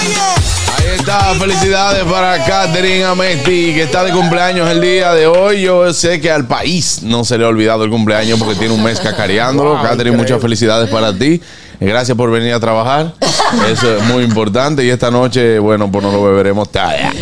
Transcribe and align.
Ahí 0.00 0.86
está, 0.98 1.34
felicidades 1.34 2.04
para 2.04 2.42
Catherine 2.44 3.04
Amesti, 3.04 3.74
que 3.74 3.82
está 3.82 4.02
de 4.02 4.12
cumpleaños 4.12 4.68
el 4.70 4.80
día 4.80 5.12
de 5.12 5.26
hoy. 5.26 5.62
Yo 5.62 5.92
sé 5.92 6.20
que 6.20 6.30
al 6.30 6.46
país 6.46 7.02
no 7.02 7.24
se 7.24 7.36
le 7.36 7.44
ha 7.44 7.48
olvidado 7.48 7.84
el 7.84 7.90
cumpleaños 7.90 8.38
porque 8.38 8.54
tiene 8.54 8.74
un 8.74 8.82
mes 8.82 8.98
cacareándolo. 8.98 9.80
Catherine, 9.82 10.16
muchas 10.16 10.40
felicidades 10.40 10.88
para 10.88 11.12
ti. 11.12 11.40
Gracias 11.80 12.16
por 12.16 12.30
venir 12.30 12.52
a 12.54 12.60
trabajar. 12.60 13.14
Eso 13.70 13.96
es 13.96 14.02
muy 14.04 14.24
importante. 14.24 14.84
Y 14.84 14.90
esta 14.90 15.10
noche, 15.10 15.58
bueno, 15.58 15.90
pues 15.90 16.04
no 16.04 16.12
lo 16.12 16.22
beberemos 16.22 16.70
todavía. 16.70 17.12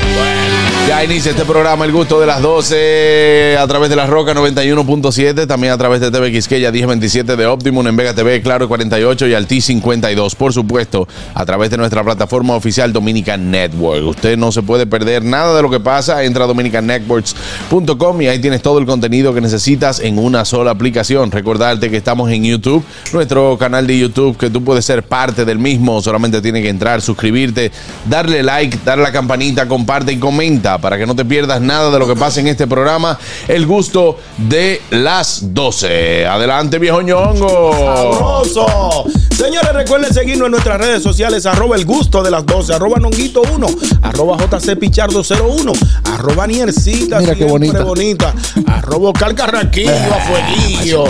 Ya 0.88 1.05
inicia 1.05 1.33
este 1.33 1.45
programa 1.45 1.84
El 1.84 1.92
Gusto 1.92 2.19
de 2.19 2.27
las 2.27 2.41
12 2.41 3.59
a 3.60 3.66
través 3.66 3.91
de 3.91 3.96
la 3.96 4.06
Roca 4.06 4.33
91.7, 4.33 5.46
también 5.46 5.74
a 5.74 5.77
través 5.77 6.01
de 6.01 6.10
TV 6.10 6.33
Quisqueya 6.33 6.73
1027 6.73 7.37
de 7.37 7.45
Optimum, 7.45 7.87
en 7.87 7.95
Vega 7.95 8.15
TV, 8.15 8.41
Claro 8.41 8.69
48 8.69 9.27
y 9.27 9.34
Alti 9.34 9.60
52. 9.60 10.34
Por 10.34 10.55
supuesto, 10.55 11.06
a 11.34 11.45
través 11.45 11.69
de 11.69 11.77
nuestra 11.77 12.02
plataforma 12.02 12.55
oficial 12.55 12.91
Dominican 12.91 13.51
Network. 13.51 14.02
Usted 14.02 14.38
no 14.38 14.51
se 14.51 14.62
puede 14.62 14.87
perder 14.87 15.23
nada 15.27 15.55
de 15.55 15.60
lo 15.60 15.70
que 15.70 15.79
pasa. 15.79 16.24
Entra 16.24 16.45
a 16.45 16.46
dominicannetworks.com 16.46 18.23
y 18.23 18.29
ahí 18.29 18.38
tienes 18.38 18.62
todo 18.62 18.79
el 18.79 18.87
contenido 18.87 19.34
que 19.34 19.43
necesitas 19.43 20.01
en 20.01 20.18
una 20.18 20.46
sola 20.46 20.70
aplicación. 20.70 21.30
Recordarte 21.30 21.91
que 21.91 21.98
estamos 21.98 22.30
en 22.30 22.45
YouTube, 22.45 22.82
nuestro 23.13 23.59
canal 23.59 23.87
de 23.87 23.98
YouTube, 23.98 24.38
que 24.38 24.48
tú 24.48 24.65
puedes 24.65 24.87
ser 24.87 25.02
parte 25.02 25.45
del 25.45 25.59
mismo. 25.59 26.01
Solamente 26.01 26.41
tienes 26.41 26.63
que 26.63 26.70
entrar, 26.70 27.02
suscribirte, 27.02 27.73
darle 28.07 28.43
like, 28.43 28.79
darle 28.87 29.04
la 29.04 29.13
campanita, 29.13 29.68
comparte 29.68 30.13
y 30.15 30.16
comenta 30.16 30.77
para 30.80 30.96
que 30.98 31.07
no 31.07 31.15
te 31.15 31.24
pierdas 31.24 31.60
nada 31.60 31.90
de 31.90 31.98
lo 31.98 32.07
que 32.07 32.16
pasa 32.16 32.40
en 32.40 32.48
este 32.48 32.66
programa. 32.66 33.18
El 33.46 33.66
gusto 33.66 34.18
de 34.37 34.80
las 34.90 35.54
12. 35.54 36.26
Adelante, 36.26 36.79
viejo 36.79 37.02
ñongo. 37.02 37.73
Sabroso. 37.73 39.04
Señores, 39.37 39.73
recuerden 39.73 40.12
seguirnos 40.12 40.46
en 40.46 40.51
nuestras 40.52 40.79
redes 40.79 41.02
sociales, 41.02 41.46
arroba 41.46 41.76
el 41.76 41.85
gusto 41.85 42.23
de 42.24 42.30
las 42.30 42.45
12, 42.45 42.74
arroba 42.74 42.98
nonguito 42.98 43.40
1, 43.54 43.66
arroba 44.02 44.37
jcpichardo 44.37 45.23
01, 45.23 45.73
arroba 46.12 46.46
niercita, 46.48 47.20
Mira 47.20 47.35
qué 47.35 47.45
siempre 47.46 47.70
bonita. 47.70 47.85
bonita, 47.85 48.35
arroba 48.66 49.13
calcarraquillo, 49.13 49.92
a 49.92 50.20
fueguillo, 50.26 51.04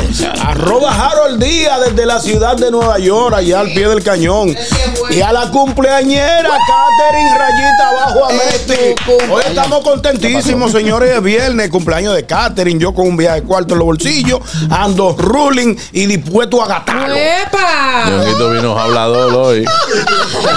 arroba 0.44 0.90
Harold 1.08 1.42
Díaz 1.42 1.80
desde 1.88 2.04
la 2.04 2.20
ciudad 2.20 2.56
de 2.56 2.70
Nueva 2.70 2.98
York, 2.98 3.34
allá 3.34 3.60
al 3.60 3.68
pie 3.72 3.88
del 3.88 4.02
cañón. 4.02 4.54
Y 5.10 5.20
a 5.22 5.32
la 5.32 5.50
cumpleañera, 5.50 6.50
Catherine 6.50 7.38
Rayita 7.38 7.88
abajo 7.88 8.24
a 8.26 8.32
Messi. 8.32 8.94
Hoy 9.30 9.42
estamos 9.62 9.82
contentísimos, 9.84 10.72
señores, 10.72 11.10
es 11.16 11.22
viernes, 11.22 11.68
cumpleaños 11.70 12.14
de 12.14 12.24
Catherine, 12.24 12.80
yo 12.80 12.94
con 12.94 13.06
un 13.08 13.16
viaje 13.16 13.40
de 13.40 13.46
cuarto 13.46 13.74
en 13.74 13.78
los 13.80 13.86
bolsillos, 13.86 14.40
ando 14.70 15.14
ruling 15.18 15.74
y 15.92 16.06
dispuesto 16.06 16.62
a 16.62 16.68
gastarlo. 16.68 17.14
¡Epa! 17.16 18.04
Ñonguito 18.08 18.50
vino 18.50 18.78
hablador 18.78 19.34
hoy. 19.34 19.64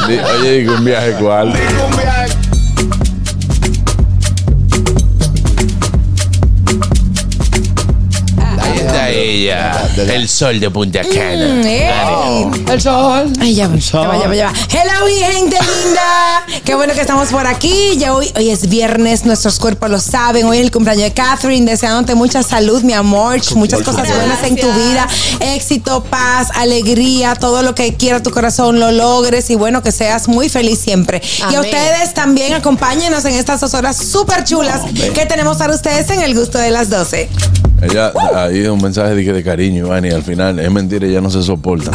Di- 0.07 0.19
Oye, 0.19 0.69
un 0.69 0.85
viaje 0.85 1.13
cuál. 1.19 1.47
Un 1.49 1.97
ella. 9.11 9.89
El 9.97 10.27
sol 10.29 10.59
de 10.59 10.69
Punta 10.69 11.01
Mm, 11.03 11.07
Cana. 11.13 11.61
ey. 11.67 12.45
El 12.71 12.81
sol. 12.81 13.31
Ay, 13.39 13.55
ya, 13.55 13.67
va, 13.67 13.75
ya 13.77 13.99
va, 13.99 14.17
ya 14.21 14.27
va, 14.27 14.35
ya 14.35 14.45
va. 14.47 14.53
Hello, 14.69 15.05
mi 15.05 15.13
gente 15.19 15.57
linda. 15.59 16.45
Qué 16.63 16.75
bueno 16.75 16.93
que 16.93 17.01
estamos 17.01 17.29
por 17.29 17.45
aquí. 17.47 17.97
Ya 17.97 18.13
hoy, 18.13 18.31
hoy 18.35 18.49
es 18.49 18.69
viernes, 18.69 19.25
nuestros 19.25 19.59
cuerpos 19.59 19.89
lo 19.89 19.99
saben. 19.99 20.45
Hoy 20.45 20.57
es 20.57 20.63
el 20.63 20.71
cumpleaños 20.71 21.03
de 21.03 21.13
Catherine. 21.13 21.69
Deseándote 21.69 22.15
mucha 22.15 22.43
salud, 22.43 22.81
mi 22.83 22.93
amor. 22.93 23.39
Muchas 23.55 23.81
cosas 23.81 24.07
buenas 24.07 24.43
en 24.43 24.55
tu 24.55 24.71
vida. 24.71 25.07
Éxito, 25.39 26.03
paz, 26.03 26.49
alegría, 26.55 27.35
todo 27.35 27.61
lo 27.63 27.75
que 27.75 27.95
quiera 27.95 28.21
tu 28.23 28.31
corazón 28.31 28.79
lo 28.79 28.91
logres. 28.91 29.49
Y 29.49 29.55
bueno, 29.55 29.81
que 29.83 29.91
seas 29.91 30.27
muy 30.27 30.49
feliz 30.49 30.79
siempre. 30.79 31.21
Y 31.51 31.55
a 31.55 31.61
ustedes 31.61 32.13
también 32.13 32.53
acompáñenos 32.53 33.25
en 33.25 33.33
estas 33.35 33.59
dos 33.61 33.73
horas 33.73 33.97
súper 33.97 34.43
chulas 34.43 34.81
que 35.13 35.25
tenemos 35.25 35.57
para 35.57 35.73
ustedes 35.73 36.09
en 36.09 36.21
el 36.21 36.35
gusto 36.35 36.57
de 36.57 36.71
las 36.71 36.89
12. 36.89 37.29
Ella, 37.81 38.13
ahí 38.35 38.67
un 38.67 38.79
mensaje 38.81 39.00
de, 39.09 39.23
que 39.23 39.33
de 39.33 39.43
cariño, 39.43 39.85
Iván, 39.85 40.05
y 40.05 40.09
al 40.09 40.23
final 40.23 40.59
es 40.59 40.71
mentira, 40.71 41.05
ella 41.07 41.21
no 41.21 41.29
se 41.29 41.41
soporta. 41.41 41.91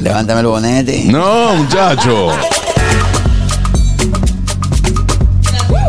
Levántame 0.01 0.41
el 0.41 0.47
bonete. 0.47 1.05
No, 1.07 1.55
muchacho. 1.57 2.29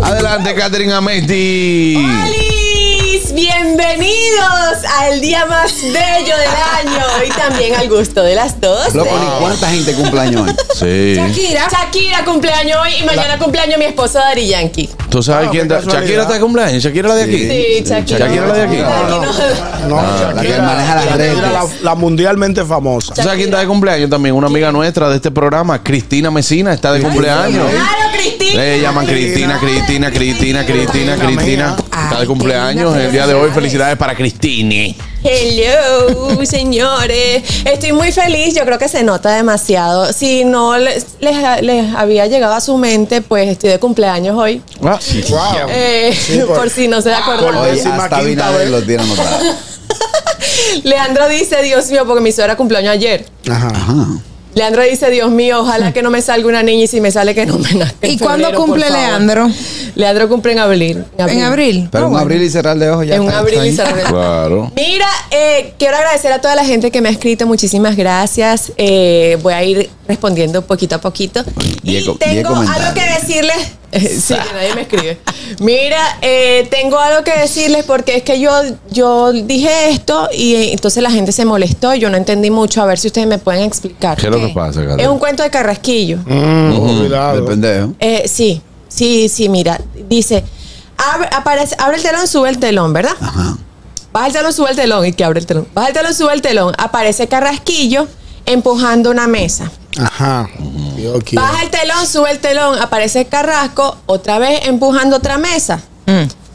Adelante, 0.02 0.56
Catherine 0.56 0.94
Amesti. 0.94 2.39
Bienvenidos 3.42 4.84
al 5.00 5.22
día 5.22 5.46
más 5.46 5.74
bello 5.82 5.94
del 6.38 6.92
año 6.94 7.06
y 7.26 7.30
también 7.30 7.74
al 7.74 7.88
gusto 7.88 8.22
de 8.22 8.36
las 8.36 8.60
dos. 8.60 8.94
Loco, 8.94 9.18
ni 9.18 9.40
cuánta 9.40 9.70
gente 9.70 9.94
cumpleaños 9.94 10.42
hoy. 10.42 10.56
Sí. 10.78 11.14
Shakira. 11.16 11.70
Shakira 11.72 12.26
cumpleaños 12.26 12.78
hoy 12.84 12.92
y 13.00 13.04
mañana 13.06 13.40
cumpleaños 13.40 13.80
mi 13.80 13.86
esposo 13.86 14.20
Dari 14.20 14.46
Yankee. 14.50 14.90
¿Tú 15.10 15.24
sabes 15.24 15.48
Ah, 15.48 15.52
quién 15.52 15.70
qué 15.70 15.74
está? 15.74 15.86
casualidad. 15.86 16.02
¿Shakira 16.02 16.22
está 16.24 16.34
de 16.34 16.40
cumpleaños? 16.42 16.84
¿Shakira 16.84 17.08
la 17.08 17.16
de 17.16 17.24
aquí? 17.24 17.38
Sí, 17.38 17.84
Shakira. 17.90 18.20
Shakira 18.28 18.48
la 18.48 18.54
de 18.54 18.62
aquí. 18.64 18.76
No, 18.78 19.88
no, 19.88 20.00
Ah, 20.00 20.32
la 20.36 20.42
que 20.42 20.58
maneja 20.58 20.96
las 20.96 21.06
Shakira, 21.06 21.18
redes. 21.18 21.38
la, 21.40 21.66
la 21.82 21.96
mundialmente 21.96 22.66
famosa. 22.66 23.14
¿Tú 23.14 23.22
sabes 23.22 23.38
quién 23.38 23.48
está 23.48 23.60
de 23.62 23.68
cumpleaños 23.68 24.10
también? 24.10 24.36
Una 24.36 24.48
amiga 24.48 24.70
nuestra 24.74 25.08
de 25.08 25.16
este 25.16 25.32
programa, 25.32 25.82
Cristina 25.82 26.30
Mesina, 26.30 26.74
está 26.74 26.92
de 26.92 27.00
cumpleaños. 27.02 27.70
¡Claro, 27.72 28.12
Cristina! 28.12 28.62
Le 28.62 28.82
llaman 28.82 29.06
Cristina, 29.06 29.60
Cristina, 29.60 30.12
Cristina, 30.12 30.66
Cristina, 30.66 31.16
Cristina. 31.16 31.68
mía. 31.68 31.76
Está 32.09 32.22
de 32.22 32.28
cumpleaños 32.28 32.96
el 32.96 33.12
día 33.12 33.28
de 33.28 33.34
hoy. 33.36 33.52
Felicidades 33.52 33.96
para 33.97 34.16
Cristine. 34.16 34.96
Hello, 35.24 36.44
señores. 36.46 37.44
Estoy 37.66 37.92
muy 37.92 38.12
feliz. 38.12 38.56
Yo 38.56 38.66
creo 38.66 38.80
que 38.80 38.88
se 38.88 39.03
nota 39.03 39.31
demasiado. 39.36 40.12
Si 40.12 40.44
no 40.44 40.78
les, 40.78 41.06
les- 41.20 41.62
les 41.62 41.96
había 41.96 42.25
llegado 42.28 42.53
a 42.56 42.62
su 42.62 42.78
mente, 42.78 43.22
pues 43.22 43.47
estoy 43.50 43.70
de 43.70 43.80
cumpleaños 43.80 44.36
hoy. 44.38 44.62
Ah, 44.84 45.00
Wow. 45.30 45.68
Eh, 45.70 46.18
Sí, 46.20 46.40
por- 46.47 46.56
por, 46.58 46.70
si 46.70 46.88
no 46.88 47.02
se 47.02 47.14
acuerdan. 47.14 47.64
décima 47.64 48.03
hasta 48.06 48.22
Binader 48.22 48.59
vez. 48.62 48.70
lo 48.72 48.81
tiene 48.81 49.03
anotado. 49.03 49.40
Leandro 50.84 51.28
dice, 51.30 51.62
Dios 51.62 51.88
mío, 51.91 52.06
porque 52.08 52.22
mi 52.22 52.31
suegra 52.31 52.56
cumpleaños 52.56 52.94
ayer. 52.94 53.26
Ajá. 53.50 53.70
Leandro 54.56 54.82
dice, 54.84 55.10
Dios 55.12 55.30
mío, 55.32 55.62
ojalá 55.62 55.94
que 55.94 56.02
no 56.02 56.10
me 56.10 56.22
salga 56.22 56.48
una 56.48 56.64
niña 56.64 56.84
y 56.84 56.88
si 56.88 57.00
me 57.02 57.12
sale 57.12 57.36
que 57.36 57.46
no 57.46 57.58
me 57.60 57.72
nazca. 57.74 58.08
en 58.08 58.12
¿Y 58.14 58.18
cuándo 58.18 58.52
cumple. 58.54 58.90
Leandro? 58.90 59.50
Leandro 59.96 60.28
cumple 60.28 60.53
en 60.53 60.59
abril. 60.59 61.06
En 61.18 61.41
abril. 61.44 61.88
Pero 61.91 62.06
Ah, 62.06 62.08
un 62.08 62.14
bueno. 62.14 62.23
abrir 62.26 62.41
y 62.41 62.50
cerrar 62.50 62.78
de 62.78 62.90
ojos 62.90 63.06
ya 63.08 63.16
En 63.16 63.22
un 63.22 63.28
está. 63.28 63.40
abril 63.40 63.59
y 63.64 63.70
Está 63.70 63.84
ahí. 63.84 63.90
cerrar. 63.94 64.12
Claro. 64.12 64.72
Mira, 64.76 65.08
eh, 65.32 65.73
quiero 65.78 65.97
agradecer 65.97 66.32
a 66.34 66.41
toda 66.41 66.56
la 66.56 66.66
gente 66.66 66.90
que 66.91 67.00
me 67.02 67.09
ha 67.09 67.12
escrito. 67.12 67.46
Muchísimas 67.47 67.96
gracias. 67.96 68.72
Eh, 68.78 69.38
voy 69.44 69.53
a 69.53 69.64
ir 69.64 69.90
respondiendo 70.08 70.64
poquito 70.64 70.96
a 70.96 71.02
poquito. 71.02 71.44
Y 71.84 72.02
tengo 72.18 72.56
algo 72.56 72.94
que 72.96 73.02
decirles. 73.22 73.56
sí, 74.22 74.34
que 74.34 74.53
nadie 74.53 74.76
me 74.76 74.82
escribe. 74.82 75.18
Mira, 75.59 76.18
eh, 76.22 76.68
tengo 76.70 76.97
algo 77.00 77.24
que 77.24 77.32
decirles 77.40 77.84
porque 77.86 78.18
es 78.18 78.24
que 78.24 78.40
yo, 78.40 78.52
yo 78.91 79.32
dije 79.32 79.90
esto 79.90 80.30
y 80.32 80.56
eh, 80.56 80.72
entonces 80.74 81.02
la 81.02 81.12
gente 81.12 81.32
se 81.32 81.46
molestó. 81.46 81.94
y 81.96 82.00
Yo 82.00 82.09
no 82.09 82.18
entendí 82.18 82.52
mucho. 82.52 82.82
A 82.82 82.86
ver 82.86 83.00
si 83.00 83.08
ustedes 83.08 83.28
me 83.28 83.38
pueden 83.38 83.64
explicar. 83.64 84.18
¿Qué 84.18 84.28
es 84.28 84.32
lo 84.32 84.40
que 84.40 84.50
pasa, 84.53 84.82
Es 84.82 84.88
Catherine? 84.88 85.09
un 85.09 85.20
cuento 85.20 85.44
de 85.44 85.50
Carrasquillo. 85.50 86.18
Mm, 86.26 87.00
cuidado. 87.00 87.46
pendejo. 87.46 87.94
Eh, 88.00 88.28
sí, 88.28 88.62
sí, 88.88 89.28
sí, 89.30 89.50
mira. 89.50 89.80
Dice, 90.08 90.44
abre, 90.97 91.30
aparece, 91.32 91.76
abre 91.80 91.97
el 91.97 92.03
telón, 92.03 92.28
sube 92.28 92.50
el 92.50 92.59
telón, 92.59 92.94
¿verdad? 92.94 93.14
Ajá. 93.20 93.58
Baja 94.12 94.28
el 94.28 94.34
telón, 94.34 94.53
sube 94.53 94.70
el 94.72 94.76
telón 94.76 95.06
y 95.06 95.14
que 95.14 95.24
abre 95.24 95.40
el 95.40 95.46
telón. 95.46 95.68
Baja 95.74 95.88
el 95.90 95.94
telón, 95.94 96.14
sube 96.14 96.34
el 96.34 96.42
telón. 96.42 96.74
Aparece 96.78 97.28
Carrasquillo 97.28 98.08
empujando 98.51 99.09
una 99.11 99.28
mesa. 99.28 99.72
Ajá. 100.01 100.49
Baja 101.34 101.63
el 101.63 101.69
telón, 101.69 102.05
sube 102.07 102.31
el 102.31 102.40
telón, 102.40 102.78
aparece 102.79 103.25
Carrasco, 103.25 103.97
otra 104.05 104.40
vez 104.40 104.61
empujando 104.67 105.17
otra 105.17 105.37
mesa. 105.37 105.81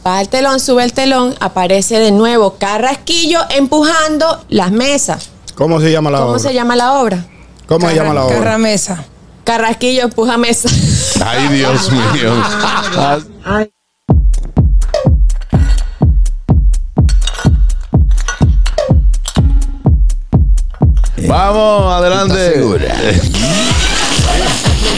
Baja 0.02 0.20
el 0.20 0.28
telón, 0.28 0.60
sube 0.60 0.84
el 0.84 0.92
telón, 0.92 1.34
aparece 1.40 1.98
de 1.98 2.10
nuevo 2.10 2.54
Carrasquillo 2.58 3.40
empujando 3.50 4.44
las 4.48 4.70
mesas. 4.70 5.30
¿Cómo 5.54 5.80
se 5.80 5.90
llama 5.92 6.10
la 6.10 6.18
¿Cómo 6.18 6.30
obra? 6.32 6.40
se 6.40 6.52
llama 6.54 6.76
la 6.76 6.92
obra? 6.94 7.24
¿Cómo 7.66 7.88
se 7.88 7.94
llama 7.94 8.12
la 8.14 8.24
obra? 8.24 8.36
Carramesa. 8.36 9.04
Carrasquillo 9.44 10.02
empuja 10.02 10.36
mesa. 10.38 10.68
Ay, 11.24 11.48
Dios 11.48 11.90
mío. 12.12 12.32
Ah, 12.96 13.18
Vamos, 21.26 21.92
adelante. 21.92 22.54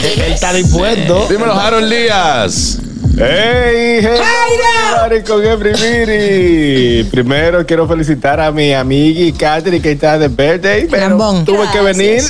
Él 0.02 0.20
está 0.32 0.52
dispuesto. 0.52 1.26
Dímelo, 1.28 1.52
Harold 1.54 1.90
Díaz. 1.90 2.78
¡Hey! 3.18 4.00
hey 4.02 5.22
con 5.26 5.40
Miri. 5.40 7.04
Primero 7.04 7.64
quiero 7.64 7.88
felicitar 7.88 8.40
a 8.40 8.50
mi 8.52 8.74
amiga 8.74 9.36
Catherine 9.38 9.80
que 9.80 9.92
está 9.92 10.18
de 10.18 10.28
birthday. 10.28 10.86
Pero 10.86 11.08
Lambón. 11.08 11.44
tuve 11.44 11.66
que 11.72 11.80
venir. 11.80 12.22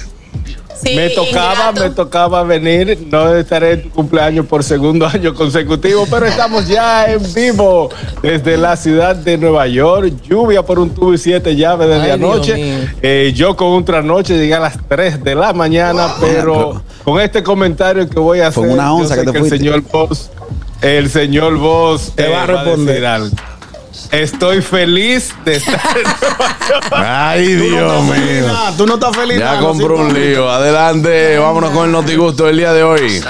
Sí, 0.83 0.95
me 0.95 1.11
tocaba, 1.11 1.71
ingrato. 1.71 1.81
me 1.83 1.91
tocaba 1.91 2.43
venir. 2.43 3.07
No 3.11 3.35
estaré 3.35 3.73
en 3.73 3.83
tu 3.85 3.91
cumpleaños 3.91 4.47
por 4.47 4.63
segundo 4.63 5.07
año 5.13 5.35
consecutivo, 5.35 6.07
pero 6.11 6.27
estamos 6.27 6.69
ya 6.69 7.07
en 7.11 7.21
vivo 7.35 7.89
desde 8.23 8.57
la 8.57 8.77
ciudad 8.77 9.17
de 9.17 9.39
Nueva 9.39 9.67
York. 9.67 10.13
Lluvia 10.29 10.63
por 10.63 10.79
un 10.79 10.91
tubo 10.91 11.15
y 11.15 11.19
siete 11.19 11.57
llaves 11.57 11.89
desde 11.89 12.03
Ay, 12.05 12.11
anoche. 12.11 12.89
Eh, 13.03 13.33
yo 13.35 13.57
con 13.57 13.69
un 13.69 13.85
trasnoche 13.85 14.37
llegué 14.37 14.55
a 14.55 14.61
las 14.61 14.77
3 14.89 15.25
de 15.25 15.35
la 15.35 15.53
mañana, 15.53 16.15
pero 16.21 16.83
con 17.05 17.21
este 17.21 17.43
comentario 17.43 18.09
que 18.09 18.19
voy 18.19 18.41
a 18.41 18.49
hacer, 18.49 18.65
una 18.65 18.85
yo 18.87 18.95
onza 18.97 19.15
sé 19.15 19.21
que 19.21 19.27
te 19.27 19.33
que 19.33 19.39
el 19.39 19.49
señor 19.49 19.83
Boss, 19.91 20.31
el 20.83 21.11
señor 21.11 21.57
Boss 21.59 22.13
Te 22.15 22.29
va 22.29 22.43
a 22.43 22.47
responder. 22.47 22.87
decir 22.87 23.07
algo. 23.07 23.37
Estoy 24.11 24.63
feliz 24.63 25.35
de 25.45 25.57
estar 25.57 25.81
en 25.97 26.03
Nueva 26.05 26.59
York. 26.69 26.93
Ay, 26.93 27.55
Dios 27.55 28.03
mío. 28.05 28.47
Tú 28.77 28.87
no 28.87 28.95
estás 28.95 29.17
feliz. 29.17 29.39
Ya 29.39 29.59
compró 29.61 29.99
un 29.99 30.13
lío. 30.15 30.51
Adelante, 30.51 31.39
vámonos 31.39 31.71
con 31.71 31.87
el 31.87 31.93
notigusto 31.93 32.45
del 32.47 32.57
día 32.59 32.73
de 32.73 32.83
hoy. 32.83 33.23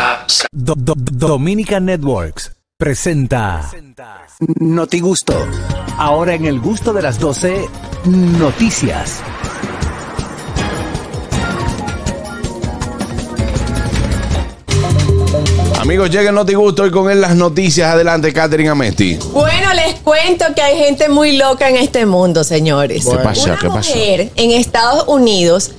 Do- 0.52 0.74
Do- 0.76 0.94
Dominica 0.96 1.80
Networks 1.80 2.52
presenta 2.78 3.62
Notigusto. 4.60 5.34
Ahora 5.98 6.34
en 6.34 6.44
el 6.44 6.60
gusto 6.60 6.92
de 6.92 7.02
las 7.02 7.18
12, 7.18 7.68
noticias. 8.04 9.22
Amigos, 15.86 16.10
llega 16.10 16.30
el 16.30 16.34
notigusto 16.34 16.84
y 16.84 16.90
con 16.90 17.08
él 17.08 17.20
las 17.20 17.36
noticias. 17.36 17.88
Adelante, 17.94 18.32
Catherine 18.32 18.68
Amesti. 18.68 19.14
Bueno, 19.32 19.72
les 19.72 19.94
cuento 20.00 20.44
que 20.52 20.60
hay 20.60 20.76
gente 20.78 21.08
muy 21.08 21.36
loca 21.36 21.68
en 21.68 21.76
este 21.76 22.04
mundo, 22.06 22.42
señores. 22.42 23.06
¿Qué 23.08 23.16
pasó? 23.18 23.44
Una 23.44 23.56
¿Qué 23.56 23.68
pasó? 23.68 23.90
mujer 23.94 24.32
en 24.34 24.50
Estados 24.50 25.04
Unidos 25.06 25.70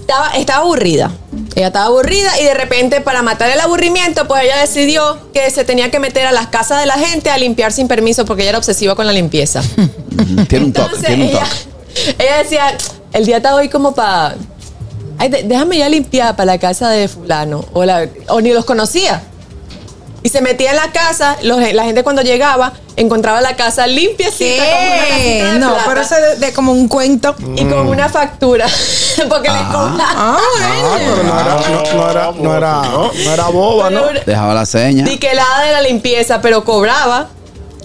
estaba, 0.00 0.30
estaba 0.36 0.64
aburrida. 0.64 1.12
Ella 1.54 1.68
estaba 1.68 1.86
aburrida 1.86 2.40
y 2.40 2.42
de 2.44 2.54
repente 2.54 3.00
para 3.00 3.22
matar 3.22 3.48
el 3.48 3.60
aburrimiento, 3.60 4.26
pues 4.26 4.42
ella 4.42 4.56
decidió 4.56 5.16
que 5.32 5.48
se 5.52 5.62
tenía 5.64 5.92
que 5.92 6.00
meter 6.00 6.26
a 6.26 6.32
las 6.32 6.48
casas 6.48 6.80
de 6.80 6.86
la 6.86 6.94
gente 6.94 7.30
a 7.30 7.38
limpiar 7.38 7.70
sin 7.70 7.86
permiso 7.86 8.24
porque 8.24 8.42
ella 8.42 8.48
era 8.50 8.58
obsesiva 8.58 8.96
con 8.96 9.06
la 9.06 9.12
limpieza. 9.12 9.62
Tiene 10.48 10.64
un 10.64 10.72
toque, 10.72 10.86
Entonces, 10.96 11.04
tiene 11.06 11.22
un 11.22 11.30
ella, 11.30 11.44
toque. 11.44 12.16
ella 12.24 12.36
decía, 12.42 12.76
el 13.12 13.24
día 13.24 13.36
está 13.36 13.54
hoy 13.54 13.68
como 13.68 13.94
para... 13.94 14.34
Ay, 15.18 15.30
déjame 15.44 15.78
ya 15.78 15.88
limpiar 15.88 16.34
para 16.34 16.46
la 16.46 16.58
casa 16.58 16.90
de 16.90 17.06
fulano. 17.06 17.64
O, 17.74 17.84
la- 17.84 18.08
o 18.28 18.40
ni 18.40 18.52
los 18.52 18.64
conocía. 18.64 19.22
Y 20.26 20.28
se 20.28 20.40
metía 20.40 20.70
en 20.70 20.76
la 20.76 20.90
casa, 20.90 21.36
los- 21.42 21.60
la 21.72 21.84
gente 21.84 22.02
cuando 22.02 22.20
llegaba 22.20 22.72
encontraba 22.96 23.40
la 23.40 23.54
casa 23.54 23.86
limpiecita 23.86 24.64
como 24.64 24.86
una 24.88 24.96
casita 25.06 25.16
¿Qué? 25.18 25.44
de 25.52 25.58
No, 25.60 25.68
plata, 25.68 25.84
pero 25.86 26.00
eso 26.00 26.14
de, 26.16 26.36
de 26.46 26.52
como 26.52 26.72
un 26.72 26.88
cuento. 26.88 27.36
y 27.54 27.64
con 27.64 27.86
una 27.86 28.08
factura. 28.08 28.66
Porque 29.28 29.48
le 29.50 29.58
cobraban. 29.70 30.00
Ah, 30.00 30.36
Ah, 30.36 30.98
pero 30.98 31.22
no 31.22 31.40
era, 31.40 31.54
no, 31.54 31.96
no 31.96 32.10
era, 32.10 32.32
no 32.32 32.56
era, 32.56 32.82
no 33.24 33.32
era 33.32 33.44
boba, 33.44 33.88
¿no? 33.90 34.02
Dejaba 34.26 34.52
la 34.52 34.66
seña. 34.66 35.04
Di 35.04 35.16
que 35.18 35.32
la 35.32 35.44
de 35.64 35.70
la 35.72 35.80
limpieza, 35.82 36.40
pero 36.40 36.64
cobraba. 36.64 37.28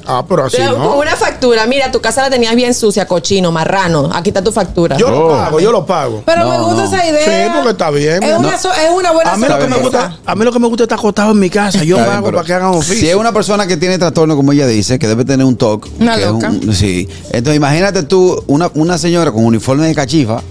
Ah, 0.06 0.24
pero 0.28 0.46
así 0.46 0.58
Pero 0.58 0.78
no. 0.78 0.90
Con 0.90 0.98
una 1.00 1.16
factura. 1.16 1.66
Mira, 1.68 1.92
tu 1.92 2.02
casa 2.02 2.22
la 2.24 2.30
tenías 2.30 2.56
bien 2.56 2.74
sucia, 2.74 3.08
cochino, 3.08 3.52
marrano. 3.52 4.10
Aquí 4.14 4.30
está 4.30 4.44
tu 4.44 4.52
factura. 4.52 4.98
Yo 4.98 5.10
lo 5.10 5.28
Oh. 5.28 5.30
pago, 5.32 5.60
yo 5.60 5.72
lo 5.72 5.86
pago. 5.86 6.24
Pero 6.26 6.44
No, 6.44 6.50
me 6.52 6.58
gusta 6.64 6.82
no. 6.82 6.88
esa 6.88 7.08
idea. 7.08 7.46
Sí, 7.48 7.52
porque 7.56 7.70
está 7.72 7.90
bien. 7.92 8.24
Es 8.24 8.38
una, 8.38 8.58
so- 8.58 8.72
es 8.74 8.90
una 8.94 9.12
buena 9.12 9.34
A 9.34 9.38
mí, 9.38 9.48
lo 9.48 9.60
que 9.60 9.68
me 9.68 9.78
gusta, 9.78 10.18
a 10.26 10.36
mí 10.36 10.46
lo 10.46 10.52
que 10.52 10.60
me 10.60 10.68
gusta 10.68 10.84
es 10.84 10.86
estar 10.86 11.00
acostado 11.00 11.32
en 11.32 11.40
mi 11.40 11.50
casa. 11.50 11.84
Yo 11.84 11.98
pago 11.98 12.32
para 12.32 12.44
que 12.44 12.54
hagan 12.54 12.70
oficio. 12.76 12.96
Si 13.00 13.10
es 13.10 13.16
una 13.16 13.32
persona 13.32 13.68
que 13.68 13.78
tiene 13.78 13.98
trastorno, 13.98 14.36
como 14.36 14.52
ella 14.52 14.68
dice, 14.68 14.98
que 15.00 15.08
debe 15.08 15.26
tener 15.26 15.46
un 15.46 15.56
TOC. 15.56 15.88
Una 16.00 16.16
que 16.16 16.24
es 16.24 16.28
loca. 16.30 16.50
un- 16.50 16.74
sí. 16.74 17.08
Entonces, 17.32 17.56
imagínate 17.56 18.04
tú, 18.04 18.44
una, 18.48 18.70
una 18.76 18.98
señora 18.98 19.32
con 19.32 19.46
uniforme 19.46 19.88
de 19.88 19.96
cachifa, 19.96 20.42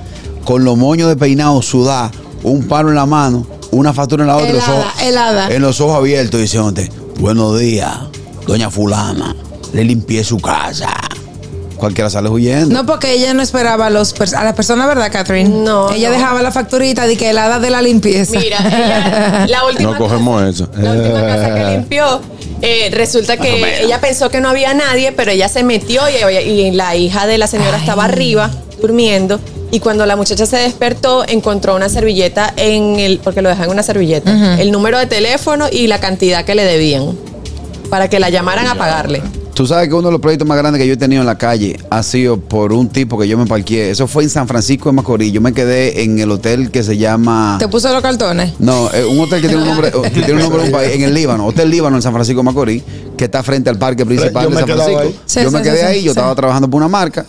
con 0.44 0.64
los 0.64 0.76
moños 0.76 1.08
de 1.08 1.16
peinado, 1.16 1.60
sudá, 1.62 2.10
un 2.42 2.66
palo 2.66 2.88
en 2.88 2.94
la 2.94 3.06
mano, 3.06 3.46
una 3.72 3.92
factura 3.92 4.22
en 4.24 4.28
la 4.28 4.36
otra, 4.36 4.52
los 4.52 4.64
Helada, 4.64 4.80
ojos, 4.80 5.02
helada. 5.02 5.50
en 5.50 5.62
los 5.62 5.80
ojos 5.80 5.96
abiertos, 5.96 6.40
diciéndote, 6.40 6.90
buenos 7.18 7.58
días, 7.58 7.98
doña 8.50 8.68
fulana, 8.68 9.34
le 9.72 9.84
limpié 9.84 10.24
su 10.24 10.38
casa. 10.38 10.88
Cualquiera 11.76 12.10
sale 12.10 12.28
huyendo. 12.28 12.74
No, 12.74 12.84
porque 12.84 13.12
ella 13.12 13.32
no 13.32 13.42
esperaba 13.42 13.86
a, 13.86 13.90
los 13.90 14.14
pers- 14.14 14.34
a 14.34 14.42
la 14.44 14.54
persona, 14.54 14.86
¿verdad, 14.86 15.10
Catherine? 15.10 15.48
No, 15.48 15.90
Ella 15.92 16.08
no. 16.10 16.16
dejaba 16.16 16.42
la 16.42 16.50
facturita 16.50 17.06
de 17.06 17.16
que 17.16 17.30
helada 17.30 17.58
de 17.60 17.70
la 17.70 17.80
limpieza. 17.80 18.38
Mira, 18.38 18.58
ella- 18.58 19.46
la 19.46 19.64
última 19.70 19.92
No 19.92 19.96
cogemos 19.98 20.42
eso. 20.42 20.68
casa, 20.70 20.82
La 20.82 20.92
última 20.92 21.20
casa 21.26 21.54
que 21.54 21.64
limpió, 21.76 22.20
eh, 22.60 22.90
resulta 22.92 23.36
que 23.38 23.84
ella 23.84 24.00
pensó 24.00 24.28
que 24.30 24.40
no 24.40 24.48
había 24.50 24.74
nadie, 24.74 25.12
pero 25.12 25.30
ella 25.30 25.48
se 25.48 25.62
metió 25.62 26.02
y, 26.10 26.36
y 26.36 26.70
la 26.72 26.96
hija 26.96 27.26
de 27.28 27.38
la 27.38 27.46
señora 27.46 27.76
estaba 27.78 28.04
arriba 28.04 28.50
durmiendo. 28.82 29.40
Y 29.70 29.78
cuando 29.78 30.04
la 30.04 30.16
muchacha 30.16 30.44
se 30.46 30.56
despertó, 30.56 31.24
encontró 31.28 31.76
una 31.76 31.88
servilleta 31.88 32.52
en 32.56 32.98
el, 32.98 33.20
porque 33.20 33.40
lo 33.40 33.48
dejan 33.48 33.66
en 33.66 33.70
una 33.70 33.82
servilleta, 33.84 34.60
el 34.60 34.72
número 34.72 34.98
de 34.98 35.06
teléfono 35.06 35.66
y 35.70 35.86
la 35.86 36.00
cantidad 36.00 36.44
que 36.44 36.56
le 36.56 36.64
debían 36.64 37.16
para 37.90 38.08
que 38.08 38.18
la 38.20 38.30
llamaran 38.30 38.66
a 38.66 38.76
pagarle. 38.76 39.22
Tú 39.52 39.66
sabes 39.66 39.88
que 39.88 39.94
uno 39.94 40.08
de 40.08 40.12
los 40.12 40.20
proyectos 40.22 40.48
más 40.48 40.56
grandes 40.56 40.80
que 40.80 40.86
yo 40.86 40.94
he 40.94 40.96
tenido 40.96 41.20
en 41.20 41.26
la 41.26 41.36
calle 41.36 41.78
ha 41.90 42.02
sido 42.02 42.38
por 42.38 42.72
un 42.72 42.88
tipo 42.88 43.18
que 43.18 43.28
yo 43.28 43.36
me 43.36 43.44
parqué. 43.46 43.90
Eso 43.90 44.06
fue 44.06 44.22
en 44.22 44.30
San 44.30 44.48
Francisco 44.48 44.88
de 44.88 44.94
Macorís. 44.94 45.32
Yo 45.32 45.42
me 45.42 45.52
quedé 45.52 46.02
en 46.02 46.18
el 46.18 46.30
hotel 46.30 46.70
que 46.70 46.82
se 46.82 46.96
llama. 46.96 47.56
¿Te 47.58 47.68
puso 47.68 47.92
los 47.92 48.00
cartones? 48.00 48.54
No, 48.58 48.90
es 48.90 49.04
un 49.04 49.20
hotel 49.20 49.42
que 49.42 49.48
tiene 49.48 49.62
un 49.62 49.68
nombre, 49.68 49.92
que 50.14 50.22
tiene 50.22 50.34
un 50.34 50.40
nombre 50.40 50.62
de 50.62 50.68
un 50.68 50.72
país, 50.72 50.94
en 50.94 51.02
el 51.02 51.12
Líbano, 51.12 51.46
Hotel 51.46 51.68
Líbano 51.68 51.96
en 51.96 52.02
San 52.02 52.14
Francisco 52.14 52.40
de 52.40 52.44
Macorís, 52.44 52.82
que 53.18 53.24
está 53.24 53.42
frente 53.42 53.68
al 53.68 53.76
parque 53.76 54.06
principal 54.06 54.44
Yo 54.44 54.50
de 54.50 54.56
San 54.56 54.66
Francisco. 54.66 55.00
ahí. 55.00 55.20
Sí, 55.26 55.40
yo 55.42 55.50
sí, 55.50 55.56
me 55.56 55.58
sí, 55.58 55.68
quedé 55.68 55.78
sí, 55.80 55.84
ahí, 55.84 56.02
yo 56.04 56.12
sí. 56.12 56.18
estaba 56.18 56.34
trabajando 56.34 56.70
por 56.70 56.78
una 56.78 56.88
marca. 56.88 57.26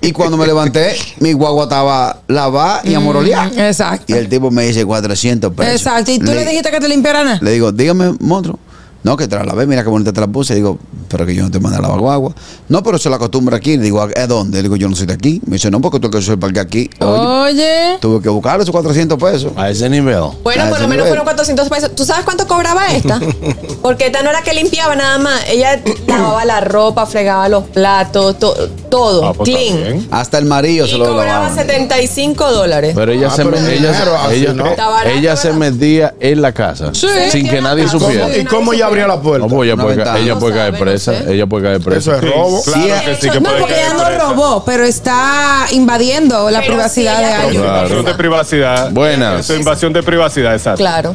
Y 0.00 0.12
cuando 0.12 0.36
me 0.36 0.46
levanté, 0.46 0.96
mi 1.20 1.32
guagua 1.32 1.64
estaba 1.64 2.20
lavada 2.28 2.80
y 2.84 2.94
amoroleada. 2.94 3.50
Mm, 3.50 3.58
exacto. 3.58 4.04
Y 4.08 4.16
el 4.16 4.28
tipo 4.28 4.50
me 4.50 4.66
dice 4.66 4.84
400 4.84 5.52
pesos. 5.52 5.72
Exacto. 5.72 6.10
¿Y 6.10 6.18
tú 6.18 6.32
le, 6.32 6.44
dijiste 6.44 6.70
que 6.70 6.80
te 6.80 6.88
limpiara 6.88 7.24
nada? 7.24 7.38
Le 7.42 7.50
digo, 7.52 7.72
dígame, 7.72 8.14
monstruo. 8.20 8.58
No, 9.04 9.16
que 9.16 9.28
te 9.28 9.36
la 9.36 9.44
lavé, 9.44 9.66
mira 9.66 9.82
qué 9.84 9.90
bonita 9.90 10.12
te 10.12 10.20
la 10.20 10.26
puse. 10.26 10.54
Digo, 10.54 10.78
pero 11.08 11.24
que 11.26 11.34
yo 11.34 11.42
no 11.44 11.50
te 11.50 11.60
mandé 11.60 11.78
a 11.78 11.82
lavar 11.82 12.00
guagua. 12.00 12.34
No, 12.70 12.82
pero 12.82 12.98
se 12.98 13.08
la 13.10 13.16
acostumbra 13.16 13.58
aquí. 13.58 13.76
Le 13.76 13.82
digo, 13.84 14.00
¿a 14.00 14.26
dónde? 14.26 14.56
Le 14.58 14.62
digo, 14.64 14.76
yo 14.76 14.88
no 14.88 14.96
soy 14.96 15.06
de 15.06 15.12
aquí. 15.12 15.42
Me 15.46 15.56
dice, 15.56 15.70
no, 15.70 15.80
porque 15.80 16.00
tú 16.00 16.10
que 16.10 16.22
soy 16.22 16.36
parque 16.36 16.58
aquí. 16.58 16.90
Oye, 17.00 17.52
Oye. 17.52 17.98
tuve 18.00 18.22
que 18.22 18.30
buscarle 18.30 18.62
esos 18.62 18.72
400 18.72 19.18
pesos. 19.18 19.52
A 19.56 19.68
ese 19.70 19.88
nivel. 19.90 20.22
Bueno, 20.42 20.62
A 20.64 20.68
por 20.68 20.76
ese 20.78 20.82
lo 20.82 20.88
menos 20.88 20.90
nivel. 21.04 21.08
fueron 21.08 21.24
400 21.24 21.68
pesos. 21.68 21.94
¿Tú 21.94 22.04
sabes 22.06 22.24
cuánto 22.24 22.46
cobraba 22.48 22.86
esta? 22.94 23.20
Porque 23.82 24.06
esta 24.06 24.22
no 24.22 24.30
era 24.30 24.40
que 24.42 24.54
limpiaba 24.54 24.96
nada 24.96 25.18
más. 25.18 25.42
Ella 25.50 25.82
lavaba 26.06 26.44
la 26.46 26.60
ropa, 26.62 27.04
fregaba 27.04 27.48
los 27.50 27.64
platos, 27.64 28.38
to- 28.38 28.56
todo, 28.94 29.26
Ah, 29.26 29.32
pues, 29.34 29.48
está 29.48 29.60
clean. 29.60 29.82
bien. 29.82 30.08
Hasta 30.12 30.38
el 30.38 30.44
marido 30.44 30.86
se 30.86 30.94
Y 30.94 30.98
lo 30.98 31.06
cobraba 31.06 31.26
lavaban. 31.48 31.54
75 31.56 32.52
dólares. 32.52 32.92
Pero 32.94 33.10
ella, 33.12 33.26
Ah, 33.26 33.30
se, 33.36 33.44
pero 33.44 33.50
me- 33.60 33.74
ella, 33.74 33.90
dinero, 33.92 34.16
así 34.16 34.34
ella, 34.36 34.52
no. 34.52 34.66
Está 34.66 34.88
barato, 34.88 35.16
ella 35.16 35.36
se 35.36 35.48
¿verdad? 35.48 35.58
metía 35.72 36.14
en 36.20 36.42
la 36.42 36.52
casa 36.52 36.90
Sí. 36.94 37.08
sin 37.30 37.48
que 37.48 37.60
nadie 37.60 37.86
¿Cómo? 37.86 37.98
supiera. 37.98 38.36
¿Y 38.36 38.44
cómo 38.44 38.72
ella 38.72 38.86
abría 38.86 39.06
la 39.08 39.20
puerta? 39.20 39.46
No, 39.46 39.52
pues 39.54 39.66
ella 39.66 39.74
Una 39.74 39.82
puede, 39.82 39.96
ventana. 39.96 40.18
ella 40.20 40.34
puede 40.38 40.52
No 40.54 40.58
caer 40.60 40.72
sabe, 40.72 40.78
no 40.78 40.84
presa. 40.90 41.12
sé. 41.24 41.32
Ella 41.34 41.46
puede 41.46 41.64
caer 41.64 41.80
presa. 41.80 41.98
Eso 41.98 42.14
es 42.14 42.20
robo. 42.34 42.62
Claro 42.62 43.04
que 43.04 43.14
sí 43.16 43.30
que 43.30 43.40
No, 43.40 43.48
puede 43.48 43.58
porque 43.60 43.74
caer 43.74 43.86
ella 43.86 43.94
no 43.94 44.04
presa. 44.06 44.22
robó, 44.28 44.64
pero 44.64 44.84
está 44.84 45.66
invadiendo 45.72 46.50
la 46.50 46.60
Pero 46.60 46.72
privacidad 46.74 47.16
sí, 47.16 47.22
de 47.22 47.28
ella- 47.28 47.40
alguien. 47.42 47.62
Claro. 47.62 47.76
Invasión 47.80 48.04
de 48.04 48.14
privacidad. 48.14 48.90
Buenas. 48.92 49.40
Eso 49.40 49.52
es 49.54 49.58
invasión 49.58 49.92
de 49.92 50.02
privacidad, 50.04 50.54
exacto. 50.54 50.78
Claro. 50.78 51.14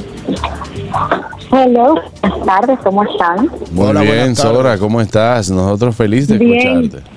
Hello, 1.52 1.96
buenas 2.22 2.46
tardes, 2.46 2.80
¿cómo 2.84 3.04
están? 3.04 3.50
Muy 3.72 3.88
Hola, 3.88 4.02
bien. 4.02 4.36
Sora, 4.36 4.78
¿cómo 4.78 5.02
estás? 5.02 5.50
Nosotros 5.50 5.96
felices 5.96 6.28
de 6.28 6.38
Bien. 6.38 6.84
escucharte. 6.84 7.10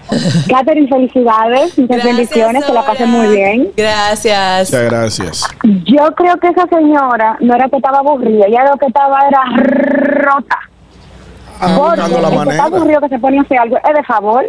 Catherine, 0.49 0.89
felicidades, 0.89 1.79
muchas 1.79 1.97
Gracias, 1.97 2.05
bendiciones, 2.17 2.65
que 2.65 2.73
la 2.73 2.87
pasen 2.87 3.11
muy 3.11 3.37
bien. 3.37 3.73
Gracias. 3.77 4.71
Muchas 4.71 4.85
gracias. 4.91 5.45
Yo 5.85 6.15
creo 6.17 6.37
que 6.39 6.49
esa 6.49 6.67
señora 6.67 7.37
no 7.41 7.55
era 7.55 7.69
que 7.69 7.77
estaba 7.77 7.99
aburrida, 7.99 8.47
ella 8.47 8.71
lo 8.71 8.79
que 8.79 8.87
estaba 8.87 9.19
era 9.29 9.43
rota. 9.57 10.59
Ah, 11.61 11.77
Porque 11.79 12.21
la 12.21 12.29
el 12.29 12.43
que 12.45 12.51
está 12.51 12.65
aburrido 12.65 13.01
que 13.03 13.09
se 13.11 13.19
pone 13.19 13.39
a 13.39 13.43
hacer 13.43 13.59
algo 13.59 13.77
es 13.77 13.95
de 13.95 14.03
favor. 14.05 14.45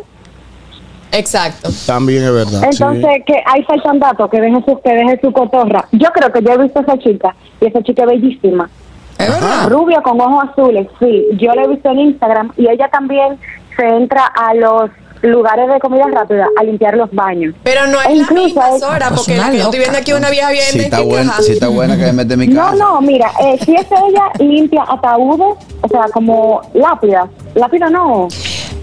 Exacto. 1.12 1.70
También 1.86 2.24
es 2.24 2.34
verdad. 2.34 2.63
Entonces, 2.63 3.24
que 3.25 3.36
ahí 3.46 3.63
faltan 3.66 4.00
datos, 4.00 4.30
que 4.32 4.42
deje 4.42 4.63
su, 4.66 4.82
que 4.82 4.94
deje 4.94 5.20
su 5.22 5.32
cotorra. 5.32 5.86
Yo 5.92 6.08
creo 6.12 6.32
que 6.32 6.42
yo 6.42 6.54
he 6.54 6.58
visto 6.58 6.80
a 6.80 6.82
esa 6.82 6.98
chica 6.98 7.36
Y 7.62 7.68
esa 7.68 7.84
chica 7.84 8.02
es 8.04 8.08
bellísima. 8.08 8.70
Es 9.17 9.29
verdad. 9.29 9.70
Rubia 9.70 10.01
con 10.01 10.20
ojos 10.20 10.46
azules, 10.51 10.88
sí. 11.00 11.25
Yo 11.38 11.53
la 11.53 11.63
he 11.63 11.67
visto 11.67 11.89
en 11.89 12.00
Instagram 12.00 12.51
y 12.58 12.67
ella 12.70 12.89
también 12.89 13.38
se 13.77 13.86
entra 13.88 14.25
a 14.25 14.53
los 14.53 14.89
lugares 15.22 15.70
de 15.70 15.79
comida 15.79 16.03
rápida 16.12 16.48
a 16.60 16.63
limpiar 16.63 16.98
los 16.98 17.10
baños. 17.13 17.55
Pero 17.63 17.88
no 17.88 17.98
E 18.01 18.03
es 18.03 18.10
la 18.10 18.12
incluso 18.24 18.43
misma 18.46 18.77
Sora, 18.79 19.08
Pues 19.08 19.22
porque 19.22 19.38
la 19.38 19.50
que 19.51 19.58
yo 19.58 19.63
estoy 19.63 19.79
viendo 19.79 19.98
aquí 19.98 20.12
una 20.13 20.29
vieja 20.29 20.51
bien 20.51 20.63
Si 20.70 20.79
está, 20.79 20.98
de 20.98 21.03
buena, 21.05 21.34
si 21.38 21.51
está 21.53 21.67
buena 21.70 21.96
que 21.96 22.03
me 22.03 22.12
mete 22.13 22.34
en 22.34 22.39
mi 22.41 22.48
No, 22.48 22.62
casa. 22.62 22.75
no, 22.75 23.01
mira, 23.01 23.32
eh, 23.41 23.58
si 23.63 23.74
es 23.74 23.86
ella 23.89 24.24
limpia 24.39 24.84
ataúdes, 24.89 25.55
o 25.82 25.88
sea, 25.88 26.01
como 26.13 26.62
lápidas. 26.74 27.29
Lápidas 27.55 27.89
no. 27.91 28.27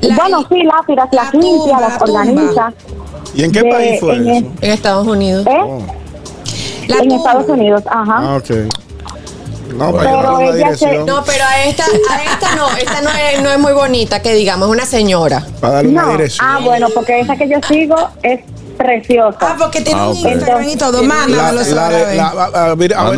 La- 0.00 0.16
bueno, 0.16 0.42
sí, 0.48 0.62
lápidas, 0.62 1.08
la 1.12 1.24
las 1.24 1.34
limpia, 1.34 1.78
las 1.80 1.98
la 1.98 2.04
organiza. 2.04 2.72
¿Y 3.34 3.44
en 3.44 3.52
qué 3.52 3.62
De- 3.62 3.70
país 3.70 4.00
fue 4.00 4.16
en 4.16 4.28
eso? 4.30 4.46
En 4.62 4.70
Estados 4.70 5.06
Unidos. 5.06 5.46
¿Eh? 5.46 5.60
La 6.88 6.96
en 6.96 7.08
tumba. 7.10 7.16
Estados 7.16 7.48
Unidos, 7.50 7.82
ajá. 7.86 8.16
Ah, 8.18 8.36
ok. 8.36 8.50
No, 9.74 9.92
Pero 9.96 10.40
ella 10.40 10.76
se- 10.76 10.98
No, 11.04 11.22
pero 11.24 11.44
a 11.44 11.64
esta, 11.64 11.84
a 11.84 12.22
esta 12.24 12.54
no, 12.56 12.68
esta 12.76 13.00
no 13.02 13.10
es, 13.10 13.42
no 13.42 13.50
es 13.50 13.58
muy 13.58 13.72
bonita, 13.72 14.20
que 14.20 14.34
digamos, 14.34 14.68
es 14.68 14.72
una 14.72 14.86
señora. 14.86 15.44
para 15.60 15.74
darle 15.74 15.90
una 15.90 16.02
No, 16.02 16.12
dirección. 16.12 16.46
ah, 16.48 16.58
bueno, 16.62 16.88
porque 16.94 17.20
esa 17.20 17.36
que 17.36 17.48
yo 17.48 17.58
sigo 17.66 17.96
es 18.22 18.40
preciosa. 18.80 19.36
Ah, 19.40 19.56
porque 19.58 19.82
tiene 19.82 20.00
Ah, 20.00 20.08
un 20.08 20.16
ok. 20.18 20.32
Instagram 20.32 20.68
y 20.68 20.76
todo. 20.76 21.02
La- 21.02 21.08
Mándamelo, 21.08 21.52
la 21.52 21.64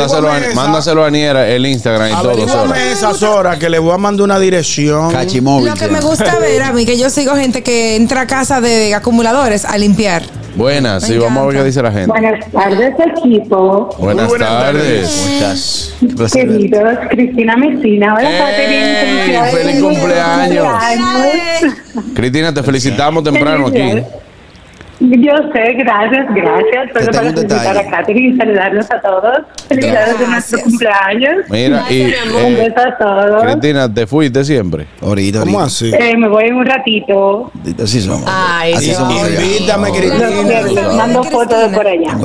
Sora, 0.09 0.41
Mándaselo 0.55 1.05
a, 1.05 1.11
Niera 1.11 1.49
el 1.49 1.65
Instagram 1.67 2.11
y 2.11 2.23
todo, 2.23 2.49
Sora. 2.49 2.91
Esa 2.91 3.15
Sora 3.15 3.59
que 3.59 3.69
le 3.71 3.79
voy 3.79 3.93
a 3.95 3.99
mandar 3.99 4.25
una 4.25 4.39
dirección. 4.39 5.13
Cachimóvil. 5.13 5.69
Lo 5.69 5.75
que 5.75 5.89
me 5.89 6.01
gusta 6.01 6.39
ver 6.39 6.63
a 6.63 6.73
mí, 6.73 6.85
que 6.85 6.99
yo 6.99 7.11
sigo 7.11 7.35
gente 7.37 7.63
que 7.63 7.97
entra 7.97 8.23
a 8.23 8.27
casa 8.27 8.61
de 8.61 8.95
acumuladores 8.95 9.65
a 9.65 9.79
limpiar. 9.79 10.23
Buenas, 10.55 11.05
sí, 11.05 11.17
vamos 11.17 11.45
a 11.45 11.47
ver 11.47 11.57
qué 11.57 11.65
dice 11.65 11.81
la 11.83 11.91
gente. 11.91 12.09
Buenas 12.09 12.51
tardes, 12.51 12.93
equipo. 13.17 13.89
Buenas, 13.99 14.29
buenas 14.29 14.49
tardes. 14.51 15.95
Verte. 16.03 16.39
Queridos, 16.41 16.99
Cristina 17.09 17.57
Messina. 17.57 18.15
Hola. 18.15 18.31
Catherine. 18.39 19.51
¡Feliz 19.51 19.81
cumpleaños! 19.83 20.67
Cumpleaños. 20.69 21.75
Cristina, 22.15 22.53
te 22.53 22.63
felicitamos 22.63 23.25
temprano 23.25 23.69
aquí. 23.69 24.03
Yo 25.03 25.33
sé, 25.53 25.73
gracias, 25.79 26.27
gracias. 26.33 26.91
Solo 26.95 27.11
tengo 27.11 27.13
para 27.13 27.33
felicitar 27.33 27.75
detalle. 27.75 27.81
a 27.81 27.91
Catherine 27.91 28.35
y 28.35 28.37
saludarnos 28.37 28.91
a 28.91 29.01
todos. 29.01 29.39
Felicidades 29.67 30.19
de 30.19 30.27
nuestro 30.29 30.59
cumpleaños. 30.61 31.35
Mira, 31.51 31.85
y 31.93 32.15
amor. 32.15 32.43
Un 32.45 32.53
eh, 32.53 32.69
beso 32.69 32.89
a 32.89 32.99
todos. 32.99 33.43
Cristina, 33.43 33.93
¿te 33.93 34.07
fuiste 34.07 34.45
siempre? 34.45 34.87
Ahorita, 35.01 35.41
¿Cómo 35.41 35.61
así? 35.61 35.91
Eh, 35.93 36.17
me 36.17 36.29
voy 36.29 36.45
en 36.45 36.55
un 36.55 36.67
ratito. 36.67 37.51
Así 37.83 38.01
somos. 38.01 38.23
Ay, 38.27 38.75
Así 38.75 38.93
somos. 38.95 39.29
Invítame, 39.29 39.91
Cristina. 39.91 40.31
les 40.31 40.95
mando 40.95 41.25
fotos 41.25 41.71
de 41.71 41.77
por 41.77 41.87
allá. 41.87 42.17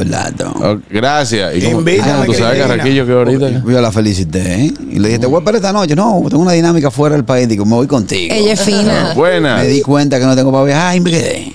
Oh, 0.61 0.77
gracias. 0.89 1.55
Y 1.55 1.61
como- 1.63 1.79
Invítame, 1.79 2.25
tú 2.27 2.33
sabes. 2.33 2.61
Carraquillo, 2.61 3.05
que 3.07 3.11
ahorita. 3.11 3.49
Yo 3.65 3.81
la 3.81 3.91
felicité, 3.91 4.65
¿eh? 4.65 4.71
Y 4.91 4.99
le 4.99 5.07
dije, 5.07 5.19
te 5.19 5.25
voy 5.25 5.37
a 5.37 5.39
esperar 5.39 5.55
esta 5.55 5.73
noche. 5.73 5.95
No, 5.95 6.21
tengo 6.29 6.43
una 6.43 6.51
dinámica 6.51 6.91
fuera 6.91 7.15
del 7.15 7.25
país. 7.25 7.47
Digo, 7.47 7.65
me 7.65 7.73
voy 7.73 7.87
contigo. 7.87 8.35
Ella 8.35 8.53
es 8.53 8.61
fina. 8.61 9.13
Buenas. 9.15 9.63
Me 9.63 9.67
di 9.67 9.81
cuenta 9.81 10.19
que 10.19 10.25
no 10.25 10.35
tengo 10.35 10.51
para 10.51 10.63
viajar 10.63 10.95
y 10.95 10.99
me 10.99 11.09
quedé. 11.09 11.53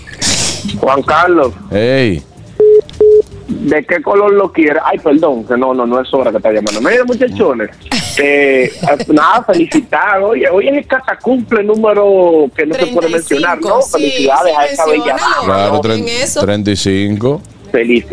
Juan 0.81 1.03
Carlos. 1.03 1.53
¿de 3.49 3.85
qué 3.85 4.03
color 4.03 4.33
lo 4.33 4.51
quiere? 4.53 4.79
Ay, 4.85 4.99
perdón, 4.99 5.45
que 5.45 5.57
no, 5.57 5.73
no, 5.75 5.87
no 5.87 6.01
es 6.01 6.13
hora 6.15 6.31
que 6.31 6.39
está 6.39 6.51
llamando. 6.53 6.81
Mira, 6.81 7.05
muchachones, 7.05 7.71
eh, 8.19 8.73
nada, 9.09 9.45
felicitar. 9.45 10.23
Oye, 10.23 10.49
hoy 10.51 10.69
es 10.69 10.75
el 10.79 10.87
catacumple 10.87 11.63
número 11.63 12.51
que 12.57 12.67
no 12.67 12.75
se 12.75 12.87
puede 12.87 13.09
35, 13.09 13.11
mencionar, 13.11 13.61
¿no? 13.61 13.83
sí, 13.83 13.91
Felicidades 13.93 14.53
sí, 14.55 14.61
a 14.61 14.65
esa 14.67 14.87
bella 14.87 15.05
dama. 15.17 15.45
Claro, 15.45 15.73
no, 15.75 15.81
tre- 15.83 15.99
en 15.99 16.09
eso. 16.09 16.41
35. 16.41 17.43
Feliz, 17.73 18.05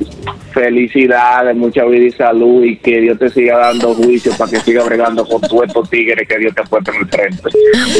felicidades, 0.54 1.56
mucha 1.56 1.84
vida 1.86 2.06
y 2.06 2.12
salud 2.12 2.64
y 2.64 2.78
que 2.78 3.02
Dios 3.02 3.20
te 3.20 3.30
siga 3.30 3.58
dando 3.58 3.94
juicio 3.94 4.32
para 4.38 4.50
que 4.50 4.60
siga 4.62 4.84
bregando 4.84 5.26
con 5.28 5.42
todos 5.42 5.66
estos 5.68 5.90
tigres 5.90 6.28
que 6.28 6.38
Dios 6.38 6.56
te 6.56 6.62
ha 6.62 6.64
puesto 6.64 6.92
en 6.92 6.98
el 7.02 7.08
frente. 7.08 7.44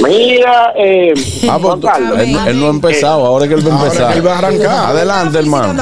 Mira, 0.08 0.74
eh, 0.78 1.14
Ah, 1.50 1.58
Juan 1.62 1.80
pues, 1.82 1.94
Carlos, 1.94 2.20
él, 2.20 2.38
él 2.48 2.60
no 2.60 2.68
ha 2.68 2.70
empezado, 2.70 3.26
ahora 3.26 3.46
es 3.46 3.50
que 3.50 3.56
él 3.60 3.68
va 3.68 3.72
a 3.72 3.76
Ahora 3.78 3.86
empezar. 3.88 4.18
él 4.18 4.26
va 4.28 4.34
a 4.34 4.38
arrancar. 4.40 4.90
Adelante, 4.96 5.38
hermano. 5.40 5.74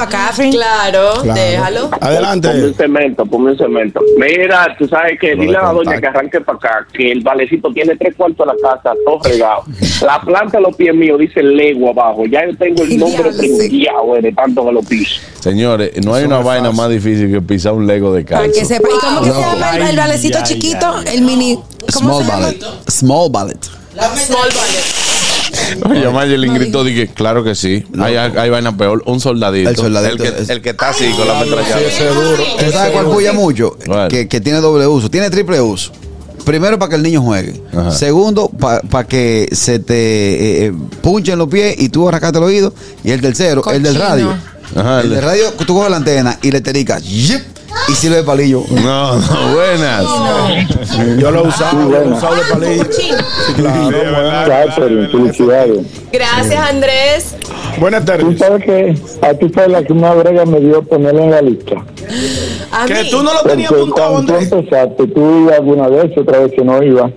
Claro, 0.50 1.12
Claro. 1.22 1.40
déjalo. 1.40 1.90
Ponme 1.90 1.96
Adelante. 2.06 2.48
un 2.48 2.74
cemento, 2.74 3.26
ponme 3.26 3.50
un 3.52 3.58
cemento. 3.58 4.00
Mira, 4.18 4.74
tú 4.78 4.86
sabes 4.88 5.18
que 5.20 5.34
dile 5.36 5.56
a 5.56 5.62
la 5.62 5.72
doña 5.72 6.00
que 6.00 6.06
arranque 6.06 6.40
para 6.40 6.58
acá, 6.58 6.86
que 6.92 7.12
el 7.12 7.20
valecito 7.22 7.72
tiene 7.72 7.96
tres 7.96 8.14
cuartos 8.16 8.46
de 8.46 8.52
la 8.52 8.70
casa, 8.74 8.94
todo 9.04 9.20
regado. 9.22 9.62
La 10.04 10.20
planta 10.20 10.58
de 10.58 10.62
los 10.64 10.76
pies 10.76 10.94
míos 10.94 11.18
dice 11.18 11.42
lego 11.42 11.90
abajo. 11.90 12.24
Ya 12.26 12.44
yo 12.46 12.56
tengo 12.56 12.82
el 12.82 12.98
nombre 12.98 13.30
trinqueado 13.32 14.16
eh, 14.16 14.22
de 14.22 14.32
tanto 14.32 14.64
que 14.66 14.72
lo 14.72 14.82
piso. 14.82 15.20
Señores, 15.76 16.04
no 16.04 16.14
hay 16.14 16.24
una 16.24 16.38
vaina 16.38 16.72
más 16.72 16.88
difícil 16.90 17.30
que 17.30 17.40
pisar 17.42 17.72
un 17.72 17.86
Lego 17.86 18.12
de 18.12 18.24
Para 18.24 18.48
que 18.50 18.64
sepa. 18.64 18.88
¿Y 18.88 18.98
cómo 18.98 19.20
que 19.22 19.30
se 19.32 19.40
llama 19.40 19.76
el, 19.76 19.82
el 19.82 19.96
valecito 19.96 20.38
Ay, 20.38 20.44
ay, 20.46 20.52
chiquito? 20.54 20.94
El 21.12 21.22
mini. 21.22 21.58
¿Cómo 21.94 22.20
Small 22.20 22.24
se 22.24 22.30
llama? 22.30 22.42
ballet. 22.46 22.64
Small 22.90 23.30
ballet. 23.30 23.64
Small 24.26 24.48
ballet. 24.54 25.88
Oye, 25.90 26.08
Mayelin 26.10 26.54
gritó, 26.54 26.84
dije, 26.84 27.08
claro 27.08 27.42
que 27.42 27.54
sí. 27.54 27.84
Hay, 28.00 28.16
hay 28.16 28.50
vaina 28.50 28.76
peor, 28.76 29.02
un 29.06 29.18
soldadito. 29.20 29.68
El 29.70 29.76
soldadito 29.76 30.22
El 30.24 30.34
que, 30.34 30.42
es- 30.42 30.48
el 30.50 30.62
que 30.62 30.70
está 30.70 30.90
así 30.90 31.10
con 31.12 31.26
la 31.26 31.44
duro. 31.44 31.58
¿Tú 32.58 32.70
sabes 32.72 32.92
cuál 32.92 33.06
puya 33.06 33.32
mucho? 33.32 33.76
¿Cuál? 33.86 34.08
Que, 34.08 34.28
que 34.28 34.40
tiene 34.40 34.60
doble 34.60 34.86
uso. 34.86 35.10
Tiene 35.10 35.30
triple 35.30 35.60
uso. 35.60 35.92
Primero, 36.44 36.78
para 36.78 36.90
que 36.90 36.96
el 36.96 37.02
niño 37.02 37.20
juegue. 37.22 37.60
Ajá. 37.76 37.90
Segundo, 37.90 38.48
para 38.48 39.06
que 39.06 39.48
se 39.52 39.78
te 39.80 39.94
eh, 39.94 40.66
eh, 40.66 40.72
punchen 41.02 41.38
los 41.38 41.48
pies 41.48 41.74
y 41.78 41.88
tú 41.90 42.08
arrancate 42.08 42.38
el 42.38 42.44
oído. 42.44 42.72
Y 43.04 43.10
el 43.10 43.20
tercero, 43.20 43.62
el 43.70 43.82
del 43.82 43.94
Cochino. 43.94 44.08
radio. 44.08 44.34
Ajá, 44.76 45.00
el 45.00 45.10
del 45.10 45.22
radio, 45.22 45.52
tú 45.66 45.74
coges 45.74 45.90
la 45.90 45.96
antena 45.98 46.38
y 46.42 46.50
le 46.50 46.60
tericas. 46.60 47.02
yip, 47.02 47.40
Y 47.88 47.92
sirve 47.92 48.16
de 48.16 48.22
palillo. 48.24 48.64
No, 48.70 49.16
no, 49.16 49.54
buenas. 49.54 50.04
Yo 51.18 51.30
lo 51.30 51.44
he 51.44 51.48
usado, 51.48 51.90
yo 51.90 51.98
lo 51.98 52.02
he 52.02 52.08
usado 52.12 52.34
de 52.36 52.42
palillo. 52.42 52.84
Sí, 52.90 53.10
claro. 53.56 53.90
Catherine, 54.46 55.08
felicidades. 55.08 55.86
Gracias, 56.12 56.70
Andrés. 56.70 57.34
Buenas 57.78 58.00
Tú 58.04 58.06
tardes. 58.06 58.38
sabes 58.38 58.64
que 58.64 58.94
a 59.22 59.34
ti 59.34 59.48
fue 59.54 59.68
la 59.68 59.82
que 59.84 59.92
una 59.92 60.12
brega 60.14 60.44
me 60.44 60.58
dio 60.60 60.82
ponerla 60.82 61.22
en 61.24 61.30
la 61.30 61.42
lista. 61.42 61.76
A 62.72 62.86
Que 62.86 63.04
mí. 63.04 63.10
tú 63.10 63.22
no 63.22 63.32
lo 63.32 63.40
tenías 63.42 63.68
Porque 63.68 63.82
apuntado, 63.82 64.10
cuando 64.12 64.26
tú 64.26 64.38
Andrés. 64.38 64.52
empezaste, 64.52 65.06
tú 65.08 65.40
ibas 65.42 65.54
alguna 65.58 65.88
vez, 65.88 66.18
otra 66.18 66.38
vez 66.40 66.52
que 66.52 66.64
no 66.64 66.82
iba. 66.82 67.10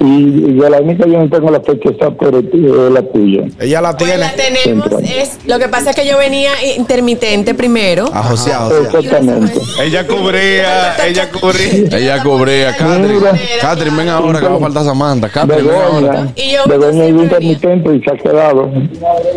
Y, 0.00 0.04
y 0.06 0.52
de 0.58 0.70
la 0.70 0.80
única 0.80 1.06
yo 1.06 1.18
no 1.18 1.28
tengo 1.30 1.50
la 1.50 1.60
fecha 1.60 1.90
pero 2.18 2.38
es 2.40 2.92
la 2.92 3.02
tuya. 3.02 3.44
Ella 3.60 3.80
la 3.80 3.96
Pues 3.96 4.10
tiene. 4.10 4.24
la 4.24 4.32
tenemos. 4.34 4.86
Es, 5.02 5.38
lo 5.46 5.58
que 5.58 5.68
pasa 5.68 5.90
es 5.90 5.96
que 5.96 6.06
yo 6.06 6.18
venía 6.18 6.50
intermitente 6.76 7.54
primero. 7.54 8.06
A 8.12 8.22
José, 8.22 8.52
a 8.52 8.58
José. 8.58 8.82
Exactamente. 8.98 9.60
Ella 9.82 10.06
cubría, 10.06 10.96
ella 11.06 11.30
cubría. 11.30 11.98
Ella 11.98 12.22
cubría. 12.22 12.76
Catherine. 12.76 13.20
Catherine, 13.60 13.96
ven 13.96 14.08
ahora 14.08 14.40
que 14.40 14.46
va 14.46 14.56
a 14.56 14.60
faltar 14.60 14.84
Samantha. 14.84 15.28
Catherine, 15.28 15.68
ven 15.70 15.80
ahora. 15.80 16.00
Begoña, 16.12 16.32
Y 16.36 16.52
yo 16.52 16.60
Begoña 16.66 17.06
iba 17.06 17.18
siempre 17.18 17.44
intermitente 17.46 17.96
y 17.96 18.00
se 18.02 18.10
ha 18.10 18.16
quedado. 18.16 18.70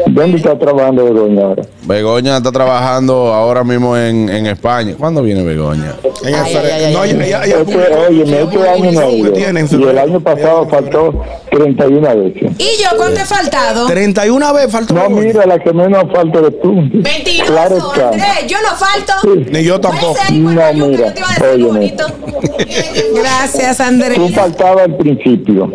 ¿Dónde 0.07 0.38
está 0.38 0.57
trabajando 0.57 1.05
Begoña 1.05 1.41
ahora? 1.43 1.63
Begoña 1.86 2.38
está 2.38 2.51
trabajando 2.51 3.33
ahora 3.33 3.63
mismo 3.63 3.95
en, 3.95 4.27
en 4.29 4.47
España. 4.47 4.95
¿Cuándo 4.97 5.21
viene 5.21 5.43
Begoña? 5.43 5.93
Ay, 6.25 6.33
ay, 6.33 6.55
ay, 6.55 6.93
No, 6.93 7.01
ay. 7.01 7.12
ella- 7.12 7.25
ella- 7.25 7.43
ella 7.45 7.57
publicó- 7.63 8.07
oye, 8.09 8.21
ella 8.24 8.41
este 8.41 8.67
año 8.67 8.91
no 8.91 9.12
Y 9.12 9.43
el 9.43 9.67
febrero. 9.67 10.16
Año 10.17 10.24
pasado 10.24 10.67
faltó 10.69 11.24
31 11.51 12.01
veces. 12.17 12.51
¿Y 12.57 12.81
yo 12.83 12.89
cuánto 12.97 13.19
he 13.21 13.25
faltado? 13.25 13.86
31 13.88 14.53
veces 14.53 14.71
falta 14.71 14.93
No, 14.93 15.09
mira, 15.09 15.45
la 15.45 15.59
que 15.59 15.74
menos 15.74 16.03
falta 16.13 16.41
de 16.41 16.51
tú. 16.51 16.74
Mentiroso, 16.74 17.51
Claro 17.53 17.77
está. 17.77 18.07
Andrés. 18.09 18.47
Yo 18.47 18.57
no 18.62 18.75
falto. 18.75 19.51
Ni 19.51 19.63
yo 19.63 19.79
tampoco. 19.79 20.17
No, 20.31 20.74
mira, 20.74 21.05
que 21.05 21.12
te 21.12 21.19
iba 21.19 21.27
a 21.29 21.33
decir 21.33 21.43
algo 21.43 21.69
óyeme. 21.69 21.77
bonito. 21.79 22.05
Gracias, 23.15 23.79
Andrés. 23.79 24.15
Tú 24.17 24.29
faltabas 24.29 24.83
al 24.86 24.95
principio. 24.97 25.71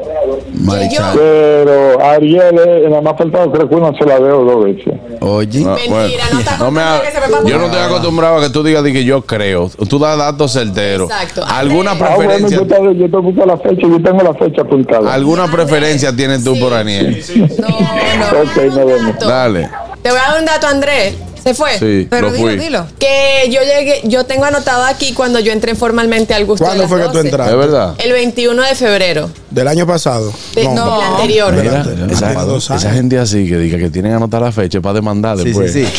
Marichal. 0.60 1.14
Pero 1.16 2.00
Ariel 2.04 2.58
eh, 2.66 2.86
nada 2.88 3.00
más 3.02 3.16
faltaba 3.16 3.50
creo 3.52 3.68
que 3.68 3.74
una 3.74 3.96
sola 3.98 4.18
vez 4.18 4.32
o 4.32 4.44
dos 4.44 4.64
veces. 4.64 4.94
Oye. 5.20 5.64
Ah, 5.66 5.76
Mentira, 5.76 6.24
no 6.32 6.38
está 6.40 6.56
no 6.58 6.70
me 6.70 6.80
ha- 6.80 7.00
me 7.42 7.50
yo 7.50 7.58
no 7.58 7.66
estoy 7.66 7.80
acostumbrado 7.80 8.36
a 8.38 8.40
que 8.42 8.50
tú 8.50 8.62
digas 8.62 8.82
de 8.84 8.92
que 8.92 9.04
yo 9.04 9.22
creo. 9.22 9.68
Tú 9.88 9.98
das 9.98 10.16
datos 10.18 10.52
certeros. 10.52 11.10
Exacto. 11.10 11.42
¿Alguna 11.46 11.92
Ah, 11.92 12.14
bueno, 12.16 12.16
preferencia? 12.30 12.58
yo 12.58 12.66
te, 12.66 12.98
yo 12.98 13.10
te 13.10 13.16
busco 13.16 13.46
la 13.46 13.56
fecha, 13.58 13.82
yo 13.88 14.02
tengo 14.02 14.21
la 14.22 14.34
fecha 14.34 14.62
apuntada. 14.62 15.12
¿Alguna 15.12 15.50
preferencia 15.50 16.14
tienes 16.14 16.44
tú 16.44 16.58
por 16.58 16.72
Aniel? 16.72 17.22
No, 17.58 17.68
no. 17.68 18.42
Ok, 18.42 18.56
nos 18.74 18.86
vemos. 18.86 19.18
Dale. 19.18 19.68
Te 20.02 20.10
voy 20.10 20.18
a 20.18 20.30
dar 20.30 20.40
un 20.40 20.46
dato, 20.46 20.66
Andrés. 20.66 21.14
¿Se 21.42 21.54
fue? 21.54 21.78
Sí, 21.78 22.06
Pero 22.08 22.28
lo 22.28 22.32
dilo, 22.32 22.46
fui. 22.48 22.56
dilo. 22.56 22.86
Que 22.98 23.48
yo 23.50 23.60
llegué, 23.62 24.00
yo 24.04 24.24
tengo 24.24 24.44
anotado 24.44 24.84
aquí 24.84 25.12
cuando 25.12 25.40
yo 25.40 25.52
entré 25.52 25.74
formalmente 25.74 26.34
al 26.34 26.44
gusto 26.46 26.64
de 26.64 26.68
¿Cuándo 26.68 26.82
las 26.84 26.90
fue 26.90 26.98
que 27.00 27.06
tú 27.08 27.12
12. 27.14 27.28
entraste? 27.28 27.52
¿Es 27.52 27.58
verdad? 27.58 27.94
El 27.98 28.12
21 28.12 28.62
de 28.62 28.74
febrero. 28.74 29.30
Del 29.50 29.68
año 29.68 29.86
pasado. 29.86 30.32
De- 30.54 30.64
No. 30.68 30.98
del 31.00 31.06
anterior. 31.10 31.52
Mira, 31.52 31.82
Delante, 31.84 32.14
esa, 32.14 32.30
hace 32.30 32.46
dos 32.46 32.70
años. 32.70 32.84
esa 32.84 32.94
gente 32.94 33.18
así 33.18 33.48
que 33.48 33.58
diga 33.58 33.76
que 33.78 33.90
tienen 33.90 34.12
que 34.12 34.16
anotar 34.16 34.40
la 34.42 34.52
fecha 34.52 34.80
para 34.80 34.94
demandar 34.94 35.36
Sí, 35.38 35.44
después. 35.44 35.72
sí, 35.72 35.84
sí. 35.84 35.92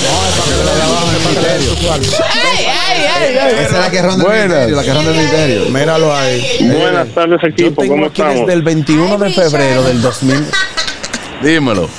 ¡Ey, 1.74 2.66
ey, 2.66 3.38
ey! 3.38 3.54
Esa 3.60 3.66
es 3.66 3.72
la 3.74 3.92
que 3.92 4.02
ronda 4.02 4.16
el 4.16 4.22
Buenas. 4.24 4.48
ministerio, 4.48 4.76
la 4.76 4.84
que 4.84 4.94
ronda 4.94 5.12
el 5.12 5.18
ministerio. 5.18 5.66
Míralo 5.70 6.16
ahí. 6.16 6.42
Buenas 6.80 7.08
tardes, 7.10 7.40
Yo 7.42 7.48
equipo. 7.50 7.82
tengo 7.82 7.94
¿Cómo 7.96 8.06
aquí 8.08 8.22
estamos? 8.22 8.40
desde 8.42 8.54
el 8.54 8.62
21 8.62 9.18
de 9.18 9.30
febrero 9.32 9.84
del 9.84 10.02
2000. 10.02 10.46
Dímelo. 11.44 11.90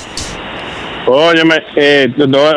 Óyeme, 1.07 1.55
eh, 1.75 2.07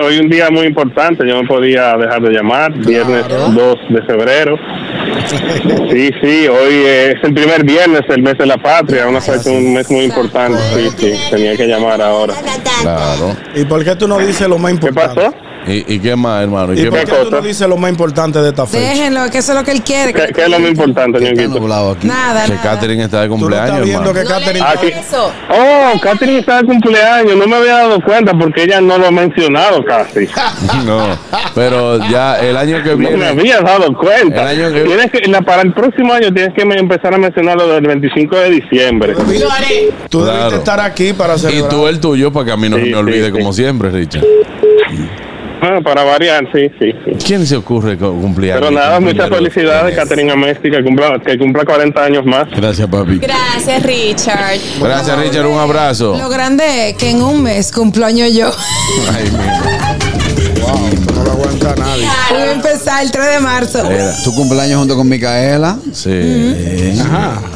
hoy 0.02 0.18
un 0.18 0.28
día 0.28 0.48
muy 0.50 0.66
importante, 0.66 1.26
yo 1.26 1.42
no 1.42 1.46
podía 1.46 1.94
dejar 1.96 2.22
de 2.22 2.30
llamar, 2.30 2.72
viernes 2.72 3.26
2 3.28 3.76
de 3.90 4.02
febrero. 4.02 4.56
Sí, 5.90 6.10
sí, 6.22 6.48
hoy 6.48 6.74
es 6.86 7.16
el 7.22 7.34
primer 7.34 7.62
viernes, 7.62 8.00
el 8.08 8.22
mes 8.22 8.38
de 8.38 8.46
la 8.46 8.56
patria, 8.56 9.06
una 9.06 9.20
fecha, 9.20 9.50
un 9.50 9.74
mes 9.74 9.90
muy 9.90 10.04
importante. 10.04 10.58
Sí, 10.74 10.88
sí, 10.96 11.12
tenía 11.30 11.54
que 11.56 11.66
llamar 11.66 12.00
ahora. 12.00 12.34
Claro. 12.82 13.36
¿Y 13.54 13.64
por 13.64 13.84
qué 13.84 13.94
tú 13.96 14.08
no 14.08 14.18
dices 14.18 14.48
lo 14.48 14.58
más 14.58 14.72
¿Qué 14.78 14.86
importante? 14.88 15.20
pasó? 15.20 15.47
¿Y, 15.68 15.84
y 15.94 15.98
qué 15.98 16.16
más, 16.16 16.42
hermano? 16.42 16.72
¿Y 16.74 16.80
¿Y 16.80 16.82
qué 16.84 16.90
por 16.90 16.98
más? 17.00 17.10
qué 17.10 17.16
tú 17.24 17.30
no 17.30 17.40
dices 17.40 17.68
lo 17.68 17.76
más 17.76 17.90
importante 17.90 18.40
de 18.40 18.48
esta 18.48 18.66
fecha? 18.66 18.88
Déjenlo, 18.88 19.30
que 19.30 19.38
eso 19.38 19.52
es 19.52 19.58
lo 19.58 19.64
que 19.64 19.72
él 19.72 19.82
quiere. 19.82 20.12
¿Qué, 20.12 20.32
qué 20.34 20.42
es 20.44 20.48
lo 20.48 20.58
más 20.58 20.70
importante, 20.70 21.20
ñonguito? 21.20 21.90
aquí. 21.92 22.06
Nada, 22.06 22.44
Que 22.44 22.52
nada. 22.52 22.62
Catherine 22.62 23.04
está 23.04 23.20
de 23.22 23.26
Tú 23.28 23.34
no 23.34 23.38
cumpleaños, 23.40 23.70
estás 23.72 23.84
viendo 23.84 24.10
hermano. 24.10 24.28
que 24.28 24.34
Catherine... 24.34 24.66
Aquí. 24.66 24.86
Eso. 24.88 25.32
Oh, 25.50 26.00
Catherine 26.00 26.38
está 26.38 26.58
de 26.62 26.64
cumpleaños, 26.66 27.36
no 27.36 27.46
me 27.46 27.56
había 27.56 27.74
dado 27.78 28.00
cuenta 28.02 28.32
porque 28.38 28.62
ella 28.64 28.80
no 28.80 28.98
lo 28.98 29.06
ha 29.06 29.10
mencionado 29.10 29.84
casi. 29.84 30.26
No, 30.84 31.18
pero 31.54 31.98
ya 32.10 32.38
el 32.40 32.56
año 32.56 32.82
que 32.82 32.90
No 32.90 32.96
me 32.98 33.08
viene. 33.08 33.26
había 33.26 33.60
dado 33.60 33.92
cuenta. 33.96 34.50
El 34.52 34.58
año 34.60 34.72
que- 34.74 34.84
Tienes 34.84 35.10
que, 35.10 35.20
la- 35.28 35.42
para 35.42 35.62
el 35.62 35.72
próximo 35.72 36.12
año 36.12 36.32
tienes 36.32 36.54
que 36.54 36.62
empezar 36.62 37.12
a 37.14 37.18
mencionarlo 37.18 37.66
del 37.68 37.86
25 37.86 38.36
de 38.36 38.50
diciembre. 38.50 39.12
Lo. 39.14 39.18
Tú 40.08 40.22
Claro. 40.22 40.36
debiste 40.36 40.56
estar 40.56 40.80
aquí 40.80 41.12
para 41.12 41.34
Y 41.36 41.38
celebrar. 41.38 41.68
tú 41.70 41.86
el 41.88 42.00
tuyo, 42.00 42.32
para 42.32 42.46
que 42.46 42.52
a 42.52 42.56
mí 42.56 42.68
no 42.68 42.76
Sí, 42.76 42.84
se 42.84 42.90
me 42.90 42.96
olvide, 42.96 43.26
sí, 43.26 43.32
como 43.32 43.52
sí. 43.52 43.62
siempre, 43.62 43.90
Richard. 43.90 44.24
Ah, 45.60 45.80
para 45.82 46.04
variar, 46.04 46.44
sí, 46.52 46.68
sí, 46.78 46.92
sí. 47.04 47.12
¿Quién 47.26 47.46
se 47.46 47.56
ocurre 47.56 47.96
cumpleaños? 47.98 48.60
Pero 48.60 48.70
nada, 48.70 49.00
muchas 49.00 49.28
felicidades, 49.28 49.96
Catherine 49.96 50.30
Amesti, 50.30 50.70
que 50.70 50.82
cumpla, 50.84 51.18
que 51.24 51.36
cumpla 51.38 51.64
40 51.64 52.04
años 52.04 52.24
más. 52.24 52.48
Gracias, 52.50 52.86
papi. 52.88 53.18
Gracias, 53.18 53.82
Richard. 53.82 54.58
Gracias, 54.80 55.18
Richard. 55.18 55.46
Un 55.46 55.58
abrazo. 55.58 56.16
Lo 56.16 56.28
grande 56.28 56.90
es 56.90 56.96
que 56.96 57.10
en 57.10 57.22
un 57.22 57.42
mes 57.42 57.72
cumpleaños 57.72 58.32
yo. 58.32 58.50
Ay, 59.12 59.24
mi- 59.30 61.06
No 61.14 61.24
lo 61.24 61.32
aguanta 61.32 61.74
nadie. 61.76 62.06
Voy 62.30 62.40
a 62.42 62.52
empezar 62.52 63.02
el 63.02 63.10
3 63.10 63.26
de 63.34 63.40
marzo. 63.40 63.90
Era- 63.90 64.12
Tu 64.22 64.34
cumpleaños 64.34 64.78
junto 64.78 64.96
con 64.96 65.08
Micaela. 65.08 65.76
Sí. 65.92 66.10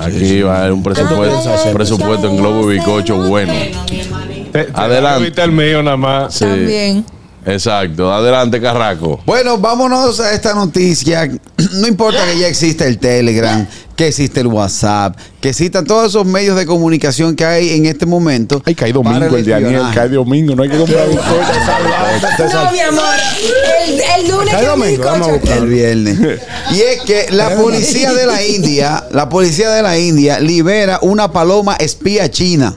Aquí 0.00 0.42
va 0.42 0.56
a 0.56 0.58
haber 0.60 0.72
un 0.72 0.82
presupuesto, 0.82 1.50
un 1.68 1.72
presupuesto 1.74 2.28
en 2.28 2.36
Globo 2.36 2.70
y 2.72 2.78
Bicocho 2.78 3.16
bueno. 3.28 3.52
Te- 4.52 4.64
te- 4.64 4.70
Adelante. 4.74 5.42
el 5.42 5.52
mío 5.52 5.82
nada 5.82 5.96
más. 5.96 6.34
Sí. 6.34 6.44
También. 6.44 7.04
Exacto. 7.44 8.12
Adelante, 8.12 8.60
Carraco. 8.60 9.20
Bueno, 9.26 9.58
vámonos 9.58 10.20
a 10.20 10.32
esta 10.32 10.54
noticia. 10.54 11.28
No 11.74 11.86
importa 11.86 12.18
que 12.26 12.38
ya 12.38 12.48
exista 12.48 12.86
el 12.86 12.98
Telegram, 12.98 13.66
que 13.96 14.08
existe 14.08 14.40
el 14.40 14.48
WhatsApp, 14.48 15.16
que 15.40 15.50
existan 15.50 15.84
todos 15.84 16.08
esos 16.08 16.26
medios 16.26 16.56
de 16.56 16.66
comunicación 16.66 17.34
que 17.36 17.44
hay 17.44 17.70
en 17.70 17.86
este 17.86 18.04
momento. 18.04 18.60
Ay, 18.64 18.74
cae 18.74 18.92
domingo 18.92 19.24
el 19.36 19.44
de 19.44 19.50
Daniel, 19.50 19.70
espionaje. 19.72 19.94
cae 19.94 20.08
domingo, 20.08 20.56
no 20.56 20.64
hay 20.64 20.68
que 20.68 20.76
comprar 20.76 21.08
un 21.08 21.14
No, 21.16 22.72
mi 22.72 22.80
amor. 22.80 23.04
El, 23.86 24.00
el 24.24 24.30
lunes 24.30 24.50
Cae 24.50 24.60
que 24.60 24.66
domingo. 24.66 25.40
El 25.56 25.66
viernes. 25.66 26.40
Y 26.72 26.80
es 26.80 27.02
que 27.02 27.26
la 27.30 27.56
policía 27.56 28.12
de 28.12 28.26
la 28.26 28.44
India, 28.44 29.04
la 29.12 29.28
policía 29.28 29.70
de 29.70 29.82
la 29.82 29.98
India 29.98 30.40
libera 30.40 30.98
una 31.02 31.32
paloma 31.32 31.76
espía 31.76 32.30
china. 32.30 32.76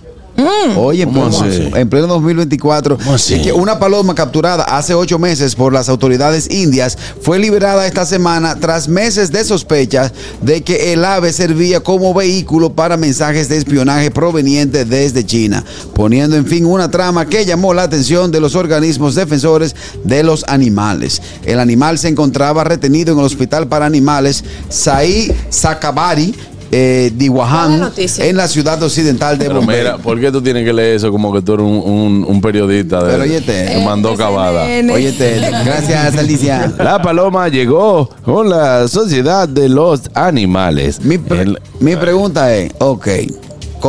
Oye, 0.77 1.03
en 1.03 1.13
¿Cómo 1.13 1.29
pleno, 1.29 1.45
así? 1.45 1.71
en 1.73 1.89
pleno 1.89 2.07
2024. 2.07 2.97
así? 3.13 3.35
Y 3.35 3.41
que 3.43 3.53
una 3.53 3.79
paloma 3.79 4.13
capturada 4.15 4.63
hace 4.63 4.93
ocho 4.93 5.17
meses 5.17 5.55
por 5.55 5.71
las 5.71 5.87
autoridades 5.87 6.51
indias 6.51 6.97
fue 7.21 7.39
liberada 7.39 7.87
esta 7.87 8.05
semana 8.05 8.59
tras 8.59 8.87
meses 8.87 9.31
de 9.31 9.43
sospechas 9.45 10.11
de 10.41 10.61
que 10.61 10.91
el 10.93 11.05
ave 11.05 11.31
servía 11.31 11.79
como 11.79 12.13
vehículo 12.13 12.73
para 12.73 12.97
mensajes 12.97 13.47
de 13.47 13.57
espionaje 13.57 14.11
provenientes 14.11 14.89
desde 14.89 15.25
China, 15.25 15.63
poniendo 15.93 16.35
en 16.35 16.45
fin 16.45 16.65
una 16.65 16.91
trama 16.91 17.25
que 17.27 17.45
llamó 17.45 17.73
la 17.73 17.83
atención 17.83 18.31
de 18.31 18.41
los 18.41 18.55
organismos 18.55 19.15
defensores 19.15 19.75
de 20.03 20.23
los 20.23 20.43
animales. 20.47 21.21
El 21.45 21.59
animal 21.59 21.97
se 21.97 22.09
encontraba 22.09 22.63
retenido 22.63 23.13
en 23.13 23.19
el 23.19 23.25
hospital 23.25 23.67
para 23.67 23.85
animales 23.85 24.43
Sai 24.69 25.33
Sakabari. 25.49 26.35
Eh, 26.77 27.11
de 27.15 27.29
¿Cuál 27.29 27.47
es 27.47 27.53
Wuhan, 27.53 27.71
la 27.79 27.85
noticia? 27.85 28.25
en 28.25 28.35
la 28.35 28.47
ciudad 28.49 28.83
occidental 28.83 29.37
de 29.37 29.45
Pero 29.45 29.59
Bombay. 29.59 29.77
mira, 29.77 29.97
¿por 29.97 30.19
qué 30.19 30.29
tú 30.29 30.41
tienes 30.41 30.65
que 30.65 30.73
leer 30.73 30.95
eso 30.97 31.09
como 31.09 31.31
que 31.31 31.41
tú 31.41 31.53
eres 31.53 31.65
un, 31.65 31.71
un- 31.77 32.25
un 32.27 32.41
periodista 32.41 33.01
de, 33.01 33.11
Pero 33.11 33.23
óyete. 33.23 33.65
que 33.77 33.85
mandó 33.85 34.13
cavada? 34.17 34.65
SNN. 34.67 34.91
Oye, 34.91 35.13
te- 35.13 35.39
gracias, 35.39 36.17
Alicia. 36.17 36.73
La 36.77 37.01
paloma 37.01 37.47
llegó 37.47 38.09
con 38.25 38.49
la 38.49 38.89
sociedad 38.89 39.47
de 39.47 39.69
los 39.69 40.01
animales. 40.15 40.99
Mi, 41.01 41.17
pre- 41.17 41.43
El- 41.43 41.59
mi 41.79 41.95
pregunta 41.95 42.53
es, 42.53 42.73
ok, 42.79 43.07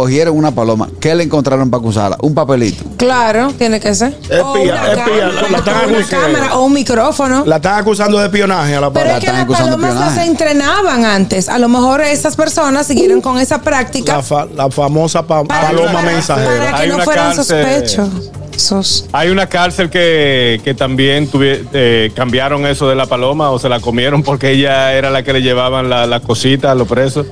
cogieron 0.01 0.37
una 0.37 0.51
paloma, 0.51 0.91
¿qué 1.01 1.15
le 1.15 1.25
encontraron 1.25 1.71
para 1.71 1.81
acusarla? 1.81 2.19
Un 2.21 2.35
papelito. 2.35 2.85
Claro, 2.99 3.51
tiene 3.57 3.81
que 3.81 3.95
ser. 3.95 4.09
Espía, 4.25 4.43
O 4.45 4.53
una 4.53 4.63
espía, 4.93 4.95
cámara, 5.05 5.49
la 5.51 5.57
están 5.59 5.75
una 5.89 5.99
acusando. 5.99 6.27
cámara 6.39 6.55
o 6.57 6.65
un 6.67 6.73
micrófono. 6.75 7.45
La 7.47 7.57
están 7.57 7.79
acusando 7.79 8.19
de 8.19 8.27
espionaje 8.27 8.75
a 8.77 8.81
la 8.83 8.91
Pero 8.91 9.07
paloma. 9.07 9.15
es 9.15 9.21
que 9.21 9.27
están 9.27 9.37
las 9.37 9.45
acusando 9.45 9.77
de 9.79 9.83
palomas 9.83 9.95
no 9.95 10.15
se 10.15 10.29
espionaje. 10.29 10.31
entrenaban 10.53 11.05
antes. 11.07 11.49
A 11.49 11.59
lo 11.59 11.69
mejor 11.71 12.03
esas 12.03 12.37
personas 12.37 12.87
siguieron 12.87 13.23
con 13.23 13.39
esa 13.39 13.63
práctica 13.63 14.17
La, 14.19 14.23
fa- 14.23 14.45
la 14.55 14.71
famosa 14.71 15.27
pa- 15.27 15.45
para, 15.45 15.69
paloma 15.69 15.93
para- 15.95 16.11
mensajera. 16.13 16.47
para 16.59 16.77
que 16.77 16.83
Hay 16.83 16.89
no 16.91 16.95
una 16.97 17.05
fueran 17.05 17.35
cárcel. 17.35 17.65
sospechosos. 17.65 19.07
Hay 19.13 19.29
una 19.31 19.47
cárcel 19.47 19.89
que, 19.89 20.61
que 20.63 20.75
también 20.75 21.31
tuvi- 21.31 21.67
eh, 21.73 22.11
cambiaron 22.15 22.67
eso 22.67 22.87
de 22.89 22.97
la 22.97 23.07
paloma 23.07 23.51
o 23.51 23.59
se 23.59 23.69
la 23.71 23.81
comieron 23.81 24.23
porque 24.23 24.51
ella 24.53 24.93
era 24.93 25.11
la 25.11 25.23
que 25.23 25.33
le 25.33 25.41
llevaban 25.43 25.89
la- 25.89 26.07
las 26.07 26.21
cositas 26.23 26.71
a 26.71 26.75
los 26.75 26.87
presos. 26.87 27.27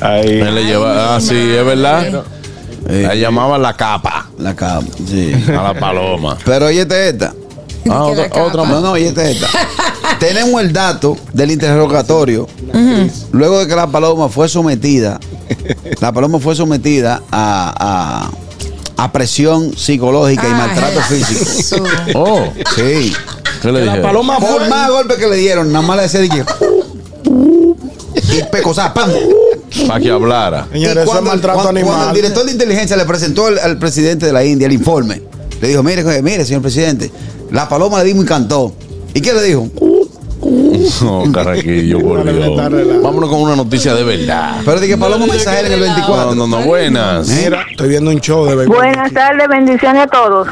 Ahí. 0.00 0.40
Él 0.40 0.54
le 0.54 0.64
lleva, 0.64 1.14
ah, 1.16 1.20
sí, 1.20 1.34
es 1.36 1.64
verdad. 1.64 2.24
La 2.86 3.14
llamaban 3.14 3.62
la 3.62 3.74
capa 3.74 4.28
La 4.38 4.54
cama, 4.54 4.86
sí. 5.08 5.32
a 5.48 5.62
la 5.72 5.74
paloma. 5.80 6.36
Pero 6.44 6.66
oye 6.66 6.82
esta. 6.82 7.32
Ah, 7.90 8.04
que 8.06 8.12
otra, 8.12 8.28
capa. 8.28 8.42
otra 8.44 8.62
No, 8.64 8.72
más. 8.72 8.82
no, 8.82 8.92
oye 8.92 9.08
esta. 9.16 9.46
Tenemos 10.18 10.60
el 10.60 10.72
dato 10.72 11.16
del 11.32 11.50
interrogatorio. 11.52 12.46
Luego 13.32 13.60
de 13.60 13.66
que 13.68 13.74
la 13.76 13.86
paloma 13.86 14.28
fue 14.28 14.48
sometida, 14.48 15.18
la 16.00 16.12
paloma 16.12 16.38
fue 16.40 16.54
sometida 16.54 17.22
a, 17.30 18.30
a, 18.98 19.02
a 19.04 19.12
presión 19.12 19.76
psicológica 19.76 20.46
y 20.48 20.52
maltrato 20.52 21.00
físico. 21.00 21.84
Oh, 22.14 22.44
Sí. 22.76 23.12
¿qué 23.62 23.72
le 23.72 23.84
La 23.86 24.02
paloma 24.02 24.38
Por 24.38 24.58
fue. 24.60 24.68
más 24.68 24.90
golpes 24.90 25.16
que 25.16 25.26
le 25.26 25.36
dieron, 25.36 25.72
nada 25.72 25.86
más 25.86 25.96
le 25.96 26.02
decía 26.02 26.20
dije, 26.20 26.44
y 28.38 28.42
pecosá, 28.50 28.92
¡pam! 28.92 29.10
Para 29.88 30.00
que 30.00 30.10
hablara. 30.10 30.66
Señores, 30.72 30.96
eso 30.96 31.02
es 31.04 31.08
cuando, 31.10 31.30
maltrato 31.30 31.60
cuando- 31.62 31.80
cuando 31.80 31.92
animal. 31.94 32.08
el 32.16 32.22
director 32.22 32.44
de 32.46 32.52
inteligencia 32.52 32.96
le 32.96 33.04
presentó 33.04 33.46
al, 33.46 33.58
al 33.58 33.78
presidente 33.78 34.26
de 34.26 34.32
la 34.32 34.44
India 34.44 34.66
el 34.66 34.72
informe, 34.72 35.22
le 35.60 35.68
dijo, 35.68 35.82
mire, 35.82 36.02
joder, 36.02 36.22
mire, 36.22 36.44
señor 36.44 36.62
presidente, 36.62 37.10
la 37.50 37.68
paloma 37.68 37.98
le 37.98 38.04
dimos 38.04 38.24
y 38.24 38.28
cantó. 38.28 38.74
¿Y 39.14 39.20
qué 39.20 39.32
le 39.32 39.42
dijo? 39.42 39.68
No, 41.02 41.24
carraquillo, 41.32 42.00
por 42.00 42.22
Dios. 42.24 43.02
Vámonos 43.02 43.30
con 43.30 43.40
una 43.40 43.56
noticia 43.56 43.94
de 43.94 44.02
verdad. 44.04 44.56
Pero 44.64 44.80
dije, 44.80 44.96
paloma 44.98 45.26
mensajera 45.26 45.68
en 45.68 45.72
el 45.74 45.80
24. 45.80 46.34
No, 46.34 46.46
no, 46.46 46.58
no, 46.60 46.64
buenas. 46.66 47.28
Mira, 47.28 47.64
estoy 47.70 47.88
viendo 47.88 48.10
un 48.10 48.20
show 48.20 48.44
de 48.44 48.54
béisbol. 48.56 48.76
Buenas 48.76 49.12
tardes, 49.12 49.48
bendiciones 49.48 50.02
a 50.02 50.06
todos. 50.06 50.48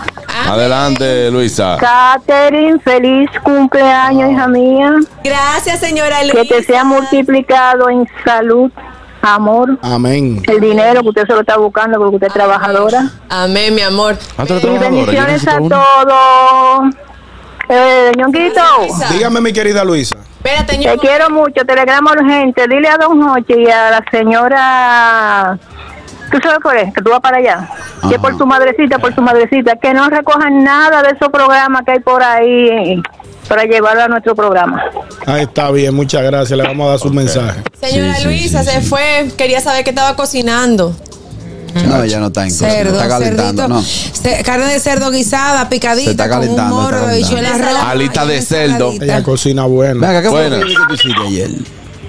Adelante, 0.48 1.30
Luisa. 1.30 1.76
Catherine, 1.78 2.78
feliz 2.80 3.28
cumpleaños, 3.44 4.30
hija 4.32 4.48
mía. 4.48 4.92
Gracias, 5.22 5.80
señora 5.80 6.20
Que 6.20 6.32
Luisa. 6.32 6.54
te 6.56 6.62
sea 6.64 6.84
multiplicado 6.84 7.90
en 7.90 8.06
salud, 8.24 8.70
amor, 9.22 9.78
Amén. 9.82 10.42
el 10.46 10.60
dinero 10.60 11.00
que 11.02 11.08
usted 11.08 11.26
se 11.26 11.32
lo 11.32 11.40
está 11.40 11.56
buscando 11.56 11.98
porque 11.98 12.16
usted 12.16 12.26
es 12.28 12.32
trabajadora. 12.34 13.10
Amén, 13.28 13.74
mi 13.74 13.82
amor. 13.82 14.16
Ah, 14.36 14.44
Y 14.48 14.78
bendiciones 14.78 15.46
a 15.48 15.58
todos. 15.58 16.94
Eh, 17.68 18.12
ñonguito. 18.18 18.60
Dígame, 19.10 19.40
mi 19.40 19.52
querida 19.52 19.84
Luisa. 19.84 20.16
Espérate, 20.44 20.76
te 20.76 20.98
quiero 20.98 21.30
mucho. 21.30 21.64
Telegrama 21.64 22.12
urgente. 22.12 22.66
Dile 22.68 22.88
a 22.88 22.98
Don 22.98 23.18
Noche 23.18 23.54
y 23.58 23.70
a 23.70 23.90
la 23.90 24.04
señora. 24.10 25.58
¿Tú 26.30 26.38
sabes 26.42 26.58
por 26.62 26.74
qué? 26.74 26.92
Que 26.94 27.02
tú 27.02 27.10
vas 27.10 27.20
para 27.20 27.38
allá. 27.38 27.68
Que 28.08 28.18
por 28.18 28.36
su 28.36 28.44
madrecita, 28.46 28.98
por 28.98 29.14
su 29.14 29.22
madrecita. 29.22 29.76
Que 29.76 29.94
no 29.94 30.08
recojan 30.10 30.64
nada 30.64 31.02
de 31.02 31.10
esos 31.10 31.28
programas 31.28 31.82
que 31.84 31.92
hay 31.92 32.00
por 32.00 32.22
ahí 32.22 32.68
eh, 32.68 33.02
para 33.48 33.64
llevarlo 33.64 34.02
a 34.02 34.08
nuestro 34.08 34.34
programa. 34.34 34.82
Ahí 35.26 35.42
está 35.42 35.70
bien, 35.70 35.94
muchas 35.94 36.22
gracias. 36.22 36.56
Le 36.56 36.64
vamos 36.64 36.86
a 36.86 36.90
dar 36.90 36.98
su 36.98 37.10
mensaje. 37.10 37.62
Señora 37.80 38.16
Sí, 38.16 38.24
Luisa 38.24 38.62
sí, 38.64 38.70
se 38.70 38.80
sí. 38.80 38.86
fue. 38.88 39.30
Quería 39.36 39.60
saber 39.60 39.84
qué 39.84 39.90
estaba 39.90 40.16
cocinando. 40.16 40.94
No, 41.74 42.04
ya 42.04 42.20
no 42.20 42.26
está 42.26 42.44
en 42.44 42.50
Cerdo, 42.50 42.92
Está 42.92 43.08
calentando, 43.08 43.62
cerdito. 43.80 44.28
no. 44.38 44.44
Carne 44.44 44.66
de 44.66 44.78
cerdo 44.78 45.10
guisada, 45.10 45.70
picadita, 45.70 46.04
Se 46.04 46.10
está 46.10 46.28
con 46.28 46.38
un 46.40 46.42
calentando, 46.44 46.76
morro 46.76 47.08
está 47.08 47.58
rojas. 47.58 47.84
Alita 47.86 48.26
de 48.26 48.42
cerdo. 48.42 48.92
Ella 49.00 49.22
cocina 49.22 49.64
buena. 49.64 50.06
Venga, 50.06 50.20
¿qué 50.22 50.28
fue 50.28 50.50
lo 50.50 50.58
que 50.58 50.74
tú 50.74 50.94
hiciste 50.94 51.22
ayer? 51.26 51.50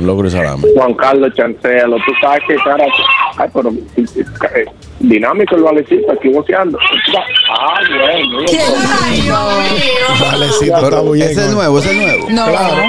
Logro 0.04 0.28
y 0.28 0.32
salame. 0.32 0.68
Juan 0.76 0.94
Carlos 0.96 1.34
Chancelo, 1.36 1.98
tú 1.98 2.12
sabes 2.22 2.42
que 2.48 2.56
cara, 2.58 2.86
ay, 3.38 3.50
pero 3.54 3.70
eh, 3.70 4.66
dinámico 5.00 5.56
el 5.56 5.64
valecito 5.64 6.12
aquí 6.12 6.30
boceando. 6.30 6.78
Ah, 7.50 7.80
bueno. 7.90 8.40
Ay, 8.40 9.22
Dios 9.22 9.72
mío. 9.72 10.26
Valecito 10.32 10.78
está 10.84 11.02
bien. 11.02 11.30
ese 11.30 11.46
es 11.46 11.52
nuevo, 11.54 11.80
ese 11.80 11.92
es 11.92 11.98
nuevo. 11.98 12.30
No, 12.30 12.46
Claro. 12.48 12.84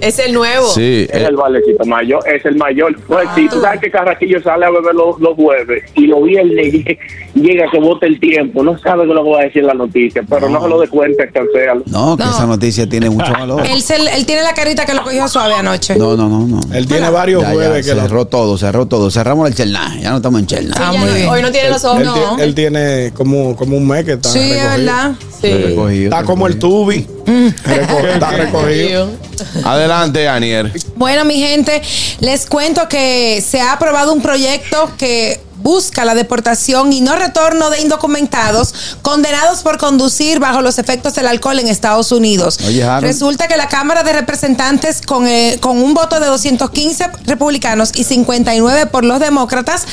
Es 0.00 0.18
el 0.18 0.32
nuevo. 0.34 0.66
Sí, 0.68 1.06
Es 1.10 1.22
eh, 1.22 1.26
el 1.26 1.36
valecito 1.36 1.84
mayor, 1.84 2.22
es 2.28 2.44
el 2.44 2.56
mayor. 2.56 2.94
Pues 3.06 3.28
sí, 3.34 3.46
Ah. 3.48 3.50
tú 3.52 3.60
sabes 3.60 3.80
que 3.80 3.90
Carraquillo 3.90 4.42
sale 4.42 4.66
a 4.66 4.70
beber 4.70 4.94
los, 4.94 5.18
los 5.20 5.34
jueves 5.34 5.84
y 5.94 6.06
los 6.06 6.22
viernes 6.22 6.74
llega 7.34 7.70
que 7.70 7.78
bote 7.80 8.06
el 8.06 8.20
tiempo. 8.20 8.62
No 8.62 8.78
sabe 8.78 9.04
qué 9.04 9.08
es 9.10 9.14
lo 9.14 9.24
que 9.24 9.30
va 9.30 9.40
a 9.40 9.44
decir 9.44 9.64
la 9.64 9.74
noticia, 9.74 10.22
pero 10.28 10.48
no, 10.48 10.62
se 10.62 10.68
lo 10.68 10.80
dé 10.80 10.88
cuenta, 10.88 11.26
cancéalo. 11.28 11.82
No, 11.86 12.16
que 12.16 12.24
No. 12.24 12.30
esa 12.30 12.46
noticia 12.46 12.88
tiene 12.88 13.08
mucho 13.10 13.32
valor. 13.32 13.64
Él, 13.66 13.80
se- 13.82 13.96
él 13.96 14.26
tiene 14.26 14.42
la 14.42 14.52
carita 14.54 14.84
que 14.84 14.94
lo 14.94 15.02
cogió 15.02 15.26
suave 15.28 15.54
anoche. 15.54 15.96
No, 15.96 16.16
no, 16.16 16.28
no, 16.28 16.46
no. 16.46 16.60
Él 16.74 16.86
tiene 16.86 17.08
varios 17.10 17.42
Ya, 17.42 17.48
ya, 17.48 17.54
jueves 17.54 17.86
que 17.86 17.94
lo- 17.94 18.02
cerró 18.02 18.26
todo, 18.26 18.58
cerró 18.58 18.86
todo. 18.86 19.10
Cerramos 19.10 19.48
el 19.48 19.54
Chelná, 19.54 19.96
ya 20.00 20.10
no 20.10 20.16
estamos 20.16 20.40
en. 20.40 20.46
Ah, 20.76 20.90
bien. 20.92 21.28
Hoy 21.28 21.42
no 21.42 21.50
tiene 21.50 21.70
los 21.70 21.84
ojos. 21.84 22.00
Él, 22.00 22.06
no. 22.06 22.38
él 22.38 22.54
tiene 22.54 23.12
como, 23.14 23.56
como 23.56 23.76
un 23.76 23.86
mes 23.88 24.04
que 24.04 24.12
está 24.12 24.28
Sí, 24.28 24.38
es 24.40 24.62
recogido. 24.62 24.76
verdad. 24.78 25.12
Sí. 25.40 25.52
Recogido, 25.52 26.04
Está 26.10 26.24
como 26.24 26.46
el 26.46 26.58
tubi. 26.58 27.06
Reco- 27.26 28.06
está 28.14 28.30
recogido. 28.30 29.10
adelante, 29.64 30.28
Anier. 30.28 30.72
Bueno, 30.94 31.24
mi 31.24 31.38
gente, 31.40 31.82
les 32.20 32.46
cuento 32.46 32.88
que 32.88 33.42
se 33.46 33.60
ha 33.60 33.72
aprobado 33.72 34.12
un 34.12 34.22
proyecto 34.22 34.90
que 34.96 35.40
busca 35.66 36.04
la 36.04 36.14
deportación 36.14 36.92
y 36.92 37.00
no 37.00 37.16
retorno 37.16 37.70
de 37.70 37.80
indocumentados 37.80 38.72
condenados 39.02 39.62
por 39.62 39.78
conducir 39.78 40.38
bajo 40.38 40.62
los 40.62 40.78
efectos 40.78 41.16
del 41.16 41.26
alcohol 41.26 41.58
en 41.58 41.66
Estados 41.66 42.12
Unidos. 42.12 42.60
Oye. 42.64 42.86
Resulta 43.00 43.48
que 43.48 43.56
la 43.56 43.68
Cámara 43.68 44.04
de 44.04 44.12
Representantes, 44.12 45.02
con, 45.02 45.26
eh, 45.26 45.58
con 45.60 45.82
un 45.82 45.92
voto 45.92 46.20
de 46.20 46.26
215 46.26 47.10
republicanos 47.24 47.90
y 47.96 48.04
59 48.04 48.86
por 48.86 49.04
los 49.04 49.18
demócratas, 49.18 49.86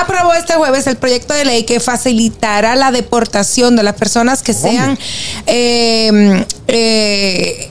aprobó 0.00 0.32
este 0.32 0.54
jueves 0.54 0.86
el 0.86 0.96
proyecto 0.96 1.34
de 1.34 1.44
ley 1.44 1.64
que 1.64 1.78
facilitará 1.78 2.74
la 2.74 2.90
deportación 2.90 3.76
de 3.76 3.82
las 3.82 3.96
personas 3.96 4.42
que 4.42 4.54
sean 4.54 4.98
eh, 5.46 6.46
eh, 6.68 7.70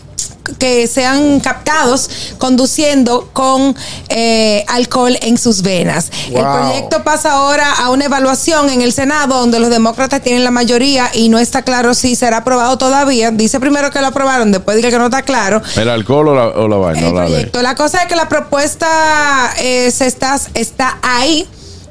que 0.59 0.87
sean 0.87 1.39
captados 1.39 2.09
conduciendo 2.37 3.29
con 3.33 3.75
eh, 4.09 4.65
alcohol 4.67 5.17
en 5.21 5.37
sus 5.37 5.61
venas. 5.61 6.11
El 6.27 6.43
proyecto 6.43 7.03
pasa 7.03 7.33
ahora 7.33 7.71
a 7.73 7.89
una 7.89 8.05
evaluación 8.05 8.69
en 8.69 8.81
el 8.81 8.93
Senado, 8.93 9.39
donde 9.39 9.59
los 9.59 9.69
demócratas 9.69 10.21
tienen 10.21 10.43
la 10.43 10.51
mayoría 10.51 11.09
y 11.13 11.29
no 11.29 11.39
está 11.39 11.61
claro 11.61 11.93
si 11.93 12.15
será 12.15 12.37
aprobado 12.37 12.77
todavía. 12.77 13.31
Dice 13.31 13.59
primero 13.59 13.91
que 13.91 14.01
lo 14.01 14.07
aprobaron, 14.07 14.51
después 14.51 14.77
dice 14.77 14.89
que 14.89 14.97
no 14.97 15.05
está 15.05 15.21
claro. 15.21 15.61
¿El 15.75 15.89
alcohol 15.89 16.29
o 16.29 16.35
la, 16.35 16.47
o 16.47 16.67
la 16.67 16.77
vaina? 16.77 17.07
El 17.07 17.15
la 17.15 17.25
proyecto. 17.25 17.61
La 17.61 17.75
cosa 17.75 18.01
es 18.01 18.07
que 18.07 18.15
la 18.15 18.29
propuesta 18.29 19.53
eh, 19.59 19.91
se 19.91 20.05
está, 20.05 20.39
está 20.53 20.97
ahí. 21.01 21.47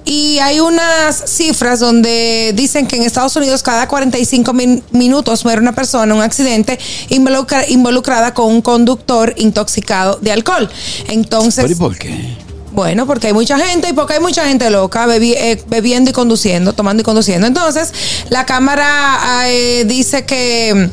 Y 0.09 0.39
hay 0.39 0.61
unas 0.61 1.17
cifras 1.27 1.81
donde 1.81 2.53
dicen 2.55 2.87
que 2.87 2.95
en 2.95 3.03
Estados 3.03 3.35
Unidos 3.35 3.63
cada 3.65 3.89
45 3.89 4.53
min- 4.53 4.81
minutos 4.93 5.45
muere 5.45 5.61
una 5.61 5.75
persona 5.75 6.05
en 6.05 6.13
un 6.13 6.23
accidente 6.23 6.79
involucra- 7.09 7.65
involucrada 7.69 8.33
con 8.33 8.47
un 8.53 8.63
conductor 8.63 9.35
intoxicado 9.37 10.19
de 10.23 10.31
alcohol. 10.31 10.71
Entonces, 11.09 11.65
¿Pero 11.65 11.73
y 11.75 11.77
por 11.77 11.99
qué? 11.99 12.37
bueno, 12.73 13.05
porque 13.05 13.27
hay 13.29 13.33
mucha 13.33 13.59
gente 13.59 13.89
y 13.89 13.95
porque 13.95 14.15
hay 14.15 14.21
mucha 14.21 14.47
gente 14.47 14.71
loca 14.71 15.07
bebi- 15.09 15.35
eh, 15.37 15.61
bebiendo 15.67 16.11
y 16.11 16.13
conduciendo, 16.13 16.73
tomando 16.73 17.01
y 17.01 17.05
conduciendo. 17.05 17.47
Entonces, 17.49 17.93
la 18.31 18.47
Cámara 18.47 19.19
eh, 19.49 19.85
dice 19.89 20.25
que 20.25 20.89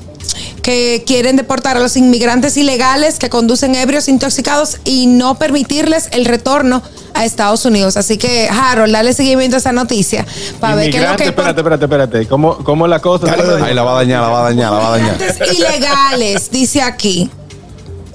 que 0.64 1.04
quieren 1.06 1.36
deportar 1.36 1.78
a 1.78 1.80
los 1.80 1.96
inmigrantes 1.98 2.58
ilegales 2.58 3.20
que 3.20 3.30
conducen 3.30 3.76
ebrios 3.76 4.08
intoxicados 4.08 4.80
y 4.86 5.06
no 5.06 5.36
permitirles 5.38 6.08
el 6.12 6.26
retorno 6.26 6.82
a 7.14 7.26
Estados 7.26 7.66
Unidos. 7.66 7.98
Así 7.98 8.18
que, 8.18 8.50
Harold, 8.50 8.94
dale 8.94 9.14
seguimiento 9.14 9.58
a 9.58 9.60
esa 9.60 9.74
noticia 9.74 10.26
para 10.60 10.76
ver 10.76 10.90
qué 10.90 10.98
es 10.98 11.10
lo 11.10 11.16
que... 11.18 11.26
espérate, 11.26 11.60
espérate, 11.60 11.86
espérate. 11.86 12.28
¿Cómo, 12.28 12.58
cómo 12.60 12.86
es 12.86 12.90
la 12.90 13.00
cosa? 13.00 13.28
Ahí 13.64 13.74
la 13.76 13.84
va 13.84 13.92
a 13.92 13.96
dañar, 13.96 14.22
la 14.22 14.30
va 14.30 14.40
a 14.40 14.44
dañar, 14.44 14.72
la 14.72 14.80
va 14.80 14.88
a 14.88 14.98
dañar. 14.98 15.16
Inmigrantes 15.16 15.54
ilegales, 15.54 16.50
dice 16.50 16.82
aquí. 16.82 17.30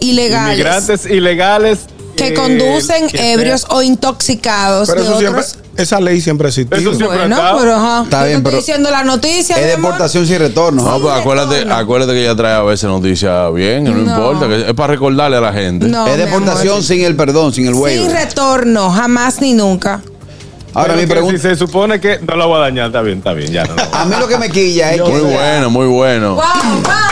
Ilegales. 0.00 0.58
Inmigrantes 0.58 1.06
ilegales 1.06 1.78
que 2.18 2.28
eh, 2.28 2.34
conducen 2.34 3.08
que 3.08 3.32
ebrios 3.32 3.66
o 3.70 3.82
intoxicados 3.82 4.88
Pero 4.88 5.00
de 5.02 5.06
eso 5.08 5.18
siempre, 5.18 5.40
otros. 5.42 5.58
esa 5.76 6.00
ley 6.00 6.20
siempre 6.20 6.48
existió. 6.48 6.76
Eso 6.76 6.94
siempre 6.94 7.18
Bueno, 7.18 7.36
ha 7.36 7.38
estado. 7.38 7.58
pero 7.60 7.74
ajá. 7.76 8.02
Está 8.04 8.20
Yo 8.20 8.26
bien, 8.26 8.38
te 8.38 8.44
pero- 8.44 8.58
estoy 8.58 8.72
diciendo 8.74 8.90
la 8.90 9.04
noticia. 9.04 9.56
Es 9.56 9.76
deportación 9.76 10.26
sin 10.26 10.38
retorno. 10.38 10.82
No, 10.82 11.00
pues 11.00 11.14
acuérdate, 11.14 11.54
retorno. 11.54 11.74
acuérdate 11.76 12.12
que 12.12 12.20
ella 12.22 12.36
trae 12.36 12.54
a 12.54 12.62
veces 12.62 12.84
noticias 12.84 13.54
bien, 13.54 13.84
no, 13.84 13.92
No. 13.92 14.00
importa, 14.00 14.48
que 14.48 14.68
es 14.68 14.74
para 14.74 14.92
recordarle 14.92 15.36
a 15.36 15.40
la 15.40 15.52
gente. 15.52 15.86
No, 15.86 16.06
es 16.06 16.16
deportación 16.18 16.82
sin 16.82 17.02
el 17.04 17.16
perdón, 17.16 17.52
sin 17.52 17.66
el 17.66 17.74
Sin 17.74 17.82
waiver. 17.82 18.12
retorno, 18.12 18.90
jamás 18.90 19.40
ni 19.40 19.54
nunca. 19.54 20.02
Ahora 20.74 20.94
Pero 20.94 21.00
mi 21.00 21.06
pregunta, 21.08 21.36
Si 21.38 21.42
se 21.42 21.56
supone 21.56 21.98
que 21.98 22.20
no 22.20 22.36
la 22.36 22.44
voy 22.44 22.56
a 22.58 22.60
dañar, 22.60 22.86
está 22.88 23.00
bien, 23.00 23.18
está 23.18 23.32
bien, 23.32 23.50
ya 23.50 23.64
no. 23.64 23.74
a 23.92 24.04
mí 24.04 24.14
lo 24.20 24.28
que 24.28 24.36
me 24.38 24.50
quilla 24.50 24.92
es 24.92 25.00
Muy 25.00 25.10
que 25.12 25.20
bueno, 25.20 25.70
muy 25.70 25.86
bueno. 25.86 26.38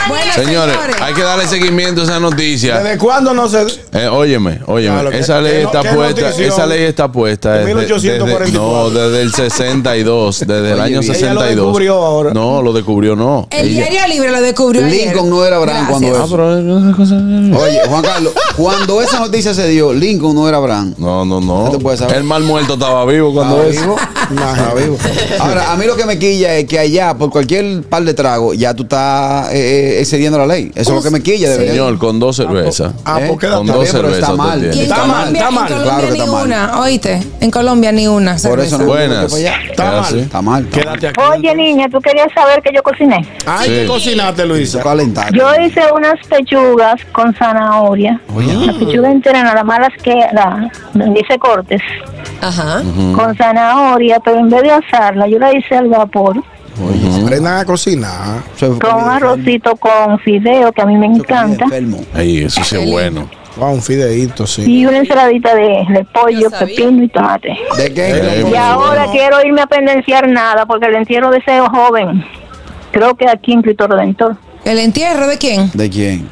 Bueno, 0.09 0.33
Señores, 0.35 0.77
hay 1.01 1.15
que 1.15 1.23
darle 1.23 1.47
seguimiento 1.49 2.03
a 2.03 2.05
esa 2.05 2.21
noticia. 2.21 2.79
¿Desde 2.81 2.99
cuándo 2.99 3.35
no 3.35 3.49
se.? 3.49 3.67
Eh, 3.93 4.07
óyeme, 4.09 4.61
óyeme, 4.67 5.01
Claro, 5.01 5.11
esa 5.13 5.41
ley 5.41 5.63
no- 5.63 5.69
está 5.69 5.83
que 5.83 5.89
puesta, 5.95 6.21
notición. 6.23 6.49
esa 6.53 6.67
ley 6.67 6.83
está 6.85 7.11
puesta 7.13 7.53
De 7.53 7.59
desde, 7.61 7.75
1844. 7.75 8.45
desde- 8.47 8.59
no, 8.59 8.91
desde 8.91 9.23
el 9.23 9.33
62, 9.33 10.41
desde 10.41 10.55
el 10.69 10.73
Oye, 10.75 10.83
año 10.83 11.01
bien. 11.01 11.03
Ella 11.15 11.35
lo 11.35 11.41
62. 11.41 11.57
descubrió 11.67 11.95
ahora. 12.05 12.33
No, 12.35 12.63
lo 12.63 12.73
descubrió 12.73 13.17
no. 13.17 13.49
El 13.51 13.69
Ella- 13.69 13.89
diario 13.89 14.15
libre 14.15 14.31
lo 14.33 14.41
descubrió 14.41 14.85
ayer. 14.85 15.07
Lincoln 15.09 15.31
no 15.31 15.45
era 15.45 15.57
Abraham 15.57 15.87
cuando. 15.89 16.09
Ah, 16.09 16.25
eso. 16.25 16.37
pero 16.37 16.97
cosa- 16.97 17.17
Oye, 17.65 17.81
Juan 17.89 18.03
Carlos, 18.03 18.33
cuando 18.57 19.03
esa 19.03 19.19
noticia 19.21 19.55
se 19.55 19.69
dio, 19.69 19.93
Lincoln 19.93 20.35
no 20.35 20.49
era 20.49 20.59
Abraham. 20.59 20.95
No, 20.99 21.25
no, 21.25 21.41
no. 21.41 21.73
El 22.15 22.25
mal 22.25 22.43
muerto 22.43 22.75
estaba 22.75 23.05
vivo 23.07 23.33
cuando 23.33 23.63
Estaba 23.65 23.71
eso. 23.71 23.81
vivo. 23.83 23.97
Estaba 24.51 24.75
vivo. 24.75 24.99
Ahora, 25.39 25.73
a 25.73 25.77
mí 25.77 25.87
lo 25.87 25.97
que 25.97 26.05
me 26.05 26.19
quilla 26.19 26.55
es 26.57 26.67
que 26.67 26.79
allá, 26.79 27.15
por 27.15 27.31
cualquier 27.31 27.83
par 27.85 28.05
de 28.05 28.15
tragos, 28.15 28.57
ya 28.59 28.75
tú 28.75 28.83
estás 28.85 29.53
eh, 29.53 29.96
eh, 29.96 29.96
excediendo 30.01 30.39
la 30.39 30.47
ley. 30.47 30.71
Eso 30.75 30.91
es 30.91 30.97
lo 30.97 31.03
que 31.03 31.11
me 31.11 31.23
quilla, 31.23 31.51
debería. 31.51 31.73
Señor, 31.73 31.99
con 31.99 32.19
dos 32.19 32.37
cervezas. 32.37 32.93
Ah, 33.05 33.19
¿Eh? 33.21 33.27
pues 33.29 33.41
quédate. 33.41 33.57
Con 33.59 33.67
Está 33.67 33.79
dos 33.79 33.89
cervezas 33.89 34.19
está 34.21 34.33
mal. 34.37 34.65
Está 34.65 35.05
mal, 35.07 35.37
está 35.37 35.51
mal. 35.51 35.67
en 35.73 35.77
Colombia 35.79 35.83
Claro 35.85 36.07
que 36.07 36.13
ni 36.13 36.19
está 36.19 36.31
mal. 36.33 36.45
una, 36.47 36.81
oíste. 36.81 37.23
En 37.41 37.51
Colombia 37.51 37.93
ni 37.93 38.07
una. 38.07 38.37
Por 38.37 38.61
eso 38.61 38.79
no 38.79 38.85
Buenas. 38.87 39.33
Está 39.33 39.55
¿Es 40.01 40.13
mal. 40.13 40.19
Está 40.21 40.43
mal. 40.43 40.69
Quédate 40.69 41.09
aquí. 41.09 41.21
Oye, 41.33 41.55
niña, 41.55 41.87
¿tú 41.91 42.01
querías 42.01 42.29
saber 42.35 42.63
que 42.63 42.71
yo 42.75 42.83
cociné? 42.83 43.27
Ay, 43.47 43.69
Sí. 43.69 43.75
¿qué 43.75 43.87
cocinaste, 43.87 44.47
Luisa? 44.47 44.83
Yo 45.33 45.49
hice 45.65 45.81
unas 45.95 46.15
pechugas 46.29 47.01
con 47.13 47.35
zanahoria. 47.35 48.21
La 48.37 48.73
pechuga 48.79 49.11
entera, 49.11 49.43
nada 49.43 49.65
más 49.65 49.81
las 49.81 50.03
que, 50.03 50.15
la, 50.33 50.71
dice 50.95 51.39
cortes, 51.39 51.81
Ajá. 52.41 52.83
con 53.15 53.37
zanahoria, 53.37 54.21
pero 54.21 54.39
en 54.39 54.49
vez 54.51 54.63
de 54.63 54.71
asarla, 54.71 55.27
yo 55.29 55.39
la 55.39 55.53
hice 55.57 55.77
al 55.77 55.89
vapor, 55.89 56.43
Aprendan 57.25 57.59
a 57.59 57.65
cocinar. 57.65 58.43
Eso 58.55 58.73
es 58.75 58.79
con 58.81 59.09
arrocito 59.09 59.77
con 59.77 60.19
fideo, 60.21 60.73
que 60.73 60.83
a 60.83 60.87
mí 60.87 60.97
me 60.97 61.07
encanta, 61.07 61.65
enfermo. 61.65 62.05
Ay, 62.15 62.45
eso 62.45 62.63
sí 62.65 62.77
es 62.77 62.91
bueno. 62.91 63.29
Wow, 63.57 63.73
un 63.73 63.83
fideíto, 63.83 64.47
sí. 64.47 64.63
y 64.67 64.85
una 64.85 64.99
ensaladita 64.99 65.55
de, 65.55 65.87
de 65.89 66.07
pollo, 66.13 66.51
pepino 66.51 67.03
y 67.05 67.09
tomate. 67.09 67.57
¿De 67.79 67.95
qué? 67.95 68.11
Eh, 68.11 68.47
Y 68.53 68.55
ahora 68.55 69.05
bueno. 69.07 69.13
quiero 69.13 69.43
irme 69.47 69.63
a 69.63 69.67
pendenciar 69.67 70.29
nada, 70.29 70.67
porque 70.67 70.87
el 70.87 70.97
entierro 70.97 71.31
de 71.31 71.39
ese 71.39 71.59
joven, 71.61 72.23
creo 72.91 73.15
que 73.15 73.27
aquí 73.29 73.53
en 73.53 73.63
Cristo 73.63 73.87
Redentor, 73.87 74.37
¿El 74.65 74.79
entierro 74.81 75.27
de 75.29 75.39
quién? 75.39 75.71
¿De 75.75 75.89
quién? 75.89 76.29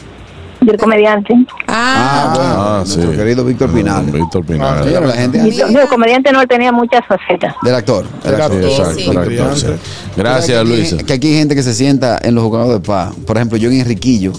Del 0.67 0.77
comediante. 0.77 1.35
Ah, 1.69 1.95
Ah, 2.07 2.33
bueno. 2.35 2.55
Ah, 2.57 2.83
nuestro 2.85 3.11
sí. 3.13 3.17
querido 3.19 3.45
Víctor 3.45 3.73
Pinal. 3.73 4.05
Víctor 4.07 4.45
Pinal. 4.45 4.85
Señores, 4.85 5.09
la 5.09 5.15
gente 5.17 5.39
Y 5.49 5.61
el 5.61 5.89
comediante 5.89 6.33
no 6.33 6.47
tenía 6.47 6.73
muchas 6.73 7.01
facetas. 7.07 7.55
del 7.63 7.75
actor. 7.75 8.05
del 8.23 8.33
Del 8.33 8.41
actor. 8.41 8.95
Sí, 8.95 9.03
exacto, 9.11 9.77
Gracias, 10.17 10.47
que 10.47 10.57
aquí- 10.59 10.69
Luisa. 10.69 10.97
Que 10.99 11.13
aquí 11.13 11.27
hay 11.29 11.39
gente 11.39 11.55
que 11.55 11.63
se 11.63 11.75
sienta 11.75 12.19
en 12.23 12.35
los 12.35 12.45
jugados 12.45 12.73
de 12.73 12.81
paz. 12.81 13.15
Por 13.27 13.37
ejemplo, 13.37 13.59
yo 13.59 13.71
en 13.71 13.81
Enriquillo, 13.81 14.33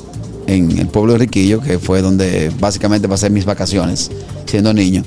en 0.47 0.77
el 0.77 0.87
pueblo 0.87 1.13
de 1.13 1.17
Enriquillo, 1.17 1.59
que 1.61 1.79
fue 1.79 2.01
donde 2.01 2.51
básicamente 2.59 3.07
pasé 3.09 3.29
mis 3.29 3.45
vacaciones 3.45 4.11
siendo 4.45 4.73
niño. 4.73 5.03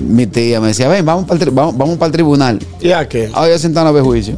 Mi 0.00 0.26
tía 0.26 0.60
me 0.60 0.68
decía, 0.68 0.88
ven, 0.88 1.04
vamos 1.04 1.26
para 1.26 1.38
el, 1.42 1.46
tri- 1.48 1.54
vamos, 1.54 1.76
vamos 1.76 1.96
para 1.98 2.06
el 2.06 2.12
tribunal. 2.12 2.58
¿Ya 2.80 3.06
qué? 3.08 3.30
Ahora 3.34 3.50
ya 3.50 3.58
sentaron 3.58 3.88
a 3.88 3.92
ver 3.92 4.02
juicio. 4.02 4.36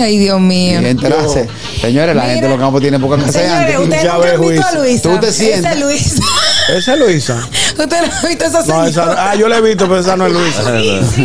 Ay, 0.00 0.18
Dios 0.18 0.38
Y 0.38 0.42
mío. 0.42 0.78
enterarse. 0.80 1.48
Señores, 1.80 2.14
la 2.16 2.22
Mira. 2.22 2.34
gente 2.34 2.46
de 2.46 2.52
los 2.52 2.60
campos 2.60 2.80
tiene 2.80 2.98
poca 2.98 3.16
que 3.16 3.24
hacer 3.24 3.42
Señores, 3.42 3.76
antes. 3.76 3.78
usted 3.80 4.02
Ya 4.04 4.14
nunca 4.14 4.30
han 4.34 4.40
visto 4.40 4.66
a. 4.66 4.72
Luisa. 4.72 5.02
Tú 5.10 5.18
te. 5.20 5.28
Esa 5.28 5.72
es 5.72 5.80
Luisa. 5.80 6.22
¿Esa 6.76 6.92
es 6.94 6.98
Luisa? 6.98 7.48
Usted 7.78 7.86
no 7.88 7.96
ha 8.12 8.28
visto 8.28 8.44
esa 8.46 8.58
No, 8.58 8.64
señora. 8.64 8.88
esa, 8.88 9.30
ah, 9.30 9.34
yo 9.36 9.48
la 9.48 9.58
he 9.58 9.60
visto, 9.60 9.84
pero 9.86 10.00
esa 10.00 10.16
no 10.16 10.26
es 10.26 10.32
Luisa. 10.32 10.62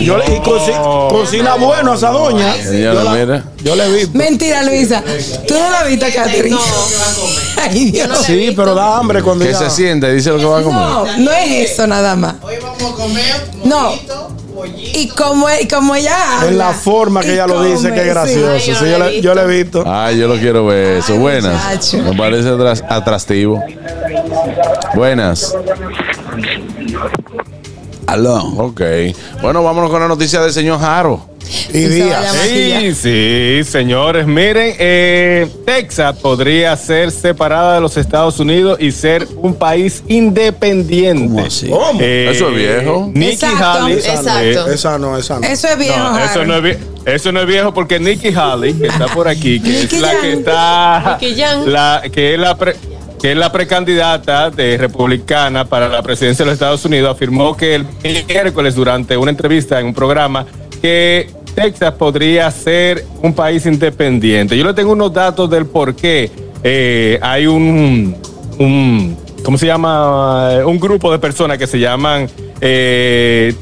Yo 0.04 0.18
le- 0.18 0.26
y 0.26 0.40
coci- 0.40 1.10
cocina 1.10 1.56
bueno 1.56 1.94
esa 1.96 2.10
doña. 2.10 2.54
Señora, 2.62 2.94
yo, 2.94 3.04
la, 3.04 3.12
mira. 3.14 3.44
yo 3.64 3.76
la 3.76 3.86
he 3.86 3.92
visto. 3.92 4.18
Mentira, 4.18 4.62
Luisa. 4.64 5.04
Tú 5.48 5.54
no 5.56 5.70
la 5.72 5.84
viste, 5.84 6.12
Catherine. 6.14 6.58
Ay, 7.58 7.92
Dios. 7.92 8.10
Sí, 8.26 8.54
pero 8.56 8.76
da 8.76 8.98
hambre 8.98 9.22
cuando 9.24 9.46
Que 9.46 9.52
ya... 9.52 9.58
se 9.60 9.70
siente 9.70 10.10
y 10.12 10.16
dice 10.16 10.30
lo 10.30 10.38
que 10.38 10.46
va 10.46 10.60
a 10.60 10.64
comer. 10.64 10.80
No, 10.82 11.18
no 11.20 11.32
es 11.32 11.72
eso 11.72 11.88
nada 11.88 12.16
más. 12.16 12.36
Hoy 12.42 12.56
vamos 12.62 12.94
a 12.94 12.96
comer 12.96 13.42
No. 13.64 13.94
Y 14.66 15.08
como, 15.10 15.48
y 15.62 15.68
como 15.68 15.96
ella 15.96 16.16
habla. 16.40 16.50
En 16.52 16.58
la 16.58 16.72
forma 16.74 17.22
que 17.22 17.34
ella 17.34 17.48
lo 17.48 17.64
dice, 17.64 17.90
come, 17.90 17.94
que 17.96 18.02
es 18.02 18.08
gracioso. 18.08 18.60
Sí, 18.60 18.72
yo 18.74 19.06
he 19.06 19.22
yo 19.22 19.34
la 19.34 19.44
he 19.44 19.48
visto. 19.48 19.84
Ay, 19.86 20.18
yo 20.20 20.28
lo 20.28 20.36
quiero 20.40 20.66
ver 20.66 20.98
eso. 20.98 21.14
Ay, 21.14 21.20
Buenas. 21.20 21.54
muchacho. 21.64 21.98
Me 22.04 22.16
parece 22.18 22.50
atras- 22.50 22.84
atractivo. 22.88 23.64
Buenas. 24.96 25.56
Aló. 28.08 28.38
Ok. 28.58 28.82
Bueno, 29.42 29.64
vámonos 29.64 29.90
con 29.90 30.02
la 30.02 30.08
noticia 30.08 30.42
del 30.42 30.52
señor 30.52 30.80
Jaro. 30.80 31.31
Y 31.74 31.80
días. 31.88 32.32
Sí, 32.44 32.94
sí, 32.96 33.62
señores. 33.70 34.26
Miren, 34.26 34.76
eh, 34.80 35.48
Texas 35.66 36.16
podría 36.18 36.76
ser 36.78 37.12
separada 37.12 37.76
de 37.76 37.82
los 37.82 37.98
Estados 37.98 38.40
Unidos 38.40 38.78
y 38.80 38.92
ser 38.92 39.28
un 39.38 39.54
país 39.56 40.04
independiente. 40.08 41.28
¿Cómo 41.28 41.46
así? 41.46 41.68
¿Cómo? 41.70 42.00
Eh, 42.02 42.30
Eso 42.34 42.50
es 42.50 42.56
viejo. 42.56 43.12
Nikki 43.14 43.34
Exacto, 43.34 43.66
Haley. 43.86 43.98
exacto. 43.98 44.72
Esa 44.72 44.98
no, 44.98 45.18
esa 45.18 45.40
no. 45.40 45.48
Eso 45.48 45.68
es 45.68 45.78
viejo. 45.78 45.98
No, 45.98 46.20
eso 46.20 46.46
no 46.46 46.56
es 46.58 46.64
vie- 46.64 46.78
eso 47.06 47.32
no 47.32 47.42
es 47.42 47.48
viejo 47.48 47.74
porque 47.74 48.00
Nikki 48.00 48.30
Haley, 48.34 48.74
que 48.74 48.88
está 48.88 49.08
por 49.08 49.28
aquí, 49.28 49.60
que 49.60 49.70
Nicky 49.70 49.96
es 49.96 50.02
la 50.02 50.12
que 50.22 50.34
está, 50.34 51.18
la, 51.66 52.02
que 52.12 52.34
es 52.34 52.40
la 52.40 52.56
pre- 52.58 52.76
que 53.22 53.32
es 53.34 53.38
la 53.38 53.52
precandidata 53.52 54.50
de 54.50 54.78
republicana 54.78 55.66
para 55.66 55.88
la 55.88 56.02
presidencia 56.02 56.44
de 56.44 56.48
los 56.50 56.54
Estados 56.54 56.84
Unidos, 56.86 57.12
afirmó 57.12 57.56
que 57.56 57.76
el 57.76 57.86
miércoles 58.28 58.74
durante 58.74 59.16
una 59.16 59.30
entrevista 59.32 59.80
en 59.80 59.88
un 59.88 59.94
programa 59.94 60.46
que 60.82 61.30
Texas 61.56 61.94
podría 61.94 62.50
ser 62.52 63.06
un 63.22 63.34
país 63.34 63.66
independiente. 63.66 64.58
Yo 64.58 64.64
le 64.64 64.74
tengo 64.74 64.92
unos 64.92 65.14
datos 65.14 65.50
del 65.50 65.66
por 65.66 65.96
qué 65.96 66.32
eh, 66.64 67.20
hay 67.22 67.48
un, 67.48 68.16
un, 68.60 69.18
¿cómo 69.44 69.58
se 69.58 69.66
llama? 69.66 70.66
Un 70.66 70.80
grupo 70.80 71.12
de 71.12 71.20
personas 71.20 71.58
que 71.58 71.68
se 71.68 71.80
llaman 71.80 72.30
eh, 72.60 73.54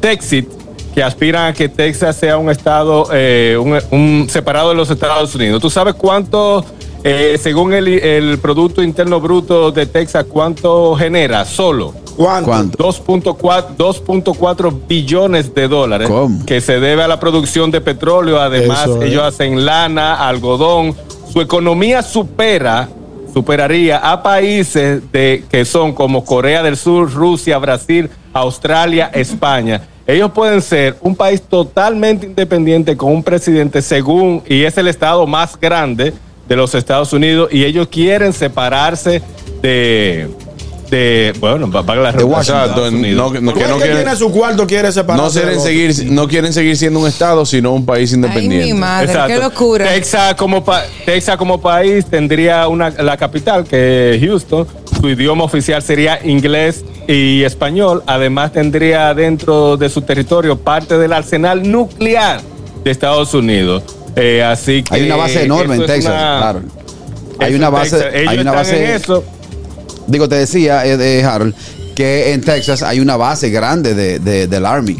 Texit, 0.00 0.48
que 0.94 1.02
aspiran 1.02 1.48
a 1.48 1.52
que 1.52 1.68
Texas 1.68 2.16
sea 2.16 2.36
un 2.36 2.50
estado 2.50 3.08
eh, 3.12 3.56
un, 3.90 4.26
separado 4.28 4.70
de 4.70 4.74
los 4.74 4.90
Estados 4.90 5.34
Unidos. 5.34 5.60
¿Tú 5.60 5.70
sabes 5.70 5.94
cuánto, 5.94 6.64
eh, 7.02 7.38
según 7.40 7.72
el, 7.72 7.88
el 7.88 8.38
Producto 8.38 8.82
Interno 8.82 9.20
Bruto 9.20 9.70
de 9.72 9.86
Texas, 9.86 10.26
cuánto 10.28 10.94
genera 10.96 11.44
solo? 11.44 11.94
¿Cuánto? 12.16 12.50
¿Cuánto? 12.50 12.92
2.4 12.92 13.76
2.4 13.78 14.86
billones 14.86 15.54
de 15.54 15.68
dólares 15.68 16.08
¿Cómo? 16.08 16.44
que 16.44 16.60
se 16.60 16.78
debe 16.78 17.02
a 17.02 17.08
la 17.08 17.18
producción 17.18 17.70
de 17.70 17.80
petróleo. 17.80 18.38
Además, 18.38 18.82
Eso 18.84 19.02
ellos 19.02 19.22
hacen 19.22 19.64
lana, 19.64 20.28
algodón. 20.28 20.94
Su 21.32 21.40
economía 21.40 22.02
supera, 22.02 22.88
superaría 23.32 23.98
a 23.98 24.22
países 24.22 25.10
de, 25.10 25.44
que 25.50 25.64
son 25.64 25.94
como 25.94 26.24
Corea 26.24 26.62
del 26.62 26.76
Sur, 26.76 27.10
Rusia, 27.10 27.56
Brasil, 27.56 28.10
Australia, 28.34 29.10
España. 29.14 29.82
Ellos 30.06 30.32
pueden 30.32 30.60
ser 30.60 30.96
un 31.00 31.16
país 31.16 31.40
totalmente 31.40 32.26
independiente 32.26 32.96
con 32.96 33.12
un 33.12 33.22
presidente 33.22 33.80
según, 33.80 34.42
y 34.46 34.64
es 34.64 34.76
el 34.76 34.88
estado 34.88 35.26
más 35.26 35.58
grande 35.58 36.12
de 36.50 36.56
los 36.56 36.74
Estados 36.74 37.12
Unidos, 37.12 37.48
y 37.52 37.64
ellos 37.64 37.86
quieren 37.88 38.32
separarse 38.32 39.22
de, 39.62 40.28
de 40.90 41.32
bueno, 41.38 41.70
para 41.70 42.02
la 42.02 42.10
De 42.12 42.24
Washington. 42.24 42.60
Exacto. 42.64 42.90
No, 42.90 43.40
no- 43.40 43.54
que 43.54 43.60
¿Cuál 43.60 43.70
no 43.70 43.76
que 43.76 43.82
quieren, 43.84 43.96
tiene 44.02 44.16
su 44.16 44.32
cuarto 44.32 44.66
quiere 44.66 44.90
separarse? 44.90 45.38
no 45.38 45.44
quieren 45.44 45.60
seguir, 45.60 46.10
no 46.12 46.26
quieren 46.26 46.52
seguir 46.52 46.76
siendo 46.76 46.98
un 46.98 47.06
estado, 47.06 47.46
sino 47.46 47.72
un 47.72 47.86
país 47.86 48.12
Ay, 48.12 48.18
mi 48.18 48.26
independiente. 48.26 48.74
madre, 48.74 49.12
qué 49.28 49.38
locura. 49.38 49.86
Texas 49.94 50.34
como, 50.34 50.64
pa- 50.64 50.82
Texas 51.06 51.36
como 51.36 51.60
país 51.60 52.04
tendría 52.06 52.66
una, 52.66 52.90
la 52.90 53.16
capital, 53.16 53.62
que 53.64 54.16
es 54.16 54.20
Houston. 54.20 54.66
Su 55.00 55.08
idioma 55.08 55.44
oficial 55.44 55.80
sería 55.82 56.18
inglés 56.26 56.84
y 57.06 57.44
español. 57.44 58.02
Además, 58.08 58.52
tendría 58.52 59.14
dentro 59.14 59.76
de 59.76 59.88
su 59.88 60.02
territorio 60.02 60.58
parte 60.58 60.98
del 60.98 61.12
arsenal 61.12 61.62
nuclear 61.70 62.40
de 62.82 62.90
Estados 62.90 63.32
Unidos. 63.34 63.84
Eh, 64.16 64.42
así 64.42 64.82
que 64.82 64.94
Hay 64.94 65.06
una 65.06 65.16
base 65.16 65.44
enorme 65.44 65.76
en 65.76 65.86
Texas, 65.86 66.12
una- 66.12 66.38
claro. 66.38 66.62
Hay 67.38 67.54
una 67.54 67.70
base, 67.70 67.98
Texas. 67.98 68.28
Hay 68.28 68.38
una 68.38 68.52
base. 68.52 68.84
en 68.84 68.90
eso. 68.96 69.24
Digo, 70.06 70.28
te 70.28 70.34
decía, 70.36 70.84
eh, 70.84 70.96
eh, 71.00 71.24
Harold, 71.24 71.54
que 71.94 72.32
en 72.32 72.40
Texas 72.40 72.82
hay 72.82 73.00
una 73.00 73.16
base 73.16 73.50
grande 73.50 73.94
de, 73.94 74.18
de- 74.18 74.46
del 74.46 74.66
Army. 74.66 74.98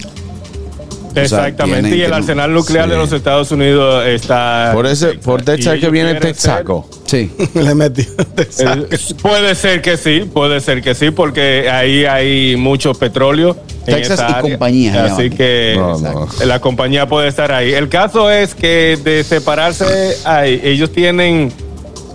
Exactamente. 1.14 1.96
y 1.96 2.02
el 2.02 2.12
arsenal 2.12 2.52
nuclear 2.52 2.84
sí. 2.86 2.90
de 2.92 2.96
los 2.96 3.12
Estados 3.12 3.50
Unidos 3.50 4.06
está. 4.06 4.70
Por 4.74 4.86
ese, 4.86 5.14
por 5.14 5.42
Texas 5.42 5.78
que 5.80 5.90
viene 5.90 6.12
ser- 6.12 6.20
Texaco. 6.22 6.88
Sí. 7.06 7.30
Le 7.54 7.74
metió. 7.74 8.04
Eh, 8.36 8.86
puede 9.20 9.54
ser 9.54 9.82
que 9.82 9.96
sí, 9.96 10.28
puede 10.32 10.60
ser 10.60 10.80
que 10.82 10.94
sí, 10.94 11.10
porque 11.10 11.68
ahí 11.70 12.04
hay 12.04 12.56
mucho 12.56 12.94
petróleo. 12.94 13.56
Texas 13.84 14.22
y 14.28 14.40
compañía, 14.42 15.04
Así 15.06 15.30
que 15.30 15.74
No, 15.76 15.98
no. 15.98 16.28
la 16.44 16.60
compañía 16.60 17.06
puede 17.06 17.28
estar 17.28 17.50
ahí. 17.50 17.72
El 17.72 17.88
caso 17.88 18.30
es 18.30 18.54
que 18.54 18.98
de 19.02 19.24
separarse, 19.24 20.16
ahí, 20.24 20.60
ellos 20.62 20.92
tienen. 20.92 21.50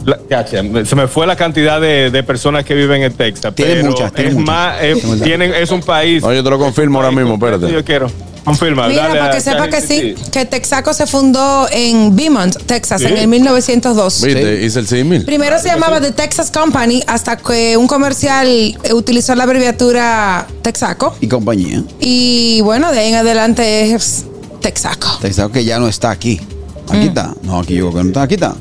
la- 0.05 0.45
se 0.85 0.95
me 0.95 1.07
fue 1.07 1.25
la 1.27 1.35
cantidad 1.35 1.81
de, 1.81 2.11
de 2.11 2.23
personas 2.23 2.63
que 2.63 2.75
viven 2.75 3.01
en 3.03 3.11
Texas. 3.13 3.53
Tienen 3.55 3.77
pero 3.77 3.89
muchas, 3.91 4.13
tienen 4.13 4.31
es 4.33 4.39
muchas. 4.39 4.55
más, 4.55 4.81
es, 4.83 5.21
Tienen 5.23 5.53
es 5.53 5.71
un 5.71 5.81
país. 5.81 6.21
No, 6.23 6.31
yo 6.33 6.43
te 6.43 6.49
lo 6.49 6.59
confirmo 6.59 6.99
ahora 6.99 7.11
mismo, 7.11 7.37
Yo 7.39 7.47
espérate. 7.55 7.83
quiero. 7.83 8.07
Confirma. 8.45 8.87
Mira, 8.87 9.07
dale 9.07 9.19
para 9.19 9.31
que 9.33 9.41
sepa 9.41 9.67
que 9.69 9.81
sí, 9.81 10.15
que 10.31 10.45
Texaco 10.45 10.93
se 10.93 11.07
fundó 11.07 11.67
en 11.71 12.15
Beaumont, 12.15 12.55
Texas, 12.65 13.01
Sí. 13.01 13.07
en 13.07 13.17
el 13.17 13.27
1902. 13.27 14.21
¿Viste? 14.21 14.63
Hice 14.63 14.79
el 14.79 14.87
símil. 14.87 15.25
Primero 15.25 15.57
se 15.59 15.67
llamaba 15.67 15.99
The 15.99 16.11
Texas 16.11 16.51
Company 16.51 17.01
hasta 17.07 17.37
que 17.37 17.75
un 17.75 17.87
comercial 17.87 18.47
utilizó 18.93 19.33
la 19.35 19.43
abreviatura 19.43 20.47
Texaco. 20.61 21.15
Y 21.21 21.27
compañía. 21.27 21.83
Y 21.99 22.61
bueno, 22.61 22.91
de 22.91 22.99
ahí 22.99 23.09
en 23.09 23.15
adelante 23.15 23.93
es 23.95 24.25
Texaco. 24.61 25.17
Texas 25.21 25.49
que 25.51 25.65
ya 25.65 25.79
no 25.79 25.87
está 25.87 26.11
aquí. 26.11 26.39
Mm. 26.87 26.91
Aquí 26.95 27.07
está. 27.07 27.33
No, 27.43 27.59
aquí 27.59 27.73
yo 27.75 27.89
creo 27.89 27.97
que 27.97 28.03
no 28.03 28.07
está. 28.09 28.21
Aquí 28.21 28.35
está. 28.35 28.55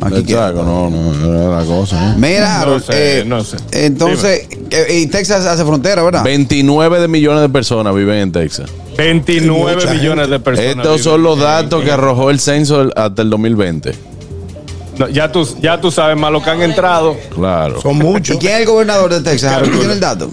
Aquí 0.00 0.24
queda. 0.24 0.48
Texaco, 0.48 0.62
no, 0.62 0.90
no, 0.90 1.12
no 1.12 1.42
era 1.42 1.60
la 1.60 1.64
cosa. 1.66 2.12
¿eh? 2.12 2.14
Mira, 2.16 2.64
No 2.66 2.80
sé, 2.80 3.20
eh, 3.20 3.24
no 3.26 3.44
sé. 3.44 3.56
entonces, 3.72 4.46
eh, 4.70 4.98
y 5.02 5.06
Texas 5.06 5.44
hace 5.46 5.64
frontera, 5.64 6.02
¿verdad? 6.02 6.22
29 6.24 7.00
de 7.00 7.08
millones 7.08 7.40
de 7.42 7.48
personas 7.48 7.94
viven 7.94 8.16
en 8.18 8.32
Texas. 8.32 8.70
29 8.96 9.74
Mucha 9.76 9.94
millones 9.94 10.30
de 10.30 10.40
personas. 10.40 10.76
Estos 10.86 11.02
son 11.02 11.22
los 11.22 11.38
datos 11.38 11.82
que 11.84 11.90
arrojó 11.92 12.30
el 12.30 12.40
censo 12.40 12.90
hasta 12.96 13.22
el 13.22 13.30
2020. 13.30 13.92
No, 14.98 15.08
ya, 15.08 15.30
tú, 15.30 15.46
ya 15.60 15.78
tú 15.80 15.90
sabes 15.90 16.16
más 16.16 16.32
lo 16.32 16.42
que 16.42 16.48
han 16.50 16.62
entrado. 16.62 17.16
Claro. 17.34 17.80
Son 17.82 17.96
¿Y 17.96 18.00
muchos. 18.00 18.38
quién 18.38 18.54
es 18.54 18.60
el 18.60 18.66
gobernador 18.66 19.12
de 19.12 19.20
Texas? 19.20 19.62
¿Quién 19.62 19.78
tiene 19.78 19.92
el 19.94 20.00
dato? 20.00 20.30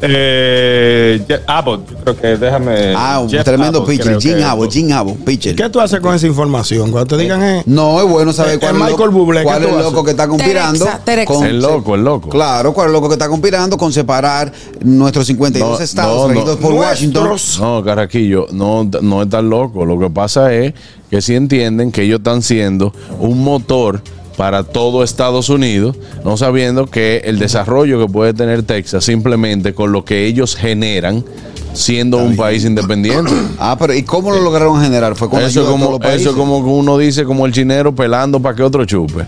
Eh, 0.00 1.40
Abbott, 1.46 1.90
yo 1.90 1.96
creo 1.98 2.16
que 2.16 2.26
déjame. 2.36 2.94
Ah, 2.96 3.18
un 3.20 3.28
Jeff 3.28 3.44
tremendo 3.44 3.78
Abbott, 3.78 3.90
pitcher. 3.90 4.18
Jim 4.20 4.42
Abbott, 4.44 4.70
Jim 4.72 4.92
Abbott, 4.92 5.16
pitcher. 5.24 5.56
¿Qué 5.56 5.68
tú 5.70 5.80
haces 5.80 6.00
con 6.00 6.14
esa 6.14 6.26
información? 6.26 6.90
Cuando 6.90 7.16
te 7.16 7.22
digan, 7.22 7.42
eh, 7.42 7.62
No, 7.66 8.00
es 8.00 8.08
bueno 8.08 8.32
saber 8.32 8.54
Eh, 8.54 8.58
cuál 8.58 8.74
eh, 8.74 8.78
es 8.78 8.80
el 8.82 8.90
Michael 8.92 9.10
loco, 9.10 9.18
Bublé, 9.24 9.40
¿qué 9.40 9.44
cuál 9.44 9.58
tú 9.62 9.64
es 9.66 9.72
el 9.72 9.78
haces? 9.80 9.92
loco 9.92 10.04
que 10.04 10.10
está 10.12 10.28
conspirando. 10.28 10.84
Terexa, 10.84 11.04
Terexa. 11.04 11.34
con- 11.34 11.46
El 11.46 11.60
loco, 11.60 11.94
el 11.94 12.04
loco. 12.04 12.28
Claro, 12.28 12.72
cuál 12.72 12.86
es 12.86 12.88
el 12.88 12.92
loco 12.94 13.08
que 13.08 13.14
está 13.14 13.28
conspirando 13.28 13.76
con 13.76 13.92
separar 13.92 14.52
nuestros 14.84 15.26
52 15.26 15.78
No, 15.78 15.84
estados 15.84 16.32
no, 16.32 16.44
no. 16.44 16.56
por 16.56 16.72
Washington. 16.74 17.30
No, 17.60 17.82
Carraquillo, 17.84 18.46
no, 18.52 18.84
no 19.02 19.22
es 19.22 19.28
tan 19.28 19.50
loco. 19.50 19.84
Lo 19.84 19.98
que 19.98 20.10
pasa 20.10 20.52
es 20.54 20.74
que 21.10 21.20
si 21.20 21.34
entienden 21.34 21.90
que 21.90 22.02
ellos 22.02 22.18
están 22.18 22.42
siendo 22.42 22.92
un 23.18 23.42
motor 23.42 24.02
para 24.38 24.62
todo 24.62 25.02
Estados 25.02 25.48
Unidos, 25.48 25.96
no 26.24 26.36
sabiendo 26.36 26.86
que 26.86 27.22
el 27.24 27.40
desarrollo 27.40 27.98
que 27.98 28.06
puede 28.06 28.34
tener 28.34 28.62
Texas 28.62 29.02
simplemente 29.02 29.74
con 29.74 29.90
lo 29.90 30.04
que 30.04 30.26
ellos 30.26 30.54
generan 30.54 31.24
siendo 31.72 32.18
un 32.18 32.36
país 32.36 32.64
independiente. 32.64 33.32
Ah, 33.60 33.76
pero 33.76 33.92
¿y 33.92 34.04
cómo 34.04 34.30
lo 34.30 34.40
lograron 34.40 34.80
generar? 34.80 35.16
Fue 35.16 35.28
con 35.28 35.42
Eso 35.42 35.66
como, 35.66 35.98
eso 36.04 36.36
como 36.36 36.58
uno 36.58 36.96
dice 36.96 37.24
como 37.24 37.44
el 37.44 37.52
chinero 37.52 37.92
pelando 37.92 38.38
para 38.40 38.54
que 38.54 38.62
otro 38.62 38.84
chupe. 38.84 39.24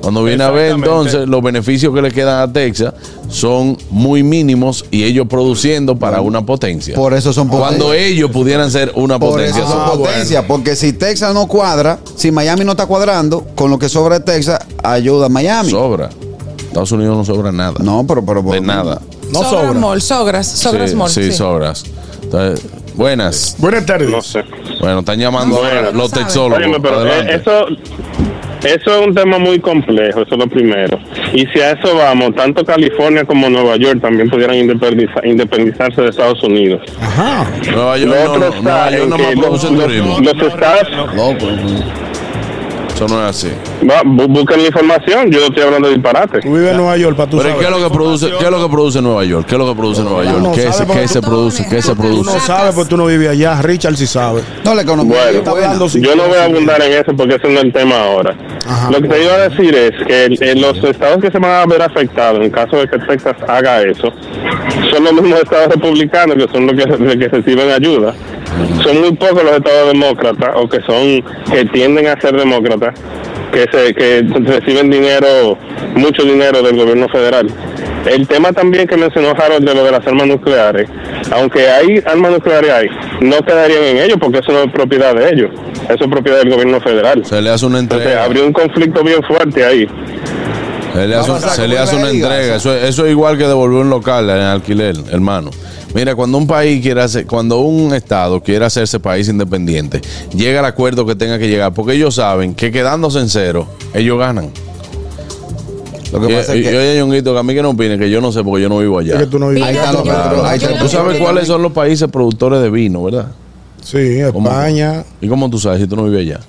Cuando 0.00 0.22
viene 0.24 0.44
a 0.44 0.50
ver 0.50 0.72
entonces 0.72 1.28
los 1.28 1.42
beneficios 1.42 1.94
que 1.94 2.00
le 2.00 2.10
quedan 2.10 2.40
a 2.48 2.52
Texas 2.52 2.94
son 3.28 3.76
muy 3.90 4.22
mínimos 4.22 4.84
y 4.90 5.04
ellos 5.04 5.26
produciendo 5.28 5.96
para 5.96 6.20
una 6.20 6.46
potencia. 6.46 6.94
Por 6.94 7.14
eso 7.14 7.32
son 7.32 7.48
Cuando 7.48 7.86
potencias. 7.86 8.10
ellos 8.12 8.30
pudieran 8.30 8.70
ser 8.70 8.92
una 8.94 9.18
Por 9.18 9.30
potencia. 9.32 9.62
eso 9.62 9.70
son 9.72 9.82
Ah, 9.82 9.90
potencias, 9.92 10.44
porque 10.46 10.76
si 10.76 10.92
Texas 10.92 11.34
no 11.34 11.46
cuadra, 11.46 11.98
si 12.16 12.30
Miami 12.30 12.64
no 12.64 12.72
está 12.72 12.86
cuadrando, 12.86 13.44
con 13.54 13.70
lo 13.70 13.78
que 13.78 13.88
sobra 13.88 14.18
de 14.20 14.24
Texas, 14.24 14.58
ayuda 14.82 15.26
a 15.26 15.28
Miami. 15.28 15.70
sobra. 15.70 16.08
Estados 16.58 16.92
Unidos 16.92 17.16
no 17.16 17.24
sobra 17.24 17.50
nada. 17.50 17.74
no, 17.80 18.04
pero, 18.06 18.24
pero, 18.24 18.42
de 18.42 18.60
nada. 18.60 19.00
no 19.32 19.42
Sobras 19.42 19.50
sobra. 19.66 19.80
Mall, 19.80 20.02
Sogras, 20.02 20.46
Sogras 20.46 20.90
sí, 20.90 20.96
Mall. 20.96 21.10
sí, 21.10 21.24
sí. 21.24 21.32
sobras. 21.32 21.84
Entonces, 22.22 22.64
buenas. 22.94 23.56
Buenas 23.58 23.84
tardes. 23.86 24.10
No 24.10 24.20
sé. 24.22 24.44
Bueno, 24.80 25.00
están 25.00 25.18
llamando 25.18 25.56
No, 25.56 25.64
ahora 25.64 25.82
no 25.90 25.92
los 25.92 26.10
texólogos. 26.12 26.58
Óyeme, 26.58 26.78
pero 26.80 27.04
eh, 27.06 27.12
Adelante. 27.12 27.34
eso, 27.36 27.66
eso 28.64 29.00
es 29.00 29.06
un 29.06 29.14
tema 29.14 29.38
muy 29.38 29.58
complejo, 29.60 30.22
eso 30.22 30.34
es 30.34 30.38
lo 30.38 30.46
primero. 30.48 30.98
Y 31.32 31.46
si 31.46 31.60
a 31.60 31.72
eso 31.72 31.96
vamos, 31.96 32.34
tanto 32.34 32.64
California 32.64 33.24
como 33.24 33.48
Nueva 33.48 33.76
York 33.76 34.00
también 34.00 34.28
pudieran 34.28 34.56
independiza- 34.56 35.24
independizarse 35.24 36.02
de 36.02 36.08
Estados 36.10 36.42
Unidos. 36.42 36.80
Ajá. 37.00 37.46
Nueva 37.72 37.98
York 37.98 38.12
no, 38.14 38.38
no, 38.38 38.88
en 38.88 39.10
no 39.10 39.16
que 39.16 39.22
más 39.22 39.34
los, 39.34 39.44
produce 39.46 39.66
turismo. 39.68 40.18
los- 40.20 40.36
los 40.36 40.52
estados. 40.52 40.88
Eso 42.98 43.06
no 43.14 43.22
es 43.22 43.30
así. 43.30 43.48
va, 43.88 44.02
bu- 44.02 44.26
busquen 44.26 44.60
la 44.62 44.66
información, 44.66 45.30
yo 45.30 45.38
no 45.38 45.46
estoy 45.46 45.62
hablando 45.62 45.86
de 45.88 45.94
disparate. 45.94 46.40
Tú 46.40 46.52
vives 46.52 46.70
en 46.72 46.76
Nueva 46.78 46.96
York 46.96 47.16
para 47.16 47.30
tú 47.30 47.38
Pero 47.38 47.56
¿qué 47.58 47.64
es 47.66 47.70
lo 47.70 47.78
que 47.88 47.94
produce, 47.94 48.30
qué 48.38 48.44
es 48.44 48.50
lo 48.50 48.62
que 48.62 48.68
produce 48.68 49.00
Nueva 49.02 49.24
York? 49.24 49.46
¿Qué 49.46 49.54
es 49.54 49.58
lo 49.58 49.68
que 49.68 49.74
produce 49.80 50.02
Nueva 50.02 50.24
York? 50.24 50.38
no 50.40 50.52
¿Qué, 50.52 50.68
porque 50.86 51.00
qué 51.00 51.08
se 51.08 51.20
no 51.20 51.28
produce? 51.28 51.68
¿Qué 51.68 51.80
se 51.82 51.94
Tú 51.94 51.96
produce? 51.96 52.32
no 52.34 52.40
sabes 52.40 52.74
porque 52.74 52.90
tú 52.90 52.96
no 52.96 53.06
vives 53.06 53.28
allá. 53.30 53.62
Richard 53.62 53.94
sí 53.96 54.06
sabe. 54.06 54.42
No, 54.64 54.74
la 54.74 54.82
economía 54.82 55.16
Bueno, 55.16 55.38
es 55.86 55.92
Yo 55.94 56.16
no 56.16 56.24
voy 56.26 56.38
a 56.38 56.44
abundar 56.46 56.82
en 56.82 56.92
eso 56.92 57.12
porque 57.16 57.36
ese 57.36 57.48
no 57.48 57.58
es 57.58 57.64
el 57.66 57.72
tema 57.72 57.96
ahora. 58.02 58.36
Ajá. 58.66 58.90
Lo 58.90 59.00
que 59.00 59.08
te 59.08 59.22
iba 59.22 59.34
a 59.34 59.48
decir 59.48 59.74
es 59.74 59.92
que 60.06 60.54
los 60.56 60.82
estados 60.82 61.18
que 61.22 61.30
se 61.30 61.38
van 61.38 61.50
a 61.52 61.66
ver 61.66 61.82
afectados 61.82 62.40
en 62.44 62.50
caso 62.50 62.76
de 62.78 62.88
que 62.88 62.98
Texas 62.98 63.36
haga 63.46 63.80
eso 63.82 64.12
son 64.90 65.04
los 65.04 65.12
mismos 65.12 65.40
estados 65.40 65.68
republicanos 65.74 66.36
que 66.36 66.52
son 66.52 66.66
los 66.66 66.74
que, 66.74 66.84
los 66.90 67.16
que 67.16 67.28
reciben 67.28 67.70
ayuda. 67.70 68.14
Son 68.82 69.00
muy 69.00 69.12
pocos 69.12 69.42
los 69.44 69.52
estados 69.52 69.92
demócratas 69.92 70.50
o 70.56 70.68
que 70.68 70.78
son 70.86 71.22
que 71.52 71.64
tienden 71.66 72.06
a 72.08 72.20
ser 72.20 72.36
demócratas 72.36 72.94
que 73.52 73.64
se 73.72 73.94
que 73.94 74.22
reciben 74.44 74.90
dinero, 74.90 75.56
mucho 75.94 76.22
dinero 76.22 76.62
del 76.62 76.76
gobierno 76.76 77.08
federal. 77.08 77.46
El 78.06 78.26
tema 78.26 78.52
también 78.52 78.86
que 78.86 78.96
mencionó 78.96 79.30
Harold 79.30 79.66
de 79.68 79.74
lo 79.74 79.84
de 79.84 79.90
las 79.90 80.06
armas 80.06 80.26
nucleares, 80.26 80.88
aunque 81.32 81.68
hay 81.68 82.00
armas 82.06 82.32
nucleares 82.32 82.70
ahí, 82.70 82.86
no 83.20 83.38
quedarían 83.38 83.82
en 83.84 83.96
ellos 83.98 84.16
porque 84.20 84.38
eso 84.38 84.52
no 84.52 84.62
es 84.62 84.72
propiedad 84.72 85.14
de 85.14 85.30
ellos, 85.30 85.50
eso 85.84 86.04
es 86.04 86.10
propiedad 86.10 86.38
del 86.38 86.50
gobierno 86.50 86.80
federal. 86.80 87.24
Se 87.24 87.40
le 87.42 87.50
hace 87.50 87.66
una 87.66 87.80
Entonces 87.80 88.06
entrega. 88.06 88.24
habría 88.24 88.44
un 88.44 88.52
conflicto 88.52 89.02
bien 89.02 89.22
fuerte 89.24 89.64
ahí. 89.64 89.86
Se 90.94 91.06
le 91.06 91.14
hace, 91.14 91.30
Vamos 91.30 91.44
a 91.44 91.50
se 91.50 91.68
le 91.68 91.78
hace 91.78 91.96
una 91.96 92.10
entrega. 92.10 92.56
Eso, 92.56 92.74
eso 92.74 93.04
es 93.04 93.10
igual 93.10 93.36
que 93.36 93.44
devolver 93.44 93.80
un 93.80 93.90
local 93.90 94.28
en 94.30 94.36
alquiler, 94.38 94.96
hermano. 95.12 95.50
Mira, 95.98 96.14
cuando 96.14 96.38
un 96.38 96.46
país 96.46 96.80
quiere 96.80 97.02
hacer, 97.02 97.26
cuando 97.26 97.58
un 97.58 97.92
estado 97.92 98.40
quiere 98.40 98.64
hacerse 98.64 99.00
país 99.00 99.28
independiente, 99.28 100.00
llega 100.32 100.60
al 100.60 100.66
acuerdo 100.66 101.04
que 101.04 101.16
tenga 101.16 101.40
que 101.40 101.48
llegar, 101.48 101.74
porque 101.74 101.94
ellos 101.94 102.14
saben 102.14 102.54
que 102.54 102.70
quedándose 102.70 103.18
en 103.18 103.28
cero, 103.28 103.66
ellos 103.92 104.16
ganan. 104.16 104.48
Lo 106.12 106.20
que 106.20 106.32
Y- 106.32 106.36
pasa 106.36 106.54
y- 106.54 106.60
es 106.60 106.68
que 106.68 106.78
oye, 106.78 106.98
Ñonguito, 107.00 107.32
que 107.32 107.40
a 107.40 107.42
mí 107.42 107.52
que 107.52 107.62
no 107.62 107.70
opine, 107.70 107.98
que 107.98 108.08
yo 108.08 108.20
no 108.20 108.30
sé 108.30 108.44
porque 108.44 108.62
yo 108.62 108.68
no 108.68 108.78
vivo 108.78 108.96
allá. 109.00 109.14
Es 109.14 109.20
que 109.22 109.26
tú 109.26 109.40
no 109.40 109.48
vives 109.48 109.64
ahí 109.64 109.74
yo 109.74 109.80
está 109.80 109.90
el 109.90 110.74
no 110.76 110.82
Tú 110.84 110.88
sabes 110.88 111.18
cuáles 111.18 111.48
son 111.48 111.62
los 111.62 111.72
países 111.72 112.08
productores 112.08 112.62
de 112.62 112.70
vino, 112.70 113.02
¿verdad? 113.02 113.32
Sí, 113.82 114.20
¿Cómo? 114.32 114.48
España, 114.48 115.02
¿Y 115.20 115.26
cómo 115.26 115.50
tú 115.50 115.58
sabes 115.58 115.80
si 115.80 115.88
tú 115.88 115.96
no 115.96 116.04
vives 116.04 116.20
allá? 116.20 116.40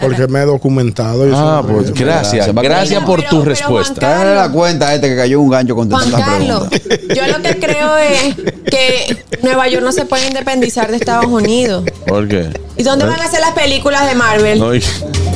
Porque 0.00 0.26
me 0.28 0.40
he 0.42 0.44
documentado. 0.44 1.26
yo 1.26 1.34
Ah, 1.36 1.62
pues 1.66 1.92
gracias. 1.92 2.46
Gracias. 2.46 2.54
Gracias 2.64 3.04
por 3.04 3.18
Pero- 3.20 3.30
tu 3.30 3.38
pero, 3.40 3.50
respuesta. 3.50 4.08
Dale 4.08 4.34
la 4.34 4.48
cuenta 4.50 4.88
a 4.88 4.94
este 4.94 5.08
que 5.08 5.16
cayó 5.16 5.40
un 5.40 5.50
gancho 5.50 5.74
con 5.74 5.90
Juan 5.90 6.10
Carlos, 6.10 6.68
yo 7.14 7.26
lo 7.26 7.42
que 7.42 7.58
creo 7.58 7.96
es 7.96 8.34
que 8.70 9.24
Nueva 9.42 9.68
York 9.68 9.84
no 9.84 9.92
se 9.92 10.04
puede 10.04 10.26
independizar 10.26 10.90
de 10.90 10.96
Estados 10.96 11.26
Unidos. 11.26 11.84
¿Por 12.06 12.28
qué? 12.28 12.48
¿Y 12.76 12.82
dónde 12.82 13.06
van 13.06 13.20
a 13.20 13.24
hacer 13.24 13.40
las 13.40 13.52
películas 13.52 14.06
de 14.08 14.14
Marvel? 14.14 14.58
No, 14.58 14.74
y- 14.74 14.82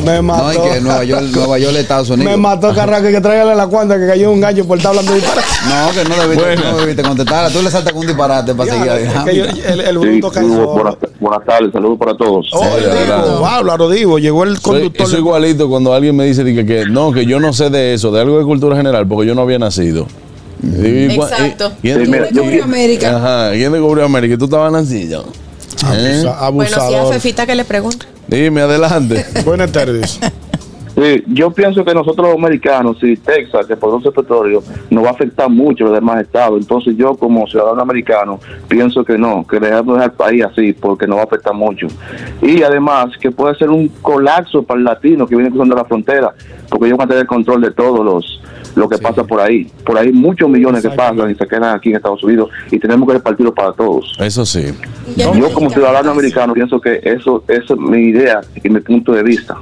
Me 0.04 0.22
mató. 0.22 0.44
No, 0.44 0.52
y 0.52 0.70
que 0.70 0.80
Nueva 0.80 1.04
York, 1.04 1.24
Nueva 1.34 1.58
York 1.58 1.72
es 1.74 1.80
Estados 1.80 2.10
Unidos. 2.10 2.30
Me 2.30 2.36
mató 2.36 2.74
Carraque 2.74 3.10
que 3.12 3.20
tráigale 3.20 3.54
la 3.54 3.66
cuenta 3.66 3.98
que 3.98 4.06
cayó 4.06 4.30
un 4.32 4.40
gallo 4.40 4.64
por 4.66 4.78
estar 4.78 4.90
hablando 4.90 5.12
de 5.12 5.18
disparate. 5.20 5.46
No, 5.68 5.90
que 5.92 6.08
no 6.08 6.16
debiste, 6.22 6.44
Bueno. 6.44 6.62
no 6.72 6.78
debiste 6.78 7.02
contestar. 7.02 7.52
Tú 7.52 7.62
le 7.62 7.70
saltas 7.70 7.92
con 7.92 8.00
un 8.00 8.06
disparate 8.06 8.54
para 8.54 8.72
seguir 8.72 8.88
Es 8.88 8.94
que 9.24 9.36
yo- 9.36 9.44
adelante. 9.44 9.72
el, 9.72 9.80
el 9.80 10.00
Sí, 10.00 10.08
bruto 10.08 10.30
cae 10.30 10.44
buenas, 10.44 10.94
buenas 11.20 11.44
tardes, 11.44 11.72
saludos 11.72 11.98
para 11.98 12.14
todos. 12.16 12.46
Oh, 12.52 12.64
Sí. 12.64 12.84
Divo, 12.84 13.38
wow, 13.40 13.76
lo 13.78 13.90
digo, 13.90 14.18
llegó 14.18 14.44
el 14.44 14.54
Soy, 14.58 14.62
conductor. 14.62 15.06
eso 15.06 15.18
igualito 15.18 15.68
cuando 15.68 15.92
alguien 15.92 16.16
me 16.16 16.24
dice 16.24 16.44
que, 16.44 16.64
que 16.64 16.86
no, 16.86 17.12
que 17.12 17.26
yo 17.26 17.38
no 17.40 17.52
sé 17.52 17.68
de 17.70 17.94
eso, 17.94 18.10
de 18.10 18.20
algo 18.22 18.38
de 18.38 18.44
cultura 18.44 18.76
general, 18.76 19.06
porque 19.06 19.26
yo 19.28 19.34
no 19.34 19.42
había 19.42 19.58
nacido. 19.58 20.06
Y- 20.62 20.86
y- 20.86 21.04
Exacto. 21.14 21.72
y- 21.78 21.80
¿Quién 21.82 22.04
Sí, 22.06 22.10
descubrió 22.10 22.64
América. 22.64 23.16
Ajá, 23.16 23.50
¿quién 23.52 23.72
descubrió 23.72 24.04
América? 24.06 24.36
Tú 24.38 24.44
estabas 24.46 24.72
nacido. 24.72 25.24
¿Eh? 25.84 26.22
Abusa- 26.26 26.50
Bueno, 26.50 26.68
sí, 26.70 26.74
a 26.74 26.86
abusador. 26.86 27.12
Fefita 27.14 27.46
que 27.46 27.54
le 27.54 27.64
pregunto. 27.64 28.06
Dime, 28.26 28.60
adelante. 28.62 29.24
Buenas 29.44 29.72
tardes. 29.72 30.20
Sí, 30.96 31.24
yo 31.28 31.50
pienso 31.50 31.82
que 31.82 31.94
nosotros 31.94 32.26
los 32.28 32.36
americanos, 32.36 32.98
si 33.00 33.16
Texas, 33.16 33.64
que 33.66 33.74
produce 33.76 34.10
petróleo, 34.10 34.62
nos 34.90 35.04
va 35.04 35.08
a 35.08 35.12
afectar 35.12 35.48
mucho 35.48 35.84
a 35.84 35.88
los 35.88 35.96
demás 35.96 36.20
estados. 36.20 36.60
Entonces 36.60 36.94
yo 36.96 37.14
como 37.14 37.46
ciudadano 37.46 37.80
americano 37.80 38.38
pienso 38.68 39.02
que 39.02 39.16
no, 39.16 39.46
que 39.46 39.58
debemos 39.58 39.94
dejar 39.94 40.10
el 40.10 40.16
país 40.16 40.44
así 40.44 40.74
porque 40.74 41.06
nos 41.06 41.16
va 41.16 41.22
a 41.22 41.24
afectar 41.24 41.54
mucho. 41.54 41.86
Y 42.42 42.62
además 42.62 43.16
que 43.18 43.30
puede 43.30 43.54
ser 43.54 43.70
un 43.70 43.88
colapso 44.02 44.62
para 44.62 44.78
el 44.78 44.84
latino 44.84 45.26
que 45.26 45.36
viene 45.36 45.50
cruzando 45.50 45.74
la 45.74 45.84
frontera, 45.86 46.34
porque 46.68 46.86
ellos 46.86 46.98
van 46.98 47.08
a 47.08 47.10
tener 47.12 47.26
control 47.26 47.62
de 47.62 47.70
todos 47.70 48.04
los 48.04 48.40
lo 48.74 48.88
que 48.88 48.98
pasa 48.98 49.24
por 49.24 49.40
ahí. 49.40 49.70
Por 49.84 49.98
ahí 49.98 50.12
muchos 50.12 50.48
millones 50.48 50.82
que 50.82 50.90
pasan 50.90 51.30
y 51.30 51.34
se 51.34 51.46
quedan 51.46 51.74
aquí 51.76 51.90
en 51.90 51.96
Estados 51.96 52.22
Unidos 52.22 52.50
y 52.70 52.78
tenemos 52.78 53.06
que 53.08 53.14
repartirlo 53.14 53.54
para 53.54 53.72
todos. 53.72 54.16
Eso 54.18 54.44
sí. 54.44 54.66
Yo 55.16 55.52
como 55.52 55.70
ciudadano 55.70 56.10
americano 56.10 56.54
pienso 56.54 56.80
que 56.80 57.00
eso, 57.02 57.44
eso 57.48 57.74
es 57.74 57.80
mi 57.80 58.08
idea 58.08 58.40
y 58.62 58.68
mi 58.68 58.80
punto 58.80 59.12
de 59.12 59.22
vista. 59.22 59.56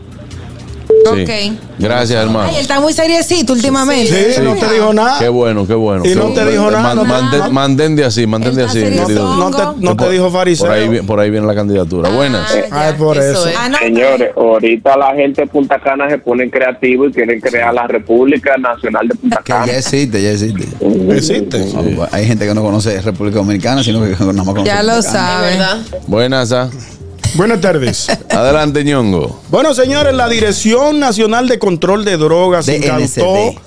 Sí. 1.05 1.23
Ok. 1.23 1.59
Gracias, 1.79 2.21
hermano. 2.23 2.49
Ay, 2.49 2.57
él 2.57 2.61
está 2.63 2.81
muy 2.81 2.93
seriecito 2.93 3.53
últimamente. 3.53 4.33
Sí, 4.35 4.41
no 4.43 4.55
te 4.57 4.73
dijo 4.73 4.93
nada. 4.93 5.19
Qué 5.19 5.29
bueno, 5.29 5.67
qué 5.67 5.75
bueno. 5.75 6.05
Y 6.05 6.15
no 6.15 6.27
te 6.33 6.45
dijo 6.51 6.71
nada, 6.71 6.83
Man- 6.95 6.97
no- 6.97 7.05
mantén- 7.05 7.39
no- 7.39 7.51
Mantente 7.53 8.05
así, 8.05 8.27
mantente 8.27 8.63
Está 8.65 8.73
así. 8.73 8.97
No 8.97 9.51
te, 9.51 9.81
no 9.85 9.97
te 9.97 10.11
dijo 10.11 10.31
fariseo. 10.31 10.67
Por 10.67 10.75
ahí, 10.77 10.89
vi- 10.89 11.01
por 11.03 11.21
ahí 11.21 11.31
viene 11.31 11.47
la 11.47 11.55
candidatura. 11.55 12.09
Buenas. 12.11 12.53
Ah, 12.73 12.89
es 12.91 12.95
por 12.97 13.17
eso. 13.17 13.47
es. 13.49 13.55
Ah, 13.57 13.69
no. 13.69 13.79
Señores, 13.79 14.31
ahorita 14.37 14.97
la 14.97 15.15
gente 15.15 15.43
de 15.43 15.47
Punta 15.47 15.79
Cana 15.81 16.09
se 16.09 16.19
pone 16.19 16.51
creativo 16.51 17.07
y 17.07 17.13
quieren 17.13 17.41
crear 17.41 17.73
la 17.73 17.87
República 17.87 18.57
Nacional 18.57 19.07
de 19.09 19.15
Punta 19.15 19.37
Que 19.45 19.53
Cana. 19.53 19.67
ya 19.67 19.79
existe, 19.79 20.23
ya 20.23 20.31
existe. 20.33 20.67
Existe. 21.15 21.59
No, 21.75 22.07
Hay 22.11 22.27
gente 22.27 22.47
que 22.47 22.55
no 22.55 22.63
conoce 22.63 23.01
República 23.01 23.39
Dominicana, 23.39 23.83
sino 23.85 24.03
que 24.03 24.11
nada 24.21 24.33
más 24.33 24.47
conoce 24.47 24.67
Ya 24.67 24.83
lo 24.83 25.01
sabe. 25.03 25.51
¿Verdad? 25.53 25.79
Buenas, 26.07 26.53
ah. 26.53 26.69
Buenas 27.35 27.61
tardes. 27.61 28.09
Adelante, 28.31 28.85
ñongo. 28.85 29.41
Bueno, 29.49 29.75
señores, 29.75 30.15
la 30.15 30.29
Dirección 30.29 30.99
Nacional 30.99 31.49
de 31.49 31.59
Control 31.59 32.05
de 32.05 32.17
Drogas 32.17 32.69
incautó 32.69 33.01
DNCD. 33.01 33.59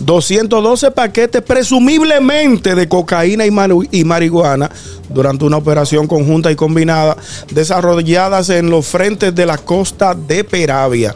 212 0.00 0.90
paquetes 0.92 1.42
presumiblemente 1.42 2.74
de 2.74 2.88
cocaína 2.88 3.44
y, 3.46 3.50
y 3.90 4.04
marihuana 4.04 4.70
durante 5.08 5.44
una 5.44 5.58
operación 5.58 6.06
conjunta 6.06 6.50
y 6.50 6.56
combinada 6.56 7.16
desarrolladas 7.50 8.48
en 8.48 8.70
los 8.70 8.86
frentes 8.86 9.34
de 9.34 9.46
la 9.46 9.58
costa 9.58 10.14
de 10.14 10.42
Peravia. 10.44 11.14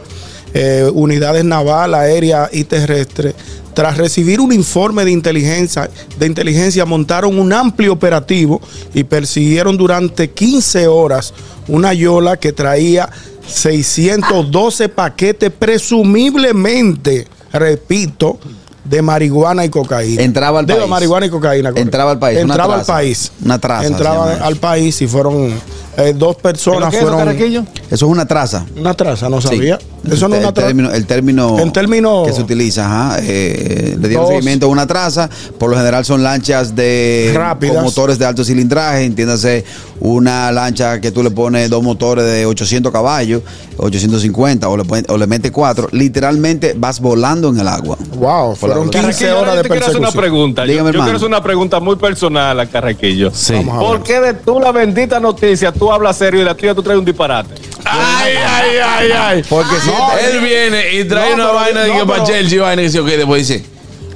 Eh, 0.57 0.89
unidades 0.93 1.43
naval, 1.43 1.93
aérea 1.93 2.49
y 2.49 2.63
terrestre. 2.63 3.35
Tras 3.73 3.97
recibir 3.97 4.39
un 4.39 4.53
informe 4.53 5.03
de 5.03 5.11
inteligencia, 5.11 5.89
de 6.17 6.25
inteligencia, 6.25 6.85
montaron 6.85 7.37
un 7.37 7.51
amplio 7.51 7.91
operativo 7.91 8.61
y 8.93 9.03
persiguieron 9.03 9.75
durante 9.75 10.29
15 10.29 10.87
horas 10.87 11.33
una 11.67 11.93
yola 11.93 12.37
que 12.37 12.53
traía 12.53 13.09
612 13.45 14.87
paquetes 14.87 15.51
presumiblemente, 15.51 17.27
repito, 17.51 18.39
de 18.85 19.01
marihuana 19.01 19.65
y 19.65 19.69
cocaína. 19.69 20.21
Entraba 20.21 20.59
al 20.59 20.67
país. 20.67 20.87
marihuana 20.87 21.25
y 21.25 21.29
cocaína. 21.29 21.69
correcto. 21.71 21.81
Entraba 21.81 22.11
al 22.11 22.19
país, 22.19 22.37
una 22.37 22.53
Entraba 22.53 22.75
al 22.75 22.85
país. 22.85 23.31
Una 23.43 23.59
traza, 23.59 23.87
Entraba 23.87 24.33
al 24.35 24.55
país 24.55 25.01
y 25.01 25.07
fueron 25.07 25.51
eh, 25.97 26.13
dos 26.15 26.35
personas. 26.37 26.89
¿Qué 26.89 26.97
es 26.97 27.03
eso, 27.03 27.11
fueron 27.11 27.25
Carraquillo? 27.33 27.63
Eso 27.89 28.05
es 28.05 28.11
una 28.11 28.25
traza. 28.25 28.65
Una 28.77 28.93
traza, 28.93 29.29
no 29.29 29.41
Sí. 29.41 29.47
sabía. 29.47 29.79
Eso 30.09 30.27
no 30.27 30.35
es 30.35 30.41
el, 30.41 30.45
una 30.45 30.53
traza. 30.53 30.67
término, 30.67 30.91
el 30.91 31.05
término 31.07 31.57
En 31.59 31.71
término- 31.73 32.23
que 32.25 32.33
se 32.33 32.41
utiliza, 32.41 32.85
ajá, 32.85 33.17
eh, 33.23 33.97
le 33.99 34.07
dieron 34.07 34.25
Dos. 34.25 34.33
seguimiento 34.35 34.67
a 34.67 34.69
una 34.69 34.85
traza. 34.85 35.29
Por 35.57 35.71
lo 35.71 35.77
general 35.77 36.05
son 36.05 36.21
lanchas 36.21 36.75
de 36.75 37.31
Rápidas. 37.35 37.75
con 37.75 37.85
motores 37.85 38.19
de 38.19 38.25
alto 38.25 38.43
cilindraje. 38.43 39.03
Entiéndase, 39.05 39.65
una 39.99 40.51
lancha 40.51 41.01
que 41.01 41.11
tú 41.11 41.23
le 41.23 41.31
pones 41.31 41.69
dos 41.69 41.81
motores 41.81 42.23
de 42.25 42.45
800 42.45 42.91
caballos, 42.91 43.41
850, 43.77 44.69
o 44.69 44.77
le, 44.77 44.83
o 45.07 45.17
le 45.17 45.27
metes 45.27 45.51
cuatro. 45.51 45.87
Literalmente 45.91 46.73
vas 46.77 46.99
volando 46.99 47.49
en 47.49 47.59
el 47.59 47.67
agua. 47.67 47.97
Wow, 48.17 48.55
fueron 48.55 48.89
15 48.89 48.99
Carraquillo, 49.01 49.29
ahora 49.29 49.41
horas 49.41 49.53
yo 49.53 49.57
de 49.57 49.63
te 49.63 49.69
quiero 49.69 49.85
hacer 49.85 49.97
una 49.97 50.07
persecución. 50.07 50.21
pregunta. 50.21 50.61
Yo- 50.65 50.71
Dígame, 50.71 50.85
yo, 50.85 50.89
hermano. 50.89 51.05
quiero 51.05 51.17
hacer 51.17 51.27
una 51.27 51.41
pregunta 51.43 51.79
muy 51.79 51.95
personal 51.95 52.59
a 52.59 52.65
Carraquillo. 52.67 53.31
Sí. 53.33 53.53
¿Por 53.65 54.03
qué 54.03 54.19
de 54.21 54.33
tú 54.35 54.59
la 54.59 54.71
bendita 54.71 55.19
noticia 55.19 55.71
tú 55.71 55.84
hablas 55.93 56.17
serio 56.17 56.41
y 56.41 56.43
la 56.43 56.55
tuya 56.55 56.73
tú 56.75 56.83
traes 56.83 56.99
un 56.99 57.05
disparate? 57.05 57.53
Ay, 57.83 58.33
ay, 58.37 58.69
ay, 58.83 59.09
ay. 59.11 59.43
Porque 59.47 59.75
si 59.83 59.89
Él 60.25 60.39
viene 60.41 60.93
y 60.93 61.03
trae 61.05 61.29
No, 61.29 61.35
una 61.35 61.43
pero- 61.45 61.55
vaina 61.55 61.81
de 61.83 61.87
no, 61.89 61.99
que 61.99 62.05
para 62.05 62.23
Chelsea, 62.23 62.61
vaina 62.61 62.81
y 62.81 62.85
dice, 62.85 62.99
ok, 62.99 63.07
después 63.07 63.47
dice. 63.47 63.65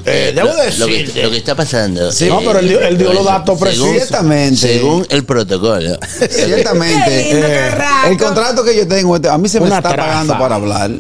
Eh, 0.06 0.32
debo 0.34 0.48
lo, 0.50 0.56
que, 0.56 0.64
decirte. 0.64 1.24
lo 1.24 1.30
que 1.30 1.38
está 1.38 1.56
pasando. 1.56 2.10
No, 2.10 2.40
pero 2.40 2.60
él 2.60 2.70
dio- 2.70 2.80
él 2.82 2.98
dio 2.98 3.14
los 3.14 3.26
datos 3.26 3.60
precisos. 3.60 3.90
Ciertamente. 3.92 4.56
Según 4.56 5.06
el 5.10 5.24
protocolo. 5.26 5.98
Ciertamente. 6.30 7.04
Qué 7.10 7.34
lindo, 7.34 7.48
eh, 7.48 7.68
Carraco. 7.70 8.08
el 8.08 8.18
contrato 8.18 8.64
que 8.64 8.76
yo 8.76 8.88
tengo, 8.88 9.16
este, 9.18 9.30
a 9.30 9.38
mí 9.38 9.48
se 9.50 9.60
me 9.60 9.68
Una 9.68 9.78
está 9.78 9.90
traza. 9.94 10.08
pagando 10.10 10.40
para 10.40 10.56
hablar. 10.56 10.92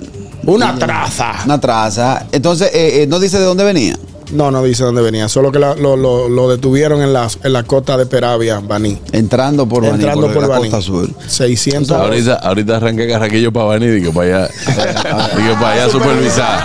Una 0.45 0.77
traza. 0.77 1.33
Una 1.45 1.59
traza. 1.59 2.25
Entonces, 2.31 2.69
eh, 2.73 3.03
eh, 3.03 3.07
no 3.07 3.19
dice 3.19 3.39
de 3.39 3.45
dónde 3.45 3.63
venía. 3.63 3.97
No, 4.31 4.51
no 4.51 4.63
dice 4.63 4.83
dónde 4.83 5.01
venía. 5.01 5.27
Solo 5.27 5.51
que 5.51 5.59
la- 5.59 5.75
lo, 5.75 5.95
lo- 5.95 6.29
lo 6.29 6.49
detuvieron 6.49 7.01
en 7.01 7.13
la, 7.13 7.27
en 7.43 7.53
la 7.53 7.63
costa 7.63 7.97
de 7.97 8.05
Peravia, 8.05 8.59
Baní. 8.59 8.97
Entrando 9.11 9.67
por 9.67 9.81
Baní, 9.83 9.95
Entrando 9.95 10.31
por, 10.31 10.41
la 10.43 10.47
Baní. 10.47 10.69
costa 10.69 10.81
sur. 10.81 11.09
600. 11.27 11.97
Ahorita, 11.97 12.35
ahorita 12.35 12.77
arranqué 12.77 13.07
Carraquillo 13.07 13.51
para 13.51 13.77
venir 13.79 13.97
y 13.97 14.03
que 14.03 14.11
para 14.11 14.45
allá, 14.45 14.49
y 15.33 15.47
que 15.47 15.53
para 15.53 15.71
allá 15.71 15.85
a 15.85 15.89
supervisar. 15.89 16.63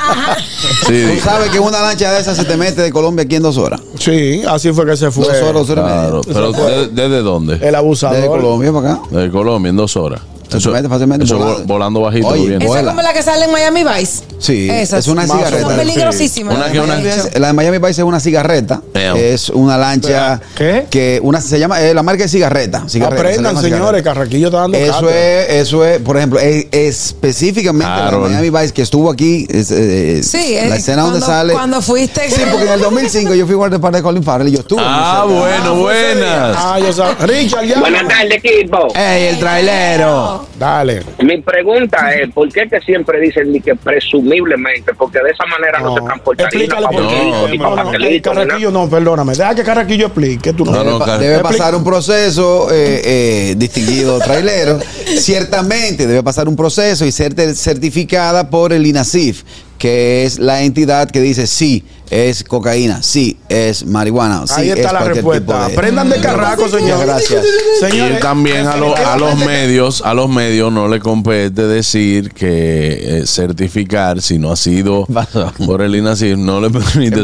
Sí, 0.86 1.04
Tú 1.14 1.20
sabes 1.24 1.50
que 1.50 1.58
una 1.60 1.80
lancha 1.80 2.12
de 2.12 2.20
esas 2.20 2.36
se 2.36 2.44
te 2.44 2.56
mete 2.56 2.82
de 2.82 2.90
Colombia 2.92 3.24
aquí 3.24 3.36
en 3.36 3.42
dos 3.42 3.56
horas. 3.56 3.80
Sí, 3.98 4.42
así 4.46 4.72
fue 4.72 4.84
que 4.86 4.96
se 4.96 5.10
fue. 5.10 5.24
Dos 5.26 5.36
horas, 5.36 5.52
dos 5.54 5.70
horas 5.70 5.84
y 5.84 5.88
claro. 5.88 6.20
media. 6.26 6.32
Pero 6.34 6.52
¿desde, 6.52 6.88
desde 6.88 7.22
dónde? 7.22 7.52
El 7.54 7.60
Desde 7.60 7.76
abusador. 7.76 8.26
Colombia 8.26 8.72
para 8.72 8.92
acá. 8.94 9.02
De 9.10 9.30
Colombia, 9.30 9.70
en 9.70 9.76
dos 9.76 9.96
horas. 9.96 10.20
Fácilmente, 10.48 10.88
fácilmente. 10.88 11.24
Eso 11.24 11.38
volando. 11.38 11.60
vo- 11.62 11.66
volando 11.66 12.00
bajito. 12.00 12.28
Oye. 12.28 12.56
Esa 12.56 12.80
es 12.80 12.86
como 12.86 13.02
la 13.02 13.12
que 13.12 13.22
sale 13.22 13.44
en 13.46 13.52
Miami 13.52 13.84
Vice. 13.84 14.22
Sí, 14.38 14.68
Esas. 14.70 15.00
es 15.00 15.08
una 15.08 15.24
cigarreta. 15.26 15.60
Son 15.62 15.76
peligrosísimas. 15.76 16.56
Una 16.56 16.70
que 16.70 16.80
una-. 16.80 16.96
La 17.38 17.46
de 17.48 17.52
Miami 17.52 17.78
Vice 17.78 18.00
es 18.02 18.06
una 18.06 18.20
cigarreta. 18.20 18.80
Damn. 18.92 19.16
Es 19.16 19.48
una 19.48 19.76
lancha 19.78 20.40
¿Qué? 20.56 20.86
que 20.90 21.18
una 21.22 21.40
se 21.40 21.58
llama 21.58 21.80
eh, 21.80 21.94
la 21.94 22.02
marca 22.02 22.24
es 22.24 22.30
cigarreta. 22.30 22.84
cigarreta 22.88 23.20
Aprendan, 23.22 23.56
señores, 23.56 23.78
cigarreta. 23.78 24.04
Carraquillo 24.14 24.46
está 24.48 24.60
dando 24.60 24.76
Eso 24.78 24.92
cátedra. 24.92 25.40
es, 25.42 25.50
eso 25.66 25.84
es, 25.84 25.98
por 26.00 26.16
ejemplo, 26.16 26.38
es- 26.40 26.66
específicamente 26.72 27.88
la 27.88 28.10
de. 28.10 28.16
Miami 28.18 28.50
Vice 28.50 28.72
que 28.72 28.82
estuvo 28.82 29.10
aquí, 29.10 29.46
es, 29.50 29.70
eh, 29.70 30.22
Sí, 30.22 30.56
la 30.68 30.74
eh, 30.74 30.78
escena 30.78 31.02
donde 31.02 31.20
sale. 31.20 31.52
Cuando 31.52 31.80
fuiste. 31.82 32.28
Sí, 32.30 32.42
porque 32.50 32.66
en 32.66 32.72
el 32.74 32.80
2005 32.80 33.34
yo 33.34 33.46
fui 33.46 33.54
guardaespaldas 33.54 34.00
de 34.00 34.02
Colin 34.02 34.22
Farrell 34.22 34.48
y 34.48 34.52
yo 34.52 34.60
estuve. 34.60 34.80
en 34.80 34.86
Ah, 34.88 35.24
bueno, 35.26 35.74
buenas. 35.76 36.56
Ah, 36.58 36.78
yo 36.80 36.92
sabía. 36.92 37.14
Richard, 37.26 37.64
ya. 37.64 37.80
Buenas 37.80 38.06
tardes, 38.08 38.38
equipo. 38.44 38.88
¡Ey, 38.94 39.28
el 39.28 39.38
trailero! 39.38 40.33
Dale. 40.58 41.02
Mi 41.22 41.40
pregunta 41.40 42.12
es, 42.14 42.30
¿por 42.32 42.50
qué 42.52 42.68
que 42.68 42.80
siempre 42.80 43.20
dicen 43.20 43.52
ni 43.52 43.60
que 43.60 43.74
presumiblemente? 43.74 44.94
Porque 44.94 45.18
de 45.20 45.30
esa 45.30 45.44
manera 45.46 45.80
no, 45.80 45.94
se 45.94 46.00
transportaría 46.02 46.46
Explícale 46.46 46.86
por 46.86 47.08
qué. 47.08 47.58
No, 47.58 47.76
no, 47.76 47.76
nada. 47.76 48.22
Carraquillo 48.22 48.70
no, 48.70 48.88
perdóname. 48.88 49.32
Deja 49.34 49.54
que 49.54 49.62
Carraquillo 49.62 50.06
explique. 50.06 50.52
Tú 50.52 50.64
no. 50.64 50.72
No, 50.72 50.98
no, 50.98 51.18
Debe, 51.18 51.40
pasar 51.40 51.74
un 51.74 51.84
proceso, 51.84 52.68
eh, 52.70 53.02
eh, 53.04 53.54
distinguido 53.56 54.18
trailero. 54.18 54.78
Ciertamente 55.16 56.06
debe 56.06 56.22
pasar 56.22 56.48
un 56.48 56.56
proceso 56.56 57.04
y 57.04 57.12
ser 57.12 57.34
certificada 57.54 58.50
por 58.50 58.72
el 58.72 58.86
INASIF, 58.86 59.42
que 59.84 60.24
es 60.24 60.38
la 60.38 60.62
entidad 60.62 61.10
que 61.10 61.20
dice 61.20 61.46
sí, 61.46 61.84
es 62.08 62.42
cocaína, 62.42 63.02
sí, 63.02 63.36
es 63.50 63.84
marihuana. 63.84 64.46
Sí, 64.46 64.54
Ahí 64.56 64.70
está 64.70 64.86
es 64.86 64.92
la 64.94 65.00
respuesta. 65.04 65.68
de- 65.68 65.74
Aprendan 65.74 66.08
de 66.08 66.16
Carraco, 66.20 66.66
señor. 66.70 67.04
Gracias. 67.04 67.44
Señores, 67.80 68.16
y 68.16 68.20
también 68.22 68.66
a, 68.66 68.78
lo- 68.78 68.96
a 68.96 69.18
los 69.18 69.36
medios, 69.44 70.00
a 70.02 70.14
los 70.14 70.30
medios 70.30 70.72
no 70.72 70.88
le 70.88 71.00
compete 71.00 71.66
decir 71.66 72.30
que 72.32 73.18
eh, 73.18 73.26
certificar, 73.26 74.22
si 74.22 74.38
no 74.38 74.52
ha 74.52 74.56
sido 74.56 75.04
Pasó. 75.12 75.52
por 75.66 75.82
el 75.82 75.94
INACIF, 75.96 76.38
no 76.38 76.62
le 76.62 76.70
permite 76.80 77.22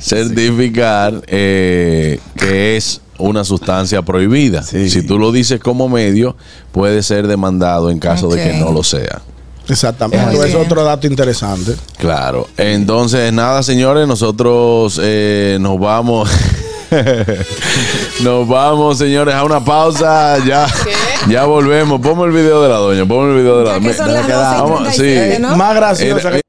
certificar 0.00 1.22
eh, 1.26 2.18
que 2.34 2.78
es 2.78 3.02
una 3.18 3.44
sustancia 3.44 4.00
prohibida. 4.00 4.62
Sí. 4.62 4.88
Si 4.88 5.02
tú 5.02 5.18
lo 5.18 5.32
dices 5.32 5.60
como 5.60 5.90
medio, 5.90 6.34
puede 6.72 7.02
ser 7.02 7.26
demandado 7.26 7.90
en 7.90 7.98
caso 7.98 8.28
de 8.28 8.42
que 8.42 8.54
no 8.54 8.72
lo 8.72 8.82
sea. 8.82 9.20
Exactamente. 9.70 10.36
Es 10.36 10.44
bien. 10.46 10.56
otro 10.56 10.84
dato 10.84 11.06
interesante. 11.06 11.74
Claro. 11.96 12.48
Entonces, 12.56 13.32
nada, 13.32 13.62
señores, 13.62 14.06
nosotros 14.06 15.00
eh, 15.02 15.58
nos 15.60 15.78
vamos. 15.78 16.28
nos 18.22 18.48
vamos, 18.48 18.98
señores, 18.98 19.34
a 19.34 19.44
una 19.44 19.64
pausa. 19.64 20.38
Ya, 20.44 20.66
ya 21.28 21.44
volvemos. 21.44 22.00
Ponme 22.00 22.24
el 22.24 22.32
video 22.32 22.62
de 22.62 22.68
la 22.68 22.76
doña. 22.76 23.06
Ponme 23.06 23.32
el 23.32 23.40
video 23.42 23.58
de 23.58 23.64
la 23.64 23.72
doña. 23.74 23.92
son 23.94 24.12
las 24.12 24.28
Vamos, 24.28 24.84
12 24.84 24.88
y 24.88 24.92
sí. 24.92 24.98
37, 25.00 25.38
¿no? 25.40 25.56
Más 25.56 25.74
graciosa 25.74 26.28
Eh, 26.30 26.32
que. 26.32 26.40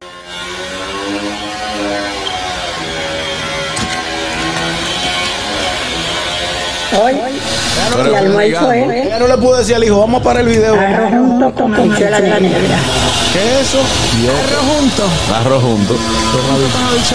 Pero 7.95 8.09
El 8.09 8.15
almuerzo 8.15 8.71
es 8.71 9.05
Ella 9.05 9.19
no 9.19 9.27
le 9.27 9.37
pudo 9.37 9.57
decir 9.57 9.75
al 9.75 9.83
hijo, 9.83 9.99
vamos 9.99 10.21
para 10.23 10.39
el 10.41 10.47
video. 10.47 10.73
arroz 10.79 11.09
junto 11.11 11.51
con 11.53 11.75
habichuela 11.75 12.21
de 12.21 12.29
la 12.29 12.39
negra. 12.39 12.77
¿Qué 13.33 13.39
es 13.61 13.67
eso? 13.67 13.79
Arroz 13.79 14.65
junto. 14.77 15.03
Arroz 15.35 15.63
junto. 15.63 15.95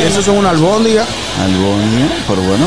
Y 0.00 0.06
eso 0.06 0.22
son 0.22 0.38
una 0.38 0.50
albóndiga. 0.50 1.04
Albóndiga, 1.42 2.08
pero 2.28 2.42
bueno, 2.42 2.66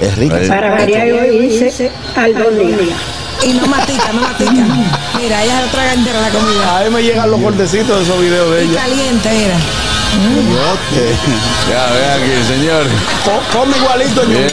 es 0.00 0.16
rica. 0.16 0.36
Ahí. 0.36 0.48
Para 0.48 0.70
variar 0.70 1.06
hoy 1.12 1.38
dice 1.48 1.90
albóndiga. 2.16 2.94
Y 3.44 3.52
no 3.52 3.66
matica, 3.68 4.12
no 4.12 4.20
matica. 4.22 4.50
Mira, 5.20 5.44
ella 5.44 5.62
se 5.62 5.68
traga 5.68 5.92
entera 5.94 6.20
la 6.20 6.28
comida. 6.30 6.78
A 6.78 6.82
mí 6.84 6.90
me 6.90 7.02
llegan 7.02 7.30
los 7.30 7.40
cortecitos 7.40 7.96
de 7.98 8.02
esos 8.04 8.20
videos 8.20 8.50
de 8.52 8.64
Y 8.64 8.68
ella. 8.70 8.80
caliente, 8.80 9.28
mira. 9.32 9.56
Ya, 11.70 11.86
ve 11.92 12.04
aquí, 12.12 12.44
señor. 12.48 12.86
Co- 13.24 13.58
Come 13.58 13.76
igualito, 13.76 14.22
Bien. 14.22 14.48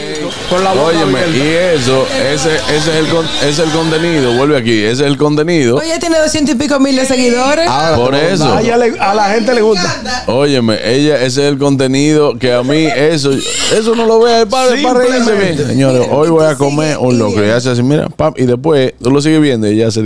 Con 0.48 0.62
la 0.64 0.72
boca 0.72 0.86
Óyeme, 0.86 1.18
abierta. 1.20 1.36
y 1.36 1.76
eso, 1.76 2.06
ese, 2.32 2.54
ese 2.54 2.76
es 2.76 2.96
el 2.96 3.06
con- 3.08 3.24
ese 3.26 3.48
es 3.50 3.58
el 3.58 3.70
contenido. 3.70 4.32
Vuelve 4.36 4.56
aquí, 4.56 4.82
ese 4.84 4.92
es 4.92 5.00
el 5.10 5.16
contenido. 5.16 5.76
Oye, 5.76 5.98
tiene 5.98 6.18
doscientos 6.18 6.54
y 6.54 6.58
pico 6.58 6.78
mil 6.80 6.94
de 6.96 7.04
seguidores. 7.06 7.66
Ahora, 7.68 7.96
Por 7.96 8.14
eso. 8.14 8.52
A, 8.54 8.60
ella 8.62 8.76
le- 8.76 8.98
a 8.98 9.14
la 9.14 9.24
gente 9.30 9.54
le 9.54 9.60
gusta. 9.62 10.24
Óyeme, 10.26 10.78
ella, 10.84 11.16
ese 11.16 11.42
es 11.46 11.52
el 11.52 11.58
contenido 11.58 12.38
que 12.38 12.52
a 12.52 12.62
mí, 12.62 12.86
eso, 12.86 13.30
eso 13.32 13.94
no 13.94 14.06
lo 14.06 14.20
vea 14.20 14.46
para, 14.46 14.70
para 14.82 15.00
reírse. 15.00 15.66
Señores, 15.66 16.06
hoy 16.10 16.28
voy 16.30 16.44
a 16.46 16.54
comer 16.56 16.96
un 16.98 17.18
locro. 17.18 17.44
Y 17.46 17.50
hace 17.50 17.70
así, 17.70 17.82
mira, 17.82 18.08
pam, 18.08 18.32
y 18.36 18.44
después 18.44 18.92
tú 19.02 19.10
lo 19.10 19.20
sigues 19.20 19.40
viendo 19.40 19.68
y 19.70 19.76
ya 19.76 19.90
se 19.90 20.02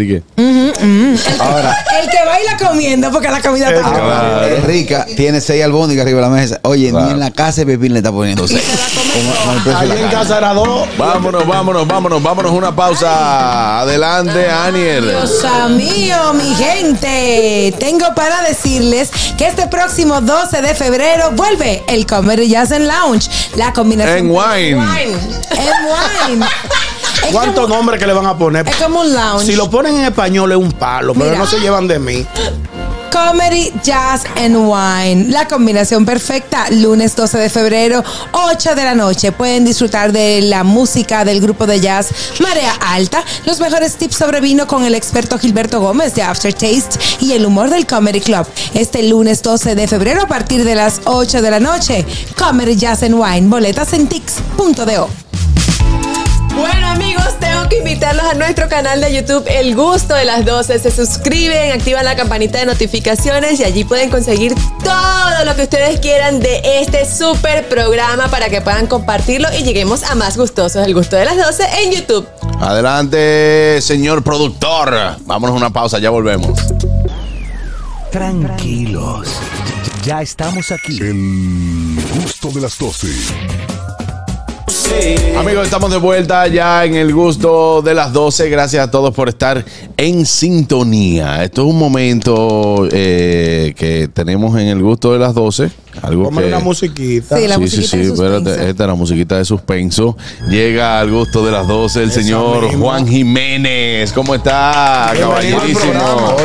dice. 0.86 1.30
Ahora, 1.38 1.76
El 2.00 2.10
que 2.10 2.18
baila 2.24 2.56
comiendo 2.56 3.10
porque 3.10 3.28
la 3.28 3.40
comida 3.40 3.70
está 3.70 4.46
es 4.48 4.64
rica, 4.64 5.06
tiene 5.16 5.40
seis 5.40 5.62
albóndigas 5.64 6.02
arriba 6.04 6.20
de 6.20 6.26
la 6.28 6.32
mesa. 6.32 6.60
Oye, 6.62 6.90
Claro. 6.90 7.06
ni 7.06 7.12
en 7.12 7.20
la 7.20 7.30
casa 7.30 7.60
de 7.62 7.66
Pepín 7.66 7.92
le 7.92 7.98
está 7.98 8.10
poniendo 8.12 8.46
seis. 8.48 8.62
El 9.66 9.74
Ahí 9.74 9.90
en 10.02 10.08
casa 10.08 10.38
era 10.38 10.52
dos. 10.54 10.88
Vámonos, 10.98 11.46
vámonos, 11.46 11.86
vámonos, 11.86 12.22
vámonos. 12.22 12.52
Una 12.52 12.74
pausa. 12.74 13.80
Adelante, 13.80 14.48
Aniel. 14.48 15.04
Dios 15.10 15.44
mío, 15.70 16.32
mi 16.34 16.54
gente. 16.54 17.74
Tengo 17.78 18.14
para 18.14 18.42
decirles 18.42 19.10
que 19.36 19.46
este 19.46 19.66
próximo 19.66 20.20
12 20.20 20.62
de 20.62 20.74
febrero 20.74 21.30
vuelve 21.32 21.82
el 21.88 22.06
Comedy 22.06 22.48
Jazz 22.48 22.72
and 22.72 22.86
Lounge. 22.86 23.28
La 23.56 23.72
combinación. 23.72 24.18
En 24.18 24.30
wine. 24.30 24.70
En 24.70 26.36
wine. 26.36 26.46
¿Cuántos 27.32 27.68
nombres 27.68 27.98
que 28.00 28.06
le 28.06 28.12
van 28.12 28.26
a 28.26 28.36
poner? 28.36 28.68
Es 28.68 28.76
como 28.76 29.00
un 29.00 29.12
lounge. 29.12 29.46
Si 29.46 29.54
lo 29.54 29.70
ponen 29.70 29.96
en 29.96 30.04
español 30.04 30.52
es 30.52 30.58
un 30.58 30.72
palo, 30.72 31.14
pero 31.14 31.26
Mira. 31.26 31.38
no 31.38 31.46
se 31.46 31.60
llevan 31.60 31.86
de 31.88 31.98
mí. 31.98 32.26
Comedy, 33.10 33.72
Jazz 33.82 34.24
and 34.36 34.56
Wine. 34.56 35.30
La 35.30 35.48
combinación 35.48 36.06
perfecta. 36.06 36.70
Lunes 36.70 37.16
12 37.16 37.38
de 37.38 37.50
febrero, 37.50 38.04
8 38.32 38.74
de 38.74 38.84
la 38.84 38.94
noche. 38.94 39.32
Pueden 39.32 39.64
disfrutar 39.64 40.12
de 40.12 40.40
la 40.42 40.62
música 40.62 41.24
del 41.24 41.40
grupo 41.40 41.66
de 41.66 41.80
jazz 41.80 42.08
Marea 42.40 42.72
Alta, 42.80 43.24
los 43.46 43.58
mejores 43.60 43.96
tips 43.96 44.16
sobre 44.16 44.40
vino 44.40 44.66
con 44.66 44.84
el 44.84 44.94
experto 44.94 45.38
Gilberto 45.38 45.80
Gómez 45.80 46.14
de 46.14 46.22
Aftertaste 46.22 46.98
y 47.20 47.32
el 47.32 47.44
humor 47.44 47.68
del 47.70 47.86
Comedy 47.86 48.20
Club. 48.20 48.46
Este 48.74 49.02
lunes 49.02 49.42
12 49.42 49.74
de 49.74 49.88
febrero 49.88 50.22
a 50.22 50.26
partir 50.28 50.64
de 50.64 50.76
las 50.76 51.00
8 51.04 51.42
de 51.42 51.50
la 51.50 51.60
noche. 51.60 52.06
Comedy, 52.38 52.76
Jazz 52.76 53.02
and 53.02 53.14
Wine. 53.14 53.48
Boletas 53.48 53.92
en 53.92 54.06
tix.do. 54.06 55.29
Bueno 56.60 56.88
amigos, 56.88 57.38
tengo 57.40 57.66
que 57.70 57.78
invitarlos 57.78 58.22
a 58.26 58.34
nuestro 58.34 58.68
canal 58.68 59.00
de 59.00 59.14
YouTube 59.14 59.44
El 59.48 59.74
Gusto 59.74 60.14
de 60.14 60.26
las 60.26 60.44
12. 60.44 60.78
Se 60.78 60.90
suscriben, 60.90 61.72
activan 61.72 62.04
la 62.04 62.14
campanita 62.14 62.58
de 62.58 62.66
notificaciones 62.66 63.58
y 63.60 63.64
allí 63.64 63.84
pueden 63.84 64.10
conseguir 64.10 64.54
todo 64.84 65.44
lo 65.46 65.56
que 65.56 65.62
ustedes 65.62 66.00
quieran 66.00 66.38
de 66.38 66.60
este 66.82 67.10
super 67.10 67.66
programa 67.66 68.28
para 68.28 68.50
que 68.50 68.60
puedan 68.60 68.86
compartirlo 68.88 69.48
y 69.58 69.62
lleguemos 69.62 70.02
a 70.02 70.14
más 70.16 70.36
gustosos. 70.36 70.86
El 70.86 70.92
Gusto 70.92 71.16
de 71.16 71.24
las 71.24 71.38
12 71.38 71.64
en 71.82 71.92
YouTube. 71.92 72.28
Adelante, 72.60 73.80
señor 73.80 74.22
productor. 74.22 75.16
Vámonos 75.24 75.54
a 75.54 75.56
una 75.56 75.70
pausa, 75.70 75.98
ya 75.98 76.10
volvemos. 76.10 76.60
Tranquilos. 78.12 79.28
Ya 80.04 80.20
estamos 80.20 80.70
aquí. 80.72 80.98
El 81.00 81.98
gusto 82.20 82.50
de 82.50 82.60
las 82.60 82.76
12. 82.76 83.08
Amigos, 85.38 85.64
estamos 85.64 85.90
de 85.90 85.96
vuelta 85.96 86.46
ya 86.48 86.84
en 86.84 86.94
el 86.94 87.14
gusto 87.14 87.80
de 87.82 87.94
las 87.94 88.12
12. 88.12 88.50
Gracias 88.50 88.86
a 88.86 88.90
todos 88.90 89.14
por 89.14 89.28
estar 89.28 89.64
en 89.96 90.26
sintonía. 90.26 91.42
Esto 91.42 91.62
es 91.62 91.68
un 91.68 91.78
momento 91.78 92.86
eh, 92.92 93.72
que 93.76 94.08
tenemos 94.08 94.58
en 94.60 94.68
el 94.68 94.82
gusto 94.82 95.12
de 95.12 95.18
las 95.18 95.34
12. 95.34 95.70
Algo 96.02 96.24
Ponme 96.24 96.42
que... 96.42 96.48
una 96.48 96.60
musiquita. 96.60 97.36
Sí, 97.36 97.48
la 97.48 97.54
sí, 97.56 97.60
musiquita 97.60 97.88
sí, 97.90 97.96
de 97.98 98.04
sí, 98.06 98.12
espérate, 98.12 98.50
esta 98.70 98.84
es 98.84 98.88
la 98.88 98.94
musiquita 98.94 99.36
de 99.38 99.44
suspenso. 99.44 100.16
Llega 100.48 101.00
al 101.00 101.10
gusto 101.10 101.44
de 101.44 101.52
las 101.52 101.66
12 101.66 102.02
el 102.02 102.10
Esa 102.10 102.20
señor 102.22 102.62
misma. 102.64 102.78
Juan 102.78 103.06
Jiménez. 103.06 104.12
¿Cómo 104.12 104.34
está, 104.34 105.12
caballerísimo? 105.18 106.36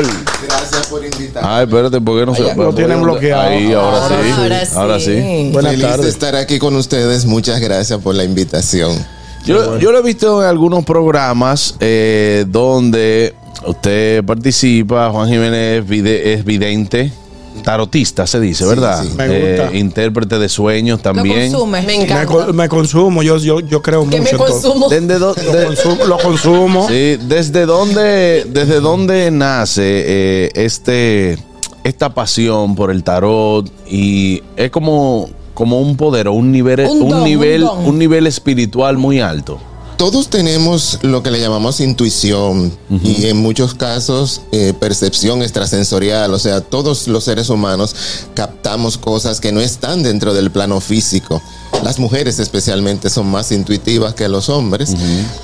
Gracias 0.47 0.87
por 0.89 1.03
invitarme. 1.05 1.49
Ay, 1.49 1.63
espérate, 1.65 2.01
¿por 2.01 2.19
qué 2.19 2.25
no 2.25 2.35
se 2.35 2.55
Lo 2.55 2.73
tienen 2.73 3.01
bloqueado. 3.01 3.41
Ahí, 3.43 3.71
ahora, 3.73 3.97
Ahora 4.05 4.17
sí. 4.17 4.25
sí. 4.25 4.31
Ahora 4.41 4.65
sí. 4.65 4.75
Ahora 4.75 4.99
sí. 4.99 5.49
Buenas 5.53 5.71
Feliz 5.71 5.85
de 5.85 5.91
tardes. 5.91 6.07
estar 6.07 6.35
aquí 6.35 6.59
con 6.59 6.75
ustedes. 6.75 7.25
Muchas 7.25 7.59
gracias 7.59 7.99
por 8.01 8.15
la 8.15 8.23
invitación. 8.23 9.05
Yo, 9.45 9.77
yo 9.77 9.91
lo 9.91 9.99
he 9.99 10.01
visto 10.01 10.41
en 10.41 10.49
algunos 10.49 10.83
programas 10.85 11.75
eh, 11.79 12.45
donde 12.47 13.35
usted 13.67 14.23
participa, 14.23 15.11
Juan 15.11 15.29
Jiménez 15.29 15.83
es 15.87 16.43
vidente, 16.45 17.11
tarotista 17.63 18.25
se 18.27 18.39
dice, 18.39 18.63
Sí, 18.63 18.69
¿verdad? 18.69 19.03
sí. 19.03 19.09
Me 19.15 19.27
gusta. 19.27 19.71
Eh, 19.71 19.77
intérprete 19.79 20.37
de 20.39 20.49
sueños 20.49 20.99
Lo 20.99 21.03
también. 21.03 21.51
consume. 21.51 21.81
Me 21.81 21.87
Me, 21.87 21.95
encanta. 22.03 22.25
co- 22.25 22.53
me 22.53 22.69
consumo, 22.69 23.23
yo, 23.23 23.37
yo, 23.37 23.59
yo 23.61 23.81
creo 23.81 24.01
que 24.09 24.19
mucho. 24.19 24.23
me 24.23 24.29
en 24.29 24.37
todo. 24.37 24.47
consumo. 24.47 24.89
¿Desde, 24.89 25.19
Lo, 25.19 25.33
consumo, 25.35 26.05
lo 26.05 26.17
consumo. 26.17 26.87
sí, 26.87 27.17
¿desde 27.27 27.65
dónde, 27.65 28.45
desde 28.49 28.79
dónde 28.79 29.31
nace 29.31 29.83
eh, 29.85 30.51
este, 30.55 31.37
esta 31.83 32.13
pasión 32.13 32.75
por 32.75 32.91
el 32.91 33.03
tarot? 33.03 33.69
Y 33.89 34.41
es 34.57 34.69
como, 34.71 35.29
como 35.53 35.79
un 35.79 35.95
poder 35.97 36.27
o 36.27 36.33
un 36.33 36.51
nivel, 36.51 36.85
Un 36.87 37.23
nivel, 37.23 37.63
un 37.63 37.97
nivel 37.97 38.27
espiritual 38.27 38.97
muy 38.97 39.19
alto. 39.21 39.59
Todos 39.97 40.29
tenemos 40.29 40.99
lo 41.01 41.23
que 41.23 41.31
le 41.31 41.39
llamamos 41.39 41.79
intuición 41.79 42.71
y 43.03 43.27
en 43.27 43.37
muchos 43.37 43.73
casos 43.73 44.41
eh, 44.51 44.73
percepción 44.79 45.41
extrasensorial, 45.41 46.33
o 46.33 46.39
sea, 46.39 46.61
todos 46.61 47.07
los 47.07 47.23
seres 47.23 47.49
humanos 47.49 47.95
captamos 48.33 48.97
cosas 48.97 49.39
que 49.39 49.51
no 49.51 49.61
están 49.61 50.03
dentro 50.03 50.33
del 50.33 50.51
plano 50.51 50.81
físico. 50.81 51.41
Las 51.83 51.99
mujeres 51.99 52.39
especialmente 52.39 53.09
son 53.09 53.27
más 53.27 53.51
intuitivas 53.51 54.13
que 54.13 54.27
los 54.29 54.49
hombres, 54.49 54.95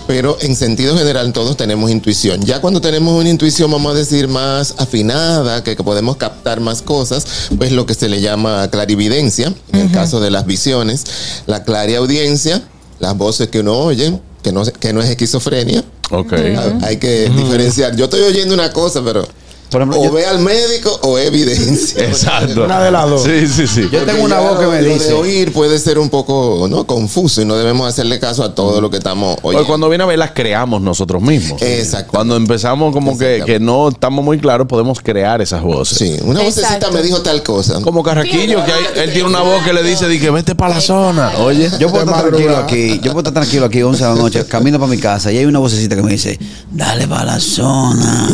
pero 0.08 0.38
en 0.42 0.56
sentido 0.56 0.98
general 0.98 1.34
todos 1.34 1.58
tenemos 1.58 1.92
intuición. 1.92 2.42
Ya 2.42 2.62
cuando 2.62 2.82
tenemos 2.82 3.20
una 3.20 3.30
intuición, 3.30 3.70
vamos 3.70 3.94
a 3.94 3.98
decir, 3.98 4.28
más 4.28 4.76
afinada, 4.78 5.64
que, 5.64 5.76
que 5.76 5.84
podemos 5.84 6.18
captar 6.18 6.60
más 6.60 6.82
cosas, 6.82 7.26
pues 7.58 7.72
lo 7.72 7.86
que 7.86 7.94
se 7.94 8.10
le 8.10 8.22
llama 8.22 8.70
clarividencia, 8.70 9.54
en 9.74 9.80
el 9.80 9.92
caso 9.92 10.20
de 10.20 10.32
las 10.32 10.46
visiones, 10.46 11.04
la 11.48 11.64
clariaudiencia, 11.64 12.64
las 13.00 13.18
voces 13.18 13.50
que 13.50 13.60
uno 13.60 13.78
oye, 13.78 14.20
que 14.44 14.52
no, 14.52 14.64
que 14.64 14.94
no 14.94 15.02
es 15.02 15.10
esquizofrenia. 15.10 15.84
Ok. 16.12 16.34
Hay- 16.34 16.78
Hay 16.84 16.98
que 16.98 17.30
diferenciar. 17.30 17.96
Yo 17.96 18.06
estoy 18.06 18.22
oyendo 18.22 18.54
una 18.54 18.72
cosa, 18.74 19.04
pero 19.04 19.28
o 19.74 20.12
ve 20.12 20.26
al 20.26 20.40
médico 20.40 21.00
o 21.04 21.18
evidencia. 21.18 22.04
Exacto. 22.08 22.66
Una 22.66 22.82
de 22.84 22.92
las 22.92 23.10
dos. 23.10 23.24
Sí, 23.24 23.48
sí, 23.48 23.68
sí. 23.68 23.82
Porque 23.84 24.06
ya 24.06 24.14
lo- 24.14 24.28
lo 24.28 24.98
de 24.98 25.14
oír 25.14 25.52
puede 25.54 25.80
ser 25.80 25.98
un 26.00 26.10
poco 26.10 26.68
¿no? 26.70 26.86
confuso 26.86 27.42
y 27.42 27.46
no 27.46 27.56
debemos 27.56 27.88
hacerle 27.88 28.20
caso 28.20 28.44
a 28.44 28.54
todo 28.56 28.82
lo 28.82 28.90
que 28.90 28.98
estamos 28.98 29.38
Oye, 29.42 29.58
oyendo. 29.58 29.68
cuando 29.68 29.90
viene 29.90 30.04
a 30.04 30.08
ver, 30.08 30.20
las 30.20 30.32
creamos 30.32 30.82
nosotros 30.82 31.22
mismos. 31.22 31.62
Exacto. 31.62 32.12
Cuando 32.12 32.36
empezamos 32.36 32.94
como 32.94 33.18
que, 33.18 33.44
que 33.46 33.60
no 33.60 33.90
estamos 33.90 34.24
muy 34.26 34.40
claros, 34.40 34.68
podemos 34.68 35.00
crear 35.02 35.42
esas 35.42 35.62
voces. 35.62 35.98
Sí, 35.98 36.18
una 36.24 36.42
vocecita 36.42 36.76
Exacto. 36.76 36.92
me 36.92 37.02
dijo 37.04 37.22
tal 37.22 37.42
cosa. 37.44 37.80
Como 37.82 38.04
Carraquillo, 38.04 38.64
que 38.66 38.72
hay- 38.72 39.04
él 39.04 39.14
tiene 39.14 39.30
una 39.30 39.42
voz 39.42 39.64
que 39.64 39.74
le 39.74 39.84
dice, 39.84 40.08
di 40.08 40.20
que 40.20 40.30
vete 40.32 40.56
para 40.56 40.76
la 40.76 40.82
zona. 40.82 41.32
Oye, 41.40 41.70
Yo 41.80 41.90
puedo 41.90 42.04
estar 42.06 42.22
tranquilo 42.28 42.58
aquí, 42.58 42.96
yo 43.04 43.12
puedo 43.14 43.20
estar 43.20 43.34
tranquilo 43.34 43.66
aquí 43.66 43.82
11 43.82 44.04
de 44.04 44.10
la 44.10 44.16
noche, 44.16 44.46
camino 44.46 44.80
para 44.80 44.92
mi 44.92 44.98
casa 44.98 45.32
y 45.32 45.38
hay 45.38 45.46
una 45.46 45.60
vocecita 45.60 45.96
que 45.96 46.04
me 46.04 46.12
dice, 46.12 46.38
dale 46.72 47.08
para 47.08 47.26
la 47.26 47.40
zona, 47.40 48.30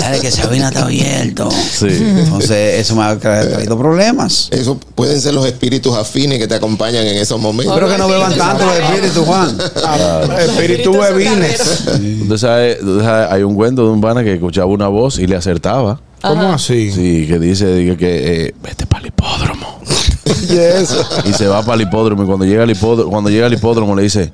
dale 0.00 0.20
que 0.20 0.30
Sabina 0.30 0.67
está 0.68 0.84
abierto. 0.84 1.50
Sí. 1.50 1.86
Entonces 1.90 2.80
eso 2.80 2.96
me 2.96 3.02
ha 3.02 3.14
tra- 3.18 3.48
traído 3.50 3.76
problemas. 3.78 4.48
Eso 4.50 4.78
pueden 4.94 5.20
ser 5.20 5.34
los 5.34 5.44
espíritus 5.46 5.96
afines 5.96 6.38
que 6.38 6.46
te 6.48 6.54
acompañan 6.54 7.06
en 7.06 7.16
esos 7.16 7.40
momentos. 7.40 7.74
Espero 7.74 7.90
que 7.92 7.98
no 7.98 8.08
beban 8.08 8.34
tanto 8.36 8.64
los 8.66 8.76
espíritus, 8.78 9.24
Juan. 9.26 9.58
Espíritu 10.40 10.92
bebines. 10.98 11.84
Usted 12.22 12.36
sabe, 12.36 12.72
usted 12.80 13.04
sabe, 13.04 13.34
hay 13.34 13.42
un 13.42 13.54
cuento 13.54 13.84
de 13.84 13.90
un 13.90 14.00
pana 14.00 14.22
que 14.24 14.34
escuchaba 14.34 14.66
una 14.66 14.88
voz 14.88 15.18
y 15.18 15.26
le 15.26 15.36
acertaba. 15.36 16.00
¿Cómo 16.22 16.52
así? 16.52 16.90
Sí, 16.90 17.26
que 17.28 17.38
dice 17.38 17.96
que 17.98 18.46
eh, 18.46 18.54
vete 18.62 18.86
para 18.86 19.02
el 19.02 19.08
hipódromo. 19.08 19.78
Y 21.24 21.32
se 21.32 21.46
va 21.46 21.62
para 21.62 21.74
el 21.74 21.82
hipódromo. 21.82 22.22
Y 22.22 22.26
cuando 22.26 22.44
llega 22.44 22.62
al 22.62 22.70
hipódromo, 22.70 23.10
cuando 23.10 23.30
llega 23.30 23.46
al 23.46 23.52
hipódromo 23.52 23.94
le 23.96 24.02
dice, 24.02 24.32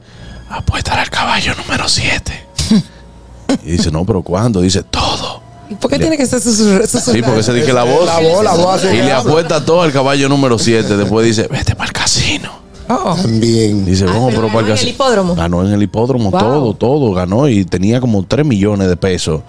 apuesta 0.51 1.01
al 1.01 1.11
caballo 1.11 1.55
número 1.55 1.89
7. 1.89 2.33
Y 3.65 3.73
dice, 3.73 3.91
no, 3.91 4.05
pero 4.05 4.23
¿cuándo? 4.23 4.61
Dice, 4.61 4.83
todo. 4.83 5.43
¿Y 5.71 5.75
por 5.77 5.91
qué 5.91 5.99
tiene 5.99 6.17
que 6.17 6.27
ser 6.27 6.41
susurrado? 6.41 6.87
Sí, 6.87 7.23
porque 7.23 7.43
se 7.43 7.53
dice 7.55 7.67
que 7.67 7.73
la 7.73 7.85
voz. 7.85 8.07
La 8.07 8.19
voz, 8.21 8.45
la 8.45 8.53
voz 8.55 8.85
Y 8.85 8.97
le 8.97 9.13
apuesta 9.13 9.65
todo 9.65 9.83
al 9.83 9.93
caballo 9.93 10.29
número 10.29 10.59
7. 10.59 10.97
Después 10.97 11.27
dice, 11.27 11.49
vete 11.51 11.75
para 11.75 11.87
el 11.89 11.93
casino. 11.93 12.51
Oh, 12.89 13.15
También. 13.15 13.85
Dice, 13.87 14.05
vamos, 14.05 14.35
pero 14.35 14.49
para 14.49 14.59
el 14.61 14.65
en 14.67 14.71
el 14.73 14.75
casino. 14.75 14.91
hipódromo. 14.91 15.35
Ganó 15.35 15.67
en 15.67 15.73
el 15.73 15.83
hipódromo 15.83 16.31
Wow. 16.31 16.41
todo, 16.41 16.75
todo. 16.75 17.13
Ganó 17.15 17.49
y 17.49 17.65
tenía 17.65 18.01
como 18.01 18.25
3 18.25 18.45
millones 18.45 18.89
de 18.89 18.97
pesos. 18.97 19.41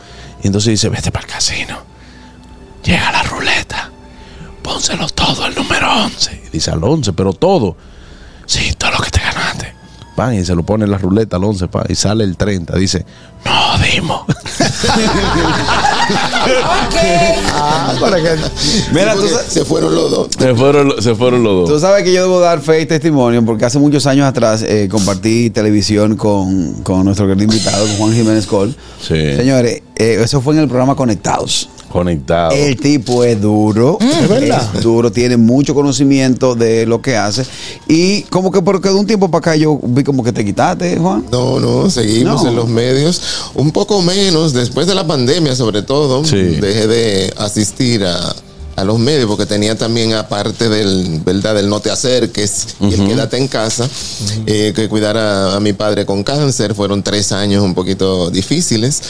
Y 0.42 0.48
entonces 0.48 0.72
dice, 0.72 0.88
vete 0.90 1.12
para 1.12 1.26
el 1.26 1.32
casino. 1.34 1.78
Llega 2.84 3.12
la 3.12 3.24
ruleta. 3.24 3.92
Pónselo 4.62 5.08
todo 5.10 5.44
al 5.44 5.54
número 5.54 5.88
11. 6.06 6.44
Y 6.48 6.50
dice, 6.50 6.72
al 6.72 6.84
11, 6.84 7.12
pero 7.14 7.34
todo. 7.34 7.76
Sí, 8.46 8.74
todo 8.78 8.92
lo 8.92 8.98
que 9.00 9.10
te 9.12 9.20
Van 10.16 10.34
y 10.34 10.46
se 10.46 10.56
lo 10.56 10.64
pone 10.64 10.86
en 10.86 10.92
la 10.92 10.98
ruleta 10.98 11.36
al 11.38 11.44
11, 11.44 11.68
pa, 11.68 11.84
y 11.90 11.96
sale 11.96 12.24
el 12.24 12.38
30. 12.38 12.76
Dice, 12.78 13.06
no, 13.44 13.52
dimos. 13.94 14.22
Ah, 17.54 17.94
para 18.00 18.18
que. 18.22 18.36
Mira, 18.94 19.16
tú, 19.16 19.28
se 19.48 19.66
fueron 19.66 19.94
los 19.96 20.12
dos. 20.12 20.28
se, 20.38 20.56
fueron, 20.56 21.02
se 21.02 21.16
fueron 21.16 21.44
los 21.44 21.66
tú 21.66 21.74
dos. 21.74 21.82
sabes 21.82 22.04
que 22.04 22.14
yo 22.14 22.24
debo 22.24 22.40
dar 22.40 22.62
fe 22.62 22.82
y 22.82 22.86
testimonio 22.86 23.44
porque 23.46 23.66
hace 23.66 23.80
muchos 23.80 24.06
años 24.08 24.26
atrás 24.28 24.62
eh, 24.64 24.88
compartí 24.90 25.50
televisión 25.50 26.16
con, 26.16 26.74
con 26.84 27.06
nuestro 27.06 27.28
querido 27.28 27.46
invitado, 27.52 27.86
con 27.88 27.98
Juan 27.98 28.14
Jiménez 28.14 28.46
Col. 28.46 28.76
Sí. 29.02 29.36
Señores, 29.36 29.82
eh, 29.96 30.20
eso 30.24 30.42
fue 30.42 30.54
en 30.56 30.62
el 30.62 30.68
programa 30.68 30.96
Conectados. 30.96 31.70
Conectado. 31.96 32.52
El 32.52 32.76
tipo 32.76 33.24
es 33.24 33.40
duro, 33.42 33.98
¿Es 34.02 34.28
verdad? 34.28 34.70
es 34.76 34.82
duro, 34.84 35.12
tiene 35.12 35.38
mucho 35.38 35.74
conocimiento 35.74 36.54
de 36.54 36.86
lo 36.86 37.02
que 37.02 37.16
hace. 37.16 37.46
Y 37.88 38.24
como 38.24 38.52
que 38.52 38.62
porque 38.62 38.90
de 38.90 38.96
un 38.96 39.08
tiempo 39.08 39.32
para 39.32 39.40
acá 39.40 39.56
yo 39.56 39.80
vi 39.82 40.04
como 40.04 40.22
que 40.24 40.34
te 40.34 40.44
quitaste, 40.44 40.98
Juan. 40.98 41.26
No, 41.32 41.60
no, 41.60 41.90
seguimos 41.90 42.44
No. 42.44 42.50
en 42.50 42.56
los 42.58 42.68
medios. 42.68 43.22
Un 43.56 43.72
poco 43.72 44.02
menos, 44.02 44.52
después 44.54 44.88
de 44.88 44.96
la 44.96 45.08
pandemia 45.08 45.56
sobre 45.56 45.84
todo, 45.84 46.26
Sí. 46.26 46.36
dejé 46.38 46.88
de 46.88 47.34
asistir 47.38 48.04
a, 48.04 48.36
a 48.76 48.84
los 48.84 49.00
medios 49.00 49.28
porque 49.28 49.46
tenía 49.46 49.78
también 49.78 50.14
aparte 50.16 50.68
del, 50.68 51.22
¿verdad? 51.26 51.56
del 51.56 51.70
no 51.70 51.80
te 51.80 51.92
acerques 51.92 52.76
y 52.82 52.94
el 52.94 53.08
quédate 53.08 53.38
en 53.38 53.48
casa, 53.48 53.88
eh, 54.46 54.74
que 54.76 54.90
cuidar 54.90 55.16
a, 55.16 55.56
a 55.56 55.60
mi 55.62 55.72
padre 55.72 56.06
con 56.06 56.26
cáncer. 56.26 56.76
Fueron 56.76 57.02
tres 57.02 57.32
años 57.32 57.64
un 57.64 57.74
poquito 57.74 58.30
difíciles. 58.30 59.02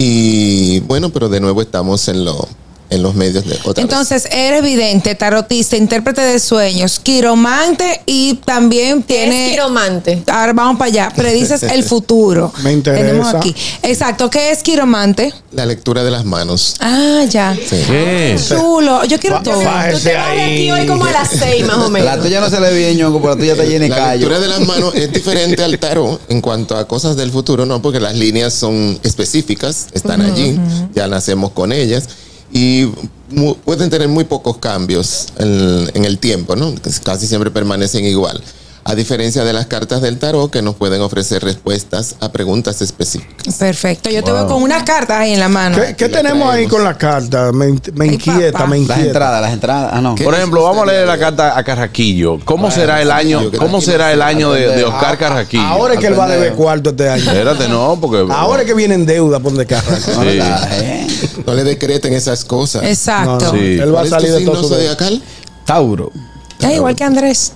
Y 0.00 0.78
bueno, 0.80 1.10
pero 1.10 1.28
de 1.28 1.40
nuevo 1.40 1.60
estamos 1.60 2.06
en, 2.06 2.24
lo, 2.24 2.48
en 2.90 3.02
los 3.02 3.14
medios 3.14 3.44
de 3.44 3.54
otra 3.64 3.72
vez. 3.74 3.78
Entonces, 3.84 4.26
eres 4.30 4.62
vidente, 4.62 5.14
tarotista, 5.14 5.76
intérprete 5.76 6.20
de 6.22 6.38
sueños, 6.38 6.98
quiromante 7.00 8.00
y 8.06 8.34
también 8.44 9.02
¿Qué 9.02 9.14
tiene. 9.14 9.44
es 9.46 9.50
quiromante? 9.52 10.22
Ahora 10.26 10.52
vamos 10.52 10.78
para 10.78 10.88
allá. 10.88 11.12
Predices 11.14 11.62
el 11.64 11.82
futuro. 11.84 12.52
Me 12.62 12.72
interesa. 12.72 13.04
Tenemos 13.06 13.34
aquí. 13.34 13.54
Exacto. 13.82 14.30
¿Qué 14.30 14.50
es 14.50 14.62
quiromante? 14.62 15.32
La 15.52 15.66
lectura 15.66 16.02
de 16.04 16.10
las 16.10 16.24
manos. 16.24 16.76
Ah, 16.80 17.24
ya. 17.28 17.54
Sí. 17.54 17.76
¿Qué? 17.86 18.36
Chulo. 18.48 19.04
Yo 19.04 19.18
quiero 19.18 19.42
todo. 19.42 19.54
Tú 19.54 19.60
te 19.60 19.66
vas 19.66 20.04
de 20.04 20.16
aquí 20.16 20.70
hoy 20.70 20.86
como 20.86 21.04
a 21.04 21.12
las 21.12 21.28
seis 21.30 21.66
más 21.66 21.76
o 21.78 21.90
menos. 21.90 22.06
La 22.06 22.20
tuya 22.22 22.40
no 22.40 22.48
se 22.50 22.60
le 22.60 22.70
ve 22.70 22.78
bien, 22.78 22.96
ñongo, 22.98 23.20
pero 23.20 23.34
la 23.34 23.38
tuya 23.40 23.52
está 23.52 23.64
llena 23.64 23.84
de 23.84 23.88
La 23.90 23.96
callo. 23.96 24.28
lectura 24.28 24.40
de 24.40 24.48
las 24.48 24.60
manos 24.66 24.94
es 24.94 25.12
diferente 25.12 25.62
al 25.62 25.78
tarot 25.78 26.20
en 26.28 26.40
cuanto 26.40 26.76
a 26.76 26.86
cosas 26.88 27.16
del 27.16 27.30
futuro, 27.30 27.66
¿no? 27.66 27.80
Porque 27.82 28.00
las 28.00 28.14
líneas 28.16 28.54
son 28.54 28.98
específicas, 29.02 29.88
están 29.92 30.20
allí, 30.22 30.58
ya 30.94 31.06
nacemos 31.06 31.50
con 31.52 31.72
ellas 31.72 32.08
y 32.52 32.86
pueden 33.64 33.90
tener 33.90 34.08
muy 34.08 34.24
pocos 34.24 34.58
cambios 34.58 35.26
en, 35.38 35.90
en 35.94 36.04
el 36.04 36.18
tiempo, 36.18 36.56
¿no? 36.56 36.74
Casi 37.04 37.26
siempre 37.26 37.50
permanecen 37.50 38.04
igual. 38.04 38.42
A 38.90 38.94
diferencia 38.94 39.44
de 39.44 39.52
las 39.52 39.66
cartas 39.66 40.00
del 40.00 40.18
tarot 40.18 40.50
que 40.50 40.62
nos 40.62 40.74
pueden 40.74 41.02
ofrecer 41.02 41.42
respuestas 41.44 42.14
a 42.20 42.32
preguntas 42.32 42.80
específicas. 42.80 43.54
Perfecto. 43.56 44.08
Yo 44.08 44.24
te 44.24 44.30
Wow. 44.30 44.40
veo 44.40 44.48
con 44.54 44.62
unas 44.62 44.82
cartas 44.84 45.18
ahí 45.18 45.34
en 45.34 45.40
la 45.40 45.48
mano. 45.50 45.76
¿Qué, 45.94 46.08
tenemos 46.08 46.50
ahí 46.50 46.66
con 46.66 46.82
la 46.82 46.96
carta? 46.96 47.52
Me, 47.52 47.66
me 47.92 48.06
inquieta, 48.06 48.66
me 48.66 48.78
Las 48.78 48.88
inquieta. 48.88 49.00
entradas, 49.08 49.42
las 49.42 49.52
entradas. 49.52 49.90
Ah, 49.92 50.00
no. 50.00 50.14
Por 50.14 50.32
ejemplo, 50.34 50.62
vamos 50.62 50.84
a 50.84 50.86
leer 50.86 51.06
la 51.06 51.18
carta 51.18 51.58
a 51.58 51.62
Carraquillo. 51.62 52.38
¿Cómo 52.46 52.70
será 52.70 53.02
el 53.02 53.10
año? 53.10 53.50
¿Cómo 53.58 53.82
será 53.82 54.10
el 54.10 54.22
año 54.22 54.52
de, 54.52 54.68
de 54.68 54.84
Oscar 54.84 55.18
Carraquillo? 55.18 55.62
Ahora 55.64 55.92
es 55.94 56.00
que 56.00 56.06
él 56.06 56.18
va 56.18 56.24
a 56.24 56.28
deber 56.30 56.54
cuarto 56.54 56.88
este 56.90 57.10
año. 57.10 57.24
Espérate, 57.30 57.68
no, 57.68 57.98
porque. 58.00 58.26
Ahora 58.32 58.62
es 58.62 58.66
que 58.68 58.72
viene 58.74 58.94
en 58.94 59.04
deuda 59.04 59.38
por 59.38 59.52
donde 59.52 59.66
carra. 59.66 59.98
No 59.98 60.22
Sí. 60.22 60.28
relajes. 60.30 61.28
No 61.46 61.52
le 61.52 61.62
decreten 61.64 62.14
esas 62.14 62.42
cosas. 62.42 62.84
Exacto. 62.84 63.32
No, 63.32 63.38
no, 63.38 63.50
Sí. 63.52 63.58
Él 63.78 63.80
va 63.94 64.00
a 64.00 64.02
¿Cuál 64.02 64.04
es 64.06 64.10
salir 64.12 64.30
de 64.32 64.38
signo 64.38 64.52
todo 64.52 64.62
su 64.62 64.68
zodiacal? 64.70 65.22
Tauro. 65.66 66.10
Ya, 66.58 66.72
igual 66.72 66.96
que 66.96 67.04
Andrés. 67.04 67.52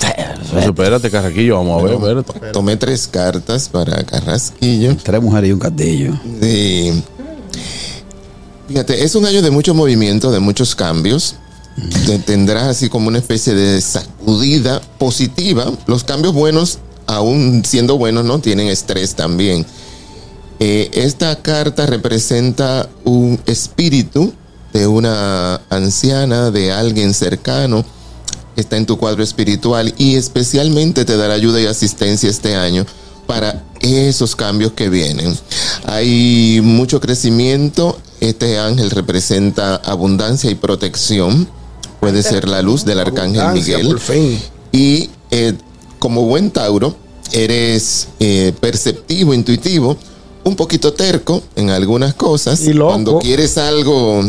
Eso, 0.00 0.58
espérate, 0.58 1.10
Carraquillo, 1.10 1.56
vamos 1.56 1.80
a 1.80 1.84
ver, 1.84 1.94
espérate. 1.94 2.52
Tomé 2.52 2.76
tres 2.76 3.06
cartas 3.08 3.68
para 3.68 4.02
Carrasquillo. 4.04 4.96
Tres 5.02 5.22
mujeres 5.22 5.50
y 5.50 5.52
un 5.52 5.58
castillo. 5.60 6.12
Sí. 6.40 7.02
Fíjate, 8.68 9.04
es 9.04 9.14
un 9.14 9.26
año 9.26 9.42
de 9.42 9.50
mucho 9.50 9.74
movimiento, 9.74 10.30
de 10.30 10.40
muchos 10.40 10.74
cambios. 10.74 11.36
Te- 12.06 12.18
Tendrás 12.18 12.64
así 12.64 12.88
como 12.88 13.08
una 13.08 13.18
especie 13.18 13.54
de 13.54 13.80
sacudida 13.80 14.80
positiva. 14.98 15.70
Los 15.86 16.04
cambios 16.04 16.34
buenos, 16.34 16.78
aún 17.06 17.62
siendo 17.64 17.98
buenos, 17.98 18.24
no 18.24 18.38
tienen 18.40 18.68
estrés 18.68 19.14
también. 19.14 19.64
Eh, 20.60 20.90
esta 20.94 21.36
carta 21.42 21.86
representa 21.86 22.88
un 23.04 23.40
espíritu 23.46 24.32
de 24.72 24.86
una 24.86 25.60
anciana, 25.70 26.50
de 26.50 26.72
alguien 26.72 27.12
cercano, 27.14 27.84
está 28.56 28.76
en 28.76 28.86
tu 28.86 28.98
cuadro 28.98 29.22
espiritual 29.22 29.94
y 29.98 30.16
especialmente 30.16 31.04
te 31.04 31.16
dará 31.16 31.34
ayuda 31.34 31.60
y 31.60 31.66
asistencia 31.66 32.28
este 32.28 32.54
año 32.54 32.86
para 33.26 33.64
esos 33.80 34.36
cambios 34.36 34.72
que 34.72 34.88
vienen. 34.88 35.36
Hay 35.86 36.60
mucho 36.62 37.00
crecimiento, 37.00 37.98
este 38.20 38.58
ángel 38.58 38.90
representa 38.90 39.76
abundancia 39.76 40.50
y 40.50 40.54
protección, 40.54 41.48
puede 42.00 42.22
ser 42.22 42.48
la 42.48 42.62
luz 42.62 42.84
del 42.84 43.00
arcángel 43.00 43.52
Miguel. 43.52 43.98
Y 44.72 45.10
eh, 45.30 45.54
como 45.98 46.24
buen 46.24 46.50
Tauro, 46.50 46.96
eres 47.32 48.08
eh, 48.20 48.52
perceptivo, 48.60 49.34
intuitivo, 49.34 49.96
un 50.44 50.56
poquito 50.56 50.92
terco 50.92 51.42
en 51.56 51.70
algunas 51.70 52.14
cosas. 52.14 52.60
Y 52.62 52.72
loco. 52.72 52.90
Cuando 52.90 53.18
quieres 53.18 53.58
algo, 53.58 54.22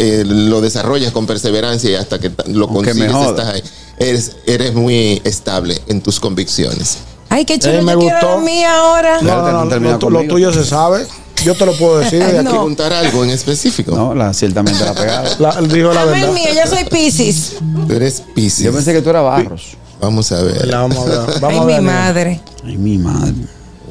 eh, 0.00 0.24
lo 0.26 0.60
desarrollas 0.60 1.12
con 1.12 1.26
perseverancia 1.26 1.90
y 1.90 1.94
hasta 1.94 2.18
que 2.18 2.30
lo 2.46 2.66
Aunque 2.68 2.90
consigues, 2.92 3.14
estás 3.28 3.46
ahí. 3.48 3.62
Eres, 3.98 4.32
eres 4.46 4.74
muy 4.74 5.20
estable 5.24 5.80
en 5.88 6.00
tus 6.00 6.18
convicciones. 6.18 6.98
Ay, 7.28 7.44
qué 7.44 7.58
chulo. 7.58 7.74
Eh, 7.74 7.82
me 7.82 7.92
yo 7.92 7.98
quiero 8.00 8.14
gustó. 8.16 8.36
la 8.36 8.42
mía 8.42 8.76
ahora. 8.76 9.20
No, 9.22 9.42
no, 9.52 9.64
no, 9.66 9.78
lo, 9.78 9.98
tu- 9.98 10.10
lo 10.10 10.22
tuyo 10.26 10.52
se 10.52 10.64
sabe. 10.64 11.06
Yo 11.44 11.54
te 11.54 11.64
lo 11.64 11.72
puedo 11.74 11.98
decir 12.00 12.18
desde 12.18 12.38
aquí. 12.40 12.48
preguntar 12.48 12.92
algo 12.92 13.22
en 13.24 13.30
específico. 13.30 13.94
No, 13.94 14.14
la, 14.14 14.32
ciertamente 14.34 14.84
la 14.84 14.94
pegada. 14.94 15.36
La- 15.38 15.60
dijo 15.62 15.92
la 15.92 16.04
Dame 16.06 16.18
el 16.24 16.30
verdad. 16.30 16.34
mío, 16.34 16.62
yo 16.64 16.70
soy 16.76 16.84
Pisces. 16.86 17.54
Tú 17.86 17.92
eres 17.94 18.22
Pisces. 18.34 18.64
Yo 18.64 18.72
pensé 18.72 18.92
que 18.92 19.00
tú 19.02 19.10
eras 19.10 19.22
Barros. 19.22 19.76
Vamos 20.00 20.32
a 20.32 20.42
ver. 20.42 20.66
La 20.66 20.78
vamos 20.80 20.98
a 20.98 21.04
ver. 21.04 21.20
Ay, 21.28 21.40
Vamos 21.40 21.60
a 21.60 21.66
mi 21.66 21.72
ver. 21.74 21.82
madre. 21.82 22.40
Ay, 22.64 22.76
mi 22.78 22.98
madre. 22.98 23.34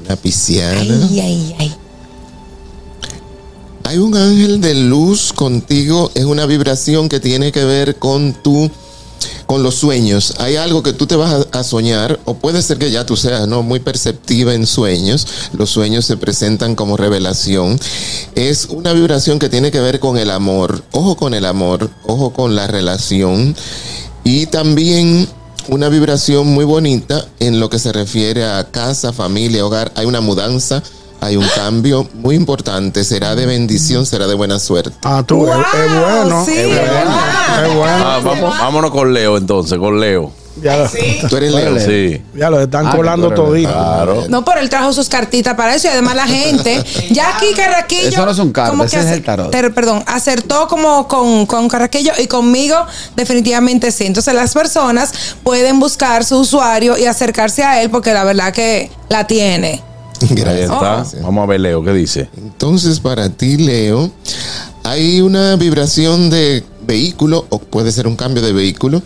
Una 0.03 0.15
pisciana. 0.15 0.79
Ay, 0.81 1.19
ay, 1.21 1.55
ay. 1.59 1.75
Hay 3.89 3.97
un 3.97 4.15
ángel 4.15 4.61
de 4.61 4.75
luz 4.75 5.33
contigo, 5.33 6.11
es 6.13 6.23
una 6.23 6.45
vibración 6.45 7.09
que 7.09 7.19
tiene 7.19 7.51
que 7.51 7.65
ver 7.65 7.95
con 7.95 8.37
con 9.47 9.63
los 9.63 9.73
sueños. 9.73 10.35
Hay 10.37 10.57
algo 10.57 10.83
que 10.83 10.93
tú 10.93 11.07
te 11.07 11.15
vas 11.15 11.47
a, 11.51 11.59
a 11.59 11.63
soñar 11.63 12.19
o 12.25 12.35
puede 12.35 12.61
ser 12.61 12.77
que 12.77 12.91
ya 12.91 13.03
tú 13.03 13.17
seas 13.17 13.47
no 13.47 13.63
muy 13.63 13.79
perceptiva 13.79 14.53
en 14.53 14.67
sueños. 14.67 15.25
Los 15.53 15.71
sueños 15.71 16.05
se 16.05 16.17
presentan 16.17 16.75
como 16.75 16.97
revelación. 16.97 17.79
Es 18.35 18.67
una 18.69 18.93
vibración 18.93 19.39
que 19.39 19.49
tiene 19.49 19.71
que 19.71 19.79
ver 19.79 19.99
con 19.99 20.19
el 20.19 20.29
amor. 20.29 20.83
Ojo 20.91 21.17
con 21.17 21.33
el 21.33 21.45
amor, 21.45 21.89
ojo 22.05 22.31
con 22.31 22.55
la 22.55 22.67
relación 22.67 23.55
y 24.23 24.45
también 24.45 25.27
una 25.67 25.89
vibración 25.89 26.45
muy 26.45 26.65
bonita 26.65 27.25
en 27.39 27.59
lo 27.59 27.71
que 27.71 27.79
se 27.79 27.91
refiere 27.91 28.45
a 28.45 28.69
casa, 28.69 29.13
familia, 29.13 29.65
hogar. 29.65 29.91
Hay 29.95 30.05
una 30.05 30.21
mudanza, 30.21 30.83
hay 31.21 31.35
un 31.37 31.47
cambio 31.55 32.07
muy 32.13 32.35
importante. 32.35 33.03
Será 33.03 33.35
de 33.35 33.45
bendición, 33.45 34.05
será 34.05 34.27
de 34.27 34.35
buena 34.35 34.59
suerte. 34.59 34.91
Ah, 35.03 35.23
tú, 35.25 35.47
es, 35.47 35.53
es 35.53 35.99
bueno. 36.01 36.45
sí, 36.45 36.53
es 36.57 36.67
bueno. 36.67 37.17
Es 37.67 37.75
bueno. 37.75 38.05
Ah, 38.05 38.19
vamos- 38.23 38.57
vámonos 38.59 38.91
con 38.91 39.13
Leo 39.13 39.37
entonces, 39.37 39.77
con 39.77 39.99
Leo. 39.99 40.31
Ya, 40.61 40.75
lo, 40.75 40.89
Tú 41.29 41.37
eres 41.37 41.53
Leo. 41.53 41.79
Sí. 41.79 42.21
ya 42.35 42.49
lo 42.49 42.59
están 42.59 42.87
Ah, 42.87 42.93
colando 42.93 43.31
todito. 43.31 43.71
Claro. 43.71 44.25
No, 44.27 44.43
pero 44.43 44.59
él 44.59 44.69
trajo 44.69 44.91
sus 44.91 45.07
cartitas 45.07 45.53
para 45.55 45.73
eso 45.73 45.87
y 45.87 45.91
además 45.91 46.15
la 46.17 46.27
gente. 46.27 46.83
Jackie 47.11 47.53
Carraquillo. 47.55 48.09
Eso 48.09 48.25
no 48.25 48.33
son 48.33 48.51
cartas, 48.51 48.71
como 48.71 48.83
ese 48.83 48.97
que 48.97 49.03
es 49.05 49.11
el 49.11 49.23
tarot. 49.23 49.51
ter- 49.51 49.73
perdón, 49.73 50.03
acertó 50.05 50.67
como 50.67 51.07
con, 51.07 51.45
con 51.45 51.69
Carraquillo 51.69 52.11
y 52.17 52.27
conmigo, 52.27 52.75
definitivamente 53.15 53.91
sí. 53.91 54.05
Entonces 54.05 54.33
las 54.33 54.53
personas 54.53 55.11
pueden 55.43 55.79
buscar 55.79 56.25
su 56.25 56.39
usuario 56.39 56.97
y 56.97 57.05
acercarse 57.05 57.63
a 57.63 57.81
él 57.81 57.89
porque 57.89 58.11
la 58.13 58.25
verdad 58.25 58.51
que 58.51 58.91
la 59.07 59.27
tiene. 59.27 59.81
Ahí 60.29 60.35
Gracias. 60.35 61.21
Vamos 61.21 61.43
a 61.43 61.45
ver, 61.47 61.61
Leo, 61.61 61.83
¿qué 61.83 61.93
dice? 61.93 62.29
Entonces, 62.37 62.99
para 62.99 63.29
ti, 63.29 63.57
Leo, 63.57 64.11
hay 64.83 65.21
una 65.21 65.55
vibración 65.55 66.29
de 66.29 66.63
vehículo 66.85 67.45
o 67.49 67.59
puede 67.59 67.91
ser 67.91 68.07
un 68.07 68.15
cambio 68.15 68.41
de 68.41 68.53
vehículo. 68.53 69.01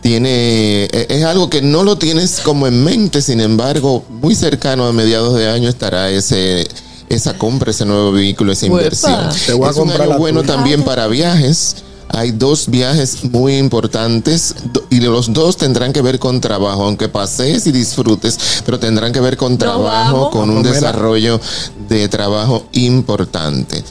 Tiene, 0.00 0.84
e- 0.86 1.06
es 1.08 1.24
algo 1.24 1.48
que 1.48 1.62
no 1.62 1.84
lo 1.84 1.96
tienes 1.96 2.40
como 2.40 2.66
en 2.66 2.82
mente, 2.82 3.22
sin 3.22 3.40
embargo, 3.40 4.04
muy 4.08 4.34
cercano 4.34 4.86
a 4.86 4.92
mediados 4.92 5.34
de 5.34 5.48
año 5.48 5.68
estará 5.68 6.10
ese 6.10 6.66
esa 7.08 7.36
compra, 7.36 7.70
ese 7.70 7.84
nuevo 7.84 8.10
vehículo, 8.12 8.52
esa 8.52 8.66
inversión. 8.66 9.28
Te 9.46 9.52
voy 9.52 9.68
a 9.68 9.70
es 9.70 9.76
un 9.76 9.90
año 9.90 10.18
bueno 10.18 10.40
tuya. 10.42 10.54
también 10.54 10.82
para 10.82 11.06
viajes. 11.08 11.76
Hay 12.12 12.30
dos 12.30 12.68
viajes 12.68 13.24
muy 13.24 13.56
importantes 13.56 14.54
y 14.90 15.00
los 15.00 15.32
dos 15.32 15.56
tendrán 15.56 15.92
que 15.92 16.02
ver 16.02 16.18
con 16.18 16.40
trabajo, 16.40 16.84
aunque 16.84 17.08
pasees 17.08 17.66
y 17.66 17.72
disfrutes, 17.72 18.62
pero 18.66 18.78
tendrán 18.78 19.12
que 19.12 19.20
ver 19.20 19.36
con 19.36 19.56
trabajo, 19.56 20.30
con 20.30 20.50
un 20.50 20.62
desarrollo 20.62 21.40
de 21.88 22.08
trabajo 22.08 22.66
importante. 22.72 23.82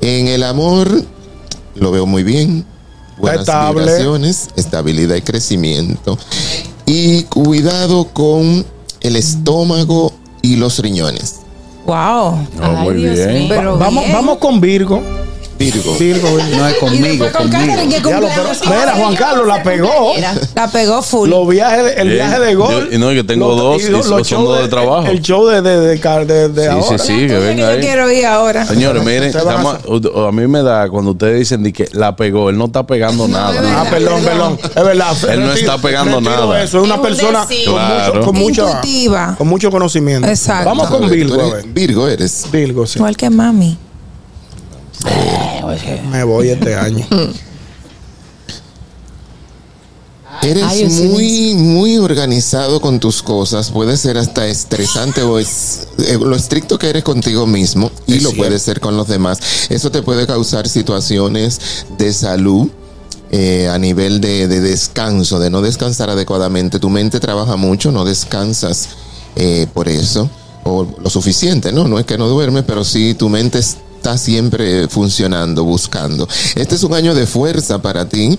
En 0.00 0.26
el 0.26 0.42
amor 0.42 1.04
lo 1.76 1.92
veo 1.92 2.04
muy 2.04 2.24
bien. 2.24 2.64
Buenas 3.18 3.42
estable. 3.42 3.82
vibraciones, 3.84 4.48
estabilidad 4.56 5.14
y 5.14 5.22
crecimiento. 5.22 6.18
Y 6.84 7.22
cuidado 7.24 8.08
con 8.12 8.66
el 9.00 9.16
estómago 9.16 10.12
y 10.42 10.56
los 10.56 10.80
riñones. 10.80 11.36
Wow. 11.86 12.48
No, 12.58 12.72
muy 12.82 12.94
Dios 12.96 13.14
bien. 13.14 13.46
Pero 13.48 13.78
Vamos, 13.78 14.04
bien. 14.04 14.16
vamos 14.16 14.38
con 14.38 14.60
Virgo. 14.60 15.00
Virgo. 15.64 15.96
Virgo. 15.98 16.28
No 16.56 16.66
es 16.68 16.74
conmigo, 16.76 17.24
con 17.32 17.48
conmigo. 17.50 17.66
Catherine, 17.72 17.94
que 17.94 18.00
Ya 18.08 18.20
lo, 18.20 18.28
pero, 18.28 18.48
mira, 18.70 18.92
Juan 18.96 19.14
Carlos 19.16 19.46
la 19.46 19.62
pegó. 19.62 20.12
La 20.54 20.68
pegó 20.70 21.02
full. 21.02 21.28
Los 21.30 21.48
viajes, 21.48 21.94
el 21.96 22.10
viaje 22.10 22.40
de 22.40 22.54
gol. 22.54 22.90
Yo- 22.90 22.98
no, 22.98 23.12
yo 23.12 23.24
tengo 23.26 23.54
dos, 23.54 23.82
y 23.82 23.88
los 23.88 24.06
son 24.06 24.22
shows 24.22 24.44
dos 24.44 24.62
de 24.62 24.68
trabajo. 24.68 25.06
El 25.06 25.20
show 25.22 25.46
de, 25.46 25.62
de, 25.62 25.78
de, 25.80 25.96
de- 25.96 26.48
de 26.48 26.62
Sí, 26.62 26.68
ahora. 26.68 26.98
sí, 26.98 27.06
sí, 27.20 27.26
que 27.26 27.38
venga 27.38 27.62
yo 27.62 27.68
ahí. 27.68 27.80
quiero 27.80 28.10
ir 28.10 28.26
ahora. 28.26 28.66
Señores, 28.66 29.02
miren, 29.04 29.24
a 29.24 29.26
estamos- 29.38 29.76
a 30.28 30.32
mí 30.32 30.46
me 30.46 30.62
da 30.62 30.88
cuando 30.88 31.12
ustedes 31.12 31.38
dicen 31.38 31.62
de 31.62 31.72
que 31.72 31.88
la 31.92 32.14
pegó, 32.16 32.50
él 32.50 32.58
no 32.58 32.66
está 32.66 32.86
pegando 32.86 33.28
nada. 33.28 33.60
Ah, 33.80 33.86
perdón, 33.88 34.22
perdón. 34.24 34.58
Es 34.62 34.84
verdad. 34.84 35.16
Él 35.30 35.40
no 35.40 35.52
está 35.52 35.78
pegando 35.78 36.20
nada. 36.20 36.62
Eso 36.62 36.78
es 36.78 36.84
una 36.84 37.00
persona 37.00 37.46
con, 37.46 37.74
mucho, 37.74 38.24
con, 38.26 38.34
mucho, 38.36 38.66
Intuitiva. 38.68 39.34
con 39.38 39.48
mucho 39.48 39.70
conocimiento. 39.70 40.28
Exacto. 40.28 40.64
Vamos 40.68 40.88
con 40.88 41.08
Virgo. 41.08 41.52
Virgo 41.66 42.08
eres. 42.08 42.46
Virgo, 42.50 42.86
sí. 42.86 42.98
Igual 42.98 43.16
que 43.16 43.30
mami. 43.30 43.76
Me 46.10 46.24
voy 46.24 46.48
este 46.50 46.74
año. 46.76 47.06
Eres 50.42 50.64
Ay, 50.64 50.90
sí. 50.90 51.02
muy, 51.04 51.54
muy 51.54 51.98
organizado 51.98 52.80
con 52.80 52.98
tus 52.98 53.22
cosas. 53.22 53.70
Puede 53.70 53.96
ser 53.96 54.18
hasta 54.18 54.48
estresante 54.48 55.22
o 55.22 55.38
es 55.38 55.86
eh, 55.98 56.18
lo 56.20 56.34
estricto 56.34 56.78
que 56.80 56.90
eres 56.90 57.04
contigo 57.04 57.46
mismo 57.46 57.92
y 58.08 58.16
Es 58.16 58.22
lo 58.24 58.30
cierto. 58.30 58.48
puede 58.48 58.58
ser 58.58 58.80
con 58.80 58.96
los 58.96 59.06
demás. 59.06 59.38
Eso 59.68 59.92
te 59.92 60.02
puede 60.02 60.26
causar 60.26 60.68
situaciones 60.68 61.60
de 61.96 62.12
salud. 62.12 62.68
eh, 63.34 63.68
a 63.70 63.78
nivel 63.78 64.20
de, 64.20 64.46
de 64.48 64.60
descanso, 64.60 65.38
de 65.38 65.48
no 65.48 65.62
descansar 65.62 66.10
adecuadamente. 66.10 66.78
Tu 66.80 66.90
mente 66.90 67.18
trabaja 67.20 67.56
mucho, 67.56 67.90
no 67.92 68.04
descansas 68.04 68.88
eh, 69.36 69.66
por 69.72 69.88
eso, 69.88 70.28
o 70.64 70.86
lo 70.98 71.08
suficiente, 71.08 71.72
¿no? 71.72 71.88
No 71.88 71.98
es 71.98 72.04
que 72.04 72.18
no 72.18 72.28
duermes, 72.28 72.64
pero 72.66 72.84
sí 72.84 73.14
tu 73.14 73.30
mente 73.30 73.60
está 74.02 74.18
siempre 74.18 74.88
funcionando, 74.88 75.62
buscando. 75.62 76.26
Este 76.56 76.74
es 76.74 76.82
un 76.82 76.92
año 76.92 77.14
de 77.14 77.24
fuerza 77.24 77.80
para 77.80 78.08
ti. 78.08 78.36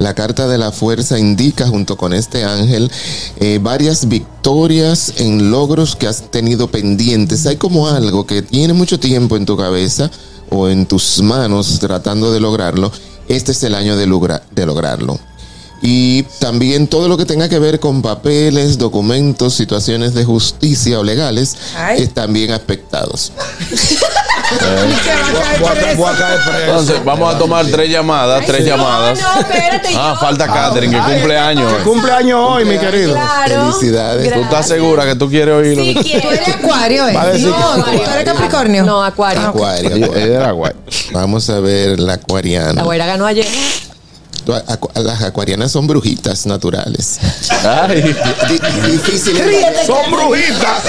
La 0.00 0.14
carta 0.14 0.48
de 0.48 0.58
la 0.58 0.72
fuerza 0.72 1.16
indica 1.16 1.68
junto 1.68 1.96
con 1.96 2.12
este 2.12 2.42
ángel 2.42 2.90
eh, 3.38 3.60
varias 3.62 4.08
victorias 4.08 5.12
en 5.18 5.52
logros 5.52 5.94
que 5.94 6.08
has 6.08 6.28
tenido 6.32 6.66
pendientes. 6.66 7.46
Hay 7.46 7.54
como 7.54 7.86
algo 7.86 8.26
que 8.26 8.42
tiene 8.42 8.72
mucho 8.72 8.98
tiempo 8.98 9.36
en 9.36 9.46
tu 9.46 9.56
cabeza 9.56 10.10
o 10.50 10.68
en 10.68 10.86
tus 10.86 11.22
manos 11.22 11.78
tratando 11.78 12.32
de 12.32 12.40
lograrlo. 12.40 12.90
Este 13.28 13.52
es 13.52 13.62
el 13.62 13.76
año 13.76 13.96
de, 13.96 14.06
de 14.50 14.66
lograrlo. 14.66 15.20
Y 15.82 16.22
también 16.40 16.86
todo 16.88 17.06
lo 17.08 17.16
que 17.18 17.26
tenga 17.26 17.48
que 17.48 17.58
ver 17.58 17.78
con 17.80 18.00
papeles, 18.02 18.78
documentos, 18.78 19.54
situaciones 19.54 20.14
de 20.14 20.24
justicia 20.24 20.98
o 20.98 21.04
legales 21.04 21.56
Ay. 21.76 22.02
están 22.02 22.32
bien 22.32 22.50
aspectados. 22.52 23.30
Voy 25.60 25.68
a- 25.68 25.94
voy 25.96 26.08
a 26.14 26.16
caer 26.18 26.40
preso. 26.40 26.60
Entonces, 26.66 27.04
vamos 27.04 27.34
a 27.34 27.38
tomar 27.38 27.66
tres 27.66 27.90
llamadas, 27.90 28.44
tres 28.46 28.64
llamadas. 28.64 29.18
No, 29.20 29.40
espérate. 29.40 29.88
Ah, 29.94 30.12
yo- 30.14 30.20
falta 30.26 30.46
Catherine, 30.46 30.96
que 30.96 31.02
cumple 31.14 31.38
años. 31.38 31.72
Que 31.72 31.82
cumpleaños 31.82 32.40
hoy, 32.50 32.64
mi 32.64 32.78
querido. 32.78 33.12
Claro. 33.14 33.72
Felicidades. 33.72 34.32
¿Tú 34.32 34.40
estás 34.40 34.68
segura 34.68 35.04
que 35.04 35.14
tú 35.16 35.28
quieres 35.28 35.54
oír 35.54 35.76
lo 35.76 35.84
Sí, 35.84 35.94
que 35.94 36.02
quiero. 36.02 36.22
Tú 36.22 36.34
eres 36.34 36.48
acuario, 36.48 37.08
¿eh? 37.08 37.12
No, 37.40 37.84
tú 37.84 37.90
eres 37.90 38.24
capricornio. 38.24 38.84
No, 38.84 39.02
Acuario. 39.04 39.42
Acuario, 39.48 40.44
acuario. 40.44 40.76
Vamos 41.12 41.48
a 41.50 41.60
ver 41.60 41.98
la 42.00 42.06
La 42.06 42.12
acuariana. 42.14 42.82
güera 42.82 43.06
ganó 43.06 43.26
ayer. 43.26 43.46
Las 44.46 45.22
acuarianas 45.22 45.72
son 45.72 45.86
brujitas 45.86 46.46
naturales. 46.46 47.18
Ay, 47.64 48.02
Difícil. 48.90 49.36
Son 49.86 50.10
brujitas. 50.10 50.82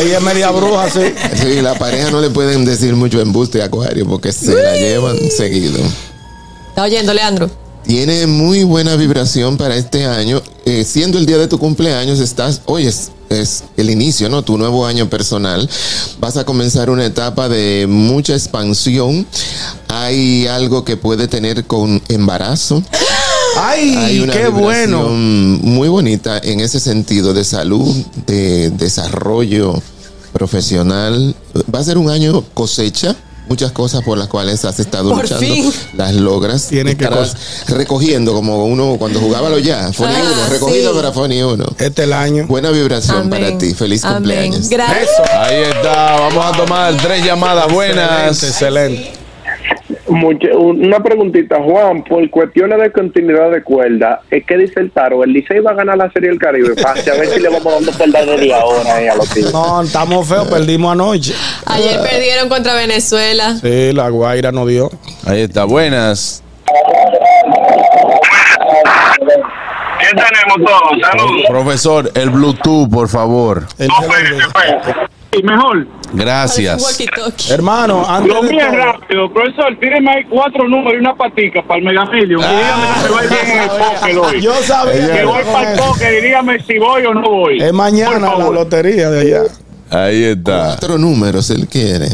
Ella 0.00 0.18
es 0.18 0.22
media 0.22 0.50
bruja, 0.50 0.90
sí. 0.90 1.14
Sí, 1.34 1.60
la 1.60 1.74
pareja 1.74 2.10
no 2.10 2.20
le 2.20 2.30
pueden 2.30 2.64
decir 2.64 2.94
mucho 2.94 3.20
embuste 3.20 3.62
a 3.62 3.66
acuario 3.66 4.06
porque 4.06 4.32
se 4.32 4.54
la 4.54 4.74
llevan 4.76 5.18
seguido. 5.30 5.80
¿Está 6.68 6.84
oyendo, 6.84 7.12
Leandro? 7.12 7.61
Tiene 7.86 8.26
muy 8.26 8.64
buena 8.64 8.96
vibración 8.96 9.56
para 9.56 9.76
este 9.76 10.06
año. 10.06 10.40
Eh, 10.64 10.84
siendo 10.84 11.18
el 11.18 11.26
día 11.26 11.38
de 11.38 11.48
tu 11.48 11.58
cumpleaños, 11.58 12.20
estás, 12.20 12.62
hoy 12.66 12.86
es, 12.86 13.10
es 13.28 13.64
el 13.76 13.90
inicio, 13.90 14.28
¿no? 14.28 14.42
Tu 14.42 14.56
nuevo 14.56 14.86
año 14.86 15.10
personal. 15.10 15.68
Vas 16.20 16.36
a 16.36 16.44
comenzar 16.44 16.90
una 16.90 17.04
etapa 17.04 17.48
de 17.48 17.86
mucha 17.88 18.34
expansión. 18.34 19.26
Hay 19.88 20.46
algo 20.46 20.84
que 20.84 20.96
puede 20.96 21.26
tener 21.28 21.64
con 21.66 22.00
embarazo. 22.08 22.82
Hay 23.58 23.94
Ay, 23.96 24.20
una 24.20 24.32
qué 24.32 24.48
bueno. 24.48 25.08
muy 25.10 25.88
bonita 25.88 26.38
en 26.38 26.60
ese 26.60 26.80
sentido 26.80 27.34
de 27.34 27.44
salud, 27.44 27.94
de 28.26 28.70
desarrollo 28.70 29.82
profesional. 30.32 31.34
Va 31.74 31.80
a 31.80 31.84
ser 31.84 31.98
un 31.98 32.08
año 32.08 32.42
cosecha. 32.54 33.14
Muchas 33.48 33.72
cosas 33.72 34.02
por 34.02 34.16
las 34.16 34.28
cuales 34.28 34.64
has 34.64 34.78
estado 34.80 35.10
Por 35.10 35.22
luchando, 35.22 35.40
fin. 35.40 35.72
las 35.94 36.14
logras. 36.14 36.68
Tiene 36.68 36.96
que 36.96 37.08
recogiendo 37.68 38.32
como 38.32 38.64
uno 38.64 38.96
cuando 38.98 39.20
jugaba 39.20 39.48
lo 39.48 39.58
ya. 39.58 39.86
Ah, 39.86 39.92
uno, 39.98 40.48
recogido 40.48 40.92
sí. 40.92 40.96
pero 41.00 41.12
fue 41.12 41.28
ni 41.28 41.42
uno. 41.42 41.64
Este 41.78 41.86
es 41.86 41.98
el 42.08 42.12
año. 42.12 42.46
Buena 42.46 42.70
vibración 42.70 43.16
Amén. 43.22 43.30
para 43.30 43.58
ti. 43.58 43.74
Feliz 43.74 44.04
Amén. 44.04 44.16
cumpleaños. 44.16 44.68
Gracias. 44.68 45.02
Eso. 45.02 45.22
ahí 45.38 45.62
está. 45.62 46.20
Vamos 46.20 46.46
a 46.46 46.52
tomar 46.52 46.96
tres 46.96 47.24
llamadas 47.24 47.70
buenas. 47.72 48.42
Excelente, 48.42 48.46
excelente. 48.46 49.21
Mucha- 50.12 50.56
una 50.56 51.00
preguntita, 51.00 51.56
Juan, 51.62 52.04
por 52.04 52.28
cuestiones 52.30 52.78
de 52.80 52.92
continuidad 52.92 53.50
de 53.50 53.62
cuerda, 53.62 54.20
es 54.30 54.44
que 54.44 54.56
dice 54.58 54.80
el 54.80 54.90
Taro, 54.90 55.24
el 55.24 55.32
Licey 55.32 55.60
va 55.60 55.70
a 55.70 55.74
ganar 55.74 55.96
la 55.96 56.10
Serie 56.12 56.28
del 56.28 56.38
Caribe, 56.38 56.74
pase 56.80 57.10
a 57.10 57.14
ver 57.14 57.26
si 57.28 57.40
le 57.40 57.48
vamos 57.48 57.72
dando 57.72 57.92
cuerda 57.92 58.24
desde 58.24 58.52
ahora 58.54 59.00
eh, 59.02 59.08
a 59.10 59.14
los 59.16 59.28
tíos. 59.30 59.52
No, 59.52 59.82
estamos 59.82 60.28
feos, 60.28 60.48
perdimos 60.48 60.92
anoche. 60.92 61.34
Ayer 61.66 61.98
perdieron 62.02 62.48
contra 62.48 62.74
Venezuela. 62.74 63.56
Sí, 63.56 63.92
la 63.92 64.08
Guaira 64.10 64.52
no 64.52 64.66
dio. 64.66 64.90
Ahí 65.26 65.42
está, 65.42 65.64
buenas. 65.64 66.42
¿Qué 70.00 70.08
tenemos 70.08 70.70
todos? 70.70 71.00
Saludos. 71.10 71.42
Profesor, 71.48 72.10
el 72.14 72.30
Bluetooth, 72.30 72.90
por 72.90 73.08
favor. 73.08 73.64
Y 75.32 75.42
mejor. 75.42 75.86
Gracias. 76.12 77.00
Hermano, 77.50 78.04
antes 78.08 78.32
Lo 78.32 78.42
mío 78.42 78.60
es 78.66 78.74
rápido, 78.74 79.32
profesor, 79.32 79.76
tíreme 79.80 80.10
ahí 80.10 80.24
cuatro 80.28 80.68
números 80.68 80.94
y 80.94 80.96
una 80.98 81.14
patica 81.14 81.62
para 81.62 81.78
el 81.78 81.84
Mega 81.84 82.04
Million. 82.06 82.40
Y 82.40 82.44
dígame 82.44 82.86
si 83.00 83.24
ir 83.24 83.30
bien 83.30 83.56
en 83.56 83.62
el 83.62 83.68
póker 83.78 84.18
hoy. 84.18 84.40
Yo 84.40 84.54
sabía 84.62 85.12
Que 85.12 85.24
voy 85.24 85.42
para 85.44 85.72
el 85.72 85.78
póker 85.78 86.12
y 86.14 86.26
dígame 86.26 86.60
si 86.64 86.78
voy 86.78 87.06
o 87.06 87.14
no 87.14 87.22
voy. 87.30 87.62
Es 87.62 87.72
mañana 87.72 88.34
la 88.36 88.50
lotería 88.50 89.10
de 89.10 89.20
allá. 89.20 89.42
Ahí 89.90 90.24
está. 90.24 90.66
Cuatro 90.66 90.98
números, 90.98 91.50
él 91.50 91.66
quiere. 91.68 92.08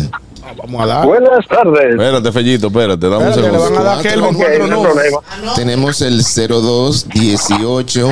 Vamos 0.56 0.82
a 0.82 0.86
dar. 0.86 1.06
Buenas 1.06 1.46
tardes. 1.46 1.90
Espérate, 1.90 2.32
Fellito, 2.32 2.66
espérate, 2.68 3.08
dame 3.08 3.24
un 3.24 3.30
Espérate, 3.30 3.52
le 3.52 3.58
segundo. 3.58 3.78
van 3.78 3.86
a 3.86 3.94
dar 3.96 4.02
Kelvin 4.02 4.24
Ok, 4.24 4.36
cuatro 4.36 4.66
no 4.66 4.82
problema. 4.82 5.18
Tenemos 5.54 6.00
el 6.02 6.22
02, 6.22 7.08
18, 7.10 8.10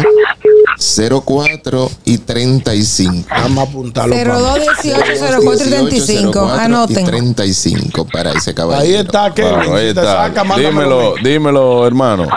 04 0.78 1.90
y 2.04 2.18
35. 2.18 3.28
Vamos 3.30 3.58
a 3.58 3.70
apuntarlo. 3.70 4.14
02 4.14 4.60
18 4.82 5.02
04 5.42 5.54
y 5.54 5.70
35. 5.70 6.46
y 6.46 6.60
Anoten. 6.60 7.04
35 7.04 8.06
para 8.12 8.32
ese 8.32 8.54
caballero. 8.54 8.82
Ahí 8.82 8.94
está 8.94 9.32
Kelvin. 9.32 9.54
Bueno, 9.56 9.74
ahí 9.76 9.88
está. 9.88 10.28
saca, 10.28 10.42
dímelo, 10.56 11.14
dímelo, 11.22 11.86
hermano. 11.86 12.28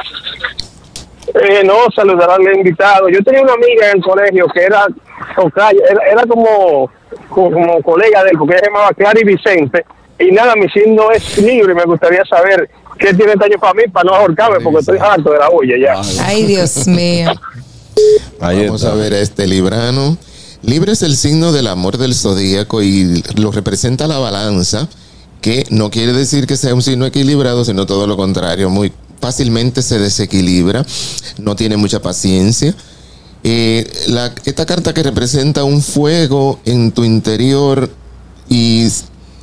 Eh, 1.33 1.63
no, 1.63 1.73
saludar 1.95 2.31
al 2.31 2.55
invitado. 2.55 3.09
Yo 3.09 3.21
tenía 3.23 3.41
una 3.41 3.53
amiga 3.53 3.91
en 3.91 3.97
el 3.97 4.03
colegio 4.03 4.47
que 4.47 4.63
era 4.63 4.87
tocaya, 5.35 5.79
era, 5.89 6.11
era 6.11 6.25
como, 6.25 6.89
como, 7.29 7.51
como 7.51 7.81
colega 7.81 8.23
de 8.23 8.31
él, 8.31 8.37
porque 8.37 8.55
ella 8.55 8.63
se 8.63 8.71
llamaba 8.71 8.93
Clara 8.93 9.19
y 9.19 9.25
Vicente. 9.25 9.85
Y 10.17 10.31
nada, 10.31 10.55
mi 10.55 10.67
signo 10.69 11.11
es 11.11 11.37
libre 11.37 11.71
y 11.71 11.75
me 11.75 11.83
gustaría 11.85 12.25
saber 12.25 12.69
qué 12.97 13.13
tiene 13.13 13.33
este 13.33 13.45
año 13.45 13.59
para 13.59 13.73
mí, 13.73 13.83
para 13.91 14.09
no 14.09 14.15
ahorcarme, 14.15 14.59
porque 14.59 14.79
estoy 14.79 14.97
harto 14.97 15.31
de 15.31 15.39
la 15.39 15.49
olla 15.49 15.75
ya. 15.77 16.25
Ay, 16.25 16.45
Dios 16.45 16.87
mío. 16.87 17.31
Ahí 18.39 18.65
Vamos 18.65 18.81
está. 18.81 18.93
a 18.93 18.95
ver 18.95 19.13
a 19.13 19.19
este 19.19 19.47
librano. 19.47 20.17
Libre 20.61 20.91
es 20.93 21.01
el 21.03 21.15
signo 21.15 21.51
del 21.51 21.67
amor 21.67 21.97
del 21.97 22.13
zodíaco 22.15 22.81
y 22.81 23.23
lo 23.35 23.51
representa 23.51 24.07
la 24.07 24.17
balanza, 24.19 24.87
que 25.41 25.65
no 25.69 25.89
quiere 25.89 26.11
decir 26.13 26.47
que 26.47 26.57
sea 26.57 26.73
un 26.75 26.81
signo 26.81 27.05
equilibrado, 27.05 27.63
sino 27.63 27.85
todo 27.85 28.07
lo 28.07 28.17
contrario. 28.17 28.69
Muy 28.69 28.91
fácilmente 29.21 29.81
se 29.81 29.99
desequilibra, 29.99 30.85
no 31.37 31.55
tiene 31.55 31.77
mucha 31.77 32.01
paciencia. 32.01 32.75
Eh, 33.43 33.89
la- 34.07 34.33
esta 34.43 34.65
carta 34.65 34.93
que 34.93 35.01
representa 35.03 35.63
un 35.63 35.81
fuego 35.81 36.59
en 36.65 36.91
tu 36.91 37.05
interior 37.05 37.89
y 38.49 38.87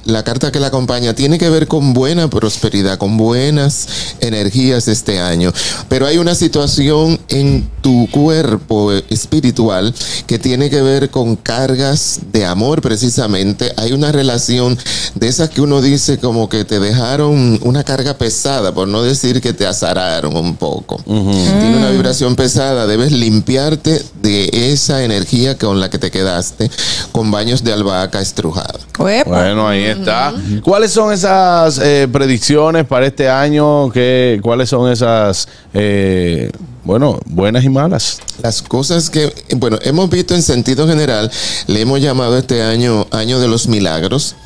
la 0.06 0.22
carta 0.22 0.50
que 0.50 0.60
la 0.60 0.68
acompaña 0.68 1.14
tiene 1.14 1.38
que 1.38 1.50
ver 1.50 1.66
con 1.66 1.92
buena 1.92 2.28
prosperidad, 2.28 2.98
con 2.98 3.16
buenas 3.16 4.16
energías 4.20 4.88
este 4.88 5.20
año. 5.20 5.52
Pero 5.88 6.06
hay 6.06 6.18
una 6.18 6.34
situación 6.34 7.18
en 7.28 7.68
tu 7.82 8.08
cuerpo 8.10 8.92
espiritual 8.92 9.94
que 10.26 10.38
tiene 10.38 10.70
que 10.70 10.82
ver 10.82 11.10
con 11.10 11.36
cargas 11.36 12.20
de 12.32 12.44
amor 12.44 12.82
precisamente. 12.82 13.72
Hay 13.76 13.92
una 13.92 14.12
relación 14.12 14.78
de 15.14 15.28
esas 15.28 15.50
que 15.50 15.60
uno 15.60 15.80
dice 15.80 16.18
como 16.18 16.48
que 16.48 16.64
te 16.64 16.80
dejaron 16.80 17.58
una 17.62 17.84
carga 17.84 18.14
pesada, 18.14 18.72
por 18.72 18.88
no 18.88 19.02
decir 19.02 19.40
que 19.40 19.52
te 19.52 19.66
azararon 19.66 20.36
un 20.36 20.56
poco. 20.56 21.00
Tiene 21.04 21.76
una 21.76 21.90
vibración 21.90 22.36
pesada, 22.36 22.86
debes 22.86 23.12
limpiarte 23.12 24.02
de 24.22 24.50
esa 24.72 25.04
energía 25.04 25.58
con 25.58 25.80
la 25.80 25.90
que 25.90 25.98
te 25.98 26.10
quedaste 26.10 26.70
con 27.12 27.30
baños 27.30 27.64
de 27.64 27.72
albahaca 27.72 28.20
estrujada. 28.20 28.78
Bueno, 28.98 29.68
ahí 29.68 29.95
está. 29.98 30.34
¿Cuáles 30.62 30.92
son 30.92 31.12
esas 31.12 31.78
eh, 31.78 32.08
predicciones 32.10 32.84
para 32.84 33.06
este 33.06 33.28
año? 33.28 33.90
¿Qué, 33.90 34.40
¿Cuáles 34.42 34.68
son 34.68 34.90
esas, 34.90 35.48
eh, 35.74 36.50
bueno, 36.84 37.18
buenas 37.26 37.64
y 37.64 37.68
malas? 37.68 38.20
Las 38.42 38.62
cosas 38.62 39.10
que, 39.10 39.32
bueno, 39.56 39.78
hemos 39.82 40.08
visto 40.10 40.34
en 40.34 40.42
sentido 40.42 40.86
general, 40.86 41.30
le 41.66 41.80
hemos 41.80 42.00
llamado 42.00 42.36
este 42.36 42.62
año 42.62 43.06
año 43.10 43.40
de 43.40 43.48
los 43.48 43.68
milagros, 43.68 44.36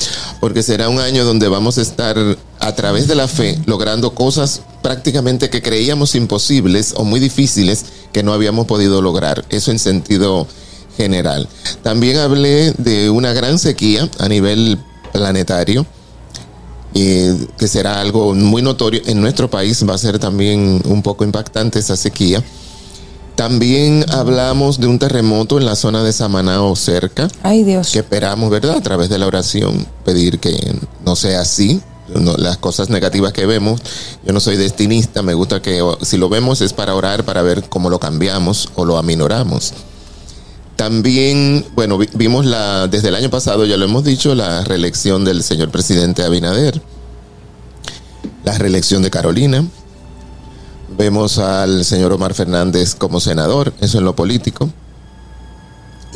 porque 0.41 0.63
será 0.63 0.89
un 0.89 1.01
año 1.01 1.25
donde 1.25 1.49
vamos 1.49 1.79
a 1.79 1.83
estar 1.83 2.17
a 2.61 2.75
través 2.75 3.09
de 3.09 3.15
la 3.15 3.29
fe 3.29 3.59
logrando 3.67 4.15
cosas 4.15 4.63
prácticamente 4.83 5.51
que 5.51 5.63
creíamos 5.63 6.15
imposibles 6.15 6.95
o 6.97 7.05
muy 7.05 7.21
difíciles 7.21 7.85
que 8.13 8.23
no 8.23 8.33
habíamos 8.33 8.67
podido 8.67 9.03
lograr. 9.03 9.45
Eso 9.51 9.71
en 9.71 9.79
sentido 9.79 10.47
general. 10.97 11.49
También 11.83 12.19
hablé 12.19 12.73
de 12.77 13.11
una 13.11 13.33
gran 13.33 13.59
sequía 13.59 14.09
a 14.19 14.29
nivel 14.29 14.79
planetario. 15.13 15.87
eh, 16.93 17.47
que 17.57 17.69
será 17.69 18.01
algo 18.01 18.35
muy 18.35 18.63
notorio 18.63 19.01
en 19.07 19.21
nuestro 19.21 19.49
país, 19.49 19.89
va 19.89 19.95
a 19.95 19.99
ser 19.99 20.19
también 20.19 20.83
un 20.85 21.03
poco 21.03 21.23
impactante 21.25 21.79
esa 21.79 21.97
sequía. 21.97 22.43
También 23.37 24.05
hablamos 24.11 24.81
de 24.81 24.87
un 24.89 24.99
terremoto 24.99 25.59
en 25.59 25.65
la 25.67 25.77
zona 25.77 26.03
de 26.03 26.13
Samaná 26.13 26.63
o 26.63 26.75
cerca, 26.77 27.29
Ay, 27.43 27.63
Dios. 27.63 27.91
que 27.93 28.01
esperamos, 28.01 28.51
¿verdad? 28.51 28.77
A 28.77 28.81
través 28.83 29.09
de 29.09 29.19
la 29.19 29.27
oración 29.27 29.87
pedir 30.05 30.41
que 30.41 30.75
no 31.05 31.15
sea 31.17 31.41
así. 31.43 31.81
No, 32.13 32.37
las 32.37 32.57
cosas 32.59 32.91
negativas 32.91 33.33
que 33.33 33.47
vemos, 33.47 33.81
yo 34.27 34.33
no 34.33 34.41
soy 34.41 34.57
destinista, 34.57 35.23
me 35.23 35.33
gusta 35.35 35.63
que 35.63 35.81
si 36.03 36.17
lo 36.17 36.29
vemos 36.29 36.61
es 36.61 36.73
para 36.73 36.97
orar, 36.97 37.25
para 37.25 37.41
ver 37.43 37.63
cómo 37.69 37.89
lo 37.89 38.01
cambiamos 38.01 38.69
o 38.75 38.85
lo 38.85 38.99
aminoramos. 38.99 39.73
También, 40.85 41.67
bueno, 41.75 41.99
vi- 41.99 42.09
vimos 42.15 42.47
la, 42.47 42.89
desde 42.89 43.09
el 43.09 43.15
año 43.15 43.29
pasado, 43.29 43.67
ya 43.67 43.77
lo 43.77 43.85
hemos 43.85 44.03
dicho, 44.03 44.35
la 44.35 44.65
reelección 44.65 45.27
del 45.27 45.43
señor 45.43 45.69
presidente 45.71 46.23
Abinader, 46.23 46.81
la 48.45 48.57
reelección 48.57 49.03
de 49.03 49.11
Carolina, 49.11 49.63
vemos 50.97 51.37
al 51.37 51.85
señor 51.85 52.13
Omar 52.15 52.33
Fernández 52.33 52.95
como 52.95 53.21
senador, 53.21 53.75
eso 53.83 53.99
en 53.99 54.05
lo 54.07 54.17
político. 54.17 54.71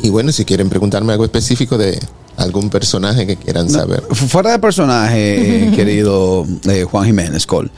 Y 0.01 0.09
bueno, 0.09 0.31
si 0.31 0.45
quieren 0.45 0.67
preguntarme 0.69 1.11
algo 1.13 1.25
específico 1.25 1.77
de 1.77 1.99
algún 2.35 2.71
personaje 2.71 3.27
que 3.27 3.37
quieran 3.37 3.69
saber. 3.69 4.01
Fu- 4.09 4.25
Fuera 4.27 4.49
de 4.53 4.57
personaje, 4.57 5.67
eh, 5.67 5.71
querido 5.75 6.43
eh, 6.67 6.85
Juan 6.89 7.05
Jiménez 7.05 7.45
Col, 7.45 7.69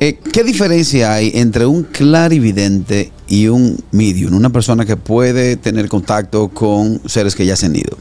eh, 0.00 0.18
¿qué 0.32 0.42
diferencia 0.44 1.12
hay 1.12 1.30
entre 1.34 1.66
un 1.66 1.82
clarividente 1.82 3.12
y 3.28 3.48
un 3.48 3.78
medium? 3.92 4.34
Una 4.34 4.50
persona 4.50 4.86
que 4.86 4.96
puede 4.96 5.56
tener 5.56 5.88
contacto 5.88 6.48
con 6.48 7.02
seres 7.06 7.34
que 7.34 7.44
ya 7.44 7.54
se 7.54 7.66
han 7.66 7.76
ido. 7.76 7.98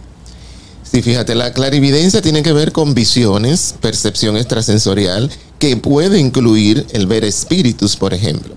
Sí, 0.89 1.01
fíjate, 1.01 1.35
la 1.35 1.53
clarividencia 1.53 2.21
tiene 2.21 2.41
que 2.41 2.53
ver 2.53 2.71
con 2.71 2.95
visiones, 2.95 3.75
percepción 3.79 4.37
extrasensorial, 4.37 5.29
que 5.59 5.77
puede 5.77 6.19
incluir 6.19 6.87
el 6.93 7.05
ver 7.05 7.25
espíritus, 7.25 7.95
por 7.95 8.13
ejemplo. 8.13 8.55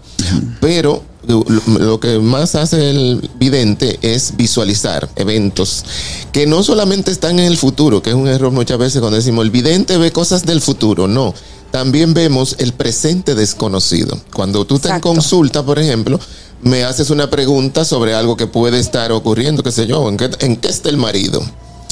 Pero 0.61 1.03
lo, 1.27 2.01
que 2.01 2.19
más 2.19 2.55
hace 2.55 2.91
el 2.91 3.31
vidente 3.39 3.99
es 4.03 4.37
visualizar 4.37 5.09
eventos 5.17 5.85
que 6.33 6.47
no 6.47 6.63
solamente 6.63 7.11
están 7.11 7.39
en 7.39 7.47
el 7.47 7.57
futuro, 7.57 8.03
que 8.03 8.11
es 8.11 8.17
un 8.17 8.29
error 8.29 8.51
muchas 8.51 8.79
veces 8.79 9.01
cuando 9.01 9.17
decimos 9.17 9.45
el 9.45 9.51
vidente 9.51 9.99
ve 9.99 10.11
cosas 10.11 10.45
del 10.45 10.61
futuro, 10.61 11.07
no. 11.07 11.35
También 11.71 12.13
vemos 12.13 12.57
el 12.59 12.75
presente 12.75 13.35
desconocido. 13.35 14.21
Cuando 14.35 14.67
tú 14.67 14.79
te 14.79 14.91
en 14.91 15.01
consulta, 15.01 15.65
por 15.65 15.79
ejemplo, 15.79 16.21
me 16.61 16.85
haces 16.85 17.09
una 17.09 17.31
pregunta 17.31 17.85
sobre 17.85 18.15
algo 18.15 18.37
que 18.37 18.47
puede 18.47 18.79
estar 18.79 19.11
ocurriendo, 19.11 19.63
qué 19.63 19.73
sé 19.73 19.87
yo, 19.87 20.07
¿en 20.09 20.19
qué, 20.19 20.31
en 20.41 20.57
qué 20.57 20.69
está 20.69 20.91
el 20.91 20.99
marido? 20.99 21.43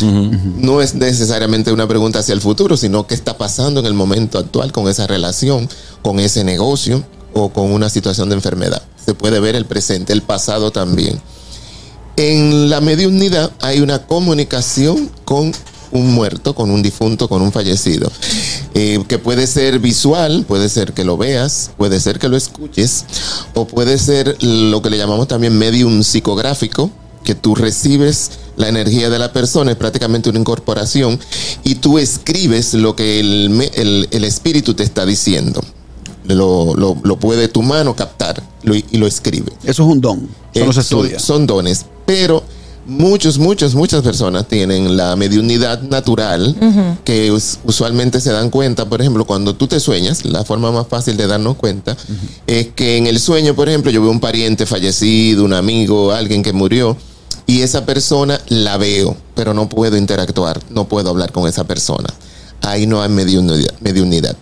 No 0.03 0.81
es 0.81 0.95
necesariamente 0.95 1.73
una 1.73 1.87
pregunta 1.87 2.21
hacia 2.21 2.33
el 2.33 2.41
futuro, 2.41 2.79
sino 2.79 3.07
qué 3.07 3.15
está 3.15 3.37
pasando 3.37 3.81
en 3.81 3.87
el 3.87 3.93
momento 3.93 4.39
actual 4.39 4.73
con 4.73 4.89
esa 4.89 5.07
relación, 5.07 5.69
con 6.03 6.21
ese 6.21 6.43
negocio 6.43 7.05
o 7.33 7.51
con 7.51 7.73
una 7.73 7.89
situación 7.89 8.29
de 8.29 8.37
enfermedad. 8.37 8.83
Se 9.05 9.15
puede 9.15 9.41
ver 9.41 9.57
el 9.57 9.67
presente, 9.67 10.13
el 10.13 10.23
pasado 10.23 10.71
también. 10.71 11.21
En 12.17 12.69
la 12.69 12.81
mediunidad 12.81 13.51
hay 13.61 13.81
una 13.81 14.07
comunicación 14.07 15.11
con 15.25 15.53
un 15.93 16.13
muerto, 16.13 16.55
con 16.55 16.71
un 16.71 16.83
difunto, 16.83 17.29
con 17.29 17.43
un 17.43 17.53
fallecido, 17.53 18.11
eh, 18.75 19.03
que 19.09 19.19
puede 19.19 19.47
ser 19.47 19.79
visual, 19.79 20.45
puede 20.47 20.69
ser 20.69 20.93
que 20.93 21.05
lo 21.05 21.17
veas, 21.17 21.71
puede 21.77 22.01
ser 22.01 22.19
que 22.19 22.29
lo 22.29 22.37
escuches, 22.37 23.05
o 23.55 23.67
puede 23.67 23.99
ser 23.99 24.37
lo 24.43 24.83
que 24.83 24.91
le 24.91 24.99
llamamos 24.99 25.29
también 25.29 25.57
medium 25.57 26.03
psicográfico, 26.03 26.91
que 27.25 27.35
tú 27.35 27.55
recibes 27.55 28.31
la 28.57 28.69
energía 28.69 29.11
de 29.11 29.19
la 29.19 29.33
persona, 29.33 29.73
es 29.73 29.77
prácticamente 29.77 30.31
una 30.31 30.39
incorporación, 30.39 31.19
y 31.65 31.77
tú 31.77 31.99
escribes 31.99 32.75
lo 32.75 32.95
que 32.97 33.21
el, 33.21 34.25
espíritu 34.25 34.75
te 34.75 34.85
está 34.85 35.05
diciendo. 35.05 35.61
Lo, 36.25 36.75
lo- 36.75 36.97
lo 37.03 37.17
puede 37.19 37.49
tu 37.49 37.63
mano 37.63 37.97
captar 37.97 38.43
lo- 38.63 38.75
y 38.77 38.85
lo 38.93 39.07
escribe. 39.07 39.53
Eso 39.65 39.83
es 39.85 39.89
un 39.89 40.01
don. 40.01 40.29
Eso 40.55 40.67
no 40.67 40.73
se 40.73 40.81
Eh, 40.81 40.83
son- 40.85 40.99
estudia. 41.01 41.19
Son, 41.19 41.47
dones, 41.47 41.87
pero 42.07 42.43
muchos, 42.87 43.39
muchos, 43.39 43.75
muchas 43.75 44.03
personas 44.03 44.47
tienen 44.49 44.97
la 44.97 45.15
mediunidad 45.17 45.81
natural 45.83 46.57
que 47.05 47.31
us- 47.33 47.59
usualmente 47.65 48.21
se 48.21 48.33
dan 48.33 48.51
cuenta, 48.51 48.85
por 48.89 49.01
ejemplo, 49.01 49.25
cuando 49.27 49.55
tú 49.55 49.67
te 49.67 49.81
sueñas, 49.81 50.25
la 50.25 50.45
forma 50.45 50.71
más 50.73 50.87
fácil 50.89 51.17
de 51.17 51.27
darnos 51.27 51.57
cuenta 51.57 51.97
es 52.47 52.69
que 52.69 52.97
en 52.97 53.07
el 53.07 53.19
sueño, 53.21 53.55
por 53.55 53.69
ejemplo, 53.69 53.91
yo 53.91 54.03
veo 54.03 54.11
un 54.11 54.21
pariente 54.21 54.67
fallecido, 54.67 55.45
un 55.45 55.53
amigo, 55.55 56.13
alguien 56.13 56.43
que 56.43 56.53
murió, 56.53 56.97
y 57.47 57.63
esa 57.63 57.85
persona 57.87 58.41
la 58.49 58.77
veo, 58.77 59.17
pero 59.35 59.55
no 59.55 59.69
puedo 59.69 59.97
interactuar, 59.97 60.61
no 60.71 60.87
puedo 60.89 61.11
hablar 61.11 61.33
con 61.33 61.49
esa 61.49 61.65
persona. 61.65 62.09
Ahí 62.63 62.87
no 62.87 63.03
hay 63.03 63.09
mediunidad. 63.09 63.73
mediunidad. 63.81 64.37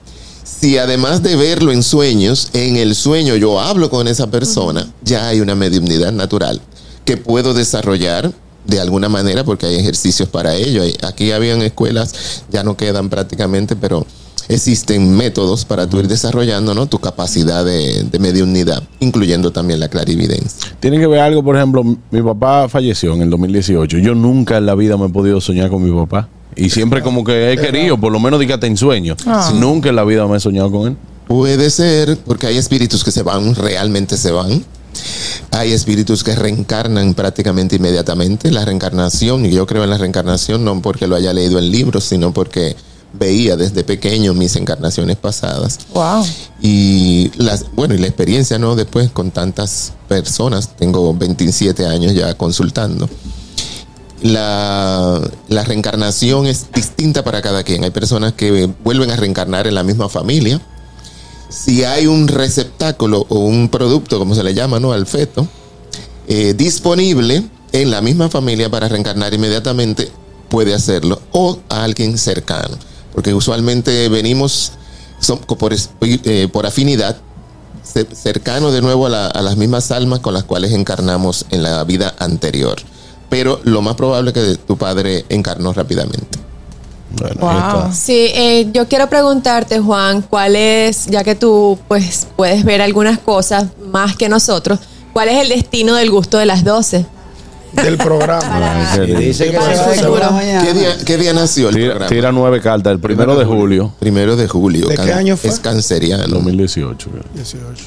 Si 0.61 0.77
además 0.77 1.23
de 1.23 1.37
verlo 1.37 1.71
en 1.71 1.85
sueños, 1.85 2.51
en 2.53 2.77
el 2.77 2.97
sueño 2.97 3.37
yo 3.37 3.61
hablo 3.61 3.91
con 3.91 4.09
esa 4.09 4.29
persona, 4.29 4.89
ya 5.03 5.29
hay 5.29 5.41
una 5.41 5.55
mediunidad 5.55 6.11
natural 6.11 6.61
que 7.05 7.17
puedo 7.17 7.55
desarrollar 7.55 8.33
de 8.65 8.81
alguna 8.81 9.09
manera 9.09 9.45
porque 9.45 9.67
hay 9.67 9.77
ejercicios 9.77 10.29
para 10.29 10.57
ello. 10.57 10.83
Aquí 11.07 11.31
habían 11.31 11.63
escuelas, 11.63 12.43
ya 12.51 12.65
no 12.65 12.77
quedan 12.77 13.09
prácticamente, 13.09 13.77
pero 13.77 14.05
existen 14.49 15.17
métodos 15.17 15.65
para 15.65 15.87
tú 15.87 16.01
ir 16.01 16.09
desarrollando 16.09 16.75
¿no? 16.75 16.87
tu 16.87 16.99
capacidad 16.99 17.65
de, 17.65 18.03
de 18.03 18.19
mediunidad, 18.19 18.83
incluyendo 18.99 19.53
también 19.53 19.79
la 19.79 19.89
clarividencia. 19.89 20.77
Tiene 20.81 20.99
que 20.99 21.07
ver 21.07 21.21
algo, 21.21 21.45
por 21.45 21.55
ejemplo, 21.55 21.85
mi 21.85 22.23
papá 22.23 22.69
falleció 22.69 23.15
en 23.15 23.23
el 23.23 23.31
2018. 23.31 23.99
Yo 23.99 24.17
nunca 24.17 24.57
en 24.57 24.67
la 24.67 24.75
vida 24.75 24.97
me 24.97 25.07
he 25.07 25.11
podido 25.11 25.41
soñar 25.41 25.71
con 25.71 25.85
mi 25.85 25.97
papá. 25.97 26.29
Y 26.59 26.71
siempre 26.71 27.03
como 27.03 27.25
que 27.25 27.53
he 27.53 27.57
querido, 27.57 27.99
por 27.99 28.13
lo 28.13 28.19
menos 28.19 28.41
dígate 28.41 28.67
en 28.67 28.77
sueño. 28.77 29.17
Ah. 29.27 29.53
Nunca 29.55 29.89
en 29.89 29.97
la 29.97 30.05
vida 30.05 30.27
me 30.27 30.37
he 30.37 30.41
soñado 30.41 30.71
con 30.71 30.89
él. 30.89 30.97
Puede 31.29 31.71
ser, 31.71 32.19
porque 32.19 32.47
hay 32.49 32.57
espíritus 32.57 33.05
que 33.05 33.13
se 33.13 33.23
van, 33.23 33.55
realmente 33.55 34.17
se 34.17 34.33
van. 34.33 34.65
Hay 35.53 35.73
espíritus 35.73 36.25
que 36.25 36.35
reencarnan 36.35 37.15
prácticamente 37.15 37.77
inmediatamente. 37.77 38.51
La 38.51 38.65
reencarnación, 38.65 39.47
y 39.47 39.51
yo 39.51 39.67
creo 39.67 39.85
en 39.85 39.91
la 39.91 39.99
reencarnación 39.99 40.65
no 40.65 40.83
porque 40.83 41.07
lo 41.07 41.15
haya 41.17 41.33
leído 41.33 41.59
en 41.59 41.71
libros, 41.71 42.05
sino 42.05 42.33
porque 42.33 42.77
veía 43.13 43.57
desde 43.57 43.85
pequeño 43.85 44.35
mis 44.35 44.57
encarnaciones 44.57 45.17
pasadas. 45.17 45.79
Wow. 45.95 46.25
Y 46.61 47.31
las, 47.37 47.67
bueno, 47.73 47.95
y 47.95 47.99
la 47.99 48.07
experiencia, 48.07 48.59
¿no? 48.59 48.75
Después 48.75 49.11
con 49.11 49.31
tantas 49.31 49.93
personas, 50.09 50.77
tengo 50.77 51.15
27 51.15 51.87
años 51.87 52.15
ya 52.15 52.35
consultando. 52.35 53.09
La, 54.23 55.21
la 55.49 55.65
reencarnación 55.65 56.47
es 56.47 56.67
distinta 56.73 57.23
para 57.23 57.41
cada 57.41 57.63
quien. 57.63 57.85
Hay 57.85 57.91
personas 57.91 58.33
que 58.33 58.69
vuelven 58.83 59.11
a 59.11 59.17
reencarnar 59.17 59.67
en 59.67 59.75
la 59.75 59.85
misma 59.85 60.09
familia. 60.09 60.61
Si 61.49 61.85
hay 61.85 62.07
un 62.07 62.27
receptáculo 62.29 63.27
o 63.29 63.39
un 63.39 63.69
producto, 63.69 64.19
como 64.19 64.35
se 64.35 64.43
le 64.43 64.55
llama, 64.55 64.81
¿no? 64.81 64.93
Al 64.93 65.07
feto, 65.07 65.47
eh, 66.27 66.55
disponible 66.57 67.45
en 67.73 67.91
la 67.91 68.01
misma 68.01 68.29
familia 68.29 68.69
para 68.71 68.89
reencarnar 68.89 69.33
inmediatamente, 69.35 70.11
puede 70.49 70.75
hacerlo. 70.75 71.21
O 71.33 71.59
a 71.69 71.85
alguien 71.85 72.19
cercano. 72.19 72.77
Porque 73.15 73.33
usualmente 73.35 74.09
venimos 74.09 74.73
son- 75.21 75.39
por, 75.39 75.75
eh, 76.03 76.49
por 76.53 76.67
afinidad 76.67 77.17
ce- 77.85 78.07
cercano 78.15 78.71
de 78.71 78.83
nuevo 78.83 79.07
a 79.07 79.41
las 79.43 79.57
mismas 79.57 79.91
almas 79.91 80.21
con 80.21 80.35
las 80.35 80.45
cuales 80.45 80.73
encarnamos 80.73 81.47
en 81.51 81.63
la 81.63 81.83
vida 81.85 82.15
anterior. 82.19 82.77
Pero 83.29 83.61
lo 83.65 83.83
más 83.83 83.95
probable 83.95 84.31
es 84.31 84.35
que 84.35 84.57
tu 84.65 84.77
padre 84.77 85.25
encarnó 85.29 85.73
rápidamente. 85.73 86.39
Wow. 87.41 87.91
Sí, 87.93 88.31
eh, 88.35 88.69
yo 88.73 88.87
quiero 88.87 89.09
preguntarte, 89.09 89.81
Juan, 89.81 90.23
cuál 90.23 90.57
es, 90.57 91.07
ya 91.07 91.25
que 91.25 91.35
tú 91.35 91.79
pues 91.89 92.27
puedes 92.37 92.65
ver 92.65 92.83
algunas 92.83 93.19
cosas 93.19 93.67
más 93.91 94.17
que 94.17 94.29
nosotros, 94.29 94.79
¿cuál 95.13 95.29
es 95.29 95.41
el 95.43 95.49
destino 95.49 95.95
del 95.95 96.11
gusto 96.11 96.39
de 96.39 96.47
las 96.47 96.65
12? 96.65 97.07
Del 97.73 97.99
programa. 97.99 98.97
dice 99.19 99.51
que 99.51 99.59
mañana. 99.59 100.65
¿Qué 100.65 100.75
día, 100.75 100.97
qué 101.05 101.17
día 101.19 101.33
nació 101.33 101.69
el 101.69 101.75
Tira, 101.75 101.89
programa? 101.91 102.09
tira 102.09 102.33
nueve 102.33 102.61
cartas, 102.61 102.93
el 102.93 103.01
primero 103.01 103.37
de 103.37 103.45
julio. 103.45 103.93
Primero 103.99 104.37
de 104.37 104.49
julio. 104.49 104.89
¿De 104.89 104.97
qué 104.97 105.13
año 105.13 105.37
fue? 105.37 105.51
Es 105.51 105.61
canceriano. 105.61 106.27
2018. 106.27 107.11
creo. 107.11 107.25
18. 107.35 107.85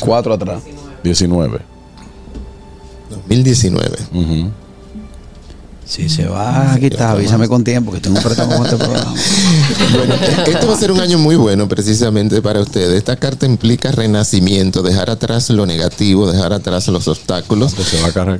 Cuatro 0.00 0.34
atrás. 0.34 0.62
19. 1.02 1.77
2019. 3.28 3.96
Ujú. 4.12 4.50
Si 5.86 6.06
se 6.10 6.26
va 6.26 6.74
a 6.74 6.78
quitar, 6.78 7.12
avísame 7.16 7.48
con 7.48 7.64
tiempo 7.64 7.90
que 7.92 7.98
tengo 8.00 8.18
un 8.18 8.22
préstamo 8.22 8.56
con 8.56 8.64
este 8.66 8.76
programa. 8.76 9.14
Bueno, 9.96 10.14
este 10.46 10.66
va 10.66 10.74
a 10.74 10.78
ser 10.78 10.92
un 10.92 11.00
año 11.00 11.18
muy 11.18 11.36
bueno 11.36 11.66
precisamente 11.66 12.42
para 12.42 12.60
ustedes. 12.60 12.90
Esta 12.98 13.16
carta 13.16 13.46
implica 13.46 13.90
renacimiento, 13.90 14.82
dejar 14.82 15.08
atrás 15.08 15.48
lo 15.48 15.64
negativo, 15.64 16.30
dejar 16.30 16.52
atrás 16.52 16.88
los 16.88 17.08
obstáculos. 17.08 17.72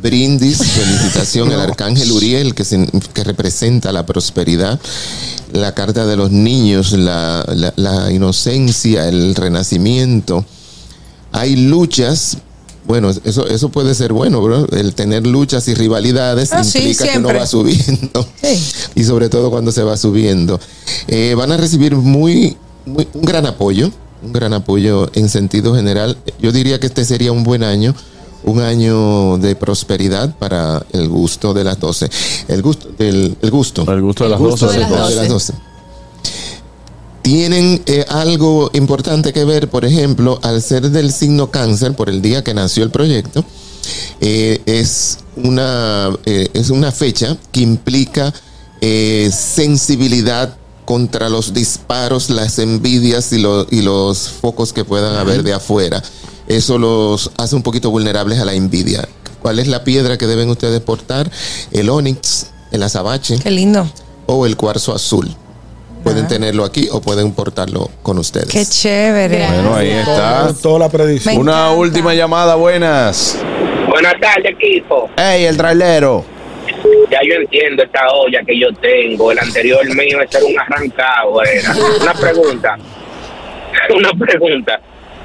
Brindis, 0.03 0.59
felicitación 0.59 1.51
al 1.53 1.61
arcángel 1.71 2.13
Uriel 2.13 2.55
que, 2.55 2.65
que 3.15 3.25
representa 3.25 3.93
la 3.93 4.05
prosperidad. 4.05 4.79
La 5.53 5.73
carta 5.73 6.05
de 6.05 6.17
los 6.17 6.31
niños, 6.31 6.93
la, 6.93 7.45
la- 7.49 7.73
la 7.77 8.13
inocencia, 8.13 9.09
el 9.09 9.35
renacimiento. 9.35 10.45
Hay 11.33 11.57
luchas. 11.57 12.39
Bueno, 12.89 13.11
eso, 13.11 13.47
eso 13.47 13.69
puede 13.69 13.95
ser 13.95 14.13
bueno, 14.15 14.41
bro. 14.43 14.67
El 14.73 14.95
tener 14.95 15.27
luchas 15.27 15.69
y 15.69 15.75
rivalidades 15.75 16.53
Ah, 16.53 16.65
sí, 16.65 16.79
implica 16.79 17.05
que 17.13 17.19
uno 17.19 17.29
va 17.29 17.47
subiendo 17.47 18.27
y 18.95 19.05
sobre 19.05 19.29
todo 19.29 19.51
cuando 19.51 19.71
se 19.73 19.83
va 19.83 19.97
subiendo. 19.99 20.59
Eh, 21.07 21.35
van 21.37 21.53
a 21.53 21.57
recibir 21.59 21.95
muy, 21.95 22.57
muy- 22.87 23.07
un 23.13 23.23
gran 23.23 23.45
apoyo, 23.47 23.91
un 24.23 24.33
gran 24.33 24.55
apoyo 24.55 25.11
en 25.15 25.29
sentido 25.29 25.75
general. 25.75 26.17
Yo 26.41 26.51
diría 26.51 26.81
que 26.81 26.87
este 26.87 27.05
sería 27.05 27.31
un 27.31 27.45
buen 27.45 27.63
año, 27.63 27.95
un 28.45 28.61
año 28.61 29.37
de 29.37 29.55
prosperidad 29.55 30.35
para 30.39 30.83
el 30.93 31.09
gusto 31.11 31.53
de 31.53 31.65
las 31.65 31.79
12. 31.79 32.09
El 32.49 32.63
gusto 32.63 32.89
del 32.99 33.37
el 33.43 33.51
gusto. 33.51 33.85
El 34.35 34.41
gusto 34.51 34.67
de 34.73 34.79
las 34.81 34.89
gusto 35.29 35.35
12. 35.35 35.53
De 37.23 37.31
las 37.31 37.39
12. 37.43 37.49
Tienen 37.49 37.83
eh, 37.87 38.05
algo 38.09 38.71
importante 38.75 39.33
que 39.33 39.45
ver, 39.45 39.69
por 39.69 39.85
ejemplo, 39.85 40.39
al 40.43 40.63
ser 40.63 40.91
del 40.91 41.13
signo 41.13 41.51
cáncer, 41.51 41.95
por 41.95 42.09
el 42.09 42.23
día 42.23 42.43
que 42.45 42.55
nació 42.55 42.85
el 42.85 42.91
proyecto, 42.91 43.45
eh, 44.21 44.61
es, 44.67 45.19
una, 45.37 46.11
eh, 46.27 46.49
es 46.55 46.71
una 46.71 46.91
fecha 46.93 47.37
que 47.53 47.61
implica 47.61 48.33
sensibilidad 49.31 50.57
contra 50.85 51.29
los 51.29 51.53
disparos, 51.53 52.31
las 52.31 52.59
envidias 52.59 53.33
y, 53.33 53.39
lo- 53.39 53.67
y 53.71 53.83
los 53.83 54.29
focos 54.31 54.73
que 54.73 54.85
puedan 54.85 55.17
haber 55.17 55.43
de 55.43 55.53
afuera. 55.53 56.03
Eso 56.47 56.79
los 56.79 57.31
hace 57.37 57.55
un 57.57 57.63
poquito 57.63 57.91
vulnerables 57.91 58.39
a 58.39 58.45
la 58.47 58.55
envidia. 58.55 59.07
¿Cuál 59.43 59.59
es 59.59 59.67
la 59.69 59.85
piedra 59.85 60.17
que 60.17 60.27
deben 60.27 60.49
ustedes 60.49 60.81
portar? 60.81 61.31
El 61.73 61.91
onix, 61.91 62.47
el 62.73 62.83
azabache. 62.83 63.39
Qué 63.39 63.51
lindo. 63.51 63.87
O 64.27 64.47
el 64.47 64.57
cuarzo 64.57 64.95
azul. 64.95 65.35
Pueden 66.09 66.27
tenerlo 66.27 66.65
aquí 66.65 66.89
o 66.91 67.03
pueden 67.03 67.33
portarlo 67.33 67.91
con 68.03 68.17
ustedes. 68.17 68.49
Qué 68.51 68.65
chévere. 68.65 69.47
Bueno, 69.47 69.77
ahí 69.77 69.91
está. 69.91 70.55
Toda 70.55 70.79
la 70.79 70.89
predicción. 70.89 71.35
Me 71.35 71.41
Una 71.43 71.53
encanta. 71.53 71.77
última 71.77 72.15
llamada, 72.15 72.55
buenas. 72.55 73.39
Buenas 73.91 74.15
tardes, 74.19 74.53
equipo. 74.53 75.11
Ey, 75.19 75.45
el 75.45 75.59
trailero. 75.59 76.25
Ya 77.11 77.19
yo 77.29 77.35
entiendo 77.35 77.83
esta 77.83 78.09
olla 78.11 78.41
que 78.47 78.59
yo 78.59 78.69
tengo. 78.81 79.33
El 79.33 79.39
anterior 79.39 79.85
mío 79.95 80.23
ese 80.23 80.39
era 80.39 80.47
un 80.47 80.59
arrancado. 80.59 81.43
Era. 81.45 81.75
Una 82.01 82.15
pregunta. 82.15 82.79
Una 83.95 84.11
pregunta. 84.27 84.81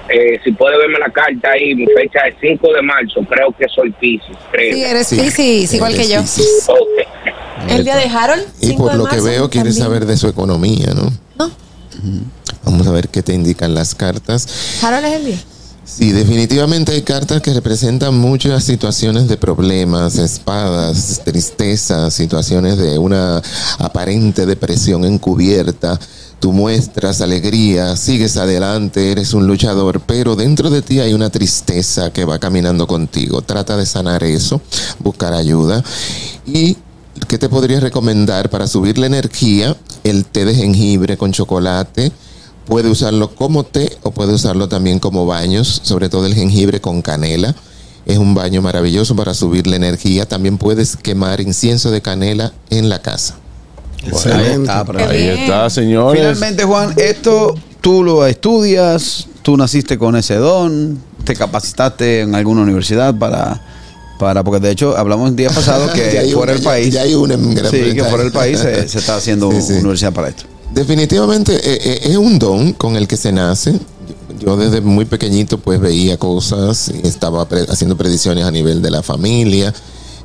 Eh, 0.10 0.39
si 0.43 0.51
puede 0.51 0.78
verme 0.78 0.99
la 0.99 1.10
carta 1.12 1.51
ahí, 1.51 1.74
mi 1.76 1.86
fecha 1.86 2.20
es 2.28 2.36
5 2.41 2.74
de 2.74 2.82
marzo. 2.82 3.22
Creo 3.30 3.56
que 3.58 3.66
soy 3.74 3.91
Pisces. 3.91 4.36
Creo. 4.51 4.74
Sí, 4.74 4.84
eres 4.84 5.08
Sí. 5.08 5.68
Igual 5.76 5.95
que 5.95 6.08
yo. 6.08 6.16
Eres 6.20 6.32
Piscis. 6.32 6.66
Ok. 6.68 7.70
¿El 7.70 7.84
día 7.86 7.95
de 7.95 8.04
Harold? 8.06 8.43
Y 8.60 8.68
5 8.68 8.84
por 8.84 8.95
lo 8.95 9.06
que 9.06 9.22
veo, 9.22 9.49
quieres 9.49 9.76
también. 9.76 9.93
saber 9.99 10.06
de 10.06 10.18
su 10.18 10.28
economía, 10.28 10.93
¿no? 10.93 11.12
No. 11.38 11.51
Vamos 12.66 12.88
a 12.88 12.91
ver 12.91 13.08
qué 13.10 13.22
te 13.24 13.34
indican 13.34 13.74
las 13.74 13.95
cartas. 13.95 14.82
Harold 14.84 15.06
es 15.06 15.14
el 15.14 15.26
día. 15.26 15.38
Sí, 15.86 16.12
definitivamente 16.14 16.93
hay 16.93 17.01
cartas 17.01 17.41
que 17.41 17.54
representan 17.54 18.16
muchas 18.18 18.64
situaciones 18.64 19.28
de 19.28 19.36
problemas, 19.36 20.18
espadas, 20.18 21.22
tristeza, 21.26 22.10
situaciones 22.10 22.78
de 22.78 22.97
una 22.97 23.41
aparente 23.80 24.45
depresión 24.45 25.04
encubierta. 25.04 25.99
Tú 26.44 26.52
muestras 26.52 27.22
alegría, 27.22 27.96
sigues 27.96 28.36
adelante, 28.36 29.14
eres 29.14 29.34
un 29.34 29.48
luchador, 29.48 30.02
pero 30.02 30.36
dentro 30.36 30.70
de 30.70 30.82
ti 30.82 31.00
hay 31.00 31.14
una 31.14 31.30
tristeza 31.30 32.12
que 32.12 32.26
va 32.26 32.38
caminando 32.38 32.86
contigo. 32.86 33.41
Trata 33.41 33.78
de 33.78 33.86
sanar 33.86 34.26
eso, 34.26 34.60
buscar 35.00 35.34
ayuda. 35.34 35.82
¿Y 36.46 36.76
qué 37.30 37.38
te 37.38 37.48
podría 37.48 37.80
recomendar 37.80 38.50
para 38.50 38.68
subir 38.68 38.98
la 38.98 39.06
energía? 39.06 39.78
El 40.04 40.26
té 40.26 40.44
de 40.44 40.54
jengibre 40.54 41.16
con 41.16 41.32
chocolate. 41.32 42.12
Puede 42.66 42.89
usarlo 42.89 43.34
como 43.34 43.64
té 43.64 43.98
o 44.04 44.12
puede 44.12 44.34
usarlo 44.34 44.68
también 44.68 45.00
como 45.00 45.26
baños, 45.26 45.80
sobre 45.86 46.10
todo 46.10 46.26
el 46.26 46.36
jengibre 46.36 46.82
con 46.82 47.02
canela. 47.02 47.56
Es 48.06 48.18
un 48.18 48.36
baño 48.36 48.62
maravilloso 48.62 49.16
para 49.16 49.34
subir 49.34 49.66
la 49.66 49.78
energía. 49.78 50.28
También 50.28 50.58
puedes 50.58 50.98
quemar 50.98 51.39
incienso 51.39 51.89
de 51.89 52.02
canela 52.02 52.52
en 52.70 52.89
la 52.89 53.02
casa. 53.02 53.38
Ahí 54.06 54.51
está, 54.62 54.84
pero- 54.86 54.99
Ahí 55.10 55.28
está, 55.28 55.70
señores. 55.70 56.20
Finalmente, 56.22 56.64
Juan, 56.64 56.93
esto 56.97 57.56
tú 57.82 58.04
lo 58.04 58.26
estudias, 58.26 59.28
tú 59.41 59.58
naciste 59.58 59.97
con 59.97 60.16
ese 60.16 60.36
don, 60.36 60.99
te 61.24 61.36
capacitaste 61.36 62.22
en 62.22 62.36
alguna 62.36 62.62
universidad 62.62 63.16
para 63.18 63.62
Para, 64.20 64.43
porque 64.43 64.60
de 64.66 64.72
hecho 64.72 64.95
hablamos 64.97 65.30
el 65.30 65.36
día 65.36 65.49
pasado 65.56 65.91
que 65.91 66.30
fuera 66.34 66.54
el 66.54 66.62
país. 66.62 66.93
ya 66.93 67.01
hay 67.01 67.14
una 67.16 67.34
en 67.34 67.56
Gran 67.56 67.72
sí, 67.72 67.93
que 67.93 68.04
fuera 68.04 68.24
el 68.24 68.32
país 68.32 68.60
se, 68.60 68.88
se 68.88 68.99
está 68.99 69.16
haciendo 69.18 69.49
Sí, 69.62 69.74
universidad 69.74 70.14
para 70.14 70.30
esto. 70.30 70.43
Definitivamente 70.74 71.56
eh, 71.56 71.80
eh, 71.84 71.99
es 72.04 72.18
un 72.18 72.39
don 72.39 72.74
con 72.74 72.95
el 72.95 73.08
que 73.08 73.18
se 73.18 73.32
nace. 73.32 73.80
Yo 74.39 74.58
desde 74.58 74.82
muy 74.82 75.06
pequeñito 75.06 75.58
pues 75.58 75.80
veía 75.80 76.18
cosas, 76.18 76.89
estaba 77.04 77.47
pre- 77.47 77.66
haciendo 77.70 77.95
predicciones 77.97 78.43
a 78.45 78.51
nivel 78.51 78.82
de 78.82 78.91
la 78.91 79.01
familia, 79.04 79.74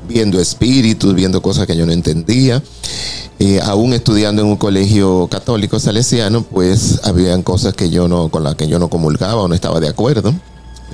viendo 0.08 0.40
espíritus, 0.40 1.14
viendo 1.14 1.42
cosas 1.42 1.66
que 1.66 1.76
yo 1.76 1.86
no 1.86 1.92
entendía. 1.92 2.62
Eh, 3.38 3.60
aún 3.62 3.92
estudiando 3.92 4.42
en 4.42 4.48
un 4.48 4.56
colegio 4.56 5.28
católico 5.30 5.78
salesiano, 5.78 6.42
pues 6.42 7.00
habían 7.04 7.42
cosas 7.42 7.74
que 7.74 7.88
yo 7.90 8.08
no, 8.08 8.30
con 8.30 8.42
las 8.42 8.56
que 8.56 8.66
yo 8.66 8.80
no 8.80 8.88
comulgaba 8.88 9.42
o 9.42 9.48
no 9.48 9.54
estaba 9.54 9.78
de 9.78 9.88
acuerdo. 9.88 10.34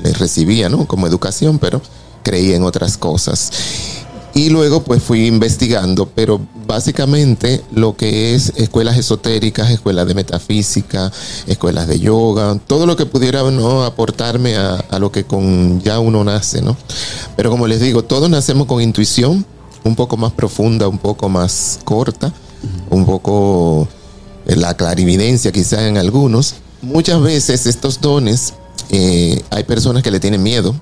Les 0.03 0.19
recibía, 0.19 0.69
¿no? 0.69 0.87
Como 0.87 1.07
educación, 1.07 1.59
pero 1.59 1.81
creía 2.23 2.57
en 2.57 2.65
otras 2.65 2.99
cosas. 2.99 3.51
Y 4.35 4.51
luego 4.51 4.83
pues 4.83 5.01
fui 5.01 5.27
investigando, 5.27 6.07
pero 6.07 6.41
básicamente 6.67 7.63
lo 7.73 7.97
que 7.97 8.35
es 8.35 8.53
escuelas 8.57 8.99
esotéricas, 8.99 9.71
escuelas 9.71 10.09
de 10.09 10.15
metafísica, 10.15 11.13
escuelas 11.47 11.87
de 11.87 12.01
yoga, 12.01 12.59
todo 12.67 12.85
lo 12.85 12.97
que 12.97 13.07
pudiera 13.07 13.49
¿no? 13.53 13.85
aportarme 13.85 14.57
a, 14.57 14.99
lo 14.99 15.13
que 15.13 15.23
con 15.23 15.81
ya 15.83 16.01
uno 16.01 16.25
nace, 16.25 16.63
¿no? 16.63 16.77
Pero 17.37 17.49
como 17.51 17.69
les 17.69 17.81
digo, 17.81 18.03
todos 18.03 18.29
nacemos 18.29 18.67
con 18.67 18.83
intuición, 18.83 19.47
un 19.85 19.95
poco 19.95 20.17
más 20.17 20.33
profunda, 20.33 20.89
un 20.89 20.99
poco 20.99 21.29
más 21.29 21.79
corta, 21.85 22.33
un 22.91 23.07
poco 23.07 23.87
eh, 24.47 24.57
la 24.57 24.75
clarividencia 24.75 25.53
quizás 25.53 25.83
en 25.83 25.97
algunos. 25.97 26.57
Muchas 26.83 27.23
veces 27.23 27.67
estos 27.67 28.01
dones, 28.01 28.55
eh, 28.91 29.41
hay 29.51 29.63
personas 29.63 30.03
que 30.03 30.11
le 30.11 30.19
tienen 30.19 30.43
miedo 30.43 30.75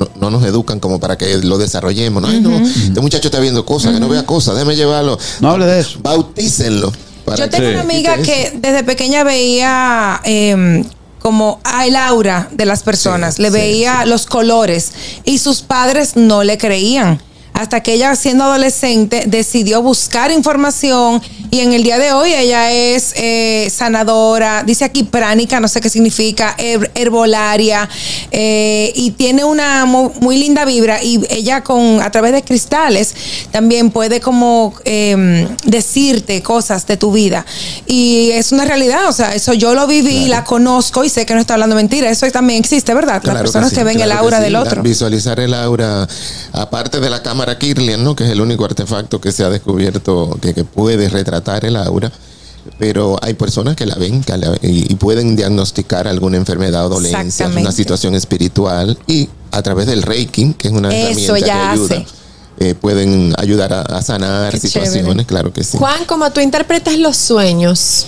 no, 0.00 0.10
no 0.18 0.30
nos 0.30 0.44
educan 0.44 0.80
como 0.80 0.98
para 0.98 1.16
que 1.16 1.38
lo 1.38 1.58
desarrollemos. 1.58 2.22
¿no? 2.22 2.28
Ay, 2.28 2.40
no, 2.40 2.56
este 2.58 3.00
muchacho 3.00 3.28
está 3.28 3.38
viendo 3.38 3.64
cosas, 3.64 3.92
que 3.92 4.00
no 4.00 4.08
vea 4.08 4.24
cosas, 4.24 4.54
déjame 4.54 4.74
llevarlo. 4.74 5.18
No 5.40 5.50
hable 5.50 5.66
de 5.66 5.80
eso. 5.80 5.98
Bautícenlo. 6.02 6.92
para 7.24 7.36
Yo 7.36 7.50
tengo 7.50 7.68
una 7.68 7.80
amiga 7.82 8.16
que 8.18 8.52
desde 8.56 8.82
pequeña 8.82 9.22
veía 9.22 10.20
eh, 10.24 10.84
como 11.20 11.60
ah, 11.64 11.86
el 11.86 11.96
aura 11.96 12.48
de 12.50 12.64
las 12.64 12.82
personas, 12.82 13.38
le 13.38 13.50
veía 13.50 14.04
los 14.06 14.26
colores 14.26 14.92
y 15.24 15.38
sus 15.38 15.60
padres 15.60 16.16
no 16.16 16.42
le 16.42 16.58
creían. 16.58 17.20
Hasta 17.60 17.82
que 17.82 17.92
ella, 17.92 18.16
siendo 18.16 18.44
adolescente, 18.44 19.24
decidió 19.26 19.82
buscar 19.82 20.30
información 20.30 21.20
y 21.50 21.60
en 21.60 21.74
el 21.74 21.82
día 21.82 21.98
de 21.98 22.12
hoy 22.12 22.32
ella 22.32 22.72
es 22.72 23.12
eh, 23.16 23.68
sanadora, 23.70 24.62
dice 24.64 24.84
aquí 24.84 25.02
pránica, 25.02 25.60
no 25.60 25.68
sé 25.68 25.82
qué 25.82 25.90
significa, 25.90 26.54
her- 26.56 26.90
herbolaria 26.94 27.86
eh, 28.30 28.92
y 28.94 29.10
tiene 29.10 29.44
una 29.44 29.84
mu- 29.84 30.10
muy, 30.20 30.38
linda 30.38 30.64
vibra 30.64 31.02
y 31.02 31.20
ella 31.28 31.62
con 31.62 32.00
a 32.00 32.10
través 32.10 32.32
de 32.32 32.42
cristales 32.42 33.14
también 33.50 33.90
puede 33.90 34.20
como 34.20 34.72
eh, 34.86 35.46
decirte 35.64 36.42
cosas 36.42 36.86
de 36.86 36.96
tu 36.96 37.12
vida 37.12 37.44
y 37.86 38.30
es 38.32 38.52
una 38.52 38.64
realidad, 38.64 39.06
o 39.06 39.12
sea, 39.12 39.34
eso 39.34 39.52
yo 39.52 39.74
lo 39.74 39.86
viví, 39.86 40.28
la 40.28 40.44
conozco 40.44 41.04
y 41.04 41.10
sé 41.10 41.26
que 41.26 41.34
no 41.34 41.40
está 41.40 41.54
hablando 41.54 41.76
mentira, 41.76 42.08
eso 42.08 42.26
también 42.30 42.60
existe, 42.60 42.94
¿verdad? 42.94 43.20
Las 43.22 43.36
personas 43.36 43.68
sí, 43.70 43.76
que, 43.76 43.84
ven 43.84 43.98
el 44.00 44.04
claro 44.06 44.20
aura 44.20 44.38
sí. 44.38 44.44
del 44.44 44.56
otro. 44.56 44.82
Visualizar 44.82 45.38
el 45.40 45.52
aura, 45.52 46.08
aparte 46.52 47.00
de 47.00 47.10
la 47.10 47.22
cámara 47.22 47.49
Kirlian, 47.58 48.02
¿no? 48.04 48.14
que 48.16 48.24
es 48.24 48.30
el 48.30 48.40
único 48.40 48.64
artefacto 48.64 49.20
que 49.20 49.32
se 49.32 49.44
ha 49.44 49.50
descubierto 49.50 50.36
que, 50.40 50.54
que 50.54 50.64
puede 50.64 51.08
retratar 51.08 51.64
el 51.64 51.76
aura. 51.76 52.10
Pero 52.78 53.18
hay 53.22 53.34
personas 53.34 53.74
que 53.74 53.86
la 53.86 53.94
ven 53.94 54.22
que 54.22 54.36
la- 54.36 54.56
y, 54.62 54.94
pueden 54.96 55.34
diagnosticar 55.34 56.06
alguna 56.06 56.36
enfermedad 56.36 56.86
o 56.86 56.88
dolencia, 56.90 57.48
una 57.48 57.72
situación 57.72 58.14
espiritual 58.14 58.98
y 59.06 59.28
a 59.50 59.62
través 59.62 59.86
del 59.86 60.02
Reiki, 60.02 60.52
que 60.54 60.68
es 60.68 60.74
una 60.74 60.88
Eso 60.94 61.06
herramienta 61.06 61.34
que 61.34 61.40
ya 61.40 61.70
ayuda, 61.72 61.96
hace. 61.96 62.06
eh, 62.58 62.74
pueden 62.74 63.32
ayudar 63.38 63.72
a, 63.72 63.80
a 63.82 64.02
sanar 64.02 64.52
Qué 64.52 64.60
situaciones, 64.60 65.04
chévere. 65.04 65.24
claro 65.24 65.52
que 65.54 65.64
sí. 65.64 65.78
Juan, 65.78 66.04
como 66.04 66.30
tú 66.32 66.40
interpretas 66.40 66.98
los 66.98 67.16
sueños, 67.16 68.06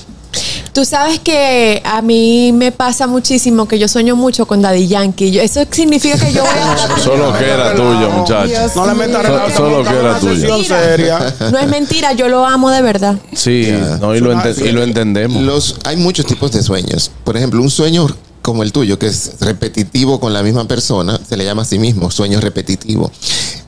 tú 0.72 0.84
sabes 0.84 1.18
que 1.20 1.82
a 1.84 2.00
mí 2.02 2.52
me 2.52 2.72
pasa 2.72 3.06
muchísimo 3.06 3.66
que 3.68 3.78
yo 3.78 3.88
sueño 3.88 4.16
mucho 4.16 4.46
con 4.46 4.62
Daddy 4.62 4.86
Yankee. 4.88 5.30
Yo- 5.30 5.42
eso 5.42 5.64
significa 5.70 6.16
que 6.18 6.32
yo 6.32 6.42
voy 6.42 6.50
a... 6.58 6.98
Solo 7.02 7.32
que 7.36 7.44
era 7.48 7.74
tuyo, 7.74 8.10
muchacho. 8.10 8.52
No 8.76 8.86
le 8.86 8.94
metas 8.94 9.26
So- 9.26 9.56
Solo 9.56 9.84
que 9.84 9.90
era 9.96 10.18
tuyo. 10.18 10.64
seria. 10.64 11.34
No 11.52 11.58
es 11.58 11.68
mentira, 11.68 12.12
yo 12.12 12.28
lo 12.28 12.46
amo 12.46 12.70
de 12.70 12.82
verdad. 12.82 13.16
Sí, 13.34 13.68
no, 14.00 14.14
y, 14.14 14.20
lo 14.20 14.32
ente- 14.32 14.64
y 14.66 14.72
lo 14.72 14.82
entendemos. 14.82 15.42
Los, 15.42 15.76
hay 15.84 15.96
muchos 15.96 16.26
tipos 16.26 16.52
de 16.52 16.62
sueños. 16.62 17.10
Por 17.24 17.36
ejemplo, 17.36 17.60
un 17.62 17.70
sueño 17.70 18.06
como 18.42 18.62
el 18.64 18.72
tuyo, 18.72 18.98
que 18.98 19.06
es 19.06 19.32
repetitivo 19.40 20.20
con 20.20 20.32
la 20.32 20.42
misma 20.42 20.66
persona, 20.66 21.18
se 21.26 21.36
le 21.36 21.44
llama 21.44 21.62
a 21.62 21.64
sí 21.64 21.78
mismo 21.78 22.10
sueño 22.10 22.40
repetitivo. 22.40 23.10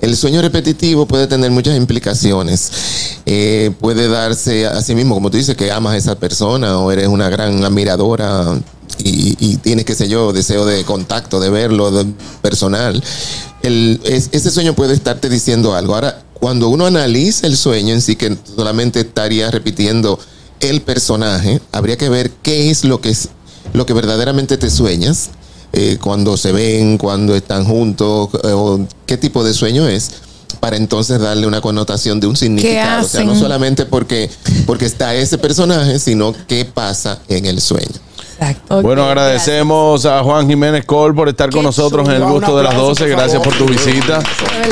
El 0.01 0.17
sueño 0.17 0.43
repetitivo 0.43 1.07
puede 1.07 1.27
tener 1.27 1.51
muchas 1.51 1.77
implicaciones. 1.77 2.71
Eh, 3.25 3.73
puede 3.81 4.09
darse 4.09 4.67
a 4.67 4.83
sí 4.83 4.95
mismo, 4.95 5.15
como 5.15 5.31
tú 5.31 5.37
dices, 5.37 5.57
que 5.57 5.71
amas 5.71 5.95
a 5.95 5.97
esa 5.97 6.19
persona 6.19 6.79
o 6.79 6.91
eres 6.93 7.09
una 7.09 7.29
gran 7.31 7.65
admiradora 7.65 8.61
y, 8.99 9.57
tienes, 9.59 9.85
qué 9.85 9.95
sé 9.95 10.09
yo, 10.09 10.33
deseo 10.33 10.67
de 10.67 10.85
contacto, 10.85 11.41
de 11.41 11.51
verlo, 11.51 11.91
de- 11.91 12.13
personal. 12.43 13.03
Ese 13.63 14.51
sueño 14.51 14.75
puede 14.75 14.95
estarte 14.95 15.29
diciendo 15.29 15.75
algo. 15.75 15.95
Ahora, 15.95 16.23
cuando 16.35 16.69
uno 16.69 16.87
analiza 16.87 17.47
el 17.47 17.57
sueño 17.57 17.95
en 17.95 18.03
sí, 18.03 18.17
que 18.17 18.37
solamente 18.57 19.01
estaría 19.01 19.51
repitiendo 19.51 20.19
el 20.61 20.83
personaje, 20.83 21.61
habría 21.73 21.97
que 21.97 22.09
ver 22.09 22.31
qué 22.43 22.71
es 22.71 22.85
lo 22.85 23.01
que 23.01 23.11
es 23.11 23.29
lo 23.75 23.85
que 23.85 23.93
verdaderamente 23.93 24.57
te 24.57 24.71
sueñas, 24.71 25.31
eh, 25.73 25.99
cuando 26.01 26.37
se 26.37 26.53
ven, 26.53 26.97
cuando 26.97 27.35
están 27.35 27.65
juntos, 27.65 28.31
eh, 28.45 28.53
o 28.53 28.87
qué 29.05 29.17
tipo 29.17 29.45
de 29.45 29.53
sueño 29.53 29.87
es, 29.89 30.13
para 30.61 30.77
entonces 30.77 31.21
darle 31.21 31.47
una 31.47 31.61
connotación 31.61 32.21
de 32.21 32.29
un 32.29 32.37
significado. 32.37 33.05
O 33.05 33.09
sea, 33.09 33.25
no 33.25 33.37
solamente 33.37 33.85
porque, 33.85 34.31
porque 34.65 34.87
está 34.87 35.15
ese 35.15 35.39
personaje, 35.39 35.99
sino 35.99 36.33
qué 36.47 36.65
pasa 36.65 37.21
en 37.29 37.47
el 37.47 37.61
sueño. 37.61 37.91
Bueno, 38.83 39.05
agradecemos 39.05 40.05
a 40.07 40.23
Juan 40.23 40.49
Jiménez 40.49 40.85
Col 40.85 41.15
por 41.15 41.29
estar 41.29 41.51
con 41.51 41.63
nosotros 41.63 42.09
en 42.09 42.17
el 42.17 42.25
gusto 42.25 42.57
de 42.57 42.63
las 42.63 42.75
aplauso, 42.75 43.05
12. 43.05 43.05
por 43.05 43.11
Gracias 43.17 43.43
por 43.43 43.55
tu 43.55 43.67
visita. 43.67 44.21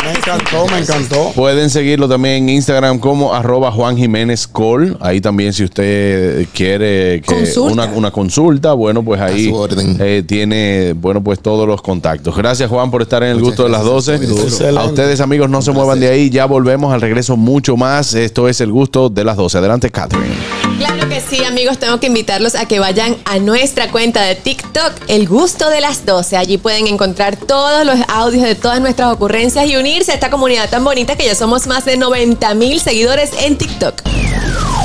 Me 0.05 0.13
encantó, 0.13 0.67
me 0.67 0.79
encantó. 0.79 1.33
Pueden 1.35 1.71
seguirlo 1.71 2.09
también 2.09 2.45
en 2.45 2.49
Instagram 2.51 2.99
como 2.99 3.35
arroba 3.35 3.71
Juan 3.71 3.97
Jiménez 3.97 4.47
Col. 4.47 4.97
Ahí 5.01 5.21
también 5.21 5.53
si 5.53 5.65
usted 5.65 6.47
quiere 6.53 7.21
que 7.21 7.35
Consulta. 7.35 7.73
una, 7.73 7.85
una 7.87 8.11
consulta, 8.11 8.73
bueno, 8.73 9.03
pues 9.03 9.21
ahí 9.21 9.53
eh, 9.99 10.23
tiene, 10.27 10.95
bueno, 10.95 11.23
pues 11.23 11.41
todos 11.41 11.67
los 11.67 11.83
contactos. 11.83 12.37
Gracias 12.37 12.69
Juan 12.69 12.91
por 12.91 13.03
estar 13.03 13.23
en 13.23 13.31
el 13.31 13.35
Muchas 13.37 13.49
gusto 13.49 13.65
de 13.65 13.71
las 13.71 13.85
gracias. 13.85 14.21
12. 14.21 14.33
Muy 14.33 14.67
duro. 14.67 14.81
A 14.81 14.85
ustedes 14.85 15.21
amigos 15.21 15.51
no 15.51 15.63
se 15.63 15.73
muevan 15.73 16.01
de 16.01 16.09
ahí, 16.09 16.31
ya 16.31 16.47
volvemos 16.47 16.93
al 16.93 17.01
regreso 17.01 17.37
mucho 17.37 17.77
más. 17.77 18.15
Esto 18.15 18.49
es 18.49 18.61
el 18.61 18.73
gusto 18.73 19.09
de 19.09 19.25
las 19.25 19.37
12. 19.37 19.59
Adelante, 19.59 19.91
Catherine. 19.91 20.35
Claro 20.79 21.09
que 21.09 21.21
sí, 21.21 21.45
amigos, 21.45 21.79
tengo 21.79 22.01
que 22.01 22.07
invitarlos 22.09 22.55
a 22.55 22.67
que 22.67 22.79
vayan 22.79 23.17
a 23.25 23.39
nuestra 23.53 23.91
cuenta 23.91 24.23
de 24.23 24.35
TikTok, 24.35 24.95
El 25.09 25.29
Gusto 25.29 25.69
de 25.69 25.83
las 25.83 26.07
12. 26.07 26.39
Allí 26.39 26.57
pueden 26.57 26.87
encontrar 26.87 27.37
todos 27.37 27.85
los 27.85 27.99
audios 28.09 28.45
de 28.45 28.55
todas 28.55 28.81
nuestras 28.81 29.13
ocurrencias 29.13 29.69
y 29.69 29.77
unirse 29.77 30.13
a 30.13 30.15
esta 30.15 30.31
comunidad 30.31 30.71
tan 30.71 30.83
bonita 30.83 31.17
que 31.17 31.27
ya 31.27 31.35
somos 31.35 31.67
más 31.67 31.85
de 31.85 31.99
90 31.99 32.55
mil 32.55 32.81
seguidores 32.81 33.31
en 33.43 33.59
TikTok. 33.59 34.01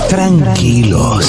Tranquilos. 0.10 1.26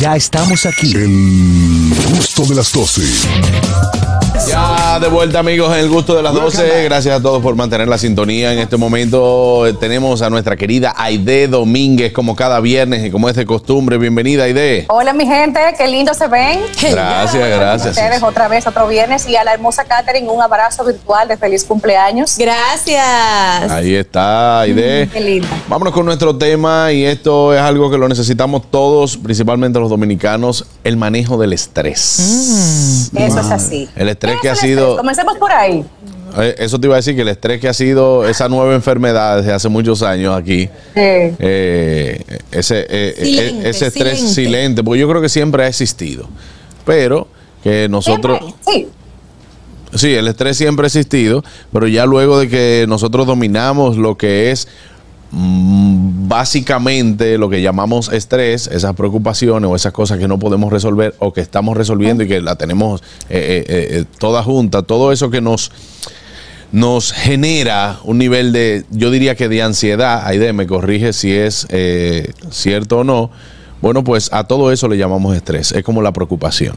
Ya 0.00 0.16
estamos 0.16 0.64
aquí. 0.64 0.94
El 0.94 1.92
gusto 2.08 2.46
de 2.46 2.54
las 2.54 2.72
12. 2.72 4.13
Ya 4.48 4.98
de 4.98 5.08
vuelta 5.08 5.38
amigos 5.38 5.72
en 5.72 5.78
el 5.78 5.88
gusto 5.88 6.16
de 6.16 6.22
las 6.22 6.34
12. 6.34 6.84
Gracias 6.84 7.18
a 7.18 7.22
todos 7.22 7.40
por 7.40 7.54
mantener 7.54 7.86
la 7.86 7.98
sintonía. 7.98 8.52
En 8.52 8.58
este 8.58 8.76
momento 8.76 9.64
eh, 9.66 9.72
tenemos 9.74 10.22
a 10.22 10.30
nuestra 10.30 10.56
querida 10.56 10.92
Aide 10.96 11.46
Domínguez 11.46 12.12
como 12.12 12.34
cada 12.34 12.58
viernes 12.58 13.04
y 13.06 13.10
como 13.10 13.28
es 13.28 13.36
de 13.36 13.46
costumbre. 13.46 13.96
Bienvenida 13.96 14.44
Aide. 14.44 14.86
Hola 14.88 15.12
mi 15.12 15.24
gente, 15.24 15.60
qué 15.78 15.86
lindo 15.86 16.12
se 16.14 16.26
ven. 16.26 16.60
Gracias, 16.82 17.48
gracias. 17.48 17.96
Ustedes 17.96 18.22
otra 18.22 18.48
vez, 18.48 18.66
otro 18.66 18.88
viernes 18.88 19.26
y 19.28 19.36
a 19.36 19.44
la 19.44 19.54
hermosa 19.54 19.84
Katherine 19.84 20.28
un 20.28 20.42
abrazo 20.42 20.84
virtual 20.84 21.28
de 21.28 21.36
feliz 21.36 21.64
cumpleaños. 21.64 22.36
Gracias. 22.36 23.70
Ahí 23.70 23.94
está 23.94 24.60
Aide. 24.60 25.08
Qué 25.12 25.20
linda. 25.20 25.48
Vámonos 25.68 25.94
con 25.94 26.04
nuestro 26.04 26.36
tema 26.36 26.90
y 26.92 27.04
esto 27.04 27.54
es 27.54 27.60
algo 27.60 27.88
que 27.88 27.98
lo 27.98 28.08
necesitamos 28.08 28.68
todos, 28.70 29.16
principalmente 29.16 29.78
los 29.78 29.90
dominicanos, 29.90 30.66
el 30.82 30.96
manejo 30.96 31.38
del 31.38 31.52
estrés. 31.52 33.10
Eso 33.14 33.40
es 33.40 33.50
así. 33.50 33.88
El 33.94 34.08
estrés 34.08 34.23
que 34.40 34.48
ha 34.48 34.52
Eso 34.52 34.60
es 34.60 34.62
el 34.64 34.68
sido... 34.70 34.80
estrés. 34.82 34.96
Comencemos 34.98 35.36
por 35.38 35.52
ahí. 35.52 35.84
Eh, 36.38 36.54
Eso 36.58 36.80
te 36.80 36.86
iba 36.88 36.96
a 36.96 36.98
decir 36.98 37.14
que 37.14 37.22
el 37.22 37.28
estrés 37.28 37.60
que 37.60 37.68
ha 37.68 37.74
sido 37.74 38.26
esa 38.28 38.48
nueva 38.48 38.74
enfermedad 38.74 39.36
desde 39.38 39.52
hace 39.52 39.68
muchos 39.68 40.02
años 40.02 40.36
aquí, 40.36 40.68
eh, 40.96 42.20
ese, 42.50 42.86
eh, 42.88 43.14
Silente, 43.22 43.68
ese 43.70 43.86
estrés 43.86 44.18
silente. 44.18 44.34
silente. 44.34 44.84
porque 44.84 45.00
yo 45.00 45.08
creo 45.08 45.22
que 45.22 45.28
siempre 45.28 45.62
ha 45.64 45.68
existido, 45.68 46.28
pero 46.84 47.28
que 47.62 47.88
nosotros... 47.88 48.40
Sí. 48.66 48.88
Sí, 49.94 50.12
el 50.12 50.26
estrés 50.26 50.56
siempre 50.56 50.86
ha 50.86 50.88
existido, 50.88 51.44
pero 51.72 51.86
ya 51.86 52.04
luego 52.04 52.40
de 52.40 52.48
que 52.48 52.84
nosotros 52.88 53.28
dominamos 53.28 53.96
lo 53.96 54.16
que 54.16 54.50
es 54.50 54.66
básicamente 55.36 57.38
lo 57.38 57.48
que 57.48 57.60
llamamos 57.60 58.12
estrés, 58.12 58.68
esas 58.68 58.94
preocupaciones 58.94 59.70
o 59.70 59.76
esas 59.76 59.92
cosas 59.92 60.18
que 60.18 60.28
no 60.28 60.38
podemos 60.38 60.72
resolver 60.72 61.14
o 61.18 61.32
que 61.32 61.40
estamos 61.40 61.76
resolviendo 61.76 62.22
y 62.22 62.28
que 62.28 62.40
la 62.40 62.56
tenemos 62.56 63.02
eh, 63.28 63.64
eh, 63.68 63.68
eh, 63.68 64.04
toda 64.18 64.42
junta, 64.42 64.82
todo 64.82 65.12
eso 65.12 65.30
que 65.30 65.40
nos 65.40 65.70
nos 66.72 67.12
genera 67.12 68.00
un 68.02 68.18
nivel 68.18 68.52
de, 68.52 68.84
yo 68.90 69.12
diría 69.12 69.36
que 69.36 69.48
de 69.48 69.62
ansiedad, 69.62 70.26
Aide, 70.26 70.52
me 70.52 70.66
corrige 70.66 71.12
si 71.12 71.32
es 71.32 71.68
cierto 72.50 72.98
o 72.98 73.04
no, 73.04 73.30
bueno, 73.80 74.02
pues 74.02 74.32
a 74.32 74.42
todo 74.42 74.72
eso 74.72 74.88
le 74.88 74.96
llamamos 74.96 75.36
estrés, 75.36 75.70
es 75.70 75.84
como 75.84 76.02
la 76.02 76.12
preocupación. 76.12 76.74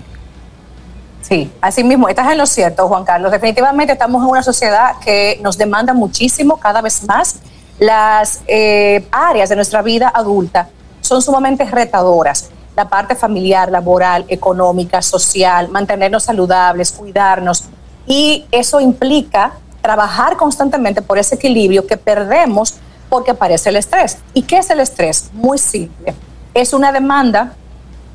Sí, 1.24 1.50
así 1.62 1.84
mismo, 1.84 2.10
estás 2.10 2.32
en 2.32 2.38
lo 2.38 2.46
cierto, 2.46 2.88
Juan 2.88 3.06
Carlos. 3.06 3.32
Definitivamente 3.32 3.94
estamos 3.94 4.22
en 4.22 4.30
una 4.30 4.44
sociedad 4.44 5.00
que 5.04 5.40
nos 5.42 5.58
demanda 5.58 5.94
muchísimo, 5.94 6.58
cada 6.58 6.82
vez 6.82 7.04
más. 7.06 7.40
Las 7.80 8.42
eh, 8.48 9.08
áreas 9.12 9.50
de 9.50 9.56
nuestra 9.56 9.82
vida 9.82 10.12
adulta 10.14 10.70
son 11.02 11.22
sumamente 11.22 11.64
retadoras. 11.66 12.50
La 12.76 12.90
parte 12.90 13.16
familiar, 13.16 13.72
laboral, 13.72 14.26
económica, 14.28 15.02
social, 15.02 15.70
mantenernos 15.70 16.24
saludables, 16.24 16.92
cuidarnos. 16.92 17.66
Y 18.06 18.46
eso 18.52 18.80
implica 18.80 19.54
trabajar 19.82 20.38
constantemente 20.38 21.02
por 21.02 21.18
ese 21.18 21.36
equilibrio 21.36 21.86
que 21.86 21.98
perdemos 21.98 22.76
porque 23.10 23.32
aparece 23.32 23.70
el 23.70 23.78
estrés. 23.78 24.18
¿Y 24.34 24.42
qué 24.44 24.58
es 24.58 24.70
el 24.70 24.80
estrés? 24.80 25.30
Muy 25.34 25.58
simple. 25.58 26.14
Es 26.54 26.74
una 26.74 26.92
demanda 26.92 27.54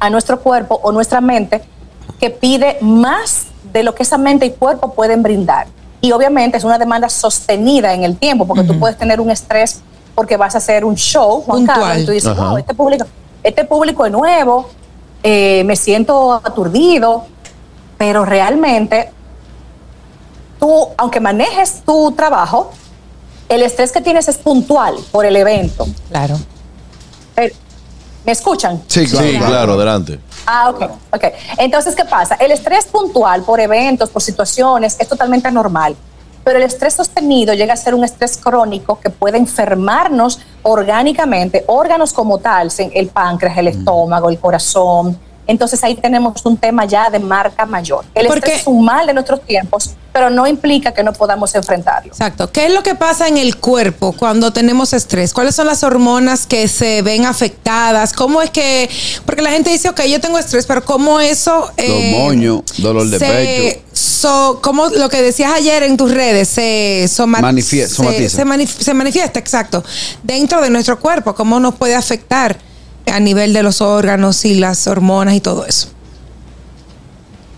a 0.00 0.10
nuestro 0.10 0.40
cuerpo 0.40 0.80
o 0.82 0.92
nuestra 0.92 1.20
mente 1.20 1.62
que 2.20 2.30
pide 2.30 2.78
más 2.80 3.46
de 3.72 3.82
lo 3.82 3.94
que 3.94 4.02
esa 4.02 4.18
mente 4.18 4.46
y 4.46 4.50
cuerpo 4.50 4.92
pueden 4.94 5.22
brindar. 5.22 5.66
Y 6.04 6.10
obviamente 6.12 6.58
es 6.58 6.64
una 6.64 6.78
demanda 6.78 7.08
sostenida 7.08 7.94
en 7.94 8.02
el 8.02 8.16
tiempo, 8.18 8.44
porque 8.44 8.64
tú 8.64 8.78
puedes 8.78 8.98
tener 8.98 9.20
un 9.20 9.30
estrés 9.30 9.80
porque 10.16 10.36
vas 10.36 10.54
a 10.56 10.58
hacer 10.58 10.84
un 10.84 10.96
show, 10.96 11.42
Juan 11.42 11.58
Puntual. 11.60 11.80
Carlos, 11.80 12.02
y 12.02 12.06
tú 12.06 12.12
dices, 12.12 12.30
Ajá. 12.30 12.48
"Wow, 12.48 12.58
este 12.58 12.74
público, 12.74 13.06
este 13.42 13.64
público 13.64 14.04
es 14.04 14.12
nuevo, 14.12 14.68
eh, 15.22 15.62
me 15.64 15.76
siento 15.76 16.32
aturdido, 16.34 17.24
pero 17.96 18.24
realmente 18.24 19.10
tú, 20.58 20.88
aunque 20.98 21.20
manejes 21.20 21.82
tu 21.86 22.10
trabajo, 22.12 22.72
el 23.48 23.62
estrés 23.62 23.92
que 23.92 24.00
tienes 24.00 24.26
es 24.28 24.38
puntual 24.38 24.96
por 25.12 25.24
el 25.24 25.36
evento. 25.36 25.86
Claro. 26.10 26.36
¿Me 28.24 28.30
escuchan? 28.32 28.82
Sí, 28.86 29.06
claro, 29.06 29.72
adelante. 29.74 30.18
Ah, 30.46 30.70
ok, 30.70 30.82
ok. 31.12 31.24
Entonces, 31.58 31.94
¿qué 31.94 32.04
pasa? 32.04 32.34
El 32.36 32.52
estrés 32.52 32.86
puntual 32.86 33.42
por 33.42 33.60
eventos, 33.60 34.10
por 34.10 34.22
situaciones, 34.22 34.96
es 34.98 35.08
totalmente 35.08 35.50
normal. 35.50 35.94
Pero 36.44 36.58
el 36.58 36.64
estrés 36.64 36.94
sostenido 36.94 37.54
llega 37.54 37.74
a 37.74 37.76
ser 37.76 37.94
un 37.94 38.02
estrés 38.02 38.36
crónico 38.36 38.98
que 38.98 39.10
puede 39.10 39.38
enfermarnos 39.38 40.40
orgánicamente, 40.62 41.64
órganos 41.68 42.12
como 42.12 42.38
tal, 42.38 42.68
el 42.78 43.08
páncreas, 43.08 43.58
el 43.58 43.68
estómago, 43.68 44.28
el 44.28 44.40
corazón. 44.40 45.16
Entonces 45.46 45.82
ahí 45.82 45.94
tenemos 45.96 46.44
un 46.46 46.56
tema 46.56 46.84
ya 46.84 47.10
de 47.10 47.18
marca 47.18 47.66
mayor. 47.66 48.04
El 48.14 48.26
estrés 48.26 48.60
es 48.60 48.66
un 48.66 48.84
mal 48.84 49.06
de 49.06 49.12
nuestros 49.12 49.40
tiempos, 49.42 49.90
pero 50.12 50.30
no 50.30 50.46
implica 50.46 50.92
que 50.94 51.02
no 51.02 51.12
podamos 51.12 51.54
enfrentarlo. 51.54 52.12
Exacto. 52.12 52.50
¿Qué 52.52 52.66
es 52.66 52.72
lo 52.72 52.82
que 52.82 52.94
pasa 52.94 53.26
en 53.26 53.38
el 53.38 53.56
cuerpo 53.56 54.12
cuando 54.12 54.52
tenemos 54.52 54.92
estrés? 54.92 55.32
¿Cuáles 55.34 55.54
son 55.56 55.66
las 55.66 55.82
hormonas 55.82 56.46
que 56.46 56.68
se 56.68 57.02
ven 57.02 57.26
afectadas? 57.26 58.12
¿Cómo 58.12 58.40
es 58.40 58.50
que.? 58.50 58.88
Porque 59.26 59.42
la 59.42 59.50
gente 59.50 59.70
dice, 59.70 59.88
ok, 59.88 60.02
yo 60.02 60.20
tengo 60.20 60.38
estrés, 60.38 60.64
pero 60.66 60.84
¿cómo 60.84 61.18
eso. 61.18 61.70
eh, 61.76 61.88
Los 62.12 62.20
moños, 62.22 62.62
dolor 62.78 63.08
de 63.08 63.18
se- 63.18 63.26
pecho. 63.26 63.80
so- 63.92 64.60
como 64.62 64.88
lo 64.90 65.08
que 65.08 65.22
decías 65.22 65.52
ayer 65.52 65.82
en 65.82 65.96
tus 65.96 66.12
redes, 66.12 66.46
se, 66.48 67.08
soma- 67.12 67.40
Manifie- 67.40 67.88
se- 67.88 67.88
somatiza. 67.88 68.36
se 68.36 68.44
manif- 68.46 68.78
se 68.80 68.94
manifiesta, 68.94 69.38
exacto, 69.40 69.82
dentro 70.22 70.60
de 70.62 70.70
nuestro 70.70 71.00
cuerpo, 71.00 71.34
cómo 71.34 71.58
nos 71.58 71.74
puede 71.74 71.94
afectar 71.96 72.56
a 73.06 73.20
nivel 73.20 73.52
de 73.52 73.62
los 73.62 73.80
órganos 73.80 74.44
y 74.44 74.54
las 74.54 74.86
hormonas 74.86 75.34
y 75.34 75.40
todo 75.40 75.66
eso. 75.66 75.88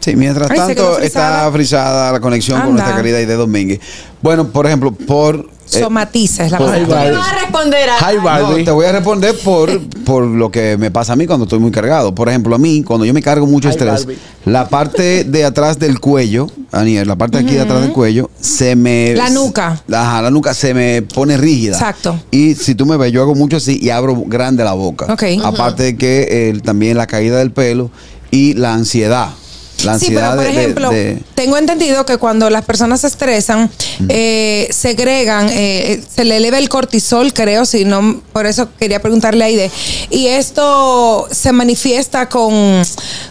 Sí, 0.01 0.17
mientras 0.17 0.51
Ay, 0.51 0.57
tanto 0.59 0.95
frisada. 0.97 1.41
está 1.41 1.53
frisada 1.53 2.13
la 2.13 2.21
conexión 2.21 2.61
con 2.61 2.75
nuestra 2.75 2.95
querida 2.97 3.19
Aide 3.19 3.35
Domínguez. 3.35 3.81
Bueno, 4.21 4.49
por 4.49 4.67
ejemplo, 4.67 4.93
por... 4.93 5.49
eh, 5.73 5.81
Somatiza 5.81 6.45
es 6.45 6.53
la 6.53 6.59
por- 6.59 6.69
palabra. 6.71 7.05
¿Qué 7.05 7.11
vas 7.13 7.29
a 7.33 7.41
responder 7.41 7.89
a 7.91 8.13
No, 8.41 8.65
te 8.65 8.71
voy 8.71 8.87
a 8.87 8.93
responder 8.93 9.39
por, 9.41 9.81
por 10.05 10.25
lo 10.25 10.51
que 10.51 10.77
me 10.77 10.91
pasa 10.91 11.15
a 11.15 11.17
mí 11.17 11.27
cuando 11.27 11.45
estoy 11.45 11.59
muy 11.59 11.71
cargado. 11.71 12.15
Por 12.15 12.29
ejemplo, 12.29 12.55
a 12.55 12.59
mí, 12.59 12.83
cuando 12.83 13.05
yo 13.05 13.15
me 13.15 13.23
cargo 13.23 13.47
mucho 13.47 13.69
estrés, 13.69 14.05
Barbie. 14.07 14.19
la 14.45 14.69
parte 14.69 15.25
de 15.25 15.45
atrás 15.45 15.79
del 15.79 16.01
cuello, 16.01 16.49
Aniel, 16.73 17.09
la 17.09 17.17
parte 17.17 17.39
de 17.39 17.45
aquí 17.45 17.55
de 17.55 17.61
atrás 17.63 17.81
del 17.83 17.93
cuello, 17.93 18.31
se 18.41 18.77
me. 18.77 19.15
La 19.15 19.31
nuca. 19.31 19.83
Ajá, 19.93 20.23
la 20.23 20.31
nuca 20.31 20.55
se 20.55 20.75
me 20.75 21.03
pone 21.03 21.37
rígida. 21.37 21.75
Exacto. 21.77 22.19
Y 22.31 22.55
si 22.55 22.75
tú 22.75 22.87
me 22.87 22.97
ves, 22.97 23.13
yo 23.13 23.23
hago 23.23 23.35
mucho 23.35 23.57
así 23.57 23.79
y 23.81 23.91
abro 23.91 24.15
grande 24.27 24.65
la 24.65 24.73
boca. 24.75 25.07
Ok. 25.13 25.23
Aparte 25.43 25.83
de 25.85 25.97
que 25.97 26.29
eh, 26.31 26.61
también 26.65 26.97
la 26.97 27.07
caída 27.07 27.39
del 27.39 27.51
pelo 27.53 27.91
y 28.31 28.55
la 28.55 28.75
ansiedad. 28.75 29.31
La 29.83 29.99
Sí, 29.99 30.07
pero 30.15 30.29
por 30.31 30.39
de- 30.39 30.45
de- 30.45 30.51
ejemplo, 30.51 30.91
de- 30.91 31.23
tengo 31.35 31.57
entendido 31.57 32.07
que 32.07 32.17
cuando 32.17 32.49
las 32.51 32.65
personas 32.65 33.01
se 33.01 33.09
estresan, 33.09 33.71
eh, 34.09 34.69
segregan, 34.71 35.49
eh, 35.53 36.03
se 36.15 36.25
le 36.25 36.37
eleva 36.37 36.59
el 36.59 36.69
cortisol, 36.69 37.33
creo, 37.33 37.65
si 37.67 37.85
no, 37.85 38.21
por 38.33 38.47
eso 38.47 38.69
quería 38.79 39.01
preguntarle 39.03 39.45
a 39.45 39.47
Aide. 39.49 39.71
Y 40.11 40.27
esto 40.29 41.27
se 41.31 41.53
manifiesta 41.53 42.29
con, 42.29 42.83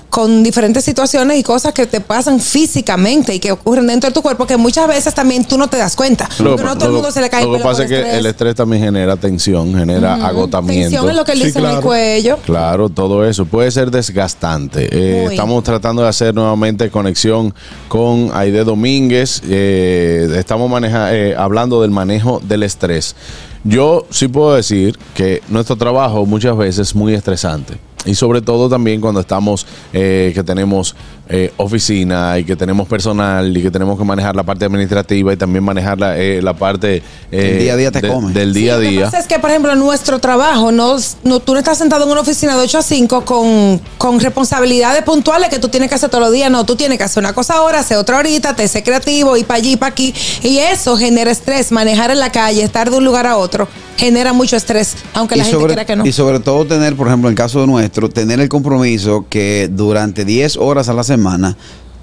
con 0.09 0.43
diferentes 0.43 0.83
situaciones 0.83 1.37
y 1.39 1.43
cosas 1.43 1.73
que 1.73 1.87
te 1.87 2.01
pasan 2.01 2.39
físicamente 2.39 3.33
y 3.33 3.39
que 3.39 3.51
ocurren 3.51 3.87
dentro 3.87 4.09
de 4.09 4.13
tu 4.13 4.21
cuerpo, 4.21 4.45
que 4.45 4.57
muchas 4.57 4.87
veces 4.87 5.13
también 5.15 5.43
tú 5.45 5.57
no 5.57 5.67
te 5.69 5.77
das 5.77 5.95
cuenta. 5.95 6.29
Lo, 6.39 6.55
no 6.55 6.75
todo 6.77 6.85
el 6.87 6.91
mundo 6.93 7.11
se 7.11 7.19
le 7.21 7.29
cae 7.29 7.45
lo 7.45 7.53
que 7.57 7.63
pasa 7.63 7.83
es 7.83 7.89
que 7.89 7.95
estrés. 7.99 8.15
el 8.17 8.25
estrés 8.27 8.55
también 8.55 8.83
genera 8.83 9.17
tensión, 9.17 9.73
genera 9.75 10.13
agotamiento. 10.25 10.89
Tensión 10.89 11.09
es 11.09 11.15
lo 11.15 11.25
que 11.25 11.31
él 11.31 11.39
dice 11.41 11.59
en 11.59 11.65
el 11.65 11.79
cuello. 11.81 12.37
Claro, 12.45 12.89
todo 12.89 13.27
eso 13.27 13.45
puede 13.45 13.71
ser 13.71 13.89
desgastante. 13.89 14.87
Eh, 14.91 15.27
estamos 15.31 15.63
tratando 15.63 16.03
de 16.03 16.09
hacer 16.09 16.32
nuevamente 16.33 16.89
conexión 16.89 17.53
con 17.87 18.29
Aide 18.33 18.63
Domínguez. 18.63 19.41
Eh, 19.47 20.27
estamos 20.37 20.69
maneja- 20.69 21.15
eh, 21.15 21.35
hablando 21.35 21.81
del 21.81 21.91
manejo 21.91 22.41
del 22.43 22.63
estrés. 22.63 23.15
Yo 23.63 24.05
sí 24.09 24.27
puedo 24.27 24.53
decir 24.55 24.97
que 25.15 25.41
nuestro 25.49 25.75
trabajo 25.77 26.25
muchas 26.25 26.57
veces 26.57 26.89
es 26.89 26.95
muy 26.95 27.13
estresante. 27.13 27.75
Y 28.05 28.15
sobre 28.15 28.41
todo 28.41 28.67
también 28.67 28.99
cuando 28.99 29.21
estamos, 29.21 29.65
eh, 29.93 30.33
que 30.35 30.43
tenemos 30.43 30.93
eh, 31.29 31.53
oficina 31.57 32.37
y 32.37 32.43
que 32.43 32.55
tenemos 32.55 32.87
personal 32.87 33.55
y 33.55 33.61
que 33.61 33.71
tenemos 33.71 33.97
que 33.97 34.03
manejar 34.03 34.35
la 34.35 34.43
parte 34.43 34.65
administrativa 34.65 35.31
y 35.33 35.37
también 35.37 35.63
manejar 35.63 35.97
la, 35.99 36.17
eh, 36.19 36.41
la 36.41 36.53
parte 36.53 37.01
eh, 37.31 37.51
El 37.53 37.59
día 37.59 37.73
a 37.73 37.77
día 37.77 37.91
te 37.91 38.01
de- 38.01 38.09
come. 38.09 38.33
del 38.33 38.53
día 38.53 38.73
a 38.73 38.77
Lo 38.77 38.81
que 38.83 38.89
día. 38.89 39.05
pasa 39.05 39.19
es 39.19 39.27
que, 39.27 39.39
por 39.39 39.49
ejemplo, 39.49 39.73
nuestro 39.75 40.19
trabajo, 40.19 40.71
no, 40.71 40.97
no, 41.23 41.39
tú 41.39 41.53
no 41.53 41.59
estás 41.59 41.77
sentado 41.77 42.03
en 42.05 42.11
una 42.11 42.21
oficina 42.21 42.55
de 42.57 42.61
8 42.63 42.77
a 42.77 42.83
5 42.83 43.23
con, 43.25 43.79
con 43.97 44.19
responsabilidades 44.19 45.01
puntuales 45.03 45.49
que 45.49 45.59
tú 45.59 45.69
tienes 45.69 45.87
que 45.89 45.95
hacer 45.95 46.09
todos 46.09 46.25
los 46.25 46.33
días. 46.33 46.51
No, 46.51 46.65
tú 46.65 46.75
tienes 46.75 46.97
que 46.97 47.05
hacer 47.05 47.21
una 47.23 47.31
cosa 47.33 47.53
ahora, 47.55 47.79
hacer 47.79 47.95
otra 47.97 48.17
ahorita, 48.17 48.55
te 48.55 48.67
ser 48.67 48.83
creativo, 48.83 49.37
ir 49.37 49.45
para 49.45 49.59
allí, 49.59 49.77
para 49.77 49.91
aquí. 49.91 50.13
Y 50.43 50.57
eso 50.57 50.97
genera 50.97 51.31
estrés. 51.31 51.71
Manejar 51.71 52.11
en 52.11 52.19
la 52.19 52.31
calle, 52.31 52.63
estar 52.63 52.89
de 52.91 52.97
un 52.97 53.05
lugar 53.05 53.25
a 53.27 53.37
otro, 53.37 53.67
genera 53.95 54.33
mucho 54.33 54.57
estrés, 54.57 54.95
aunque 55.13 55.35
la 55.37 55.43
y 55.43 55.45
gente 55.45 55.57
sobre, 55.57 55.67
quiera 55.73 55.85
que 55.85 55.95
no. 55.95 56.05
y 56.05 56.11
sobre 56.11 56.39
todo 56.41 56.65
tener, 56.65 56.95
por 56.95 57.07
ejemplo, 57.07 57.29
en 57.29 57.33
el 57.33 57.37
caso 57.37 57.61
de 57.61 57.67
nuestro, 57.67 58.09
tener 58.09 58.39
el 58.41 58.49
compromiso 58.49 59.25
que 59.29 59.69
durante 59.71 60.25
10 60.25 60.57
horas 60.57 60.89
a 60.89 60.93
la 60.93 61.03
semana 61.03 61.12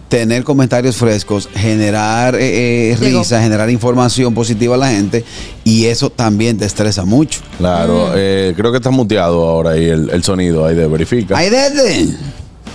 tener 0.08 0.42
comentarios 0.42 0.96
frescos, 0.96 1.48
generar 1.54 2.34
eh, 2.34 2.90
eh, 2.92 2.96
risa, 2.98 3.40
generar 3.40 3.70
información 3.70 4.34
positiva 4.34 4.74
a 4.74 4.78
la 4.78 4.88
gente 4.90 5.24
y 5.62 5.86
eso 5.86 6.10
también 6.10 6.58
te 6.58 6.64
estresa 6.64 7.04
mucho. 7.04 7.40
Claro, 7.58 8.10
eh, 8.16 8.52
creo 8.56 8.72
que 8.72 8.78
está 8.78 8.90
muteado 8.90 9.48
ahora 9.48 9.70
ahí 9.70 9.84
el, 9.88 10.10
el 10.10 10.24
sonido, 10.24 10.66
ahí 10.66 10.74
de 10.74 10.88
verifica. 10.88 11.38
Ahí 11.38 11.48
desde. 11.48 12.08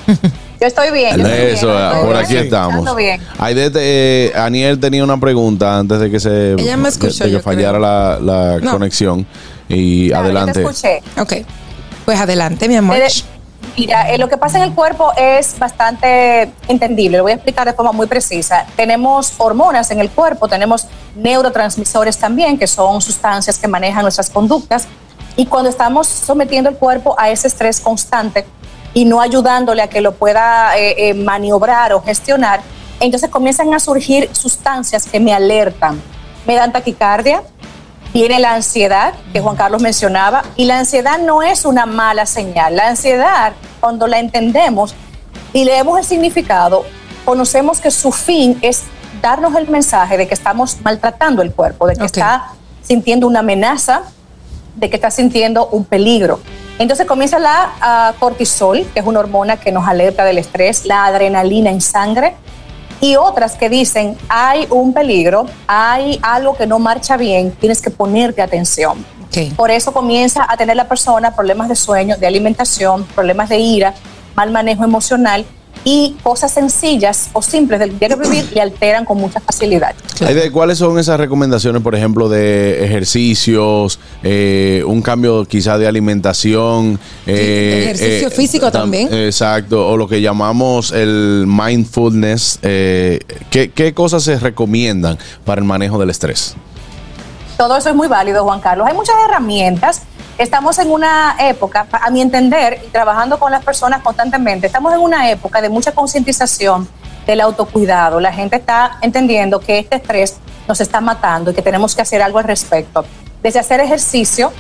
Yo 0.62 0.68
estoy 0.68 0.90
bien. 0.92 1.18
yo 1.18 1.28
estoy 1.28 1.46
Eso, 1.54 1.68
bien, 1.68 1.84
estoy 1.84 2.00
por 2.02 2.14
bien, 2.14 2.26
aquí 2.26 2.36
estamos. 2.38 2.96
bien. 2.96 3.22
Aide, 3.38 3.72
eh, 3.76 4.32
Aniel 4.36 4.80
tenía 4.80 5.04
una 5.04 5.20
pregunta 5.20 5.78
antes 5.78 6.00
de 6.00 6.10
que 6.10 6.18
se 6.22 6.54
Ella 6.54 6.78
me 6.78 6.88
escuchó, 6.88 7.26
de 7.26 7.32
que 7.32 7.40
fallara 7.42 7.78
la, 7.78 8.20
la 8.22 8.60
No. 8.62 8.72
conexión 8.72 9.28
y 9.68 10.08
Claro, 10.08 10.24
adelante. 10.26 10.62
Yo 10.64 10.70
te 10.72 10.74
escuché. 10.90 11.22
Ok. 11.42 11.46
Pues 12.06 12.18
adelante, 12.18 12.70
mi 12.70 12.76
amor. 12.78 12.96
Mira, 13.78 14.10
eh, 14.10 14.18
lo 14.18 14.30
que 14.30 14.38
pasa 14.38 14.58
en 14.58 14.64
el 14.64 14.74
cuerpo 14.74 15.12
es 15.18 15.58
bastante 15.60 16.52
entendible. 16.68 17.18
Lo 17.18 17.24
voy 17.24 17.34
a 17.34 17.36
explicar 17.36 17.68
de 17.68 17.74
forma 17.74 17.92
muy 17.92 18.08
precisa. 18.08 18.66
Tenemos 18.76 19.34
hormonas 19.38 19.92
en 19.92 20.00
el 20.00 20.10
cuerpo, 20.10 20.48
tenemos 20.48 20.88
neurotransmisores 21.16 22.18
también, 22.18 22.58
que 22.58 22.68
son 22.68 23.02
sustancias 23.02 23.60
que 23.60 23.68
manejan 23.68 24.04
nuestras 24.04 24.30
conductas. 24.30 24.88
Y 25.36 25.46
cuando 25.46 25.70
estamos 25.70 26.08
sometiendo 26.08 26.70
el 26.70 26.78
cuerpo 26.78 27.16
a 27.18 27.30
ese 27.30 27.48
estrés 27.48 27.82
constante 27.82 28.46
y 28.94 29.04
no 29.04 29.20
ayudándole 29.20 29.82
a 29.82 29.88
que 29.88 30.00
lo 30.00 30.14
pueda 30.14 30.78
eh, 30.78 31.10
eh, 31.10 31.14
maniobrar 31.14 31.92
o 31.92 32.02
gestionar, 32.02 32.62
entonces 33.02 33.30
comienzan 33.30 33.74
a 33.74 33.80
surgir 33.80 34.30
sustancias 34.34 35.06
que 35.06 35.20
me 35.20 35.34
alertan. 35.34 36.02
Me 36.48 36.56
dan 36.56 36.72
taquicardia, 36.72 37.44
viene 38.16 38.40
la 38.40 38.56
ansiedad 38.56 39.14
que 39.34 39.42
Juan 39.42 39.58
Carlos 39.58 39.82
mencionaba 39.82 40.46
y 40.56 40.64
la 40.64 40.80
ansiedad 40.80 41.20
no 41.20 41.44
es 41.44 41.66
una 41.66 41.86
mala 41.86 42.26
señal. 42.26 42.78
La 42.78 42.88
ansiedad, 42.88 43.52
cuando 43.82 44.08
la 44.08 44.20
entendemos 44.20 44.96
y 45.52 45.66
leemos 45.66 46.00
el 46.00 46.06
significado, 46.06 46.86
conocemos 47.26 47.82
que 47.82 47.92
su 47.92 48.14
fin 48.14 48.58
es 48.62 48.84
darnos 49.22 49.54
el 49.56 49.68
mensaje 49.68 50.16
de 50.16 50.30
que 50.30 50.34
estamos 50.34 50.78
maltratando 50.82 51.42
el 51.42 51.52
cuerpo, 51.52 51.88
de 51.88 51.98
que 51.98 52.06
está 52.06 52.54
sintiendo 52.82 53.28
una 53.28 53.42
amenaza, 53.42 54.04
de 54.78 54.90
que 54.90 54.96
está 54.96 55.12
sintiendo 55.12 55.68
un 55.68 55.84
peligro. 55.84 56.40
Entonces 56.80 57.06
comienza 57.06 57.38
la 57.38 57.74
ah, 57.82 58.14
cortisol, 58.18 58.86
que 58.94 59.02
es 59.02 59.06
una 59.06 59.20
hormona 59.20 59.58
que 59.58 59.74
nos 59.74 59.86
alerta 59.90 60.24
del 60.24 60.38
estrés, 60.38 60.86
la 60.86 61.06
adrenalina 61.06 61.70
en 61.70 61.82
sangre, 61.82 62.38
y 63.06 63.16
otras 63.16 63.56
que 63.56 63.70
dicen, 63.70 64.18
hay 64.28 64.68
un 64.72 64.92
peligro, 64.92 65.46
hay 65.68 66.20
algo 66.24 66.58
que 66.58 66.66
no 66.66 66.80
marcha 66.80 67.18
bien, 67.18 67.52
tienes 67.52 67.80
que 67.82 67.92
ponerte 67.92 68.42
atención. 68.42 69.06
Por 69.58 69.70
eso 69.70 69.92
comienza 69.92 70.46
a 70.48 70.56
tener 70.56 70.78
la 70.78 70.88
persona 70.88 71.36
problemas 71.36 71.68
de 71.68 71.76
sueño, 71.76 72.16
de 72.18 72.26
alimentación, 72.26 73.04
problemas 73.04 73.50
de 73.50 73.60
ira, 73.60 73.94
mal 74.34 74.50
manejo 74.50 74.84
emocional 74.86 75.46
y 75.88 76.16
cosas 76.24 76.52
sencillas 76.52 77.30
o 77.34 77.42
simples 77.44 77.80
del 77.80 77.98
diario 77.98 78.18
vivir 78.18 78.50
le 78.54 78.60
alteran 78.60 79.06
con 79.06 79.18
mucha 79.20 79.40
facilidad. 79.40 79.94
¿Cuáles 80.52 80.80
son 80.80 80.98
esas 81.00 81.20
recomendaciones, 81.20 81.82
por 81.84 81.94
ejemplo, 81.96 82.28
de 82.28 82.84
ejercicios, 82.84 84.00
eh, 84.24 84.84
un 84.88 85.02
cambio 85.04 85.46
quizá 85.46 85.78
de 85.78 85.88
alimentación? 85.88 87.00
eh, 87.28 87.84
ejercicio 87.92 88.32
físico 88.32 88.68
tam- 88.68 88.72
también. 88.72 89.14
Exacto, 89.14 89.88
o 89.88 89.96
lo 89.96 90.08
que 90.08 90.22
llamamos 90.22 90.92
el 90.92 91.46
mindfulness. 91.48 92.60
eh, 92.64 93.20
¿qué, 93.52 93.70
qué 93.70 93.94
cosas 93.94 94.24
se 94.24 94.40
recomiendan 94.40 95.18
para 95.46 95.60
el 95.62 95.66
manejo 95.68 96.00
del 96.00 96.10
estrés? 96.10 96.56
Todo 97.58 97.78
eso 97.78 97.90
es 97.90 97.96
muy 97.96 98.08
válido, 98.08 98.44
Juan 98.44 98.60
Carlos. 98.60 98.88
Hay 98.90 98.96
muchas 98.96 99.16
herramientas. 99.30 100.02
Estamos 100.38 100.78
en 100.80 100.92
una 100.92 101.38
época, 101.40 101.88
a 101.90 102.10
mi 102.10 102.22
entender, 102.22 102.82
y 102.86 102.90
trabajando 102.90 103.40
con 103.40 103.54
las 103.54 103.64
personas 103.64 104.02
constantemente, 104.02 104.68
estamos 104.68 104.94
en 104.94 105.00
una 105.00 105.30
época 105.32 105.62
de 105.62 105.70
mucha 105.70 105.94
concientización 105.94 106.90
del 107.26 107.40
autocuidado. 107.40 108.20
La 108.20 108.34
gente 108.34 108.58
está 108.58 108.98
entendiendo 109.02 109.62
que 109.62 109.80
este 109.80 109.96
estrés 109.96 110.36
nos 110.68 110.82
está 110.82 111.00
matando 111.00 111.52
y 111.52 111.54
que 111.54 111.62
tenemos 111.62 111.96
que 111.96 112.02
hacer 112.02 112.22
algo 112.22 112.40
al 112.40 112.44
respecto. 112.44 113.06
Desde 113.42 113.60
hacer 113.60 113.80
ejercicio, 113.80 114.52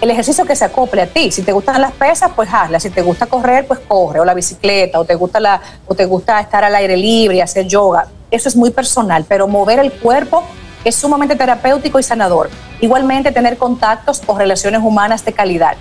el 0.00 0.10
ejercicio 0.10 0.44
que 0.44 0.54
se 0.54 0.64
acople 0.64 1.02
a 1.02 1.06
ti. 1.08 1.32
Si 1.32 1.42
te 1.42 1.50
gustan 1.50 1.80
las 1.80 1.92
pesas, 1.92 2.30
pues 2.36 2.48
hazlas. 2.52 2.84
Si 2.84 2.90
te 2.90 3.02
gusta 3.02 3.26
correr, 3.26 3.66
pues 3.66 3.80
corre, 3.80 4.20
o 4.20 4.24
la 4.24 4.34
bicicleta, 4.34 5.00
o 5.00 5.04
te 5.04 5.16
gusta 5.16 5.40
la, 5.40 5.60
o 5.88 5.96
te 5.96 6.04
gusta 6.04 6.38
estar 6.38 6.62
al 6.62 6.76
aire 6.76 6.96
libre 6.96 7.38
y 7.38 7.40
hacer 7.40 7.66
yoga. 7.66 8.06
Eso 8.30 8.48
es 8.48 8.54
muy 8.54 8.70
personal, 8.70 9.24
pero 9.28 9.48
mover 9.48 9.80
el 9.80 9.90
cuerpo 9.90 10.44
es 10.88 10.94
sumamente 10.94 11.34
terapéutico 11.34 11.98
y 11.98 12.02
sanador. 12.04 12.48
Igualmente 12.80 13.32
tener 13.32 13.58
contactos 13.58 14.22
o 14.26 14.38
relaciones 14.38 14.80
humanas 14.82 15.24
de 15.24 15.32
calidad. 15.32 15.76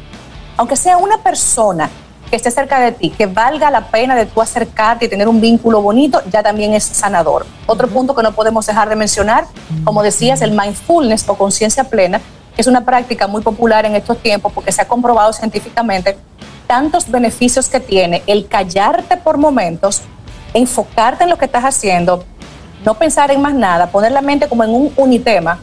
Aunque 0.58 0.76
sea 0.76 0.98
una 0.98 1.20
persona 1.20 1.92
que 2.30 2.36
esté 2.36 2.50
cerca 2.50 2.80
de 2.80 2.92
ti, 2.92 3.12
que 3.12 3.28
valga 3.28 3.70
la 3.70 3.88
pena 3.90 4.16
de 4.16 4.26
tú 4.26 4.42
acercarte 4.42 5.06
y 5.06 5.08
tener 5.08 5.28
un 5.28 5.40
vínculo 5.40 5.80
bonito, 5.82 6.24
ya 6.32 6.42
también 6.42 6.74
es 6.74 6.84
sanador. 6.86 7.46
Otro 7.68 7.88
punto 7.88 8.16
que 8.16 8.24
no 8.24 8.32
podemos 8.32 8.66
dejar 8.66 8.90
de 8.90 8.96
mencionar, 8.96 9.46
como 9.84 10.02
decías, 10.02 10.42
el 10.42 10.52
mindfulness 10.52 11.30
o 11.30 11.36
conciencia 11.36 11.84
plena, 11.84 12.20
que 12.56 12.62
es 12.62 12.68
una 12.68 12.84
práctica 12.84 13.28
muy 13.28 13.44
popular 13.44 13.86
en 13.86 13.96
estos 13.96 14.18
tiempos 14.18 14.52
porque 14.54 14.72
se 14.72 14.82
ha 14.82 14.88
comprobado 14.88 15.34
científicamente 15.34 16.18
tantos 16.66 17.12
beneficios 17.12 17.70
que 17.70 17.80
tiene 17.80 18.24
el 18.26 18.48
callarte 18.48 19.18
por 19.18 19.38
momentos, 19.38 20.02
enfocarte 20.56 21.26
en 21.26 21.30
lo 21.30 21.38
que 21.38 21.46
estás 21.46 21.64
haciendo, 21.64 22.26
no 22.86 22.94
pensar 22.94 23.32
en 23.32 23.42
más 23.42 23.54
nada, 23.54 23.88
poner 23.88 24.12
la 24.12 24.22
mente 24.22 24.48
como 24.48 24.64
en 24.64 24.70
un 24.72 24.92
unitema 24.96 25.60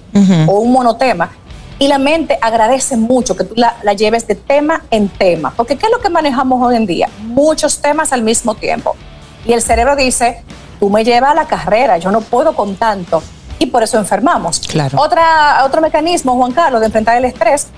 o 0.46 0.60
un 0.60 0.72
monotema. 0.72 1.30
Y 1.78 1.88
la 1.88 1.98
mente 1.98 2.38
agradece 2.40 2.96
mucho 2.96 3.36
que 3.36 3.44
tú 3.44 3.54
la, 3.56 3.76
la 3.82 3.92
lleves 3.92 4.26
de 4.26 4.34
tema 4.36 4.84
en 4.90 5.08
tema. 5.08 5.52
Porque 5.56 5.76
¿qué 5.76 5.86
es 5.86 5.92
lo 5.92 5.98
que 5.98 6.10
manejamos 6.10 6.64
hoy 6.64 6.76
en 6.76 6.86
día? 6.86 7.08
Muchos 7.22 7.78
temas 7.80 8.12
al 8.12 8.22
mismo 8.22 8.54
tiempo. 8.54 8.94
Y 9.44 9.52
el 9.52 9.62
cerebro 9.62 9.96
dice, 9.96 10.42
tú 10.78 10.90
me 10.90 11.02
llevas 11.02 11.32
a 11.32 11.34
la 11.34 11.46
carrera, 11.46 11.98
yo 11.98 12.12
no 12.12 12.20
puedo 12.20 12.54
con 12.54 12.76
tanto. 12.76 13.22
Y 13.58 13.66
por 13.66 13.82
eso 13.82 13.98
enfermamos. 13.98 14.60
Claro. 14.60 15.00
Otra, 15.00 15.64
otro 15.64 15.80
mecanismo, 15.80 16.36
Juan 16.36 16.52
Carlos, 16.52 16.80
de 16.80 16.86
enfrentar 16.86 17.16
el 17.16 17.24
estrés 17.24 17.68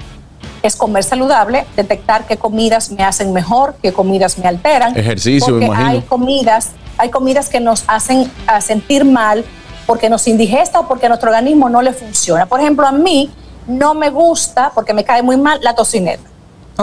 es 0.64 0.76
comer 0.76 1.04
saludable, 1.04 1.66
detectar 1.76 2.26
qué 2.26 2.38
comidas 2.38 2.90
me 2.90 3.04
hacen 3.04 3.34
mejor, 3.34 3.76
qué 3.82 3.92
comidas 3.92 4.38
me 4.38 4.48
alteran. 4.48 4.96
Ejercicio, 4.96 5.48
porque 5.48 5.66
imagino. 5.66 5.90
hay 5.90 6.00
comidas, 6.00 6.70
hay 6.98 7.10
comidas 7.10 7.48
que 7.48 7.60
nos 7.60 7.84
hacen 7.86 8.30
a 8.46 8.60
sentir 8.60 9.04
mal 9.04 9.44
porque 9.86 10.08
nos 10.08 10.26
indigesta 10.26 10.80
o 10.80 10.88
porque 10.88 11.06
a 11.06 11.08
nuestro 11.08 11.30
organismo 11.30 11.68
no 11.68 11.82
le 11.82 11.92
funciona. 11.92 12.46
Por 12.46 12.60
ejemplo, 12.60 12.86
a 12.86 12.92
mí 12.92 13.30
no 13.66 13.94
me 13.94 14.10
gusta, 14.10 14.70
porque 14.74 14.94
me 14.94 15.04
cae 15.04 15.22
muy 15.22 15.36
mal, 15.36 15.58
la 15.62 15.74
tocineta. 15.74 16.22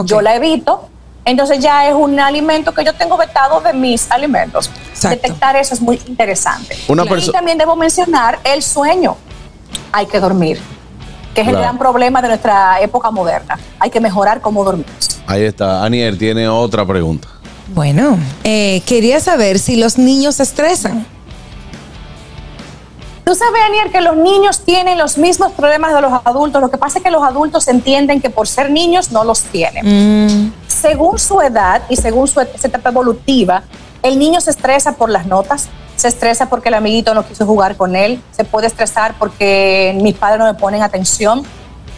Yo 0.06 0.22
la 0.22 0.36
evito, 0.36 0.88
entonces 1.26 1.60
ya 1.60 1.88
es 1.88 1.94
un 1.94 2.20
alimento 2.20 2.74
que 2.74 2.84
yo 2.84 2.94
tengo 2.94 3.18
vetado 3.18 3.60
de 3.62 3.74
mis 3.74 4.10
alimentos. 4.10 4.70
Detectar 5.02 5.56
eso 5.56 5.74
es 5.74 5.82
muy 5.82 6.02
interesante. 6.08 6.78
Una 6.88 7.04
y 7.04 7.32
también 7.32 7.58
debo 7.58 7.76
mencionar 7.76 8.40
el 8.44 8.64
sueño. 8.64 9.18
Hay 9.92 10.06
que 10.06 10.20
dormir, 10.20 10.60
que 11.36 11.42
es 11.42 11.48
el 11.48 11.56
gran 11.56 11.78
problema 11.78 12.22
de 12.22 12.30
nuestra 12.30 12.80
época 12.80 13.12
moderna. 13.12 13.60
Hay 13.80 13.90
que 13.90 14.00
mejorar 14.00 14.42
cómo 14.42 14.64
dormimos. 14.64 15.22
Ahí 15.28 15.44
está. 15.44 15.84
Aniel 15.84 16.18
tiene 16.18 16.48
otra 16.48 16.86
pregunta. 16.86 17.28
Bueno, 17.68 18.18
eh, 18.44 18.82
quería 18.86 19.20
saber 19.20 19.60
si 19.60 19.76
los 19.78 19.98
niños 19.98 20.36
se 20.36 20.44
estresan. 20.44 21.06
Tú 23.24 23.36
sabes, 23.36 23.62
Aniel, 23.66 23.92
que 23.92 24.02
los 24.02 24.18
niños 24.18 24.62
tienen 24.66 24.98
los 24.98 25.18
mismos 25.18 25.54
problemas 25.54 25.94
de 25.94 26.02
los 26.02 26.12
adultos. 26.26 26.60
Lo 26.62 26.70
que 26.70 26.78
pasa 26.78 26.98
es 26.98 27.04
que 27.04 27.12
los 27.12 27.24
adultos 27.24 27.68
entienden 27.68 28.20
que 28.20 28.30
por 28.30 28.48
ser 28.48 28.70
niños 28.72 29.12
no 29.12 29.24
los 29.24 29.44
tienen. 29.44 30.54
Según 30.68 31.18
su 31.18 31.40
edad 31.40 31.84
y 31.88 31.96
según 31.96 32.28
su 32.28 32.42
et- 32.42 32.66
etapa 32.66 32.90
evolutiva, 32.90 33.64
el 34.04 34.18
niño 34.20 34.42
se 34.42 34.50
estresa 34.52 34.94
por 34.94 35.10
las 35.10 35.28
notas, 35.28 35.70
se 35.96 36.08
estresa 36.10 36.50
porque 36.50 36.70
el 36.70 36.74
amiguito 36.76 37.14
no 37.14 37.26
quiso 37.26 37.46
jugar 37.46 37.78
con 37.78 37.96
él, 37.96 38.22
se 38.32 38.44
puede 38.44 38.68
estresar 38.68 39.14
porque 39.20 39.98
mis 40.02 40.16
padres 40.16 40.40
no 40.40 40.46
me 40.46 40.56
ponen 40.56 40.82
atención. 40.82 41.44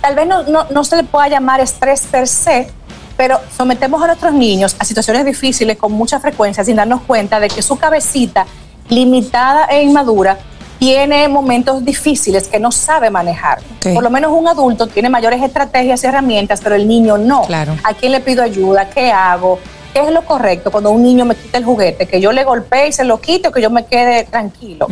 Tal 0.01 0.15
vez 0.15 0.27
no, 0.27 0.43
no, 0.43 0.65
no 0.69 0.83
se 0.83 0.97
le 0.97 1.03
pueda 1.03 1.29
llamar 1.29 1.61
estrés 1.61 2.01
per 2.01 2.27
se, 2.27 2.69
pero 3.17 3.39
sometemos 3.55 4.01
a 4.01 4.07
nuestros 4.07 4.33
niños 4.33 4.75
a 4.79 4.85
situaciones 4.85 5.25
difíciles 5.25 5.77
con 5.77 5.91
mucha 5.91 6.19
frecuencia 6.19 6.63
sin 6.63 6.75
darnos 6.75 7.01
cuenta 7.01 7.39
de 7.39 7.47
que 7.47 7.61
su 7.61 7.77
cabecita 7.77 8.45
limitada 8.89 9.65
e 9.65 9.83
inmadura 9.83 10.37
tiene 10.79 11.29
momentos 11.29 11.85
difíciles 11.85 12.47
que 12.47 12.59
no 12.59 12.71
sabe 12.71 13.09
manejar. 13.09 13.59
Por 13.93 14.03
lo 14.03 14.09
menos 14.09 14.33
un 14.33 14.47
adulto 14.47 14.87
tiene 14.87 15.09
mayores 15.09 15.41
estrategias 15.41 16.03
y 16.03 16.07
herramientas, 16.07 16.59
pero 16.61 16.75
el 16.75 16.87
niño 16.87 17.17
no. 17.17 17.43
¿A 17.83 17.93
quién 17.93 18.11
le 18.11 18.19
pido 18.19 18.43
ayuda? 18.43 18.89
¿Qué 18.89 19.09
hago? 19.11 19.59
¿Qué 19.93 20.01
es 20.01 20.11
lo 20.11 20.25
correcto 20.25 20.71
cuando 20.71 20.91
un 20.91 21.03
niño 21.03 21.23
me 21.23 21.35
quita 21.35 21.57
el 21.57 21.63
juguete? 21.63 22.05
¿Que 22.07 22.19
yo 22.19 22.31
le 22.33 22.43
golpee 22.43 22.89
y 22.89 22.91
se 22.91 23.05
lo 23.05 23.21
quite 23.21 23.47
o 23.47 23.51
que 23.51 23.61
yo 23.61 23.69
me 23.69 23.85
quede 23.85 24.23
tranquilo? 24.25 24.87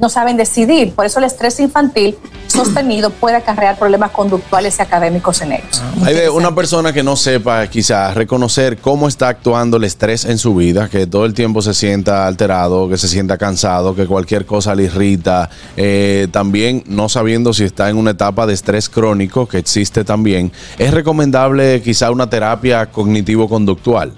No 0.00 0.08
saben 0.08 0.36
decidir. 0.36 0.92
Por 0.92 1.06
eso 1.06 1.18
el 1.18 1.24
estrés 1.24 1.60
infantil 1.60 2.16
sostenido 2.46 3.10
puede 3.10 3.36
acarrear 3.36 3.78
problemas 3.78 4.10
conductuales 4.10 4.78
y 4.78 4.82
académicos 4.82 5.40
en 5.42 5.52
ellos. 5.52 5.82
Hay 6.04 6.14
de 6.14 6.30
una 6.30 6.54
persona 6.54 6.92
que 6.92 7.02
no 7.02 7.16
sepa 7.16 7.66
quizás 7.66 8.14
reconocer 8.14 8.78
cómo 8.78 9.08
está 9.08 9.28
actuando 9.28 9.76
el 9.76 9.84
estrés 9.84 10.24
en 10.24 10.38
su 10.38 10.54
vida, 10.54 10.88
que 10.88 11.06
todo 11.06 11.24
el 11.24 11.34
tiempo 11.34 11.62
se 11.62 11.74
sienta 11.74 12.26
alterado, 12.26 12.88
que 12.88 12.96
se 12.96 13.08
sienta 13.08 13.38
cansado, 13.38 13.94
que 13.94 14.06
cualquier 14.06 14.46
cosa 14.46 14.74
le 14.74 14.84
irrita, 14.84 15.50
eh, 15.76 16.28
también 16.30 16.84
no 16.86 17.08
sabiendo 17.08 17.52
si 17.52 17.64
está 17.64 17.90
en 17.90 17.96
una 17.96 18.12
etapa 18.12 18.46
de 18.46 18.54
estrés 18.54 18.88
crónico, 18.88 19.46
que 19.46 19.58
existe 19.58 20.04
también, 20.04 20.52
es 20.78 20.92
recomendable 20.92 21.82
quizá 21.82 22.10
una 22.10 22.28
terapia 22.28 22.86
cognitivo-conductual. 22.90 24.12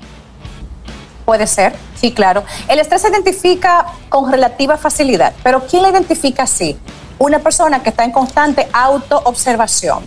Puede 1.27 1.49
ser, 1.49 1.75
sí, 1.97 2.13
claro. 2.13 2.45
El 2.69 2.79
estrés 2.79 3.03
se 3.03 3.09
identifica 3.09 3.85
con 4.09 4.31
relativa 4.31 4.77
facilidad, 4.77 5.35
pero 5.43 5.67
¿quién 5.67 5.83
lo 5.83 5.91
identifica 5.91 6.45
así? 6.45 6.79
Una 7.19 7.41
persona 7.41 7.83
que 7.83 7.91
está 7.91 8.05
en 8.05 8.13
constante 8.13 8.69
autoobservación. 8.73 10.07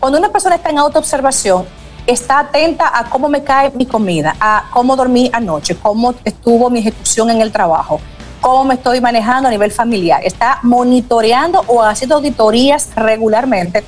Cuando 0.00 0.18
una 0.18 0.30
persona 0.30 0.56
está 0.56 0.70
en 0.70 0.78
autoobservación, 0.78 1.64
está 2.08 2.40
atenta 2.40 2.90
a 2.92 3.08
cómo 3.08 3.28
me 3.28 3.44
cae 3.44 3.70
mi 3.70 3.86
comida, 3.86 4.34
a 4.40 4.64
cómo 4.72 4.96
dormí 4.96 5.30
anoche, 5.32 5.76
cómo 5.76 6.12
estuvo 6.24 6.70
mi 6.70 6.80
ejecución 6.80 7.30
en 7.30 7.40
el 7.40 7.52
trabajo, 7.52 8.00
cómo 8.40 8.64
me 8.64 8.74
estoy 8.74 9.00
manejando 9.00 9.46
a 9.46 9.52
nivel 9.52 9.70
familiar. 9.70 10.22
Está 10.24 10.58
monitoreando 10.62 11.62
o 11.68 11.84
haciendo 11.84 12.16
auditorías 12.16 12.88
regularmente 12.96 13.84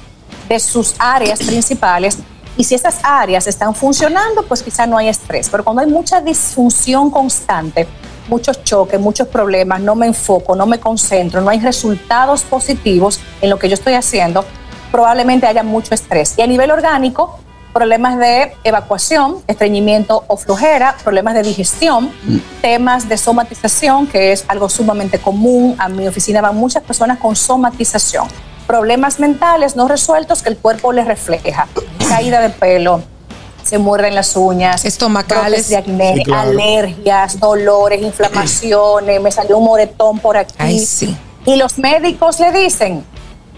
de 0.49 0.61
sus 0.61 0.95
áreas 1.01 1.41
principales 1.41 2.19
y 2.56 2.64
si 2.64 2.74
esas 2.74 2.98
áreas 3.02 3.47
están 3.47 3.74
funcionando, 3.74 4.44
pues 4.44 4.62
quizá 4.62 4.86
no 4.86 4.98
hay 4.98 5.09
estrés. 5.09 5.48
Pero 5.48 5.64
cuando 5.64 5.82
hay 5.82 5.89
mucha 5.89 6.20
disfunción 6.20 7.10
constante, 7.10 7.86
muchos 8.28 8.62
choques, 8.64 9.01
muchos 9.01 9.28
problemas, 9.28 9.81
no 9.81 9.94
me 9.94 10.06
enfoco, 10.06 10.55
no 10.55 10.66
me 10.66 10.78
concentro, 10.78 11.40
no 11.40 11.51
hay 11.51 11.60
resultados 11.60 12.43
positivos 12.43 13.20
en 13.40 13.51
lo 13.51 13.59
que 13.59 13.68
yo 13.68 13.74
estoy 13.74 13.94
haciendo, 13.94 14.44
probablemente 14.90 15.47
haya 15.47 15.62
mucho 15.62 15.94
estrés. 15.94 16.35
Y 16.36 16.43
a 16.43 16.47
nivel 16.47 16.70
orgánico, 16.70 17.39
problemas 17.72 18.18
de 18.18 18.52
evacuación, 18.64 19.39
estreñimiento 19.47 20.24
o 20.27 20.36
flojera, 20.36 20.97
problemas 21.02 21.35
de 21.35 21.43
digestión, 21.43 22.10
temas 22.60 23.09
de 23.09 23.16
somatización, 23.16 24.06
que 24.06 24.32
es 24.32 24.44
algo 24.48 24.68
sumamente 24.68 25.18
común. 25.18 25.77
A 25.78 25.89
mi 25.89 26.06
oficina 26.06 26.40
van 26.40 26.56
muchas 26.56 26.82
personas 26.82 27.18
con 27.18 27.36
somatización. 27.36 28.27
Problemas 28.71 29.19
mentales 29.19 29.75
no 29.75 29.89
resueltos 29.89 30.45
que 30.45 30.49
el 30.49 30.57
cuerpo 30.57 30.93
les 30.93 31.05
refleja. 31.05 31.67
Caída 32.09 32.41
de 32.41 32.51
pelo, 32.51 33.03
se 33.65 33.79
muerden 33.79 34.15
las 34.15 34.37
uñas, 34.37 34.85
estomacales, 34.85 35.69
de 35.71 35.79
acné, 35.79 36.15
Sí, 36.19 36.23
claro. 36.23 36.51
alergias, 36.51 37.41
dolores, 37.41 38.01
inflamaciones, 38.01 39.21
me 39.21 39.33
salió 39.33 39.59
un 39.59 39.65
moretón 39.65 40.21
por 40.21 40.37
aquí. 40.37 40.55
Ay, 40.57 40.79
sí. 40.87 41.17
Y 41.47 41.57
los 41.57 41.79
médicos 41.79 42.39
le 42.39 42.53
dicen, 42.53 43.05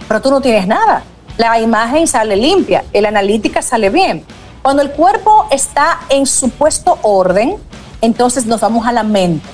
pero 0.08 0.22
tú 0.22 0.30
no 0.30 0.40
tienes 0.40 0.66
nada. 0.66 1.02
La 1.36 1.60
imagen 1.60 2.06
sale 2.06 2.34
limpia, 2.34 2.82
la 2.94 3.08
analítica 3.08 3.60
sale 3.60 3.90
bien. 3.90 4.24
Cuando 4.62 4.80
el 4.80 4.92
cuerpo 4.92 5.46
está 5.50 6.00
en 6.08 6.24
supuesto 6.24 6.98
orden, 7.02 7.56
entonces 8.00 8.46
nos 8.46 8.62
vamos 8.62 8.86
a 8.86 8.92
la 8.92 9.02
mente. 9.02 9.46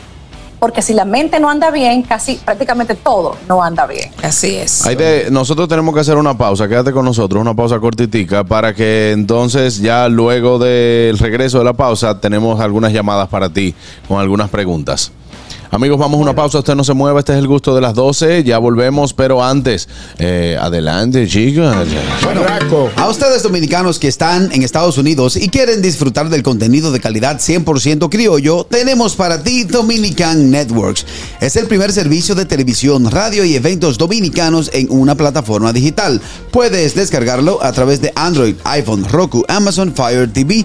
Porque 0.59 0.83
si 0.83 0.93
la 0.95 1.05
mente 1.05 1.39
no 1.41 1.49
anda 1.51 1.71
bien, 1.71 2.03
casi 2.03 2.37
prácticamente 2.37 2.95
todo 2.95 3.37
no 3.49 3.63
anda 3.63 3.87
bien. 3.87 4.11
Así 4.23 4.57
es. 4.57 4.85
Hay 4.87 4.97
de- 4.97 5.31
nosotros 5.31 5.69
tenemos 5.69 5.95
que 5.95 6.01
hacer 6.01 6.17
una 6.17 6.37
pausa, 6.37 6.69
quédate 6.69 6.93
con 6.93 7.05
nosotros, 7.05 7.41
una 7.41 7.55
pausa 7.55 7.79
cortitica, 7.79 8.45
para 8.45 8.75
que 8.75 9.13
entonces 9.13 9.79
ya 9.79 10.09
luego 10.09 10.59
del 10.59 11.19
regreso 11.19 11.59
de 11.59 11.65
la 11.65 11.73
pausa 11.75 12.21
tenemos 12.21 12.61
algunas 12.61 12.93
llamadas 12.93 13.29
para 13.29 13.49
ti 13.49 13.75
con 14.07 14.19
algunas 14.21 14.49
preguntas. 14.51 15.13
Amigos, 15.71 15.99
vamos 15.99 16.19
a 16.19 16.23
una 16.23 16.35
pausa, 16.35 16.61
usted 16.61 16.75
no 16.75 16.83
se 16.83 16.95
mueva, 16.95 17.19
este 17.19 17.35
es 17.35 17.39
el 17.39 17.47
gusto 17.47 17.75
de 17.75 17.83
las 17.83 17.93
12, 17.93 18.43
ya 18.43 18.57
volvemos, 18.57 19.13
pero 19.13 19.45
antes, 19.45 19.87
eh, 20.19 20.57
adelante 20.59 21.27
chicas. 21.27 21.87
A 22.97 23.09
ustedes 23.09 23.43
dominicanos 23.43 23.99
que 23.99 24.09
están 24.09 24.51
en 24.53 24.63
Estados 24.63 24.97
Unidos 24.97 25.37
y 25.37 25.51
quieren 25.51 25.83
disfrutar 25.83 26.31
del 26.31 26.43
contenido 26.43 26.91
de 26.91 27.01
calidad 27.01 27.39
100% 27.39 28.09
criollo, 28.09 28.65
tenemos 28.65 29.15
para 29.15 29.43
ti 29.43 29.65
Dominican 29.65 30.51
Networks. 30.51 31.05
Es 31.41 31.57
el 31.57 31.67
primer 31.67 31.93
servicio 31.93 32.35
de 32.35 32.47
televisión, 32.47 33.11
radio 33.11 33.45
y 33.45 33.55
eventos 33.55 33.99
dominicanos 33.99 34.71
en 34.73 34.87
una 34.91 35.17
plataforma 35.17 35.75
digital. 35.75 36.23
Puedes 36.51 36.95
descargarlo 36.95 37.63
a 37.63 37.73
través 37.73 38.01
de 38.01 38.11
Android, 38.17 38.55
iPhone, 38.65 39.05
Roku, 39.05 39.45
Amazon 39.49 39.93
Fire 39.95 40.33
TV, 40.33 40.65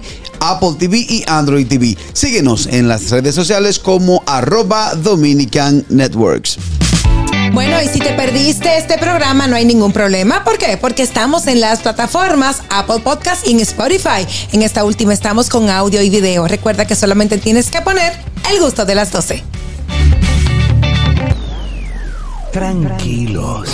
Apple 0.50 0.74
TV 0.78 0.98
y 0.98 1.24
Android 1.26 1.66
TV. 1.66 1.96
Síguenos 2.12 2.66
en 2.66 2.88
las 2.88 3.10
redes 3.10 3.34
sociales 3.34 3.78
como 3.78 4.22
arroba 4.26 4.94
Dominican 4.94 5.84
Networks. 5.88 6.58
Bueno, 7.52 7.80
y 7.80 7.88
si 7.88 8.00
te 8.00 8.12
perdiste 8.14 8.76
este 8.76 8.98
programa, 8.98 9.46
no 9.46 9.54
hay 9.54 9.64
ningún 9.64 9.92
problema. 9.92 10.42
¿Por 10.42 10.58
qué? 10.58 10.76
Porque 10.76 11.02
estamos 11.02 11.46
en 11.46 11.60
las 11.60 11.80
plataformas 11.80 12.62
Apple 12.68 13.00
Podcast 13.00 13.46
y 13.46 13.52
en 13.52 13.60
Spotify. 13.60 14.26
En 14.52 14.62
esta 14.62 14.84
última 14.84 15.12
estamos 15.12 15.48
con 15.48 15.70
audio 15.70 16.02
y 16.02 16.10
video. 16.10 16.48
Recuerda 16.48 16.84
que 16.84 16.96
solamente 16.96 17.38
tienes 17.38 17.70
que 17.70 17.80
poner 17.80 18.12
el 18.50 18.60
gusto 18.60 18.84
de 18.84 18.94
las 18.96 19.12
12. 19.12 19.44
Tranquilos. 22.52 23.68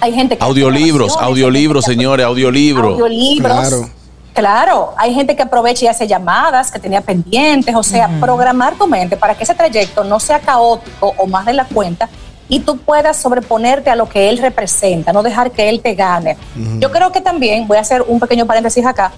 Hay 0.00 0.12
gente 0.12 0.36
que 0.36 0.44
Audiolibros, 0.44 1.16
audiolibros, 1.18 1.84
señores, 1.84 2.26
audiolibros. 2.26 2.92
audiolibros. 2.92 3.52
Claro. 3.52 3.90
Claro, 4.34 4.92
hay 4.98 5.14
gente 5.14 5.34
que 5.34 5.42
aprovecha 5.42 5.86
y 5.86 5.88
hace 5.88 6.06
llamadas 6.06 6.70
que 6.70 6.78
tenía 6.78 7.00
pendientes, 7.00 7.74
o 7.74 7.82
sea, 7.82 8.06
programar 8.20 8.74
tu 8.74 8.86
mente 8.86 9.16
para 9.16 9.34
que 9.34 9.44
ese 9.44 9.54
trayecto 9.54 10.04
no 10.04 10.20
sea 10.20 10.40
caótico 10.40 11.14
o 11.16 11.26
más 11.26 11.46
de 11.46 11.54
la 11.54 11.64
cuenta 11.64 12.10
y 12.46 12.60
tú 12.60 12.76
puedas 12.76 13.16
sobreponerte 13.16 13.88
a 13.88 13.96
lo 13.96 14.08
que 14.10 14.28
él 14.28 14.36
representa, 14.36 15.14
no 15.14 15.22
dejar 15.22 15.52
que 15.52 15.70
él 15.70 15.80
te 15.80 15.94
gane. 15.94 16.36
Yo 16.78 16.92
creo 16.92 17.12
que 17.12 17.22
también, 17.22 17.66
voy 17.66 17.78
a 17.78 17.80
hacer 17.80 18.02
un 18.06 18.20
pequeño 18.20 18.44
paréntesis 18.44 18.84
acá, 18.84 19.12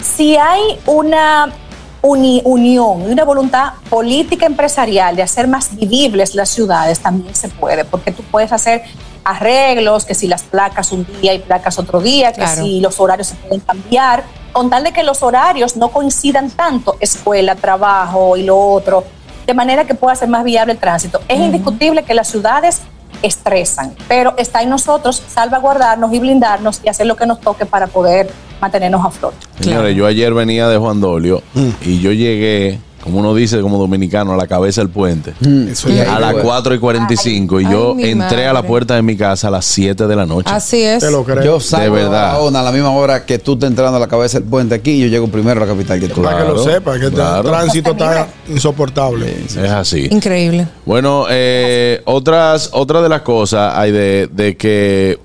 si 0.00 0.36
hay 0.36 0.78
una 0.86 1.52
uni- 2.02 2.42
unión 2.44 3.02
y 3.08 3.12
una 3.12 3.24
voluntad 3.24 3.72
política 3.90 4.46
empresarial 4.46 5.16
de 5.16 5.22
hacer 5.22 5.48
más 5.48 5.74
vivibles 5.74 6.34
las 6.34 6.48
ciudades, 6.48 7.00
también 7.00 7.34
se 7.34 7.48
puede, 7.48 7.84
porque 7.84 8.12
tú 8.12 8.22
puedes 8.30 8.52
hacer 8.52 8.82
arreglos, 9.24 10.04
que 10.04 10.14
si 10.14 10.26
las 10.26 10.42
placas 10.42 10.92
un 10.92 11.06
día 11.20 11.34
y 11.34 11.38
placas 11.40 11.78
otro 11.78 12.00
día, 12.00 12.32
que 12.32 12.40
Claro. 12.40 12.62
si 12.62 12.80
los 12.80 12.98
horarios 13.00 13.28
se 13.28 13.34
pueden 13.34 13.60
cambiar, 13.60 14.24
con 14.52 14.70
tal 14.70 14.84
de 14.84 14.92
que 14.92 15.02
los 15.02 15.22
horarios 15.22 15.76
no 15.76 15.88
coincidan 15.90 16.50
tanto, 16.50 16.96
escuela, 17.00 17.54
trabajo 17.54 18.36
y 18.36 18.42
lo 18.44 18.58
otro, 18.58 19.04
de 19.46 19.54
manera 19.54 19.84
que 19.84 19.94
pueda 19.94 20.14
ser 20.14 20.28
más 20.28 20.44
viable 20.44 20.72
el 20.72 20.78
tránsito. 20.78 21.20
Es 21.28 21.38
indiscutible 21.38 22.04
que 22.04 22.14
las 22.14 22.28
ciudades 22.28 22.80
estresan, 23.22 23.94
pero 24.06 24.34
está 24.36 24.62
en 24.62 24.70
nosotros 24.70 25.22
salvaguardarnos 25.28 26.12
y 26.12 26.18
blindarnos 26.20 26.80
y 26.84 26.88
hacer 26.88 27.06
lo 27.06 27.16
que 27.16 27.26
nos 27.26 27.40
toque 27.40 27.66
para 27.66 27.86
poder 27.86 28.32
mantenernos 28.60 29.04
a 29.04 29.10
flote. 29.10 29.36
Señores, 29.60 29.96
yo 29.96 30.06
ayer 30.06 30.32
venía 30.34 30.68
de 30.68 30.76
Juan 30.78 31.00
Dolio 31.00 31.42
y 31.82 32.00
yo 32.00 32.12
llegué, 32.12 32.78
como 33.02 33.20
uno 33.20 33.34
dice 33.34 33.60
como 33.60 33.78
dominicano, 33.78 34.32
a 34.32 34.36
la 34.36 34.46
cabeza 34.46 34.80
del 34.80 34.90
puente. 34.90 35.32
Eso 35.70 35.88
ya. 35.88 36.16
a 36.16 36.20
las 36.20 36.34
4 36.34 36.74
y 36.74 36.78
45 36.78 37.60
y 37.60 37.64
yo 37.64 37.94
Ay, 37.96 38.10
entré 38.10 38.46
a 38.46 38.52
la 38.52 38.62
puerta 38.62 38.94
de 38.96 39.02
mi 39.02 39.16
casa 39.16 39.48
a 39.48 39.50
las 39.50 39.64
7 39.66 40.06
de 40.06 40.16
la 40.16 40.26
noche. 40.26 40.50
Así 40.52 40.82
es. 40.82 41.02
Yo 41.44 41.60
salgo 41.60 41.94
De 41.94 41.98
de 41.98 42.04
verdad. 42.04 42.10
Barahona 42.32 42.60
a 42.60 42.62
la 42.64 42.72
misma 42.72 42.90
hora 42.90 43.24
que 43.24 43.38
tú 43.38 43.54
estás 43.54 43.70
entrando 43.70 43.96
a 43.96 44.00
la 44.00 44.08
cabeza 44.08 44.40
del 44.40 44.48
puente 44.48 44.74
aquí 44.74 44.98
yo 44.98 45.06
llego 45.06 45.28
primero 45.28 45.62
a 45.62 45.66
la 45.66 45.72
capital 45.72 46.00
que 46.00 46.08
tú. 46.08 46.22
Para 46.22 46.42
que 46.42 46.48
lo 46.48 46.58
sepa, 46.62 46.98
que 46.98 47.06
el 47.06 47.12
claro. 47.12 47.48
tránsito 47.48 47.92
está 47.92 48.28
insoportable. 48.48 49.44
Es 49.44 49.56
así. 49.56 50.08
Increíble. 50.10 50.66
Bueno, 50.84 51.26
eh, 51.30 52.02
otras, 52.04 52.70
otra 52.72 53.00
de 53.00 53.08
las 53.08 53.22
cosas 53.22 53.74
hay 53.76 53.92
de, 53.92 54.28
de 54.32 54.56
que 54.56 55.18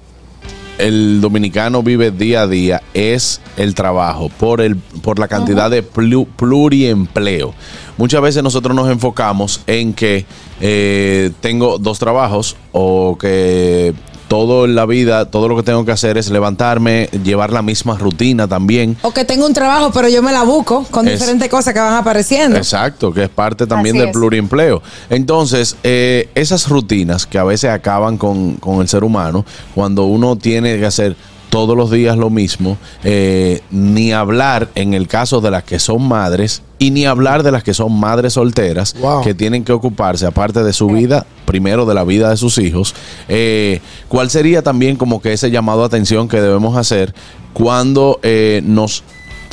el 0.78 1.22
dominicano 1.22 1.84
vive 1.84 2.12
día 2.12 2.42
a 2.42 2.48
día 2.48 2.82
es 2.94 3.42
el 3.58 3.76
trabajo 3.76 4.30
por 4.30 4.60
el 4.62 4.76
por 4.76 5.20
la 5.20 5.28
cantidad 5.28 5.70
de 5.70 5.84
plu- 5.88 6.28
pluriempleo. 6.36 7.54
Muchas 7.98 8.22
veces 8.22 8.44
nosotros 8.44 8.76
nos 8.76 8.90
enfocamos 8.90 9.62
en 9.68 9.94
que 9.94 10.26
eh, 10.62 11.32
tengo 11.42 11.78
dos 11.78 12.00
trabajos 12.00 12.56
o 12.72 13.18
que 13.20 13.94
todo 14.28 14.66
en 14.66 14.74
la 14.76 14.86
vida, 14.86 15.26
todo 15.26 15.48
lo 15.48 15.56
que 15.56 15.64
tengo 15.64 15.86
que 15.86 15.92
hacer 15.92 16.18
es 16.18 16.30
levantarme, 16.30 17.10
llevar 17.24 17.52
la 17.52 17.62
misma 17.62 17.98
rutina 17.98 18.48
también. 18.48 18.98
O 19.04 19.12
que 19.14 19.26
tengo 19.26 19.46
un 19.46 19.54
trabajo, 19.54 19.92
pero 19.94 20.10
yo 20.10 20.24
me 20.24 20.32
la 20.32 20.44
busco 20.44 20.84
con 20.90 21.08
Es- 21.08 21.14
diferentes 21.20 21.50
cosas 21.50 21.74
que 21.74 21.80
van 21.80 21.94
apareciendo. 21.94 22.58
Exacto, 22.58 23.14
que 23.14 23.24
es 23.24 23.30
parte 23.30 23.68
también 23.68 23.96
Así 23.96 24.00
del 24.00 24.10
es. 24.10 24.14
pluriempleo. 24.14 24.82
Entonces, 25.10 25.76
eh, 25.84 26.30
esas 26.36 26.68
rutinas 26.68 27.26
que 27.28 27.38
a 27.38 27.44
veces 27.44 27.70
acaban 27.70 28.18
con, 28.18 28.56
con 28.56 28.82
el 28.82 28.88
ser 28.88 29.04
humano, 29.04 29.46
cuando 29.76 30.06
uno 30.06 30.36
tiene 30.36 30.78
que 30.80 30.86
hacer 30.86 31.16
todos 31.54 31.78
los 31.78 31.92
días 31.92 32.18
lo 32.18 32.32
mismo, 32.32 32.80
eh, 33.04 33.62
ni 33.70 34.12
hablar 34.12 34.70
en 34.74 34.96
el 34.96 35.08
caso 35.08 35.40
de 35.40 35.52
las 35.52 35.64
que 35.64 35.78
son 35.78 36.02
madres 36.02 36.64
y 36.80 36.90
ni 36.90 37.06
hablar 37.06 37.44
de 37.44 37.52
las 37.52 37.62
que 37.62 37.76
son 37.76 37.94
madres 37.94 38.34
solteras 38.34 38.96
que 39.24 39.36
tienen 39.36 39.64
que 39.64 39.72
ocuparse, 39.72 40.26
aparte 40.26 40.64
de 40.64 40.74
su 40.74 40.88
vida, 40.88 41.28
primero 41.46 41.86
de 41.86 41.94
la 41.94 42.04
vida 42.06 42.32
de 42.32 42.38
sus 42.38 42.58
hijos, 42.58 42.96
eh, 43.30 43.82
¿cuál 44.08 44.32
sería 44.32 44.64
también 44.64 44.96
como 44.96 45.22
que 45.22 45.32
ese 45.32 45.52
llamado 45.52 45.84
a 45.84 45.86
atención 45.86 46.28
que 46.28 46.42
debemos 46.42 46.76
hacer 46.76 47.14
cuando 47.54 48.20
eh, 48.24 48.64
nos, 48.66 49.04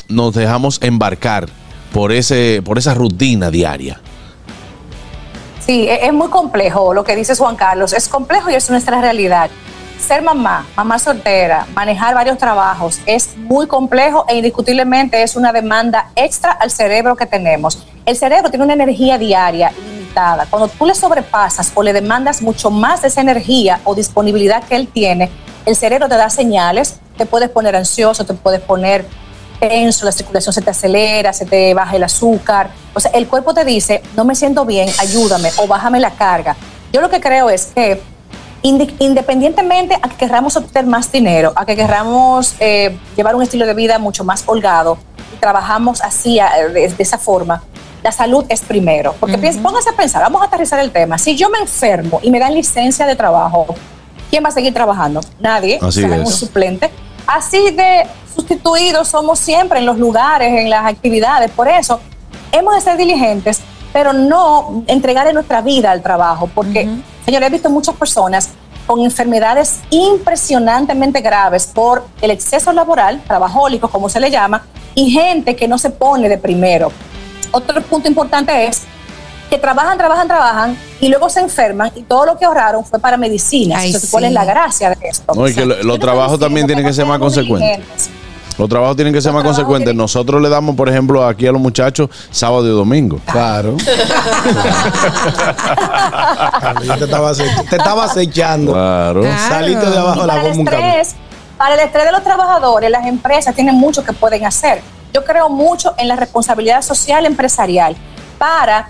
nos 0.09 0.33
dejamos 0.35 0.79
embarcar 0.83 1.51
por, 1.93 2.13
ese, 2.13 2.63
por 2.65 2.79
esa 2.79 2.95
rutina 2.95 3.51
diaria? 3.51 4.01
Sí, 5.67 5.87
e- 5.87 6.07
es 6.07 6.15
muy 6.15 6.29
complejo 6.29 6.95
lo 6.95 7.05
que 7.05 7.15
dice 7.15 7.37
Juan 7.37 7.57
Carlos, 7.57 7.93
es 7.93 8.09
complejo 8.09 8.49
y 8.51 8.55
es 8.55 8.71
nuestra 8.71 9.03
realidad. 9.03 9.51
Ser 10.01 10.23
mamá, 10.23 10.67
mamá 10.77 10.99
soltera, 10.99 11.67
manejar 11.75 12.15
varios 12.15 12.39
trabajos 12.39 13.01
es 13.07 13.37
muy 13.37 13.67
complejo 13.67 14.25
e 14.29 14.37
indiscutiblemente 14.37 15.23
es 15.23 15.37
una 15.37 15.53
demanda 15.53 16.11
extra 16.17 16.53
al 16.53 16.71
cerebro 16.71 17.17
que 17.17 17.27
tenemos. 17.27 17.87
El 18.07 18.17
cerebro 18.17 18.51
tiene 18.51 18.65
una 18.65 18.75
energía 18.75 19.19
diaria 19.19 19.73
limitada. 19.73 20.47
Cuando 20.49 20.69
tú 20.69 20.87
le 20.87 20.95
sobrepasas 20.95 21.73
o 21.75 21.83
le 21.83 21.93
demandas 21.93 22.43
mucho 22.43 22.71
más 22.71 23.03
de 23.03 23.09
esa 23.09 23.21
energía 23.21 23.81
o 23.85 23.95
disponibilidad 23.95 24.65
que 24.65 24.77
él 24.77 24.89
tiene, 24.89 25.31
el 25.67 25.77
cerebro 25.77 26.09
te 26.09 26.17
da 26.17 26.31
señales, 26.31 27.01
te 27.17 27.27
puedes 27.27 27.51
poner 27.51 27.77
ansioso, 27.77 28.25
te 28.25 28.35
puedes 28.35 28.61
poner 28.61 29.07
tenso, 29.61 30.07
la 30.07 30.13
circulación 30.13 30.53
se 30.53 30.63
te 30.63 30.71
acelera, 30.71 31.33
se 31.33 31.45
te 31.45 31.75
baja 31.75 31.97
el 31.97 32.03
azúcar. 32.03 32.71
O 32.95 33.01
sea, 33.01 33.11
el 33.13 33.29
cuerpo 33.29 33.53
te 33.53 33.65
dice, 33.65 34.03
no 34.17 34.25
me 34.25 34.35
siento 34.35 34.65
bien, 34.65 34.89
ayúdame 34.99 35.51
o 35.59 35.67
bájame 35.67 36.01
la 36.01 36.13
carga. 36.13 36.57
Yo 36.93 37.01
lo 37.01 37.11
que 37.11 37.21
creo 37.21 37.51
es 37.51 37.67
que 37.67 38.03
independientemente 38.63 39.95
a 39.95 40.09
que 40.09 40.17
querramos 40.17 40.57
obtener 40.57 40.87
más 40.87 41.11
dinero, 41.11 41.53
a 41.57 41.65
que 41.65 41.77
querramos 41.77 42.55
eh, 42.61 42.97
llevar 43.17 43.35
un 43.35 43.43
estilo 43.43 43.67
de 43.67 43.75
vida 43.75 43.99
mucho 43.99 44.25
más 44.25 44.43
holgado 44.47 44.99
y 45.35 45.39
trabajamos 45.41 46.01
así, 46.03 46.39
de, 46.75 46.89
de 46.89 47.03
esa 47.03 47.19
forma, 47.19 47.63
la 48.03 48.13
salud 48.13 48.45
es 48.49 48.61
primero. 48.63 49.15
Porque 49.19 49.39
piensa- 49.39 49.61
póngase 49.63 49.91
a 49.91 49.93
pensar, 49.93 50.23
vamos 50.23 50.43
a 50.43 50.47
aterrizar 50.47 50.79
el 50.81 50.91
tema. 50.91 51.19
Si 51.19 51.37
yo 51.37 51.49
me 51.51 51.59
enfermo 51.59 52.21
y 52.23 52.31
me 52.31 52.39
dan 52.39 52.55
licencia 52.55 53.07
de 53.07 53.17
trabajo, 53.17 53.67
¿quién 54.31 54.45
va 54.45 54.49
a 54.49 54.53
seguir 54.53 54.73
trabajando? 54.75 55.21
Nadie. 55.39 55.79
Así 55.81 56.03
es. 56.05 56.11
un 56.21 56.27
suplente. 56.27 56.91
Así 57.27 57.71
de 57.71 58.07
sustituidos 58.35 59.09
somos 59.09 59.39
siempre 59.39 59.79
en 59.81 59.87
los 59.87 59.99
lugares, 59.99 60.49
en 60.49 60.71
las 60.71 60.85
actividades. 60.87 61.51
Por 61.51 61.69
eso, 61.69 62.01
hemos 62.53 62.75
de 62.75 62.81
ser 62.81 62.97
diligentes, 62.97 63.61
pero 63.93 64.13
no 64.13 64.83
entregar 64.87 65.33
nuestra 65.35 65.61
vida 65.61 65.91
al 65.91 66.03
trabajo. 66.03 66.49
Porque, 66.55 66.89
señores, 67.25 67.49
he 67.49 67.53
visto 67.53 67.71
muchas 67.71 67.95
personas 67.95 68.51
con 68.87 69.01
enfermedades 69.01 69.81
impresionantemente 69.91 71.21
graves 71.21 71.67
por 71.67 72.05
el 72.21 72.31
exceso 72.31 72.73
laboral, 72.73 73.23
trabajólico, 73.27 73.89
como 73.89 74.09
se 74.09 74.21
le 74.21 74.31
llama, 74.31 74.65
y 74.95 75.11
gente 75.11 75.55
que 75.57 75.69
no 75.69 75.79
se 75.79 75.91
pone 75.91 76.29
de 76.29 76.39
primero. 76.39 76.91
Otro 77.53 77.81
punto 77.83 78.09
importante 78.09 78.67
es 78.67 78.83
que 79.49 79.59
trabajan, 79.59 79.99
trabajan, 79.99 80.29
trabajan 80.29 80.79
y 81.01 81.09
luego 81.09 81.29
se 81.29 81.41
enferman 81.41 81.91
y 81.97 82.03
todo 82.03 82.25
lo 82.27 82.39
que 82.39 82.45
ahorraron 82.45 82.85
fue 82.85 82.99
para 83.01 83.17
medicinas. 83.17 83.81
Ay, 83.81 83.87
Entonces, 83.89 84.11
¿cuál 84.11 84.23
sí. 84.25 84.29
es 84.29 84.33
la 84.35 84.45
gracia 84.45 84.91
de 84.91 85.09
esto? 85.09 85.33
No, 85.35 85.49
y 85.49 85.55
que 85.55 85.67
lo- 85.67 85.83
los 85.83 85.99
trabajos 85.99 86.39
también 86.39 86.67
tienen 86.67 86.85
que 86.87 86.93
ser 86.93 87.05
más 87.07 87.19
consecuentes. 87.19 88.09
Los 88.61 88.69
trabajos 88.69 88.95
tienen 88.97 89.15
que 89.15 89.23
ser 89.23 89.33
más 89.33 89.43
consecuentes. 89.43 89.95
Nosotros 89.95 90.41
le 90.43 90.49
damos, 90.51 90.77
por 90.77 90.89
ejemplo, 90.89 91.27
aquí 91.27 91.47
a 91.47 91.53
los 91.53 91.61
muchachos 91.61 92.11
sábado 92.31 92.67
y 92.67 92.71
domingo. 92.71 93.19
Claro. 93.25 93.75
Te 96.99 97.05
estaba, 97.05 97.31
ace- 97.31 97.51
te 97.69 97.77
estaba 97.77 98.05
acechando. 98.05 98.73
Claro. 98.73 99.23
Saliste 99.49 99.89
de 99.89 99.97
abajo 99.99 100.19
Y 100.19 100.21
de 100.21 100.27
la 100.27 100.35
para 100.35 100.49
el 100.49 100.57
bomba 100.57 100.73
para 101.57 101.75
el 101.75 101.81
estrés 101.81 102.05
de 102.07 102.13
los 102.13 102.23
trabajadores, 102.23 102.91
las 102.91 103.07
empresas 103.07 103.55
tienen 103.55 103.75
mucho 103.75 104.03
que 104.05 104.13
pueden 104.15 104.47
hacer. 104.47 104.81
Yo 105.13 105.25
creo 105.25 105.49
mucho 105.51 105.95
en 105.99 106.09
la 106.09 106.17
responsabilidad 106.17 106.83
social 106.83 107.27
empresarial 107.27 107.97
para 108.39 108.89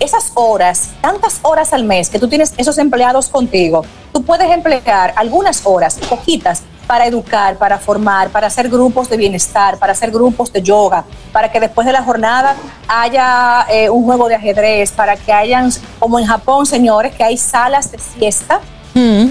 esas 0.00 0.30
horas, 0.34 0.90
tantas 1.00 1.38
horas 1.42 1.72
al 1.72 1.84
mes 1.84 2.10
que 2.10 2.18
tú 2.18 2.28
tienes 2.28 2.52
esos 2.56 2.76
empleados 2.78 3.28
contigo, 3.28 3.84
tú 4.12 4.22
puedes 4.24 4.50
emplear 4.50 5.14
algunas 5.16 5.62
horas, 5.64 5.98
poquitas, 6.08 6.62
para 6.86 7.06
educar, 7.06 7.56
para 7.56 7.78
formar, 7.78 8.30
para 8.30 8.46
hacer 8.46 8.68
grupos 8.68 9.08
de 9.08 9.16
bienestar, 9.16 9.78
para 9.78 9.92
hacer 9.92 10.10
grupos 10.10 10.52
de 10.52 10.62
yoga, 10.62 11.04
para 11.32 11.50
que 11.50 11.60
después 11.60 11.86
de 11.86 11.92
la 11.92 12.02
jornada 12.02 12.56
haya 12.88 13.66
eh, 13.70 13.88
un 13.88 14.04
juego 14.04 14.28
de 14.28 14.34
ajedrez, 14.34 14.92
para 14.92 15.16
que 15.16 15.32
hayan, 15.32 15.70
como 15.98 16.18
en 16.18 16.26
Japón, 16.26 16.66
señores, 16.66 17.14
que 17.14 17.24
hay 17.24 17.36
salas 17.36 17.90
de 17.90 17.98
siesta, 17.98 18.60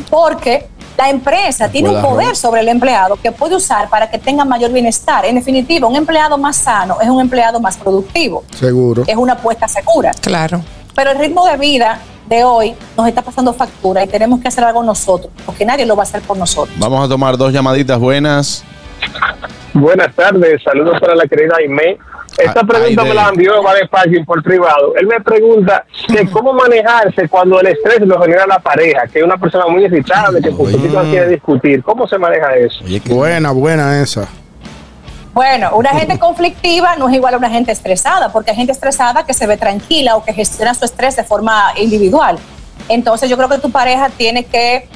porque 0.09 0.67
la 0.97 1.09
empresa 1.09 1.69
tiene 1.69 1.89
un 1.89 2.01
poder 2.01 2.35
sobre 2.35 2.61
el 2.61 2.67
empleado 2.67 3.15
que 3.15 3.31
puede 3.31 3.55
usar 3.55 3.89
para 3.89 4.09
que 4.09 4.17
tenga 4.17 4.45
mayor 4.45 4.71
bienestar. 4.71 5.25
En 5.25 5.35
definitiva, 5.35 5.87
un 5.87 5.95
empleado 5.95 6.37
más 6.37 6.57
sano 6.57 6.99
es 7.01 7.09
un 7.09 7.21
empleado 7.21 7.59
más 7.59 7.77
productivo, 7.77 8.43
Seguro. 8.57 9.03
es 9.07 9.15
una 9.15 9.33
apuesta 9.33 9.67
segura. 9.67 10.11
Claro. 10.21 10.61
Pero 10.95 11.11
el 11.11 11.19
ritmo 11.19 11.45
de 11.45 11.57
vida 11.57 11.99
de 12.31 12.45
hoy 12.45 12.73
nos 12.97 13.07
está 13.07 13.21
pasando 13.21 13.53
factura 13.53 14.03
y 14.03 14.07
tenemos 14.07 14.39
que 14.39 14.47
hacer 14.47 14.63
algo 14.63 14.81
nosotros, 14.83 15.31
porque 15.45 15.65
nadie 15.65 15.85
lo 15.85 15.97
va 15.97 16.03
a 16.03 16.05
hacer 16.05 16.21
por 16.21 16.37
nosotros. 16.37 16.73
Vamos 16.79 17.05
a 17.05 17.09
tomar 17.09 17.37
dos 17.37 17.51
llamaditas 17.51 17.99
buenas. 17.99 18.63
Buenas 19.73 20.15
tardes, 20.15 20.63
saludos 20.63 20.99
para 20.99 21.13
la 21.15 21.25
querida 21.25 21.55
Aimee. 21.59 21.97
Esta 22.37 22.63
pregunta 22.63 23.03
me 23.03 23.13
la 23.13 23.29
envió 23.29 23.61
Vale 23.61 23.87
Parking 23.87 24.23
por 24.23 24.41
privado. 24.41 24.93
Él 24.95 25.07
me 25.07 25.19
pregunta 25.19 25.85
que 26.07 26.25
cómo 26.31 26.53
manejarse 26.53 27.27
cuando 27.27 27.59
el 27.59 27.67
estrés 27.67 27.99
lo 28.01 28.21
genera 28.21 28.47
la 28.47 28.59
pareja, 28.59 29.07
que 29.07 29.19
es 29.19 29.25
una 29.25 29.37
persona 29.37 29.67
muy 29.67 29.83
irritable, 29.83 30.41
que 30.41 30.51
por 30.51 30.71
poquito 30.71 31.03
no 31.03 31.09
quiere 31.09 31.27
discutir. 31.27 31.83
¿Cómo 31.83 32.07
se 32.07 32.17
maneja 32.17 32.55
eso? 32.55 32.83
Buena, 33.09 33.51
buena 33.51 34.01
esa. 34.01 34.29
Bueno, 35.33 35.71
una 35.75 35.91
gente 35.91 36.19
conflictiva 36.27 36.95
no 36.97 37.07
es 37.09 37.15
igual 37.15 37.33
a 37.33 37.37
una 37.37 37.49
gente 37.49 37.71
estresada, 37.71 38.31
porque 38.31 38.51
hay 38.51 38.57
gente 38.57 38.71
estresada 38.73 39.25
que 39.25 39.33
se 39.33 39.47
ve 39.47 39.57
tranquila 39.57 40.15
o 40.17 40.23
que 40.23 40.33
gestiona 40.33 40.73
su 40.73 40.85
estrés 40.85 41.15
de 41.15 41.23
forma 41.23 41.73
individual. 41.77 42.37
Entonces 42.89 43.29
yo 43.29 43.37
creo 43.37 43.47
que 43.49 43.57
tu 43.59 43.71
pareja 43.71 44.09
tiene 44.09 44.43
que, 44.45 44.89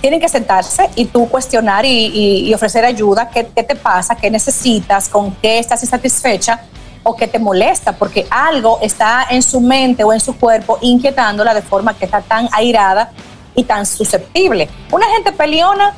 tienen 0.00 0.20
que 0.20 0.28
sentarse 0.28 0.88
y 0.96 1.06
tú 1.06 1.28
cuestionar 1.28 1.84
y, 1.84 1.88
y- 2.06 2.48
y 2.48 2.54
ofrecer 2.54 2.84
ayuda. 2.84 3.28
¿Qué, 3.28 3.46
¿Qué 3.54 3.62
te 3.62 3.74
pasa? 3.76 4.14
¿Qué 4.16 4.30
necesitas? 4.30 5.08
¿Con 5.08 5.32
qué 5.36 5.58
estás 5.58 5.82
insatisfecha? 5.82 6.60
¿O 7.02 7.14
qué 7.14 7.26
te 7.28 7.38
molesta? 7.38 7.92
Porque 7.92 8.26
algo 8.30 8.78
está 8.80 9.26
en 9.28 9.42
su 9.42 9.60
mente 9.60 10.04
o 10.04 10.12
en 10.14 10.20
su 10.20 10.38
cuerpo 10.38 10.78
inquietándola 10.80 11.52
de 11.52 11.60
forma 11.60 11.92
que 11.92 12.06
está 12.06 12.22
tan 12.22 12.48
airada 12.52 13.10
y 13.54 13.64
tan 13.64 13.84
susceptible. 13.84 14.70
Una 14.90 15.06
gente 15.08 15.30
peleona 15.32 15.92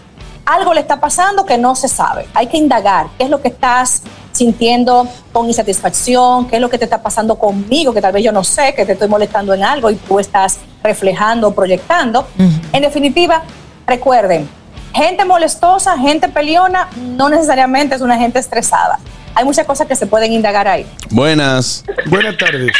algo 0.46 0.72
le 0.72 0.80
está 0.80 1.00
pasando 1.00 1.44
que 1.44 1.58
no 1.58 1.74
se 1.74 1.88
sabe. 1.88 2.26
Hay 2.32 2.46
que 2.46 2.56
indagar 2.56 3.08
qué 3.18 3.24
es 3.24 3.30
lo 3.30 3.42
que 3.42 3.48
estás 3.48 4.02
sintiendo 4.32 5.08
con 5.32 5.46
insatisfacción, 5.46 6.46
qué 6.46 6.56
es 6.56 6.62
lo 6.62 6.70
que 6.70 6.78
te 6.78 6.84
está 6.84 7.02
pasando 7.02 7.36
conmigo, 7.36 7.92
que 7.92 8.00
tal 8.00 8.12
vez 8.12 8.22
yo 8.22 8.32
no 8.32 8.44
sé, 8.44 8.74
que 8.74 8.86
te 8.86 8.92
estoy 8.92 9.08
molestando 9.08 9.54
en 9.54 9.64
algo 9.64 9.90
y 9.90 9.96
tú 9.96 10.20
estás 10.20 10.58
reflejando, 10.82 11.52
proyectando. 11.52 12.26
En 12.72 12.82
definitiva, 12.82 13.42
recuerden, 13.86 14.48
gente 14.94 15.24
molestosa, 15.24 15.98
gente 15.98 16.28
peleona, 16.28 16.88
no 16.96 17.28
necesariamente 17.28 17.96
es 17.96 18.00
una 18.00 18.16
gente 18.16 18.38
estresada. 18.38 18.98
Hay 19.34 19.44
muchas 19.44 19.66
cosas 19.66 19.86
que 19.86 19.96
se 19.96 20.06
pueden 20.06 20.32
indagar 20.32 20.68
ahí. 20.68 20.86
Buenas. 21.10 21.84
Buenas 22.06 22.36
tardes. 22.38 22.72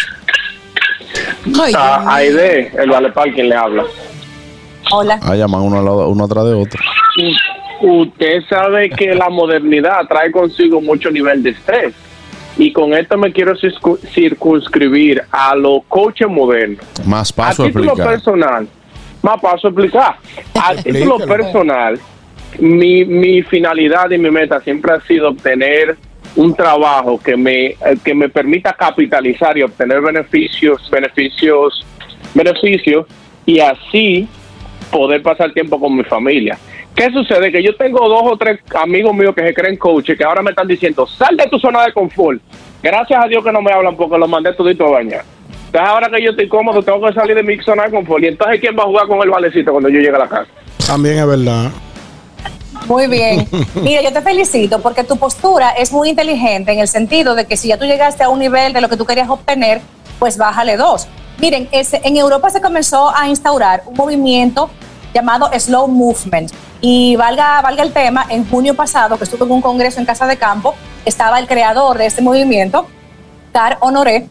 A 1.75 2.15
Aide, 2.15 2.73
el 2.79 2.91
Vale 2.91 3.11
Parking 3.13 3.45
le 3.45 3.57
habla. 3.57 3.85
Hola. 4.93 5.19
Ah, 5.23 5.35
llaman 5.35 5.63
uno, 5.63 5.83
lado- 5.83 6.09
uno 6.09 6.25
atrás 6.25 6.45
de 6.45 6.55
otro. 6.55 6.81
Usted 7.83 8.43
sabe 8.49 8.89
que 8.91 9.15
la 9.15 9.29
modernidad 9.29 10.07
trae 10.09 10.31
consigo 10.31 10.81
mucho 10.81 11.11
nivel 11.11 11.43
de 11.43 11.51
estrés. 11.51 11.95
Y 12.59 12.73
con 12.73 12.95
esto 12.95 13.19
me 13.19 13.33
quiero 13.33 13.55
circu- 13.55 13.99
circunscribir 14.15 15.23
a 15.31 15.55
los 15.55 15.81
coaches 15.89 16.29
modernos. 16.29 16.81
Más 17.05 17.31
paso 17.33 17.63
a 17.63 17.67
a 17.67 17.69
título 17.69 17.85
explicar. 17.93 18.13
personal, 18.15 18.69
más 19.23 19.41
paso 19.43 19.67
a 19.67 19.71
explicar. 19.71 20.17
A 20.55 20.75
título 20.75 21.19
personal, 21.19 22.01
mi, 22.59 23.05
mi 23.05 23.43
finalidad 23.43 24.11
y 24.11 24.17
mi 24.17 24.31
meta 24.31 24.59
siempre 24.63 24.93
ha 24.95 25.01
sido 25.03 25.29
obtener 25.31 25.99
un 26.35 26.55
trabajo 26.55 27.21
que 27.23 27.37
me, 27.37 27.67
eh, 27.67 27.77
que 28.03 28.15
me 28.15 28.31
permita 28.31 28.73
capitalizar 28.73 29.59
y 29.59 29.63
obtener 29.63 30.01
beneficios, 30.01 30.89
beneficios, 30.91 31.85
beneficios 32.35 33.05
y 33.45 33.61
así 33.61 34.27
poder 34.97 35.23
pasar 35.23 35.53
tiempo 35.53 35.79
con 35.79 35.95
mi 35.97 36.05
familia. 36.05 36.59
¿Qué 36.95 37.11
sucede? 37.11 37.53
Que 37.53 37.63
yo 37.63 37.77
tengo 37.77 38.09
dos 38.09 38.23
o 38.25 38.37
tres 38.37 38.59
amigos 38.75 39.15
míos 39.15 39.35
que 39.35 39.43
se 39.43 39.53
creen 39.55 39.77
coaches 39.77 40.17
que 40.17 40.25
ahora 40.25 40.43
me 40.43 40.51
están 40.51 40.67
diciendo, 40.67 41.07
sal 41.07 41.37
de 41.37 41.47
tu 41.49 41.59
zona 41.59 41.85
de 41.85 41.93
confort. 41.93 42.41
Gracias 42.83 43.23
a 43.23 43.29
Dios 43.29 43.45
que 43.45 43.53
no 43.53 43.61
me 43.61 43.73
hablan 43.73 43.97
porque 43.97 44.17
los 44.17 44.29
mandé 44.29 44.53
todito 44.55 44.87
a 44.87 44.91
bañar. 44.93 45.25
Entonces 45.67 45.89
ahora 45.91 46.09
que 46.09 46.23
yo 46.23 46.31
estoy 46.31 46.49
cómodo, 46.49 46.83
tengo 46.83 47.07
que 47.07 47.13
salir 47.13 47.35
de 47.37 47.43
mi 47.43 47.59
zona 47.63 47.85
de 47.85 47.91
confort. 47.91 48.23
Y 48.25 48.29
entonces, 48.29 48.61
¿quién 48.61 48.75
va 48.79 48.85
a 48.85 48.87
jugar 48.87 49.07
con 49.09 49.21
el 49.23 49.29
valecito 49.31 49.73
cuando 49.73 49.89
yo 49.91 49.99
llegue 49.99 50.15
a 50.17 50.19
la 50.21 50.29
casa? 50.29 50.47
También 50.87 51.19
es 51.19 51.27
verdad. 51.27 51.71
Muy 52.87 53.07
bien. 53.09 53.47
Mira, 53.83 54.01
yo 54.03 54.13
te 54.13 54.23
felicito 54.23 54.81
porque 54.81 55.05
tu 55.05 55.17
postura 55.19 55.71
es 55.71 55.93
muy 55.93 56.09
inteligente 56.11 56.73
en 56.73 56.79
el 56.79 56.89
sentido 56.89 57.35
de 57.35 57.47
que 57.47 57.57
si 57.57 57.69
ya 57.69 57.79
tú 57.79 57.85
llegaste 57.85 58.23
a 58.23 58.29
un 58.31 58.39
nivel 58.39 58.73
de 58.73 58.81
lo 58.81 58.89
que 58.89 58.97
tú 58.97 59.05
querías 59.05 59.29
obtener, 59.29 59.81
pues 60.19 60.39
bájale 60.39 60.77
dos. 60.77 61.09
Miren, 61.39 61.69
ese- 61.73 62.01
en 62.05 62.17
Europa 62.17 62.49
se 62.49 62.63
comenzó 62.63 63.15
a 63.15 63.29
instaurar 63.29 63.83
un 63.87 63.95
movimiento 63.95 64.71
llamado 65.17 65.51
Slow 65.59 65.89
Movement. 65.89 66.53
Y 66.83 67.17
valga, 67.17 67.63
valga 67.63 67.83
el 67.83 67.93
tema, 67.93 68.27
en 68.29 68.49
junio 68.49 68.77
pasado, 68.77 69.17
que 69.17 69.25
estuve 69.25 69.45
en 69.47 69.51
un 69.51 69.63
congreso 69.63 69.99
en 69.99 70.05
Casa 70.05 70.27
de 70.27 70.37
Campo, 70.37 70.75
estaba 71.07 71.39
el 71.39 71.47
creador 71.47 71.97
de 71.97 72.05
este 72.07 72.21
movimiento, 72.21 72.87
Car 73.51 73.79
Honoré, 73.81 74.29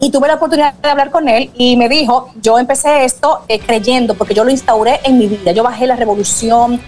y 0.00 0.10
tuve 0.10 0.26
la 0.26 0.34
oportunidad 0.34 0.74
de 0.74 0.90
hablar 0.90 1.10
con 1.10 1.28
él 1.28 1.50
y 1.54 1.76
me 1.76 1.88
dijo, 1.88 2.30
yo 2.42 2.58
empecé 2.58 3.04
esto 3.04 3.44
eh, 3.48 3.60
creyendo, 3.60 4.14
porque 4.14 4.34
yo 4.34 4.44
lo 4.44 4.50
instauré 4.50 5.00
en 5.04 5.16
mi 5.16 5.26
vida, 5.28 5.52
yo 5.52 5.62
bajé 5.62 5.86
la 5.86 5.96
revolución 5.96 6.80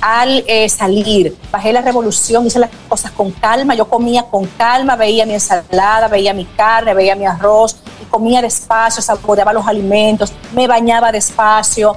al 0.00 0.44
eh, 0.46 0.68
salir, 0.68 1.36
bajé 1.50 1.72
la 1.72 1.82
revolución, 1.82 2.46
hice 2.46 2.60
las 2.60 2.70
cosas 2.88 3.10
con 3.10 3.32
calma, 3.32 3.74
yo 3.74 3.88
comía 3.88 4.22
con 4.22 4.46
calma, 4.46 4.96
veía 4.96 5.26
mi 5.26 5.34
ensalada, 5.34 6.08
veía 6.08 6.32
mi 6.32 6.44
carne, 6.44 6.94
veía 6.94 7.16
mi 7.16 7.26
arroz, 7.26 7.76
y 8.00 8.04
comía 8.04 8.40
despacio, 8.40 9.02
saboreaba 9.02 9.52
los 9.52 9.66
alimentos, 9.66 10.32
me 10.54 10.66
bañaba 10.66 11.10
despacio. 11.10 11.96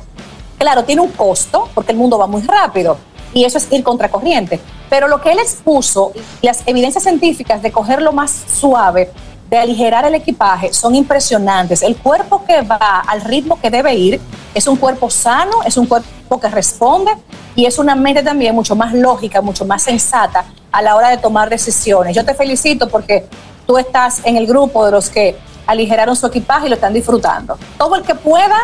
Claro, 0.57 0.83
tiene 0.83 1.01
un 1.01 1.11
costo 1.11 1.69
porque 1.73 1.91
el 1.91 1.97
mundo 1.97 2.17
va 2.17 2.27
muy 2.27 2.41
rápido 2.41 2.97
y 3.33 3.43
eso 3.43 3.57
es 3.57 3.71
ir 3.71 3.83
contracorriente. 3.83 4.59
Pero 4.89 5.07
lo 5.07 5.21
que 5.21 5.31
él 5.31 5.39
expuso, 5.39 6.13
las 6.41 6.63
evidencias 6.65 7.03
científicas 7.03 7.61
de 7.61 7.71
cogerlo 7.71 8.11
más 8.11 8.31
suave, 8.31 9.11
de 9.49 9.57
aligerar 9.57 10.05
el 10.05 10.15
equipaje, 10.15 10.73
son 10.73 10.95
impresionantes. 10.95 11.81
El 11.81 11.95
cuerpo 11.95 12.43
que 12.45 12.61
va 12.61 13.01
al 13.07 13.21
ritmo 13.21 13.59
que 13.59 13.69
debe 13.69 13.93
ir 13.95 14.21
es 14.53 14.67
un 14.67 14.75
cuerpo 14.75 15.09
sano, 15.09 15.63
es 15.65 15.77
un 15.77 15.85
cuerpo 15.85 16.39
que 16.39 16.49
responde 16.49 17.11
y 17.55 17.65
es 17.65 17.77
una 17.79 17.95
mente 17.95 18.23
también 18.23 18.55
mucho 18.55 18.75
más 18.75 18.93
lógica, 18.93 19.41
mucho 19.41 19.65
más 19.65 19.83
sensata 19.83 20.45
a 20.71 20.81
la 20.81 20.95
hora 20.95 21.09
de 21.09 21.17
tomar 21.17 21.49
decisiones. 21.49 22.15
Yo 22.15 22.25
te 22.25 22.33
felicito 22.33 22.89
porque 22.89 23.27
tú 23.65 23.77
estás 23.77 24.21
en 24.25 24.37
el 24.37 24.47
grupo 24.47 24.85
de 24.85 24.91
los 24.91 25.09
que 25.09 25.37
aligeraron 25.65 26.15
su 26.15 26.25
equipaje 26.27 26.65
y 26.67 26.69
lo 26.69 26.75
están 26.75 26.93
disfrutando. 26.93 27.57
Todo 27.77 27.95
el 27.95 28.03
que 28.03 28.15
pueda, 28.15 28.57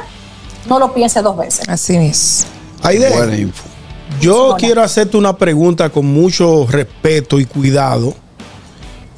no 0.68 0.80
lo 0.80 0.94
piense 0.94 1.22
dos 1.22 1.38
veces. 1.38 1.68
Así 1.68 1.96
es. 1.96 2.46
Aide, 2.82 3.10
Buena 3.10 3.36
info. 3.38 3.64
yo 4.20 4.56
quiero 4.58 4.82
hacerte 4.84 5.18
una 5.18 5.38
pregunta 5.38 5.90
con 5.90 6.06
mucho 6.06 6.66
respeto 6.68 7.40
y 7.40 7.46
cuidado. 7.46 8.16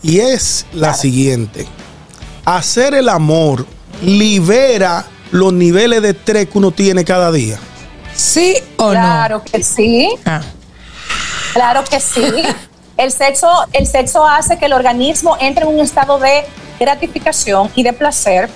Y 0.04 0.20
es 0.20 0.66
la 0.74 0.94
siguiente. 0.94 1.66
Hacer 2.46 2.94
el 2.94 3.10
amor 3.10 3.66
libera 4.04 5.06
los 5.32 5.52
niveles 5.52 6.02
de 6.04 6.12
estrés 6.12 6.48
que 6.48 6.58
uno 6.58 6.72
tiene 6.72 7.04
cada 7.04 7.32
día. 7.32 7.58
¿Sí 8.16 8.56
o 8.78 8.92
Claro 8.92 9.44
que 9.44 9.64
sí. 9.64 10.10
Ah. 10.26 10.42
Claro 11.54 11.84
que 11.90 12.00
sí. 12.00 12.22
El 12.98 13.12
sexo, 13.12 13.50
el 13.74 13.88
sexo 13.88 14.26
hace 14.26 14.58
que 14.58 14.68
el 14.68 14.74
organismo 14.74 15.36
entre 15.42 15.66
en 15.66 15.74
un 15.74 15.82
estado 15.82 16.18
de 16.18 16.46
gratificación 16.80 17.70
y 17.76 17.84
de 17.84 17.92
placer, 17.92 18.50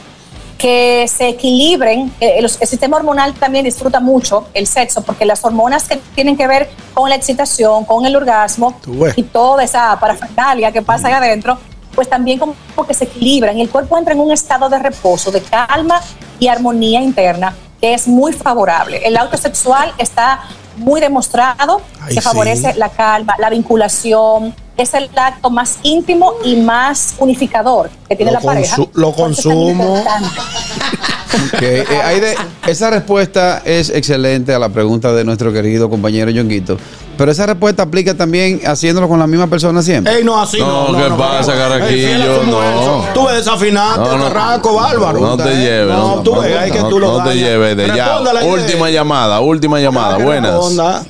que 0.59 1.07
se 1.07 1.29
equilibren. 1.29 2.11
Eh, 2.19 2.39
los- 2.41 2.61
El, 2.61 2.67
sistema 2.67 2.97
hormonal 2.97 3.33
también 3.33 3.65
disfruta 3.65 3.99
mucho 3.99 4.47
el 4.53 4.67
sexo, 4.67 5.01
porque 5.01 5.25
las 5.25 5.43
hormonas 5.43 5.87
que 5.87 5.95
tienen 6.13 6.37
que 6.37 6.45
ver 6.47 6.69
con 6.93 7.09
la 7.09 7.15
excitación, 7.15 7.85
con 7.85 8.05
el 8.05 8.15
orgasmo 8.15 8.75
y 9.15 9.23
toda 9.23 9.63
esa 9.63 9.97
parafernalia 9.99 10.71
que 10.71 10.81
pasa 10.83 11.07
ahí 11.07 11.13
adentro, 11.13 11.57
pues 11.95 12.07
también 12.09 12.37
como 12.39 12.53
que 12.87 12.93
se 12.93 13.05
equilibran 13.05 13.57
y 13.57 13.61
el 13.61 13.69
cuerpo 13.69 13.97
entra 13.97 14.13
en 14.13 14.19
un 14.19 14.31
estado 14.31 14.69
de 14.69 14.77
reposo, 14.79 15.31
de 15.31 15.41
calma 15.41 16.01
y 16.39 16.47
armonía 16.47 17.01
interna, 17.01 17.55
que 17.81 17.93
es 17.93 18.07
muy 18.07 18.33
favorable. 18.33 19.01
El 19.05 19.17
auto 19.17 19.37
sexual 19.37 19.93
está 19.97 20.41
muy 20.77 21.01
demostrado 21.01 21.81
Ay, 22.01 22.09
que 22.15 22.21
sí. 22.21 22.21
favorece 22.21 22.73
la 22.75 22.89
calma, 22.89 23.35
la 23.39 23.49
vinculación, 23.49 24.55
es 24.77 24.93
el 24.93 25.09
acto 25.15 25.49
más 25.49 25.77
íntimo 25.83 26.33
y 26.43 26.55
más 26.55 27.15
unificador 27.19 27.89
que 28.07 28.15
tiene 28.15 28.31
Lo 28.31 28.39
la 28.39 28.45
pareja. 28.45 28.77
lo 28.93 29.11
consumo. 29.11 30.01
eh, 31.61 31.85
Aide, 32.05 32.35
esa 32.67 32.89
respuesta 32.89 33.61
es 33.65 33.89
excelente 33.89 34.53
a 34.53 34.59
la 34.59 34.69
pregunta 34.69 35.11
de 35.13 35.23
nuestro 35.23 35.51
querido 35.51 35.89
compañero 35.89 36.31
Yonguito. 36.31 36.77
Pero 37.17 37.31
esa 37.33 37.45
respuesta 37.45 37.83
aplica 37.83 38.13
también 38.15 38.61
haciéndolo 38.65 39.09
con 39.09 39.19
la 39.19 39.27
misma 39.27 39.47
persona 39.47 39.81
siempre. 39.81 40.15
Ey, 40.15 40.23
no, 40.23 40.41
así 40.41 40.57
no. 40.59 40.87
No, 40.93 40.97
¿qué 40.97 41.13
pasa, 41.21 41.53
Carraquillo? 41.53 42.43
No. 42.45 43.03
Tú 43.13 43.25
ves 43.25 43.35
desafinaste, 43.35 43.99
No, 43.99 44.17
no. 44.17 44.23
Carraco, 44.29 44.75
bárbaro. 44.75 45.19
No 45.19 45.35
te 45.35 45.53
lleves. 45.55 45.93
No, 45.93 46.21
tú 46.23 46.39
ves, 46.39 46.57
hay 46.57 46.71
que 46.71 46.79
no- 46.79 46.87
tú 46.87 46.97
lo 46.99 47.17
no 47.17 47.23
te 47.29 47.35
lleves 47.35 47.68
de 47.75 47.87
ya. 47.87 48.05
Respóndale. 48.05 48.45
Última 48.45 48.89
llamada, 48.89 49.39
última 49.39 49.79
llamada. 49.79 50.17
Que 50.17 50.23
Buenas. 50.23 51.07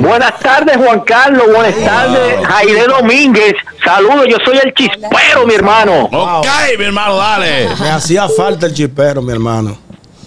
Buenas 0.00 0.40
tardes, 0.40 0.76
Juan 0.76 1.00
Carlos. 1.00 1.46
Buenas 1.46 1.76
tardes, 1.76 2.46
Jaire 2.46 2.86
Domínguez. 2.86 3.54
Saludos, 3.84 4.26
yo 4.28 4.36
soy 4.44 4.58
el 4.62 4.74
chispero, 4.74 5.46
mi 5.46 5.54
hermano. 5.54 6.08
Ok, 6.10 6.46
mi 6.78 6.84
hermano, 6.84 7.16
dale. 7.16 7.68
Me 7.80 7.90
hacía 7.90 8.28
falta 8.28 8.66
el 8.66 8.74
chispero, 8.74 9.22
mi 9.22 9.32
hermano. 9.32 9.78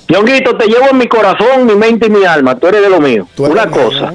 Yonguito, 0.07 0.55
te 0.55 0.67
llevo 0.67 0.87
en 0.91 0.97
mi 0.97 1.07
corazón, 1.07 1.65
mi 1.65 1.75
mente 1.75 2.07
y 2.07 2.09
mi 2.09 2.23
alma. 2.25 2.55
Tú 2.55 2.67
eres 2.67 2.81
de 2.81 2.89
lo 2.89 2.99
mío. 2.99 3.27
Una 3.37 3.69
cosa. 3.69 4.13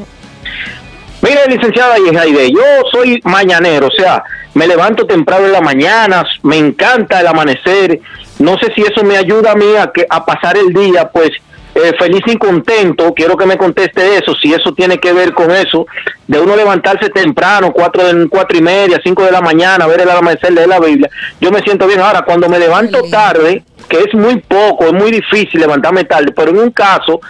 Mire, 1.20 1.46
licenciada 1.48 1.98
y 1.98 2.14
Jaide, 2.14 2.50
yo 2.50 2.62
soy 2.90 3.20
mañanero, 3.24 3.86
o 3.86 3.90
sea, 3.90 4.22
me 4.54 4.66
levanto 4.66 5.06
temprano 5.06 5.46
en 5.46 5.52
la 5.52 5.60
mañana, 5.60 6.24
me 6.42 6.56
encanta 6.56 7.20
el 7.20 7.26
amanecer. 7.26 8.00
No 8.38 8.56
sé 8.58 8.72
si 8.74 8.82
eso 8.82 9.04
me 9.04 9.16
ayuda 9.16 9.52
a 9.52 9.54
mí 9.54 9.76
a, 9.78 9.88
que, 9.92 10.06
a 10.08 10.24
pasar 10.24 10.56
el 10.56 10.72
día, 10.72 11.08
pues, 11.08 11.30
eh, 11.74 11.92
feliz 11.98 12.22
y 12.26 12.36
contento. 12.36 13.12
Quiero 13.14 13.36
que 13.36 13.46
me 13.46 13.56
conteste 13.56 14.16
eso, 14.16 14.34
si 14.34 14.52
eso 14.52 14.72
tiene 14.74 14.98
que 14.98 15.12
ver 15.12 15.34
con 15.34 15.50
eso, 15.50 15.86
de 16.26 16.38
uno 16.38 16.54
levantarse 16.54 17.10
temprano, 17.10 17.72
cuatro, 17.72 18.06
de, 18.06 18.28
cuatro 18.28 18.56
y 18.56 18.62
media, 18.62 19.00
cinco 19.02 19.24
de 19.24 19.32
la 19.32 19.40
mañana, 19.40 19.86
ver 19.86 20.00
el 20.00 20.10
amanecer, 20.10 20.52
leer 20.52 20.68
la 20.68 20.78
Biblia. 20.78 21.10
Yo 21.40 21.50
me 21.50 21.60
siento 21.60 21.86
bien. 21.86 22.00
Ahora, 22.00 22.22
cuando 22.22 22.48
me 22.48 22.60
levanto 22.60 23.02
tarde, 23.10 23.64
que 23.88 23.98
es 23.98 24.14
muy 24.14 24.36
poco, 24.40 24.86
es 24.86 24.92
muy 24.92 25.10
difícil 25.10 25.60
levantarme 25.60 26.04
tarde, 26.04 26.32
pero 26.34 26.50
en 26.50 26.58
un 26.58 26.70
caso, 26.70 27.20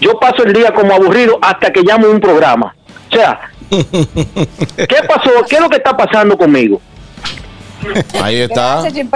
yo 0.00 0.18
paso 0.18 0.44
el 0.44 0.52
día 0.52 0.72
como 0.72 0.94
aburrido 0.94 1.38
hasta 1.42 1.72
que 1.72 1.82
llamo 1.82 2.08
un 2.08 2.20
programa. 2.20 2.74
O 3.10 3.14
sea, 3.14 3.40
¿qué 3.70 4.96
pasó? 5.06 5.30
¿Qué 5.48 5.56
es 5.56 5.60
lo 5.60 5.68
que 5.68 5.76
está 5.76 5.96
pasando 5.96 6.36
conmigo? 6.36 6.80
Ahí 8.22 8.40
está. 8.40 8.82
Gracias. 8.82 9.06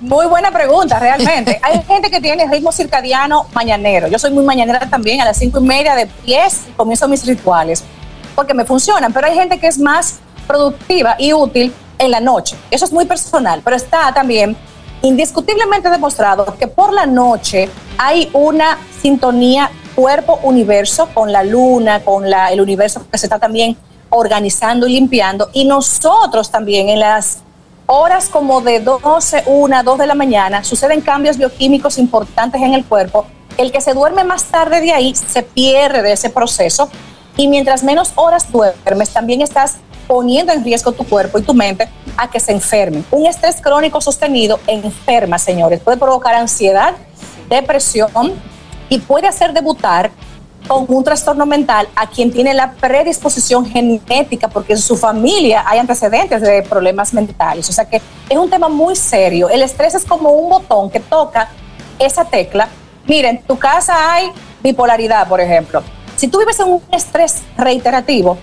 Muy 0.00 0.26
buena 0.26 0.50
pregunta, 0.50 0.98
realmente. 0.98 1.60
Hay 1.62 1.82
gente 1.82 2.10
que 2.10 2.20
tiene 2.20 2.46
ritmo 2.50 2.72
circadiano 2.72 3.46
mañanero. 3.52 4.08
Yo 4.08 4.18
soy 4.18 4.30
muy 4.30 4.44
mañanera 4.44 4.88
también, 4.88 5.20
a 5.20 5.26
las 5.26 5.36
cinco 5.36 5.60
y 5.60 5.64
media 5.64 5.94
de 5.94 6.06
pies 6.06 6.62
comienzo 6.74 7.06
mis 7.06 7.26
rituales, 7.26 7.84
porque 8.34 8.54
me 8.54 8.64
funcionan, 8.64 9.12
pero 9.12 9.26
hay 9.26 9.34
gente 9.34 9.58
que 9.58 9.66
es 9.66 9.78
más 9.78 10.20
productiva 10.46 11.16
y 11.18 11.34
útil 11.34 11.72
en 11.98 12.10
la 12.10 12.20
noche. 12.20 12.56
Eso 12.70 12.86
es 12.86 12.92
muy 12.92 13.04
personal, 13.04 13.60
pero 13.62 13.76
está 13.76 14.12
también 14.14 14.56
indiscutiblemente 15.02 15.90
demostrado 15.90 16.56
que 16.58 16.66
por 16.66 16.94
la 16.94 17.04
noche 17.04 17.68
hay 17.98 18.30
una 18.32 18.78
sintonía 19.02 19.70
cuerpo-universo 20.00 21.08
con 21.12 21.30
la 21.30 21.44
luna, 21.44 22.00
con 22.00 22.30
la, 22.30 22.50
el 22.50 22.60
universo 22.62 23.06
que 23.10 23.18
se 23.18 23.26
está 23.26 23.38
también 23.38 23.76
organizando 24.08 24.86
y 24.88 24.94
limpiando, 24.94 25.50
y 25.52 25.66
nosotros 25.66 26.50
también 26.50 26.88
en 26.88 27.00
las 27.00 27.42
horas 27.86 28.30
como 28.30 28.62
de 28.62 28.80
12, 28.80 29.44
1, 29.46 29.82
2 29.82 29.98
de 29.98 30.06
la 30.06 30.14
mañana, 30.14 30.64
suceden 30.64 31.02
cambios 31.02 31.36
bioquímicos 31.36 31.98
importantes 31.98 32.62
en 32.62 32.72
el 32.72 32.84
cuerpo. 32.84 33.26
El 33.58 33.72
que 33.72 33.82
se 33.82 33.92
duerme 33.92 34.24
más 34.24 34.44
tarde 34.44 34.80
de 34.80 34.92
ahí 34.92 35.14
se 35.14 35.42
pierde 35.42 36.00
de 36.00 36.12
ese 36.12 36.30
proceso 36.30 36.88
y 37.36 37.46
mientras 37.46 37.82
menos 37.82 38.12
horas 38.14 38.50
duermes, 38.50 39.10
también 39.10 39.42
estás 39.42 39.76
poniendo 40.08 40.52
en 40.52 40.64
riesgo 40.64 40.92
tu 40.92 41.04
cuerpo 41.04 41.38
y 41.38 41.42
tu 41.42 41.52
mente 41.52 41.88
a 42.16 42.30
que 42.30 42.40
se 42.40 42.52
enfermen. 42.52 43.04
Un 43.10 43.26
estrés 43.26 43.60
crónico 43.60 44.00
sostenido 44.00 44.58
enferma, 44.66 45.38
señores. 45.38 45.80
Puede 45.80 45.98
provocar 45.98 46.34
ansiedad, 46.34 46.94
depresión 47.48 48.32
y 48.90 48.98
puede 48.98 49.26
hacer 49.26 49.54
debutar 49.54 50.10
con 50.68 50.84
un 50.88 51.02
trastorno 51.02 51.46
mental 51.46 51.88
a 51.96 52.06
quien 52.06 52.30
tiene 52.30 52.52
la 52.52 52.72
predisposición 52.72 53.64
genética, 53.64 54.48
porque 54.48 54.74
en 54.74 54.78
su 54.78 54.96
familia 54.96 55.64
hay 55.66 55.78
antecedentes 55.78 56.42
de 56.42 56.62
problemas 56.62 57.14
mentales. 57.14 57.68
O 57.68 57.72
sea 57.72 57.86
que 57.86 58.02
es 58.28 58.36
un 58.36 58.50
tema 58.50 58.68
muy 58.68 58.94
serio. 58.94 59.48
El 59.48 59.62
estrés 59.62 59.94
es 59.94 60.04
como 60.04 60.30
un 60.30 60.50
botón 60.50 60.90
que 60.90 61.00
toca 61.00 61.48
esa 61.98 62.24
tecla. 62.24 62.68
Miren, 63.06 63.36
en 63.36 63.42
tu 63.42 63.58
casa 63.58 64.12
hay 64.12 64.30
bipolaridad, 64.62 65.26
por 65.26 65.40
ejemplo. 65.40 65.82
Si 66.16 66.28
tú 66.28 66.38
vives 66.38 66.60
en 66.60 66.68
un 66.68 66.82
estrés 66.92 67.42
reiterativo, 67.56 68.36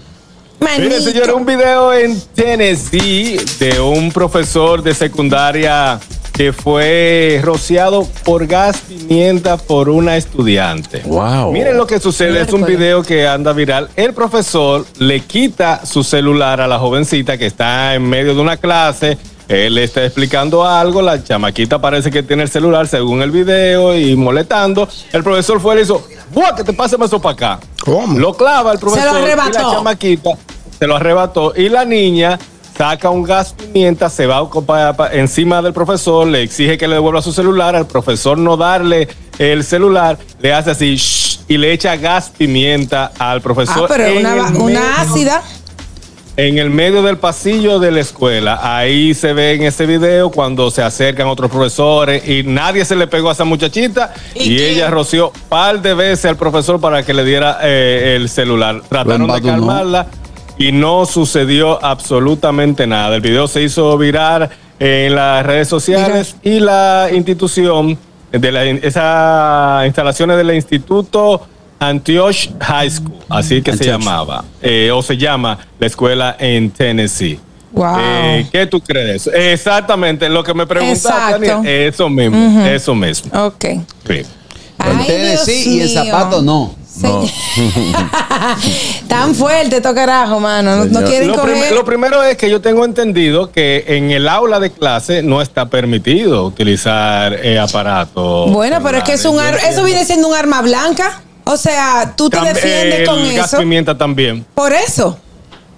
Miren, 0.61 1.03
señores, 1.03 1.33
un 1.35 1.47
video 1.47 1.95
en 1.95 2.21
Tennessee 2.35 3.41
de 3.59 3.81
un 3.81 4.13
profesor 4.13 4.83
de 4.83 4.95
secundaria 4.95 5.99
que 6.39 6.53
fue 6.53 7.41
rociado 7.43 8.07
por 8.25 8.47
gas 8.47 8.83
pimienta 8.87 9.57
por 9.57 9.89
una 9.89 10.17
estudiante. 10.17 11.03
Wow. 11.05 11.51
Miren 11.51 11.77
lo 11.77 11.85
que 11.85 11.99
sucede, 11.99 12.43
es 12.43 12.53
un 12.53 12.65
video 12.65 13.03
que 13.03 13.27
anda 13.27 13.53
viral. 13.53 13.89
El 13.97 14.15
profesor 14.15 14.87
le 15.01 15.19
quita 15.19 15.85
su 15.85 16.05
celular 16.05 16.61
a 16.61 16.69
la 16.69 16.79
jovencita 16.79 17.37
que 17.37 17.47
está 17.47 17.97
en 17.97 18.09
medio 18.09 18.37
de 18.37 18.41
una 18.41 18.57
clase. 18.57 19.19
Él 19.49 19.75
le 19.75 19.83
está 19.83 20.05
explicando 20.05 20.65
algo, 20.65 21.03
la 21.03 21.25
chamaquita 21.25 21.81
parece 21.81 22.13
que 22.13 22.23
tiene 22.23 22.45
el 22.45 22.49
celular 22.49 22.87
según 22.87 23.21
el 23.21 23.33
video 23.33 23.99
y 23.99 24.15
molestando. 24.15 24.89
El 25.13 25.25
profesor 25.25 25.61
fue 25.61 25.75
y 25.75 25.79
le 25.79 25.83
hizo, 25.83 26.07
¡buah, 26.33 26.55
que 26.55 26.63
te 26.63 26.73
pase 26.73 26.97
eso 27.05 27.21
para 27.21 27.33
acá! 27.33 27.61
Lo 28.15 28.33
clava 28.35 28.71
el 28.71 28.79
profesor. 28.79 29.09
Se 29.09 29.13
lo 29.13 29.25
arrebató. 29.25 29.59
Y 29.59 29.63
la 29.65 29.73
chamaquita 29.73 30.31
se 30.79 30.87
lo 30.87 30.95
arrebató. 30.95 31.53
Y 31.57 31.69
la 31.69 31.85
niña 31.85 32.39
saca 32.79 33.11
un 33.11 33.25
gas 33.25 33.55
pimienta, 33.55 34.09
se 34.09 34.25
va 34.27 34.49
encima 35.11 35.61
del 35.63 35.73
profesor, 35.73 36.29
le 36.29 36.43
exige 36.43 36.79
que 36.79 36.87
le 36.87 36.95
devuelva 36.95 37.21
su 37.21 37.33
celular. 37.33 37.75
Al 37.75 37.89
profesor 37.89 38.39
no 38.39 38.57
darle 38.57 39.09
el 39.41 39.65
celular, 39.65 40.17
le 40.41 40.53
hace 40.53 40.71
así 40.71 40.95
shh, 40.95 41.41
y 41.49 41.59
le 41.59 41.73
echa 41.73 41.97
gas 41.97 42.31
pimienta 42.31 43.11
al 43.19 43.39
Ah, 43.39 43.41
profesor. 43.43 43.87
pero 43.89 44.05
en 44.05 44.19
una, 44.19 44.49
una 44.61 45.01
ácida. 45.01 45.43
en 46.37 46.59
el 46.59 46.71
medio 46.71 47.03
del 47.03 47.19
pasillo 47.19 47.81
de 47.81 47.91
la 47.91 47.99
escuela. 47.99 48.61
Ahí 48.63 49.13
se 49.13 49.33
ve 49.33 49.55
en 49.55 49.65
ese 49.65 49.85
video 49.85 50.31
cuando 50.31 50.71
se 50.71 50.81
acercan 50.81 51.27
otros 51.27 51.51
profesores 51.51 52.29
y 52.29 52.45
nadie 52.45 52.85
se 52.85 52.95
le 52.95 53.09
pegó 53.09 53.31
a 53.31 53.33
esa 53.33 53.45
muchachita 53.45 54.15
y, 54.37 54.57
ella 54.63 54.89
roció 54.89 55.33
par 55.49 55.83
de 55.83 55.95
veces 55.95 56.27
al 56.27 56.37
profesor 56.37 56.81
para 56.81 57.03
que 57.03 57.13
le 57.13 57.25
diera 57.25 57.59
eh, 57.61 58.15
el 58.15 58.29
celular. 58.29 58.83
Trataron 58.89 59.27
de 59.27 59.43
calmarla 59.43 60.07
y 60.59 60.73
no 60.73 61.07
sucedió 61.07 61.83
absolutamente 61.85 62.87
nada. 62.87 63.17
El 63.17 63.23
video 63.23 63.47
se 63.47 63.63
hizo 63.63 63.97
viral 63.97 64.51
en 64.79 65.15
las 65.15 65.47
redes 65.47 65.69
sociales 65.69 66.37
y 66.43 66.61
la 66.61 67.09
institución 67.15 67.99
de 68.33 68.53
la, 68.53 68.65
esas 68.65 69.87
instalaciones 69.87 70.37
del 70.37 70.55
Instituto 70.55 71.43
Antioch 71.79 72.51
High 72.61 72.91
School, 72.91 73.19
así 73.29 73.63
que 73.63 73.77
se 73.77 73.85
llamaba, 73.85 74.45
eh, 74.61 74.91
o 74.93 75.01
se 75.01 75.17
llama 75.17 75.59
la 75.79 75.87
escuela 75.87 76.37
en 76.39 76.71
Tennessee. 76.71 77.39
Wow. 77.73 77.97
Eh, 78.01 78.47
¿Qué 78.51 78.67
tú 78.67 78.81
crees? 78.81 79.29
Exactamente, 79.33 80.29
lo 80.29 80.43
que 80.43 80.55
me 80.55 80.67
preguntaste. 80.67 81.47
Daniel, 81.47 81.67
eso 81.67 82.09
mismo, 82.09 82.67
eso 82.67 82.95
mismo. 82.95 83.47
Ok. 83.47 83.65
Sí. 84.07 84.23
En 84.85 85.07
Tennessee 85.07 85.65
y 85.65 85.85
mío. 85.85 85.89
zapato 85.89 86.43
no. 86.43 86.75
Tan 89.09 89.35
fuerte 89.35 89.77
estos 89.77 89.95
carajo, 89.95 90.41
mano. 90.41 90.77
No, 90.77 90.85
no 91.01 91.07
quieren 91.07 91.29
lo, 91.29 91.43
prim- 91.43 91.75
lo 91.75 91.85
primero 91.85 92.23
es 92.23 92.37
que 92.37 92.51
yo 92.51 92.61
tengo 92.61 92.85
entendido 92.85 93.51
que 93.51 93.85
en 93.89 94.11
el 94.11 94.29
aula 94.29 94.61
de 94.61 94.71
clase 94.71 95.23
no 95.23 95.41
está 95.43 95.67
permitido 95.69 96.45
utilizar 96.45 97.35
eh, 97.35 97.59
aparatos. 97.59 98.51
Bueno, 98.53 98.79
pero 98.83 98.99
es 98.99 99.05
que 99.05 99.15
es 99.15 99.25
un 99.25 99.39
ar- 99.39 99.59
eso 99.69 99.83
viene 99.85 100.05
siendo 100.05 100.29
un 100.29 100.35
arma 100.35 100.63
blanca. 100.63 101.23
O 101.45 101.57
sea, 101.57 102.13
tú 102.17 102.29
te 102.29 102.37
Tam- 102.39 102.53
defiendes 102.53 103.01
el 103.01 103.07
con 103.07 103.35
gas 103.35 103.47
eso. 103.49 103.59
pimienta 103.59 103.97
también. 103.97 104.45
Por 104.55 104.73
eso. 104.73 105.19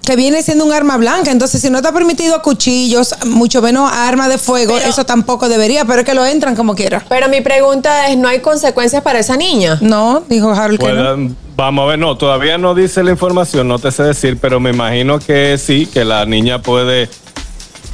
Que 0.04 0.16
viene 0.16 0.42
siendo 0.42 0.64
un 0.64 0.72
arma 0.72 0.96
blanca. 0.96 1.30
Entonces, 1.30 1.60
si 1.60 1.70
no 1.70 1.78
está 1.78 1.92
permitido 1.92 2.40
cuchillos, 2.42 3.14
mucho 3.26 3.60
menos 3.62 3.90
arma 3.92 4.28
de 4.28 4.38
fuego, 4.38 4.76
eso 4.78 5.04
tampoco 5.04 5.48
debería, 5.48 5.84
pero 5.84 6.00
es 6.00 6.04
que 6.06 6.14
lo 6.14 6.24
entran 6.26 6.56
como 6.56 6.74
quiera. 6.74 7.04
Pero 7.08 7.28
mi 7.28 7.42
pregunta 7.42 8.08
es, 8.08 8.16
¿no 8.16 8.26
hay 8.28 8.40
consecuencias 8.40 9.02
para 9.02 9.18
esa 9.20 9.36
niña? 9.36 9.78
No, 9.80 10.22
dijo 10.28 10.50
Harold 10.52 10.80
que 10.80 10.86
no. 10.86 10.92
Puedan- 10.94 11.36
vamos 11.56 11.84
a 11.84 11.86
ver, 11.88 11.98
no, 11.98 12.16
todavía 12.16 12.56
no 12.58 12.74
dice 12.74 13.04
la 13.04 13.10
información, 13.10 13.68
no 13.68 13.78
te 13.78 13.92
sé 13.92 14.02
decir, 14.02 14.38
pero 14.40 14.58
me 14.58 14.70
imagino 14.70 15.18
que 15.18 15.58
sí, 15.58 15.84
que 15.86 16.04
la 16.06 16.24
niña 16.24 16.62
puede, 16.62 17.08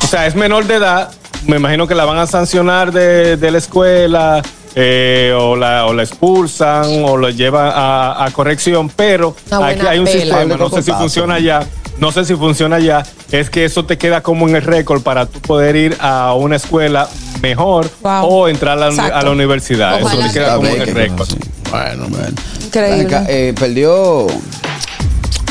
o 0.04 0.06
sea, 0.06 0.26
es 0.28 0.36
menor 0.36 0.66
de 0.66 0.76
edad, 0.76 1.10
me 1.46 1.56
imagino 1.56 1.88
que 1.88 1.96
la 1.96 2.04
van 2.04 2.18
a 2.18 2.26
sancionar 2.28 2.92
de, 2.92 3.36
de 3.36 3.50
la 3.50 3.58
escuela, 3.58 4.40
eh, 4.76 5.34
o, 5.36 5.56
la, 5.56 5.86
o 5.86 5.92
la 5.92 6.04
expulsan, 6.04 7.04
o 7.04 7.16
la 7.16 7.30
llevan 7.30 7.72
a, 7.74 8.24
a 8.24 8.30
corrección, 8.30 8.88
pero 8.94 9.34
aquí 9.50 9.84
hay 9.84 9.98
un 9.98 10.04
pela. 10.04 10.20
sistema, 10.20 10.56
no 10.56 10.70
sé 10.70 10.82
si 10.82 10.92
funciona 10.92 11.40
ya. 11.40 11.66
No 11.98 12.12
sé 12.12 12.24
si 12.24 12.34
funciona 12.34 12.78
ya, 12.78 13.04
es 13.32 13.48
que 13.48 13.64
eso 13.64 13.86
te 13.86 13.96
queda 13.96 14.22
como 14.22 14.46
en 14.48 14.56
el 14.56 14.62
récord 14.62 15.02
para 15.02 15.26
tú 15.26 15.40
poder 15.40 15.76
ir 15.76 15.96
a 16.00 16.34
una 16.34 16.56
escuela 16.56 17.08
mejor 17.40 17.88
o 18.02 18.48
entrar 18.48 18.76
a 18.76 18.80
la, 18.80 18.88
Exacto. 18.88 19.16
a 19.16 19.22
la 19.22 19.30
universidad. 19.30 20.02
Ojalá 20.02 20.26
Eso 20.26 20.32
te 20.32 20.38
queda 20.38 20.56
como 20.56 20.68
en 20.68 20.82
el 20.82 20.94
récord. 20.94 21.28
Bueno, 21.70 22.06
bueno. 22.08 22.36
Increíble. 22.64 23.18
Eh, 23.28 23.54
perdió. 23.58 24.26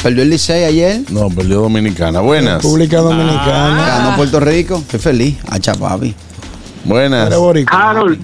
Perdió 0.04 0.22
el 0.22 0.30
Licey 0.30 0.66
ayer. 0.66 1.02
No, 1.10 1.30
perdió 1.30 1.62
Dominicana. 1.62 2.20
Buenas. 2.20 2.62
República 2.62 3.00
Dominicana. 3.00 3.86
Ganó 3.88 4.16
Puerto 4.16 4.40
Rico. 4.40 4.84
Qué 4.90 5.00
feliz. 5.00 5.38
Hacha 5.50 5.74
papi. 5.74 6.14
Buenas. 6.84 7.32
Harold. 7.72 8.20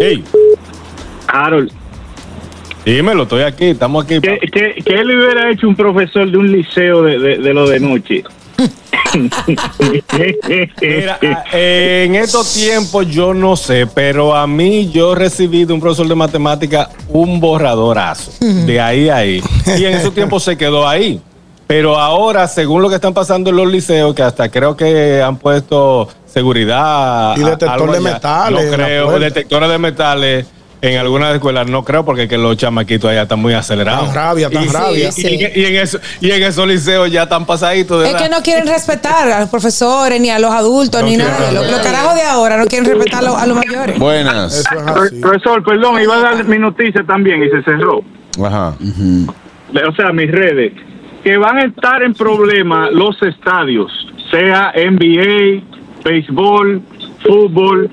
Hey. 0.00 0.24
Harold. 1.26 1.72
Dímelo, 2.94 3.24
estoy 3.24 3.42
aquí, 3.42 3.66
estamos 3.66 4.04
aquí. 4.04 4.18
¿Qué, 4.20 4.38
qué, 4.50 4.76
qué 4.82 5.04
le 5.04 5.16
hubiera 5.16 5.50
hecho 5.50 5.68
un 5.68 5.76
profesor 5.76 6.30
de 6.30 6.38
un 6.38 6.50
liceo 6.50 7.02
de, 7.02 7.18
de, 7.18 7.38
de 7.38 7.54
lo 7.54 7.68
de 7.68 7.80
noche? 7.80 8.24
Mira, 10.80 11.18
ah, 11.22 11.44
en 11.52 12.14
estos 12.14 12.54
tiempos 12.54 13.06
yo 13.06 13.34
no 13.34 13.56
sé, 13.56 13.86
pero 13.86 14.34
a 14.34 14.46
mí 14.46 14.90
yo 14.90 15.14
recibí 15.14 15.66
de 15.66 15.72
un 15.74 15.80
profesor 15.80 16.08
de 16.08 16.14
matemática 16.14 16.88
un 17.08 17.40
borradorazo. 17.40 18.32
De 18.40 18.80
ahí 18.80 19.10
a 19.10 19.16
ahí. 19.16 19.42
Y 19.66 19.84
en 19.84 19.94
esos 19.94 20.14
tiempos 20.14 20.44
se 20.44 20.56
quedó 20.56 20.88
ahí. 20.88 21.20
Pero 21.66 21.98
ahora, 21.98 22.48
según 22.48 22.80
lo 22.80 22.88
que 22.88 22.94
están 22.94 23.12
pasando 23.12 23.50
en 23.50 23.56
los 23.56 23.70
liceos, 23.70 24.14
que 24.14 24.22
hasta 24.22 24.50
creo 24.50 24.74
que 24.74 25.20
han 25.20 25.36
puesto 25.36 26.08
seguridad. 26.24 27.36
Y 27.36 27.42
detector 27.42 27.92
de 27.92 28.00
metales 28.00 28.70
No 28.70 28.74
creo, 28.74 29.18
detectores 29.18 29.68
de 29.68 29.78
metales. 29.78 30.46
En 30.80 30.96
algunas 30.96 31.34
escuelas 31.34 31.68
no 31.68 31.82
creo 31.84 32.04
porque 32.04 32.28
que 32.28 32.38
los 32.38 32.56
chamaquitos 32.56 33.10
allá 33.10 33.22
están 33.22 33.40
muy 33.40 33.52
acelerados. 33.52 34.06
Tan 34.06 34.14
rabia, 34.14 34.48
tan 34.48 34.62
y, 34.64 34.68
rabia. 34.68 35.10
Y, 35.16 35.26
y- 35.26 35.60
y 35.62 35.64
en 35.64 35.76
eso, 35.76 35.98
y 36.20 36.30
en 36.30 36.42
esos 36.44 36.68
liceos 36.68 37.10
ya 37.10 37.24
están 37.24 37.44
pasaditos 37.46 38.02
de 38.02 38.10
Es 38.10 38.14
que 38.14 38.28
no 38.28 38.40
quieren 38.42 38.66
respetar 38.68 39.28
a 39.30 39.40
los 39.40 39.48
profesores, 39.48 40.20
ni 40.20 40.30
a 40.30 40.38
los 40.38 40.52
adultos, 40.52 41.02
ni 41.02 41.16
nada. 41.16 41.50
Los, 41.52 41.68
los 41.68 41.80
carajos 41.80 42.14
de 42.14 42.22
ahora 42.22 42.56
no 42.56 42.66
quieren 42.66 42.88
respetar 42.88 43.24
a 43.24 43.26
los, 43.26 43.36
a 43.36 43.46
los 43.46 43.56
mayores. 43.56 43.98
Buenas. 43.98 44.64
Pro- 44.70 45.20
Profesor, 45.20 45.64
perdón, 45.64 46.00
iba 46.00 46.14
a 46.16 46.20
dar 46.20 46.44
mi 46.44 46.58
noticia 46.58 47.02
también 47.04 47.42
y 47.42 47.48
se 47.50 47.62
cerró. 47.64 48.00
Ajá. 48.44 48.74
O 48.78 49.94
sea, 49.96 50.12
mis 50.12 50.30
redes. 50.30 50.72
Que 51.24 51.36
van 51.36 51.58
a 51.58 51.64
estar 51.64 52.04
en 52.04 52.14
problemas 52.14 52.92
los 52.92 53.20
estadios, 53.22 53.90
sea 54.30 54.72
NBA, 54.76 55.60
béisbol, 56.04 56.80
fútbol. 57.26 57.90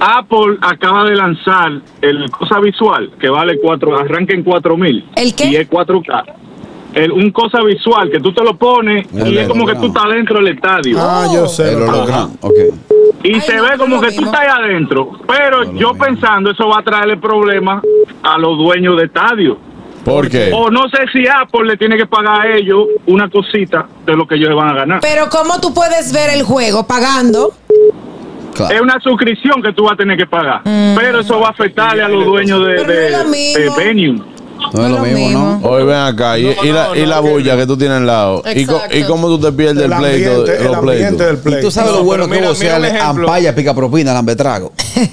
Apple 0.00 0.58
acaba 0.60 1.04
de 1.04 1.16
lanzar 1.16 1.72
el 2.02 2.30
cosa 2.30 2.60
visual 2.60 3.10
que 3.20 3.28
vale 3.28 3.58
cuatro, 3.60 3.98
arranca 3.98 4.34
en 4.34 4.42
cuatro 4.42 4.76
mil. 4.76 5.04
¿El 5.16 5.34
qué? 5.34 5.46
Y 5.46 5.56
es 5.56 5.68
4K. 5.70 6.24
El, 6.94 7.12
un 7.12 7.30
cosa 7.30 7.62
visual 7.62 8.10
que 8.10 8.20
tú 8.20 8.32
te 8.32 8.42
lo 8.42 8.56
pones 8.56 9.06
El 9.12 9.28
y 9.34 9.38
es 9.38 9.48
como 9.48 9.66
que 9.66 9.74
tú 9.74 9.86
estás 9.86 10.08
dentro 10.08 10.38
del 10.38 10.48
estadio. 10.48 10.96
Ah, 10.98 11.26
yo 11.32 11.46
sé. 11.46 11.72
El 11.74 11.80
lo 11.80 11.84
que- 11.86 11.90
holograma. 11.92 12.30
Ok. 12.40 12.54
Y 13.22 13.40
se 13.40 13.60
ve 13.60 13.76
como 13.76 14.00
que 14.00 14.12
tú 14.12 14.24
estás 14.24 14.40
ahí 14.40 14.48
adentro. 14.48 15.10
Pero 15.26 15.74
yo 15.74 15.92
pensando, 15.94 16.50
eso 16.50 16.68
va 16.68 16.78
a 16.80 16.82
traerle 16.82 17.16
problemas 17.16 17.82
a 18.22 18.38
los 18.38 18.56
dueños 18.56 18.96
de 18.96 19.04
estadio. 19.06 19.58
¿Por 20.04 20.30
qué? 20.30 20.52
O 20.54 20.70
no 20.70 20.82
sé 20.88 20.98
si 21.12 21.26
Apple 21.26 21.64
le 21.64 21.76
tiene 21.76 21.96
que 21.96 22.06
pagar 22.06 22.42
a 22.42 22.56
ellos 22.56 22.86
una 23.06 23.28
cosita 23.28 23.88
de 24.06 24.14
lo 24.16 24.24
que 24.26 24.36
ellos 24.36 24.54
van 24.54 24.68
a 24.68 24.74
ganar. 24.74 25.00
Pero 25.00 25.28
¿cómo 25.28 25.60
tú 25.60 25.74
puedes 25.74 26.12
ver 26.12 26.30
el 26.30 26.44
juego 26.44 26.86
pagando? 26.86 27.52
Es 28.70 28.80
una 28.80 28.98
suscripción 29.00 29.62
que 29.62 29.72
tú 29.72 29.84
vas 29.84 29.92
a 29.92 29.96
tener 29.96 30.16
que 30.16 30.26
pagar. 30.26 30.62
Pero 30.64 31.20
eso 31.20 31.38
va 31.40 31.48
a 31.48 31.50
afectarle 31.50 32.02
a 32.02 32.08
los 32.08 32.24
dueños 32.24 32.66
de, 32.66 32.74
no 32.76 32.84
de, 32.84 33.10
lo 33.10 33.24
mismo. 33.26 33.76
de 33.76 33.84
venue. 33.84 34.22
No 34.72 34.86
es 34.86 34.90
lo 34.90 34.98
mismo, 35.00 35.30
¿no? 35.60 35.68
Hoy 35.68 35.84
ven 35.84 35.96
acá. 35.96 36.38
Y, 36.38 36.46
y 36.62 36.72
la, 36.72 36.88
y 36.96 37.04
la 37.04 37.20
bulla 37.20 37.56
que 37.56 37.66
tú 37.66 37.76
tienes 37.76 37.98
al 37.98 38.06
lado. 38.06 38.42
Y, 38.54 38.64
co- 38.64 38.72
Exacto. 38.76 38.96
y 38.96 39.02
cómo 39.04 39.28
tú 39.28 39.38
te 39.38 39.52
pierdes 39.52 39.84
el, 39.84 39.92
El 39.92 39.98
pleito, 39.98 40.30
ambiente- 40.30 40.56
el 40.56 40.72
los 40.72 41.44
del 41.44 41.58
Y 41.58 41.60
tú 41.60 41.70
sabes 41.70 41.92
No, 41.92 41.98
lo 41.98 42.04
bueno 42.04 42.26
que 42.28 42.40
vos 42.40 42.58
ampalla, 43.02 43.54
pica 43.54 43.74
propina, 43.74 44.14
lambetrago. 44.14 44.72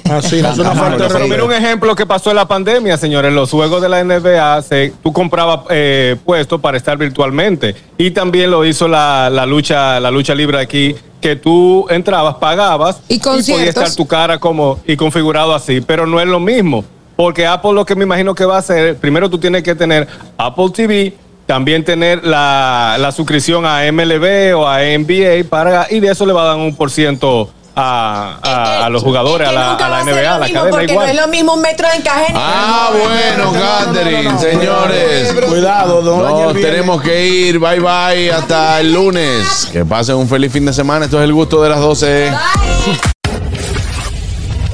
Así, 0.10 0.42
no 0.42 0.50
es 0.50 0.58
una 0.60 0.72
falta 0.72 1.08
pero 1.10 1.28
mira 1.28 1.44
un 1.44 1.52
ejemplo 1.54 1.94
que 1.94 2.06
pasó 2.06 2.30
en 2.30 2.38
la 2.38 2.48
pandemia, 2.48 2.96
señores. 2.98 3.34
Los 3.34 3.52
juegos 3.52 3.82
de 3.82 3.90
la 3.90 4.02
NBA, 4.04 4.62
se- 4.62 4.94
tú 5.04 5.12
comprabas 5.12 5.60
eh, 5.70 6.16
puestos 6.24 6.62
para 6.62 6.78
estar 6.78 6.98
virtualmente. 6.98 7.76
Y 7.98 8.12
también 8.12 8.50
lo 8.50 8.64
hizo 8.66 8.88
la, 8.88 9.30
la 9.30 9.46
lucha 9.46 10.00
la 10.00 10.10
lucha 10.10 10.34
libre 10.34 10.58
aquí, 10.60 10.96
que 11.24 11.38
tú 11.38 11.88
entrabas, 11.90 12.36
pagabas 12.36 12.98
Y 13.08 13.18
podía 13.18 13.32
conciertos. 13.32 13.68
estar 13.84 13.96
tu 13.96 14.06
cara 14.06 14.38
como 14.38 14.80
y 14.86 14.98
configurado 14.98 15.56
así. 15.56 15.80
Pero 15.80 16.06
no 16.06 16.20
es 16.20 16.28
lo 16.28 16.40
mismo. 16.40 16.84
Porque 17.16 17.48
Apple 17.48 17.72
lo 17.74 17.86
que 17.86 17.96
me 17.96 18.04
imagino 18.04 18.36
que 18.36 18.44
va 18.44 18.58
a 18.58 18.60
hacer, 18.60 18.98
primero 18.98 19.30
tú 19.30 19.38
tienes 19.38 19.64
que 19.64 19.74
tener 19.74 20.06
Apple 20.38 20.70
TV, 20.74 21.14
también 21.46 21.86
tener 21.86 22.26
la, 22.26 22.98
la 23.00 23.12
suscripción 23.14 23.66
a 23.66 23.90
MLB 23.92 24.54
o 24.58 24.68
a 24.68 24.80
NBA 24.82 25.48
para, 25.50 25.88
y 25.90 26.00
de 26.02 26.12
eso 26.12 26.26
le 26.26 26.34
va 26.34 26.42
a 26.44 26.46
dar 26.48 26.58
un 26.58 26.76
por 26.76 26.92
ciento 26.92 27.50
a, 27.76 28.38
a- 28.42 28.86
a 28.86 28.90
los 28.90 29.02
jugadores, 29.04 29.48
a 29.48 29.52
Que 29.52 29.56
la, 29.56 29.74
a 29.76 29.90
la 29.90 29.98
a 30.00 30.04
ser 30.04 30.14
NBA, 30.16 30.36
a 30.36 30.40
la 30.40 30.50
cadena 30.50 30.70
porque 30.70 30.92
igual. 30.92 31.06
no 31.08 31.12
es 31.14 31.20
lo 31.22 31.28
mismo 31.28 31.54
un 31.54 31.62
metro 31.62 31.88
de 31.90 31.96
encaje. 31.96 32.34
Ah, 32.36 32.90
bueno, 32.92 33.54
Catherine, 33.54 34.38
señores. 34.40 35.34
Cuidado, 35.48 36.02
don 36.02 36.22
No, 36.48 36.54
tenemos 36.54 37.02
que 37.02 37.26
ir. 37.26 37.60
Bye 37.60 37.80
bye. 37.80 38.32
Hasta 38.32 38.80
el 38.80 38.94
lunes. 38.94 39.70
Que 39.72 39.86
pasen 39.86 40.16
un 40.16 40.28
feliz 40.30 40.52
fin 40.52 40.66
de 40.66 40.74
semana. 40.74 41.06
Esto 41.06 41.18
es 41.20 41.24
el 41.24 41.34
gusto 41.34 41.62
de 41.64 41.70
las 41.70 41.80
12. 41.80 42.32